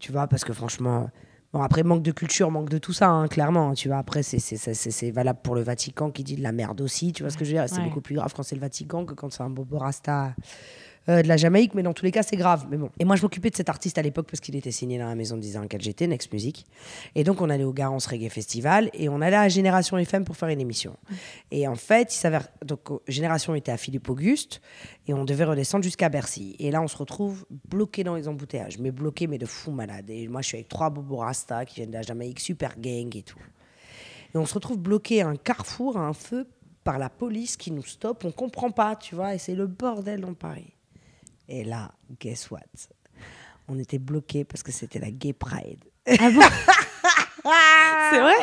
Tu 0.00 0.10
vois, 0.10 0.26
parce 0.26 0.42
que 0.42 0.52
franchement. 0.52 1.10
Bon, 1.52 1.62
après, 1.62 1.82
manque 1.84 2.02
de 2.02 2.10
culture, 2.12 2.50
manque 2.50 2.68
de 2.70 2.78
tout 2.78 2.92
ça, 2.92 3.08
hein, 3.08 3.28
clairement. 3.28 3.72
Tu 3.74 3.86
vois, 3.88 3.98
après, 3.98 4.22
c'est- 4.24 5.10
valable 5.12 5.38
pour 5.44 5.54
le 5.54 5.62
Vatican 5.62 6.10
qui 6.10 6.24
dit 6.24 6.34
de 6.34 6.42
la 6.42 6.52
merde 6.52 6.80
aussi. 6.80 7.12
Tu 7.12 7.22
vois 7.22 7.30
ce 7.30 7.38
que 7.38 7.44
je 7.44 7.50
veux 7.50 7.56
dire 7.56 7.68
C'est 7.68 7.78
Ouais. 7.78 7.84
beaucoup 7.84 8.00
plus 8.00 8.16
grave 8.16 8.34
quand 8.34 8.42
c'est 8.42 8.56
le 8.56 8.60
Vatican 8.60 9.04
que 9.04 9.14
quand 9.14 9.32
c'est 9.32 9.42
un 9.44 9.48
bobo 9.48 9.78
rasta 9.78 10.34
euh, 11.08 11.22
de 11.22 11.28
la 11.28 11.36
Jamaïque. 11.36 11.74
Mais 11.74 11.82
dans 11.82 11.92
tous 11.92 12.04
les 12.04 12.10
cas, 12.10 12.22
c'est 12.22 12.36
grave. 12.36 12.66
Mais 12.70 12.76
bon. 12.76 12.90
Et 12.98 13.04
moi, 13.04 13.16
je 13.16 13.22
m'occupais 13.22 13.50
de 13.50 13.56
cet 13.56 13.68
artiste 13.68 13.98
à 13.98 14.02
l'époque 14.02 14.26
parce 14.30 14.40
qu'il 14.40 14.56
était 14.56 14.70
signé 14.70 14.98
dans 14.98 15.06
la 15.06 15.14
maison 15.14 15.36
de 15.36 15.56
à 15.56 15.60
laquelle 15.60 15.80
j'étais, 15.80 16.06
Next 16.06 16.32
Music. 16.32 16.66
Et 17.14 17.24
donc, 17.24 17.40
on 17.40 17.50
allait 17.50 17.64
au 17.64 17.72
Garance 17.72 18.06
Reggae 18.06 18.28
Festival 18.28 18.90
et 18.94 19.08
on 19.08 19.20
allait 19.20 19.36
à 19.36 19.48
Génération 19.48 19.96
FM 19.98 20.24
pour 20.24 20.36
faire 20.36 20.48
une 20.48 20.60
émission. 20.60 20.96
Et 21.50 21.66
en 21.66 21.76
fait, 21.76 22.14
il 22.14 22.18
s'avère. 22.18 22.48
Donc, 22.64 22.90
euh, 22.90 22.98
Génération 23.08 23.54
était 23.54 23.72
à 23.72 23.76
Philippe 23.76 24.08
Auguste 24.08 24.60
et 25.06 25.14
on 25.14 25.24
devait 25.24 25.44
redescendre 25.44 25.84
jusqu'à 25.84 26.08
Bercy. 26.08 26.56
Et 26.58 26.70
là, 26.70 26.82
on 26.82 26.88
se 26.88 26.96
retrouve 26.96 27.46
bloqué 27.68 28.04
dans 28.04 28.14
les 28.14 28.28
embouteillages, 28.28 28.78
mais 28.78 28.90
bloqué, 28.90 29.26
mais 29.26 29.38
de 29.38 29.46
fou 29.46 29.70
malade. 29.70 30.10
Et 30.10 30.28
moi, 30.28 30.42
je 30.42 30.48
suis 30.48 30.56
avec 30.56 30.68
trois 30.68 30.90
bobos 30.90 31.16
rasta 31.16 31.64
qui 31.64 31.76
viennent 31.76 31.90
de 31.90 31.96
la 31.96 32.02
Jamaïque, 32.02 32.40
super 32.40 32.78
gang 32.78 33.14
et 33.16 33.22
tout. 33.22 33.40
Et 34.34 34.38
on 34.38 34.44
se 34.44 34.54
retrouve 34.54 34.78
bloqué 34.78 35.22
à 35.22 35.28
un 35.28 35.36
carrefour, 35.36 35.96
à 35.96 36.00
un 36.00 36.12
feu, 36.12 36.46
par 36.84 36.98
la 36.98 37.10
police 37.10 37.56
qui 37.56 37.70
nous 37.70 37.82
stoppe. 37.82 38.24
On 38.24 38.30
comprend 38.30 38.70
pas, 38.70 38.96
tu 38.96 39.14
vois, 39.14 39.34
et 39.34 39.38
c'est 39.38 39.54
le 39.54 39.66
bordel 39.66 40.20
dans 40.20 40.34
Paris. 40.34 40.77
Et 41.48 41.64
là, 41.64 41.90
guess 42.20 42.50
what? 42.50 42.60
On 43.68 43.78
était 43.78 43.98
bloqué 43.98 44.44
parce 44.44 44.62
que 44.62 44.72
c'était 44.72 44.98
la 44.98 45.10
Gay 45.10 45.32
Pride. 45.32 45.84
Ah 46.06 46.30
bon? 46.30 46.40
C'est 48.10 48.20
vrai? 48.20 48.34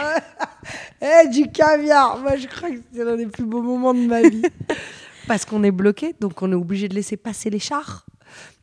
Eh, 1.02 1.28
du 1.30 1.52
caviar 1.52 2.18
Moi, 2.20 2.38
je 2.38 2.48
crois 2.48 2.70
que 2.72 2.78
c'est 2.94 3.04
l'un 3.04 3.16
des 3.16 3.28
plus 3.28 3.44
beaux 3.46 3.62
moments 3.62 3.94
de 3.94 4.06
ma 4.06 4.22
vie. 4.22 4.42
Parce 5.28 5.46
qu'on 5.46 5.64
est 5.64 5.72
bloqué, 5.72 6.16
donc 6.20 6.42
on 6.42 6.52
est 6.52 6.56
obligé 6.56 6.88
de 6.88 6.94
laisser 6.96 7.18
passer 7.18 7.50
les 7.50 7.60
chars. 7.60 8.06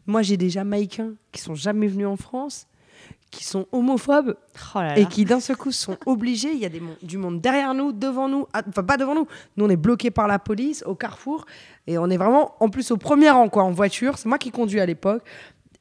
Moi, 0.06 0.22
j'ai 0.22 0.36
des 0.36 0.50
Jamaïcains 0.50 1.14
qui 1.32 1.40
sont 1.40 1.54
jamais 1.54 1.86
venus 1.88 2.06
en 2.06 2.16
France, 2.16 2.66
qui 3.30 3.44
sont 3.44 3.66
homophobes 3.72 4.36
Oh 4.74 4.78
là 4.78 4.88
là. 4.94 4.98
et 4.98 5.06
qui 5.06 5.24
d'un 5.24 5.40
seul 5.40 5.56
coup 5.56 5.72
sont 5.72 5.96
obligés. 6.06 6.52
Il 6.52 6.58
y 6.58 6.64
a 6.64 6.68
des 6.68 6.82
du 7.02 7.18
monde 7.18 7.40
derrière 7.40 7.74
nous, 7.74 7.92
devant 7.92 8.28
nous, 8.28 8.46
ah, 8.52 8.62
enfin 8.68 8.82
pas 8.82 8.96
devant 8.96 9.14
nous. 9.14 9.26
Nous, 9.56 9.64
on 9.64 9.70
est 9.70 9.76
bloqués 9.76 10.10
par 10.10 10.26
la 10.28 10.38
police 10.38 10.82
au 10.86 10.94
carrefour 10.94 11.46
et 11.86 11.98
on 11.98 12.08
est 12.10 12.16
vraiment 12.16 12.54
en 12.60 12.68
plus 12.68 12.90
au 12.90 12.96
premier 12.96 13.30
rang 13.30 13.48
quoi, 13.48 13.64
en 13.64 13.72
voiture. 13.72 14.18
C'est 14.18 14.28
moi 14.28 14.38
qui 14.38 14.50
conduis 14.50 14.80
à 14.80 14.86
l'époque 14.86 15.22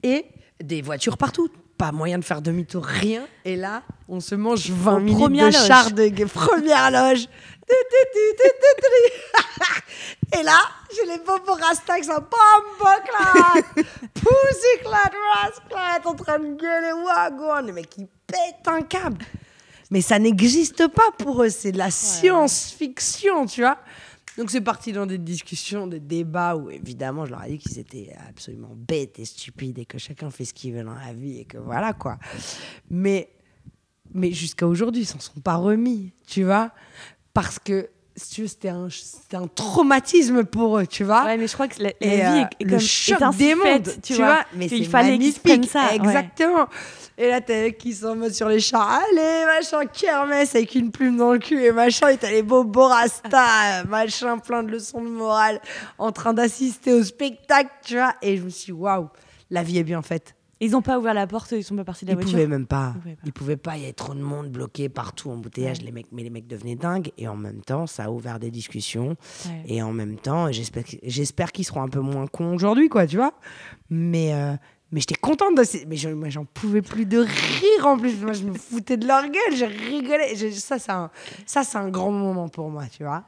et 0.03 0.25
des 0.61 0.81
voitures 0.81 1.17
partout. 1.17 1.49
Pas 1.77 1.91
moyen 1.91 2.19
de 2.19 2.23
faire 2.23 2.43
demi-tour, 2.43 2.85
rien. 2.85 3.25
Et 3.43 3.55
là, 3.55 3.81
on 4.07 4.19
se 4.19 4.35
mange 4.35 4.69
20 4.69 4.95
Aux 4.95 4.99
minutes 4.99 5.19
premières 5.19 5.49
de 5.49 5.53
loges. 5.53 5.65
char 5.65 5.91
de 5.91 6.25
première 6.33 6.91
loge. 6.91 7.27
Et 10.33 10.43
là, 10.43 10.59
j'ai 10.95 11.05
les 11.11 11.17
bobos 11.19 11.53
rasta 11.53 11.97
qui 11.97 12.03
sont 12.05 12.13
bomboclat, 12.13 13.61
pussyclat, 14.13 15.11
rasclat, 15.33 16.01
en 16.05 16.13
train 16.13 16.39
de 16.39 16.55
gueuler. 16.55 16.91
Le 17.65 17.73
mec, 17.73 17.89
il 17.97 18.07
pète 18.27 18.67
un 18.67 18.81
câble. 18.81 19.23
Mais 19.89 20.01
ça 20.01 20.19
n'existe 20.19 20.87
pas 20.87 21.11
pour 21.17 21.43
eux, 21.43 21.49
c'est 21.49 21.73
de 21.73 21.77
la 21.77 21.91
science-fiction, 21.91 23.45
tu 23.45 23.61
vois. 23.61 23.77
Donc 24.41 24.49
c'est 24.49 24.61
parti 24.61 24.91
dans 24.91 25.05
des 25.05 25.19
discussions, 25.19 25.85
des 25.85 25.99
débats 25.99 26.55
où 26.55 26.71
évidemment 26.71 27.27
je 27.27 27.29
leur 27.29 27.43
ai 27.43 27.49
dit 27.49 27.57
qu'ils 27.59 27.77
étaient 27.77 28.11
absolument 28.27 28.73
bêtes 28.75 29.19
et 29.19 29.25
stupides 29.25 29.77
et 29.77 29.85
que 29.85 29.99
chacun 29.99 30.31
fait 30.31 30.45
ce 30.45 30.53
qu'il 30.55 30.73
veut 30.73 30.83
dans 30.83 30.95
la 30.95 31.13
vie 31.13 31.37
et 31.37 31.45
que 31.45 31.59
voilà 31.59 31.93
quoi. 31.93 32.17
Mais, 32.89 33.29
mais 34.15 34.31
jusqu'à 34.31 34.65
aujourd'hui, 34.65 35.03
ils 35.03 35.05
s'en 35.05 35.19
sont 35.19 35.41
pas 35.41 35.57
remis, 35.57 36.11
tu 36.25 36.43
vois. 36.43 36.71
Parce 37.35 37.59
que 37.59 37.91
si 38.15 38.35
tu 38.35 38.41
veux, 38.41 38.47
c'était 38.47 38.69
un, 38.69 38.87
un 39.33 39.47
traumatisme 39.47 40.43
pour 40.43 40.79
eux, 40.79 40.85
tu 40.85 41.03
vois. 41.03 41.23
Ouais, 41.23 41.37
mais 41.37 41.47
je 41.47 41.53
crois 41.53 41.67
que 41.67 41.81
la, 41.81 41.89
vie 41.89 41.95
euh, 42.03 42.45
est, 42.59 42.63
le 42.63 42.69
comme, 42.71 42.79
choc 42.79 43.21
est 43.21 43.23
ainsi 43.23 43.37
des 43.37 43.55
mondes, 43.55 43.89
tu, 44.03 44.13
vois. 44.15 44.43
mais 44.53 44.67
c'est 44.67 44.83
fallait 44.83 45.17
qu'ils 45.17 45.69
ça. 45.69 45.87
ouais. 45.87 45.95
exactement. 45.95 46.67
Et 47.17 47.27
là, 47.29 47.39
t'as 47.39 47.67
eux 47.67 47.71
qui 47.71 47.93
sont 47.93 48.07
en 48.07 48.15
mode 48.15 48.33
sur 48.33 48.49
les 48.49 48.59
chars, 48.59 49.01
allez, 49.11 49.45
machin, 49.45 49.85
kermesse 49.85 50.55
avec 50.55 50.75
une 50.75 50.91
plume 50.91 51.17
dans 51.17 51.33
le 51.33 51.39
cul 51.39 51.63
et 51.63 51.71
machin, 51.71 52.09
et 52.09 52.17
t'as 52.17 52.31
les 52.31 52.43
beaux 52.43 52.65
rastas, 52.87 53.83
machin, 53.87 54.37
plein 54.39 54.63
de 54.63 54.71
leçons 54.71 55.01
de 55.01 55.09
morale, 55.09 55.61
en 55.97 56.11
train 56.11 56.33
d'assister 56.33 56.93
au 56.93 57.03
spectacle, 57.03 57.71
tu 57.85 57.95
vois. 57.95 58.13
Et 58.21 58.37
je 58.37 58.43
me 58.43 58.49
suis 58.49 58.73
dit, 58.73 58.79
waouh, 58.79 59.07
la 59.49 59.63
vie 59.63 59.77
est 59.77 59.83
bien 59.83 60.01
faite. 60.01 60.35
Ils 60.63 60.75
ont 60.75 60.81
pas 60.83 60.97
ouvert 60.99 61.13
la 61.15 61.25
porte, 61.27 61.51
ils 61.53 61.63
sont 61.63 61.75
pas 61.75 61.83
partis 61.83 62.05
de 62.05 62.11
la 62.11 62.13
Ils 62.13 62.17
voiture. 62.17 62.31
pouvaient 62.33 62.47
même 62.47 62.67
pas. 62.67 62.93
Ils 62.95 63.01
pouvaient 63.01 63.15
pas. 63.15 63.21
Ils 63.25 63.33
pouvaient 63.33 63.57
pas. 63.57 63.77
Il 63.77 63.81
y 63.81 63.83
avait 63.85 63.93
trop 63.93 64.13
de 64.13 64.21
monde 64.21 64.49
bloqué 64.49 64.87
partout, 64.89 65.31
embouteillage. 65.31 65.79
Ouais. 65.79 65.85
Les 65.85 65.91
mecs, 65.91 66.07
mais 66.11 66.21
les 66.23 66.29
mecs 66.29 66.45
devenaient 66.47 66.75
dingues. 66.75 67.11
Et 67.17 67.27
en 67.27 67.35
même 67.35 67.61
temps, 67.61 67.87
ça 67.87 68.03
a 68.05 68.09
ouvert 68.11 68.39
des 68.39 68.51
discussions. 68.51 69.17
Ouais. 69.47 69.63
Et 69.65 69.81
en 69.81 69.91
même 69.91 70.17
temps, 70.17 70.51
j'espère, 70.51 70.83
j'espère 71.03 71.51
qu'ils 71.51 71.65
seront 71.65 71.81
un 71.81 71.89
peu 71.89 71.99
moins 71.99 72.27
cons 72.27 72.53
aujourd'hui, 72.53 72.89
quoi, 72.89 73.07
tu 73.07 73.15
vois. 73.17 73.33
Mais, 73.89 74.33
euh, 74.35 74.53
mais 74.91 74.99
j'étais 74.99 75.15
contente 75.15 75.57
de 75.57 75.63
ces... 75.63 75.85
Mais 75.87 75.95
je- 75.97 76.09
moi, 76.09 76.29
j'en 76.29 76.45
pouvais 76.45 76.83
plus 76.83 77.05
de 77.07 77.17
rire 77.17 77.87
en 77.87 77.97
plus. 77.97 78.15
Moi, 78.21 78.33
je 78.33 78.43
me 78.43 78.53
foutais 78.53 78.97
de 78.97 79.07
leur 79.07 79.23
gueule. 79.23 79.55
Je 79.55 79.65
rigolais. 79.65 80.35
Je- 80.35 80.49
ça, 80.51 80.77
c'est 80.77 80.91
un, 80.91 81.09
ça, 81.47 81.63
c'est 81.63 81.77
un 81.79 81.89
grand 81.89 82.11
moment 82.11 82.49
pour 82.49 82.69
moi, 82.69 82.83
tu 82.85 83.03
vois. 83.03 83.23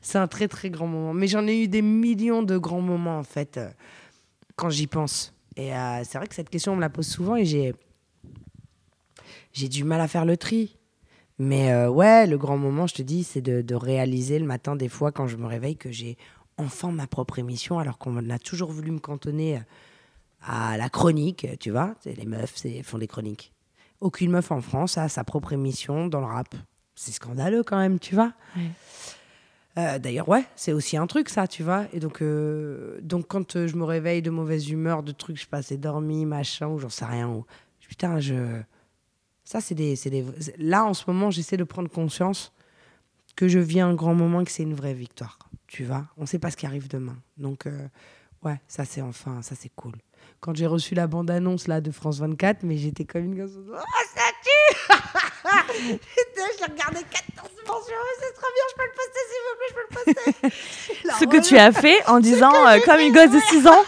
C'est 0.00 0.18
un 0.18 0.26
très, 0.26 0.48
très 0.48 0.68
grand 0.68 0.88
moment. 0.88 1.14
Mais 1.14 1.28
j'en 1.28 1.46
ai 1.46 1.62
eu 1.62 1.68
des 1.68 1.82
millions 1.82 2.42
de 2.42 2.58
grands 2.58 2.80
moments, 2.80 3.18
en 3.18 3.22
fait, 3.22 3.56
euh, 3.58 3.68
quand 4.56 4.68
j'y 4.70 4.88
pense. 4.88 5.32
Et 5.56 5.74
euh, 5.74 6.02
c'est 6.04 6.18
vrai 6.18 6.26
que 6.26 6.34
cette 6.34 6.50
question, 6.50 6.72
on 6.72 6.76
me 6.76 6.80
la 6.80 6.90
pose 6.90 7.06
souvent 7.06 7.36
et 7.36 7.44
j'ai, 7.44 7.74
j'ai 9.52 9.68
du 9.68 9.84
mal 9.84 10.00
à 10.00 10.08
faire 10.08 10.24
le 10.24 10.36
tri. 10.36 10.78
Mais 11.38 11.72
euh, 11.72 11.88
ouais, 11.88 12.26
le 12.26 12.38
grand 12.38 12.58
moment, 12.58 12.86
je 12.86 12.94
te 12.94 13.02
dis, 13.02 13.24
c'est 13.24 13.40
de, 13.40 13.62
de 13.62 13.74
réaliser 13.74 14.38
le 14.38 14.46
matin, 14.46 14.76
des 14.76 14.88
fois, 14.88 15.12
quand 15.12 15.26
je 15.26 15.36
me 15.36 15.46
réveille, 15.46 15.76
que 15.76 15.90
j'ai 15.90 16.16
enfin 16.58 16.92
ma 16.92 17.06
propre 17.06 17.38
émission, 17.38 17.78
alors 17.78 17.98
qu'on 17.98 18.30
a 18.30 18.38
toujours 18.38 18.70
voulu 18.70 18.90
me 18.90 19.00
cantonner 19.00 19.60
à 20.42 20.76
la 20.76 20.88
chronique, 20.88 21.46
tu 21.60 21.70
vois. 21.70 21.94
Les 22.04 22.26
meufs, 22.26 22.62
font 22.82 22.98
des 22.98 23.06
chroniques. 23.06 23.52
Aucune 24.00 24.32
meuf 24.32 24.50
en 24.50 24.60
France 24.60 24.98
a 24.98 25.08
sa 25.08 25.24
propre 25.24 25.52
émission 25.52 26.08
dans 26.08 26.20
le 26.20 26.26
rap. 26.26 26.54
C'est 26.94 27.12
scandaleux 27.12 27.62
quand 27.62 27.78
même, 27.78 27.98
tu 27.98 28.14
vois. 28.14 28.32
Euh, 29.78 29.98
D'ailleurs, 29.98 30.28
ouais, 30.28 30.44
c'est 30.54 30.72
aussi 30.72 30.96
un 30.96 31.06
truc, 31.06 31.28
ça, 31.28 31.46
tu 31.46 31.62
vois. 31.62 31.86
Et 31.92 32.00
donc, 32.00 32.20
euh, 32.20 32.98
donc 33.02 33.26
quand 33.28 33.56
euh, 33.56 33.66
je 33.66 33.76
me 33.76 33.84
réveille 33.84 34.22
de 34.22 34.30
mauvaise 34.30 34.68
humeur, 34.70 35.02
de 35.02 35.12
trucs, 35.12 35.40
je 35.40 35.46
passais 35.46 35.78
dormi, 35.78 36.26
machin, 36.26 36.68
ou 36.68 36.78
j'en 36.78 36.90
sais 36.90 37.04
rien. 37.04 37.28
Ou... 37.28 37.46
Putain, 37.80 38.20
je. 38.20 38.60
Ça, 39.44 39.60
c'est 39.60 39.74
des, 39.74 39.94
des. 39.96 40.24
Là, 40.58 40.84
en 40.84 40.94
ce 40.94 41.04
moment, 41.06 41.30
j'essaie 41.30 41.56
de 41.56 41.64
prendre 41.64 41.90
conscience 41.90 42.52
que 43.34 43.48
je 43.48 43.58
vis 43.58 43.80
un 43.80 43.94
grand 43.94 44.14
moment, 44.14 44.44
que 44.44 44.50
c'est 44.50 44.62
une 44.62 44.74
vraie 44.74 44.94
victoire. 44.94 45.38
Tu 45.66 45.84
vois 45.84 46.06
On 46.18 46.26
sait 46.26 46.38
pas 46.38 46.50
ce 46.50 46.56
qui 46.56 46.66
arrive 46.66 46.88
demain. 46.88 47.16
Donc, 47.38 47.66
ouais, 48.42 48.60
ça, 48.68 48.84
c'est 48.84 49.00
enfin, 49.00 49.40
ça, 49.40 49.54
c'est 49.54 49.70
cool. 49.74 49.94
Quand 50.40 50.54
j'ai 50.54 50.66
reçu 50.66 50.94
la 50.94 51.06
bande-annonce 51.06 51.66
là 51.66 51.80
de 51.80 51.90
France 51.90 52.18
24, 52.18 52.62
mais 52.62 52.76
j'étais 52.76 53.04
comme 53.04 53.24
une 53.24 53.36
gosse. 53.36 53.56
Oh, 53.56 53.76
ça 54.14 54.22
tue 54.42 55.28
Je 55.84 56.38
l'ai 56.38 56.72
regardé 56.72 57.00
14 57.10 57.50
fois 57.64 57.80
sur 57.84 57.94
c'est 58.20 58.34
trop 58.34 58.50
bien, 58.54 58.64
je 58.70 58.76
peux 58.76 58.84
le 58.84 58.94
poster 58.96 59.20
s'il 59.28 59.42
vous 59.48 59.56
plaît, 59.58 59.68
je 59.68 59.74
peux 59.74 59.86
le 59.88 59.94
poster. 60.04 61.18
Ce 61.20 61.24
que 61.24 61.48
tu 61.48 61.58
as 61.58 61.72
fait 61.72 62.06
en 62.06 62.20
disant, 62.30 62.66
euh, 62.66 62.78
comme 62.84 63.00
une 63.00 63.12
gosse 63.12 63.30
de 63.30 63.40
6 63.40 63.66
ans. 63.66 63.84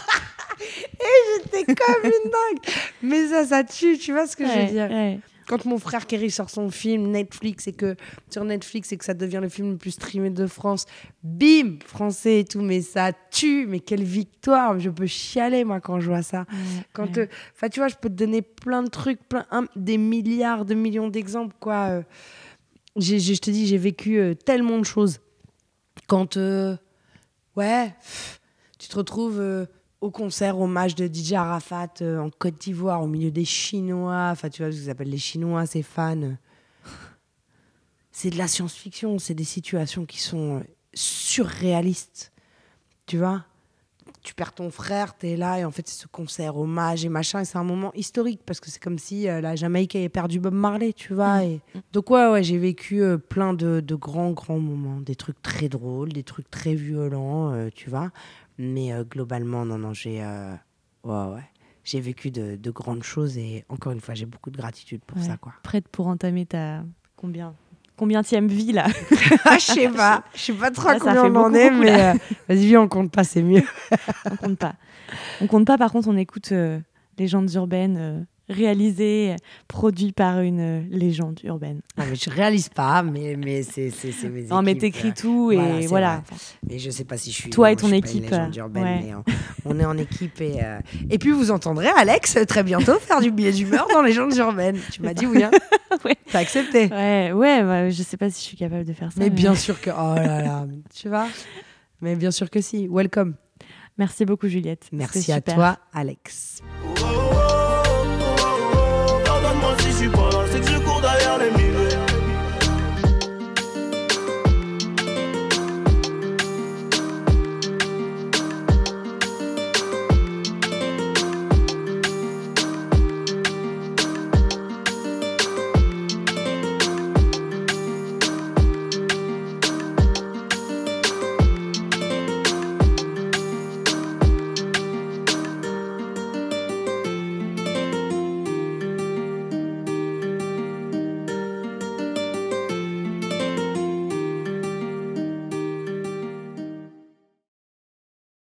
J'étais 0.57 1.65
comme 1.65 2.03
une 2.03 2.31
dingue. 2.31 2.75
Mais 3.01 3.27
ça, 3.27 3.45
ça 3.45 3.63
tue, 3.63 3.97
tu 3.97 4.13
vois 4.13 4.27
ce 4.27 4.35
que 4.35 4.45
je 4.45 4.51
veux 4.51 4.65
dire 4.65 4.89
ouais. 4.89 5.19
Quand 5.47 5.65
mon 5.65 5.77
frère 5.77 6.07
Kerry 6.07 6.31
sort 6.31 6.49
son 6.49 6.69
film 6.71 7.11
Netflix 7.11 7.67
et 7.67 7.73
que 7.73 7.95
sur 8.31 8.43
Netflix 8.43 8.91
et 8.91 8.97
que 8.97 9.05
ça 9.05 9.13
devient 9.13 9.39
le 9.41 9.49
film 9.49 9.71
le 9.71 9.77
plus 9.77 9.91
streamé 9.91 10.29
de 10.31 10.47
France, 10.47 10.85
bim, 11.23 11.77
français 11.85 12.39
et 12.39 12.45
tout, 12.45 12.61
mais 12.61 12.81
ça 12.81 13.11
tue, 13.31 13.67
mais 13.67 13.79
quelle 13.79 14.03
victoire 14.03 14.79
Je 14.79 14.89
peux 14.89 15.05
chialer 15.05 15.63
moi 15.63 15.79
quand 15.81 15.99
je 15.99 16.07
vois 16.07 16.23
ça. 16.23 16.45
Quand, 16.93 17.15
ouais. 17.17 17.23
euh, 17.23 17.27
enfin, 17.55 17.69
tu 17.69 17.79
vois, 17.79 17.87
je 17.89 17.95
peux 17.95 18.09
te 18.09 18.15
donner 18.15 18.41
plein 18.41 18.81
de 18.83 18.89
trucs, 18.89 19.21
plein, 19.29 19.45
un- 19.51 19.67
des 19.75 19.97
milliards 19.97 20.65
de 20.65 20.73
millions 20.73 21.09
d'exemples, 21.09 21.55
quoi. 21.59 21.89
euh. 21.89 22.01
J'ai- 22.95 23.19
je 23.19 23.39
te 23.41 23.51
dis, 23.51 23.67
j'ai 23.67 23.77
vécu 23.77 24.17
euh, 24.17 24.33
tellement 24.33 24.79
de 24.79 24.85
choses. 24.85 25.19
Quand, 26.07 26.37
ouais, 27.55 27.93
tu 28.79 28.87
te 28.87 28.95
retrouves 28.95 29.39
au 30.05 30.11
concert 30.11 30.59
hommage 30.59 30.93
de 30.93 31.07
DJ 31.11 31.33
Arafat 31.33 31.93
euh, 32.01 32.19
en 32.19 32.29
Côte 32.29 32.59
d'Ivoire, 32.59 33.01
au 33.01 33.07
milieu 33.07 33.31
des 33.31 33.43
Chinois. 33.43 34.29
Enfin, 34.31 34.49
tu 34.49 34.61
vois 34.61 34.71
ce 34.71 34.77
qu'ils 34.77 34.89
appellent 34.91 35.09
les 35.09 35.17
Chinois, 35.17 35.65
ces 35.65 35.81
fans. 35.81 36.35
C'est 38.11 38.29
de 38.29 38.37
la 38.37 38.47
science-fiction, 38.47 39.17
c'est 39.17 39.33
des 39.33 39.43
situations 39.43 40.05
qui 40.05 40.21
sont 40.21 40.59
euh, 40.59 40.63
surréalistes. 40.93 42.31
Tu 43.07 43.17
vois? 43.17 43.45
Tu 44.21 44.35
perds 44.35 44.53
ton 44.53 44.69
frère, 44.69 45.17
tu 45.17 45.27
es 45.27 45.35
là, 45.35 45.59
et 45.59 45.65
en 45.65 45.71
fait, 45.71 45.87
c'est 45.87 46.03
ce 46.03 46.07
concert, 46.07 46.55
hommage 46.55 47.03
et 47.03 47.09
machin, 47.09 47.41
et 47.41 47.45
c'est 47.45 47.57
un 47.57 47.63
moment 47.63 47.91
historique, 47.93 48.41
parce 48.45 48.59
que 48.59 48.69
c'est 48.69 48.81
comme 48.81 48.97
si 48.97 49.27
euh, 49.27 49.41
la 49.41 49.55
Jamaïque 49.55 49.95
avait 49.95 50.09
perdu 50.09 50.39
Bob 50.39 50.53
Marley, 50.53 50.93
tu 50.93 51.13
vois. 51.13 51.43
Et... 51.43 51.61
Donc, 51.93 52.09
ouais, 52.11 52.27
ouais, 52.29 52.43
j'ai 52.43 52.57
vécu 52.57 53.01
euh, 53.01 53.17
plein 53.17 53.53
de, 53.53 53.81
de 53.81 53.95
grands, 53.95 54.31
grands 54.31 54.59
moments, 54.59 55.01
des 55.01 55.15
trucs 55.15 55.41
très 55.41 55.67
drôles, 55.67 56.13
des 56.13 56.23
trucs 56.23 56.49
très 56.49 56.75
violents, 56.75 57.69
tu 57.73 57.89
vois. 57.89 58.11
Mais 58.57 58.93
euh, 58.93 59.03
globalement, 59.03 59.65
non, 59.65 59.77
non, 59.77 59.93
j'ai. 59.93 60.23
euh, 60.23 60.53
Ouais, 61.03 61.33
ouais. 61.35 61.43
J'ai 61.83 61.99
vécu 62.01 62.31
de, 62.31 62.55
de 62.55 62.71
grandes 62.71 63.03
choses, 63.03 63.37
et 63.37 63.63
encore 63.69 63.91
une 63.91 64.01
fois, 64.01 64.15
j'ai 64.15 64.25
beaucoup 64.25 64.49
de 64.49 64.57
gratitude 64.57 65.01
pour 65.05 65.17
Ouais. 65.19 65.23
ça, 65.27 65.37
quoi. 65.37 65.53
Prête 65.61 65.87
pour 65.87 66.07
entamer 66.07 66.45
ta. 66.47 66.83
Combien 67.15 67.53
Combien 67.97 68.23
tième 68.23 68.47
vie 68.47 68.71
là? 68.73 68.87
Ah, 69.45 69.57
je 69.59 69.65
sais 69.65 69.89
pas, 69.89 70.23
je 70.35 70.39
sais 70.41 70.53
pas 70.53 70.71
trop 70.71 70.87
Là, 70.89 70.97
combien 70.99 71.23
on 71.25 71.35
en 71.35 71.53
est, 71.53 71.69
mais 71.71 71.91
euh, 72.01 72.13
vas-y, 72.49 72.65
viens, 72.67 72.81
on 72.81 72.87
compte 72.87 73.11
pas, 73.11 73.23
c'est 73.23 73.43
mieux. 73.43 73.63
On 74.31 74.35
compte 74.35 74.57
pas. 74.57 74.75
On 75.41 75.47
compte 75.47 75.65
pas, 75.67 75.77
par 75.77 75.91
contre, 75.91 76.07
on 76.09 76.17
écoute 76.17 76.51
euh, 76.51 76.79
Légendes 77.19 77.53
urbaines 77.53 78.25
euh, 78.49 78.53
réalisées, 78.53 79.31
euh, 79.31 79.35
produites 79.67 80.15
par 80.15 80.41
une 80.41 80.59
euh, 80.59 80.81
légende 80.89 81.39
urbaine. 81.43 81.81
Non, 81.97 82.05
mais 82.09 82.15
je 82.15 82.29
réalise 82.29 82.69
pas, 82.69 83.03
mais, 83.03 83.35
mais 83.37 83.63
c'est 83.63 83.91
mes 84.29 84.43
Non, 84.43 84.61
mais 84.61 84.75
t'écris 84.75 85.09
euh, 85.09 85.13
tout 85.15 85.51
et 85.51 85.87
voilà. 85.87 86.23
Mais 86.69 86.79
je 86.79 86.89
sais 86.89 87.05
pas 87.05 87.17
si 87.17 87.31
je 87.31 87.35
suis. 87.35 87.49
Toi 87.49 87.71
et 87.71 87.75
non, 87.75 87.81
ton 87.81 87.91
équipe, 87.91 88.31
euh, 88.31 88.51
urbaine, 88.55 88.83
ouais. 88.83 89.01
mais 89.03 89.13
on, 89.15 89.23
on 89.65 89.79
est 89.79 89.85
en 89.85 89.97
équipe 89.97 90.41
et 90.41 90.63
euh, 90.63 90.79
et 91.09 91.17
puis 91.17 91.31
vous 91.31 91.51
entendrez 91.51 91.87
Alex 91.87 92.37
euh, 92.37 92.45
très 92.45 92.63
bientôt 92.63 92.99
faire 92.99 93.21
du 93.21 93.31
billet 93.31 93.51
d'humeur 93.51 93.87
dans 93.93 94.01
Légendes 94.01 94.35
urbaines. 94.35 94.79
Tu 94.91 95.01
m'as 95.01 95.13
dit 95.13 95.25
oui, 95.25 95.43
hein 95.43 95.51
Ouais. 96.03 96.15
T'as 96.31 96.39
accepté. 96.39 96.87
Ouais, 96.87 97.31
ouais, 97.31 97.63
bah, 97.63 97.89
je 97.89 98.03
sais 98.03 98.17
pas 98.17 98.29
si 98.29 98.41
je 98.41 98.45
suis 98.47 98.57
capable 98.57 98.85
de 98.85 98.93
faire 98.93 99.11
ça. 99.11 99.19
Mais 99.19 99.29
bien 99.29 99.55
sûr 99.55 99.79
que 99.79 99.89
oh 99.89 100.15
là 100.15 100.41
là, 100.41 100.67
tu 100.93 101.09
vois. 101.09 101.27
Mais 102.01 102.15
bien 102.15 102.31
sûr 102.31 102.49
que 102.49 102.61
si. 102.61 102.87
Welcome. 102.89 103.35
Merci 103.97 104.25
beaucoup, 104.25 104.47
Juliette. 104.47 104.89
Merci 104.91 105.31
à 105.31 105.35
super. 105.35 105.55
toi, 105.55 105.79
Alex. 105.93 106.61
Oh, 106.83 107.24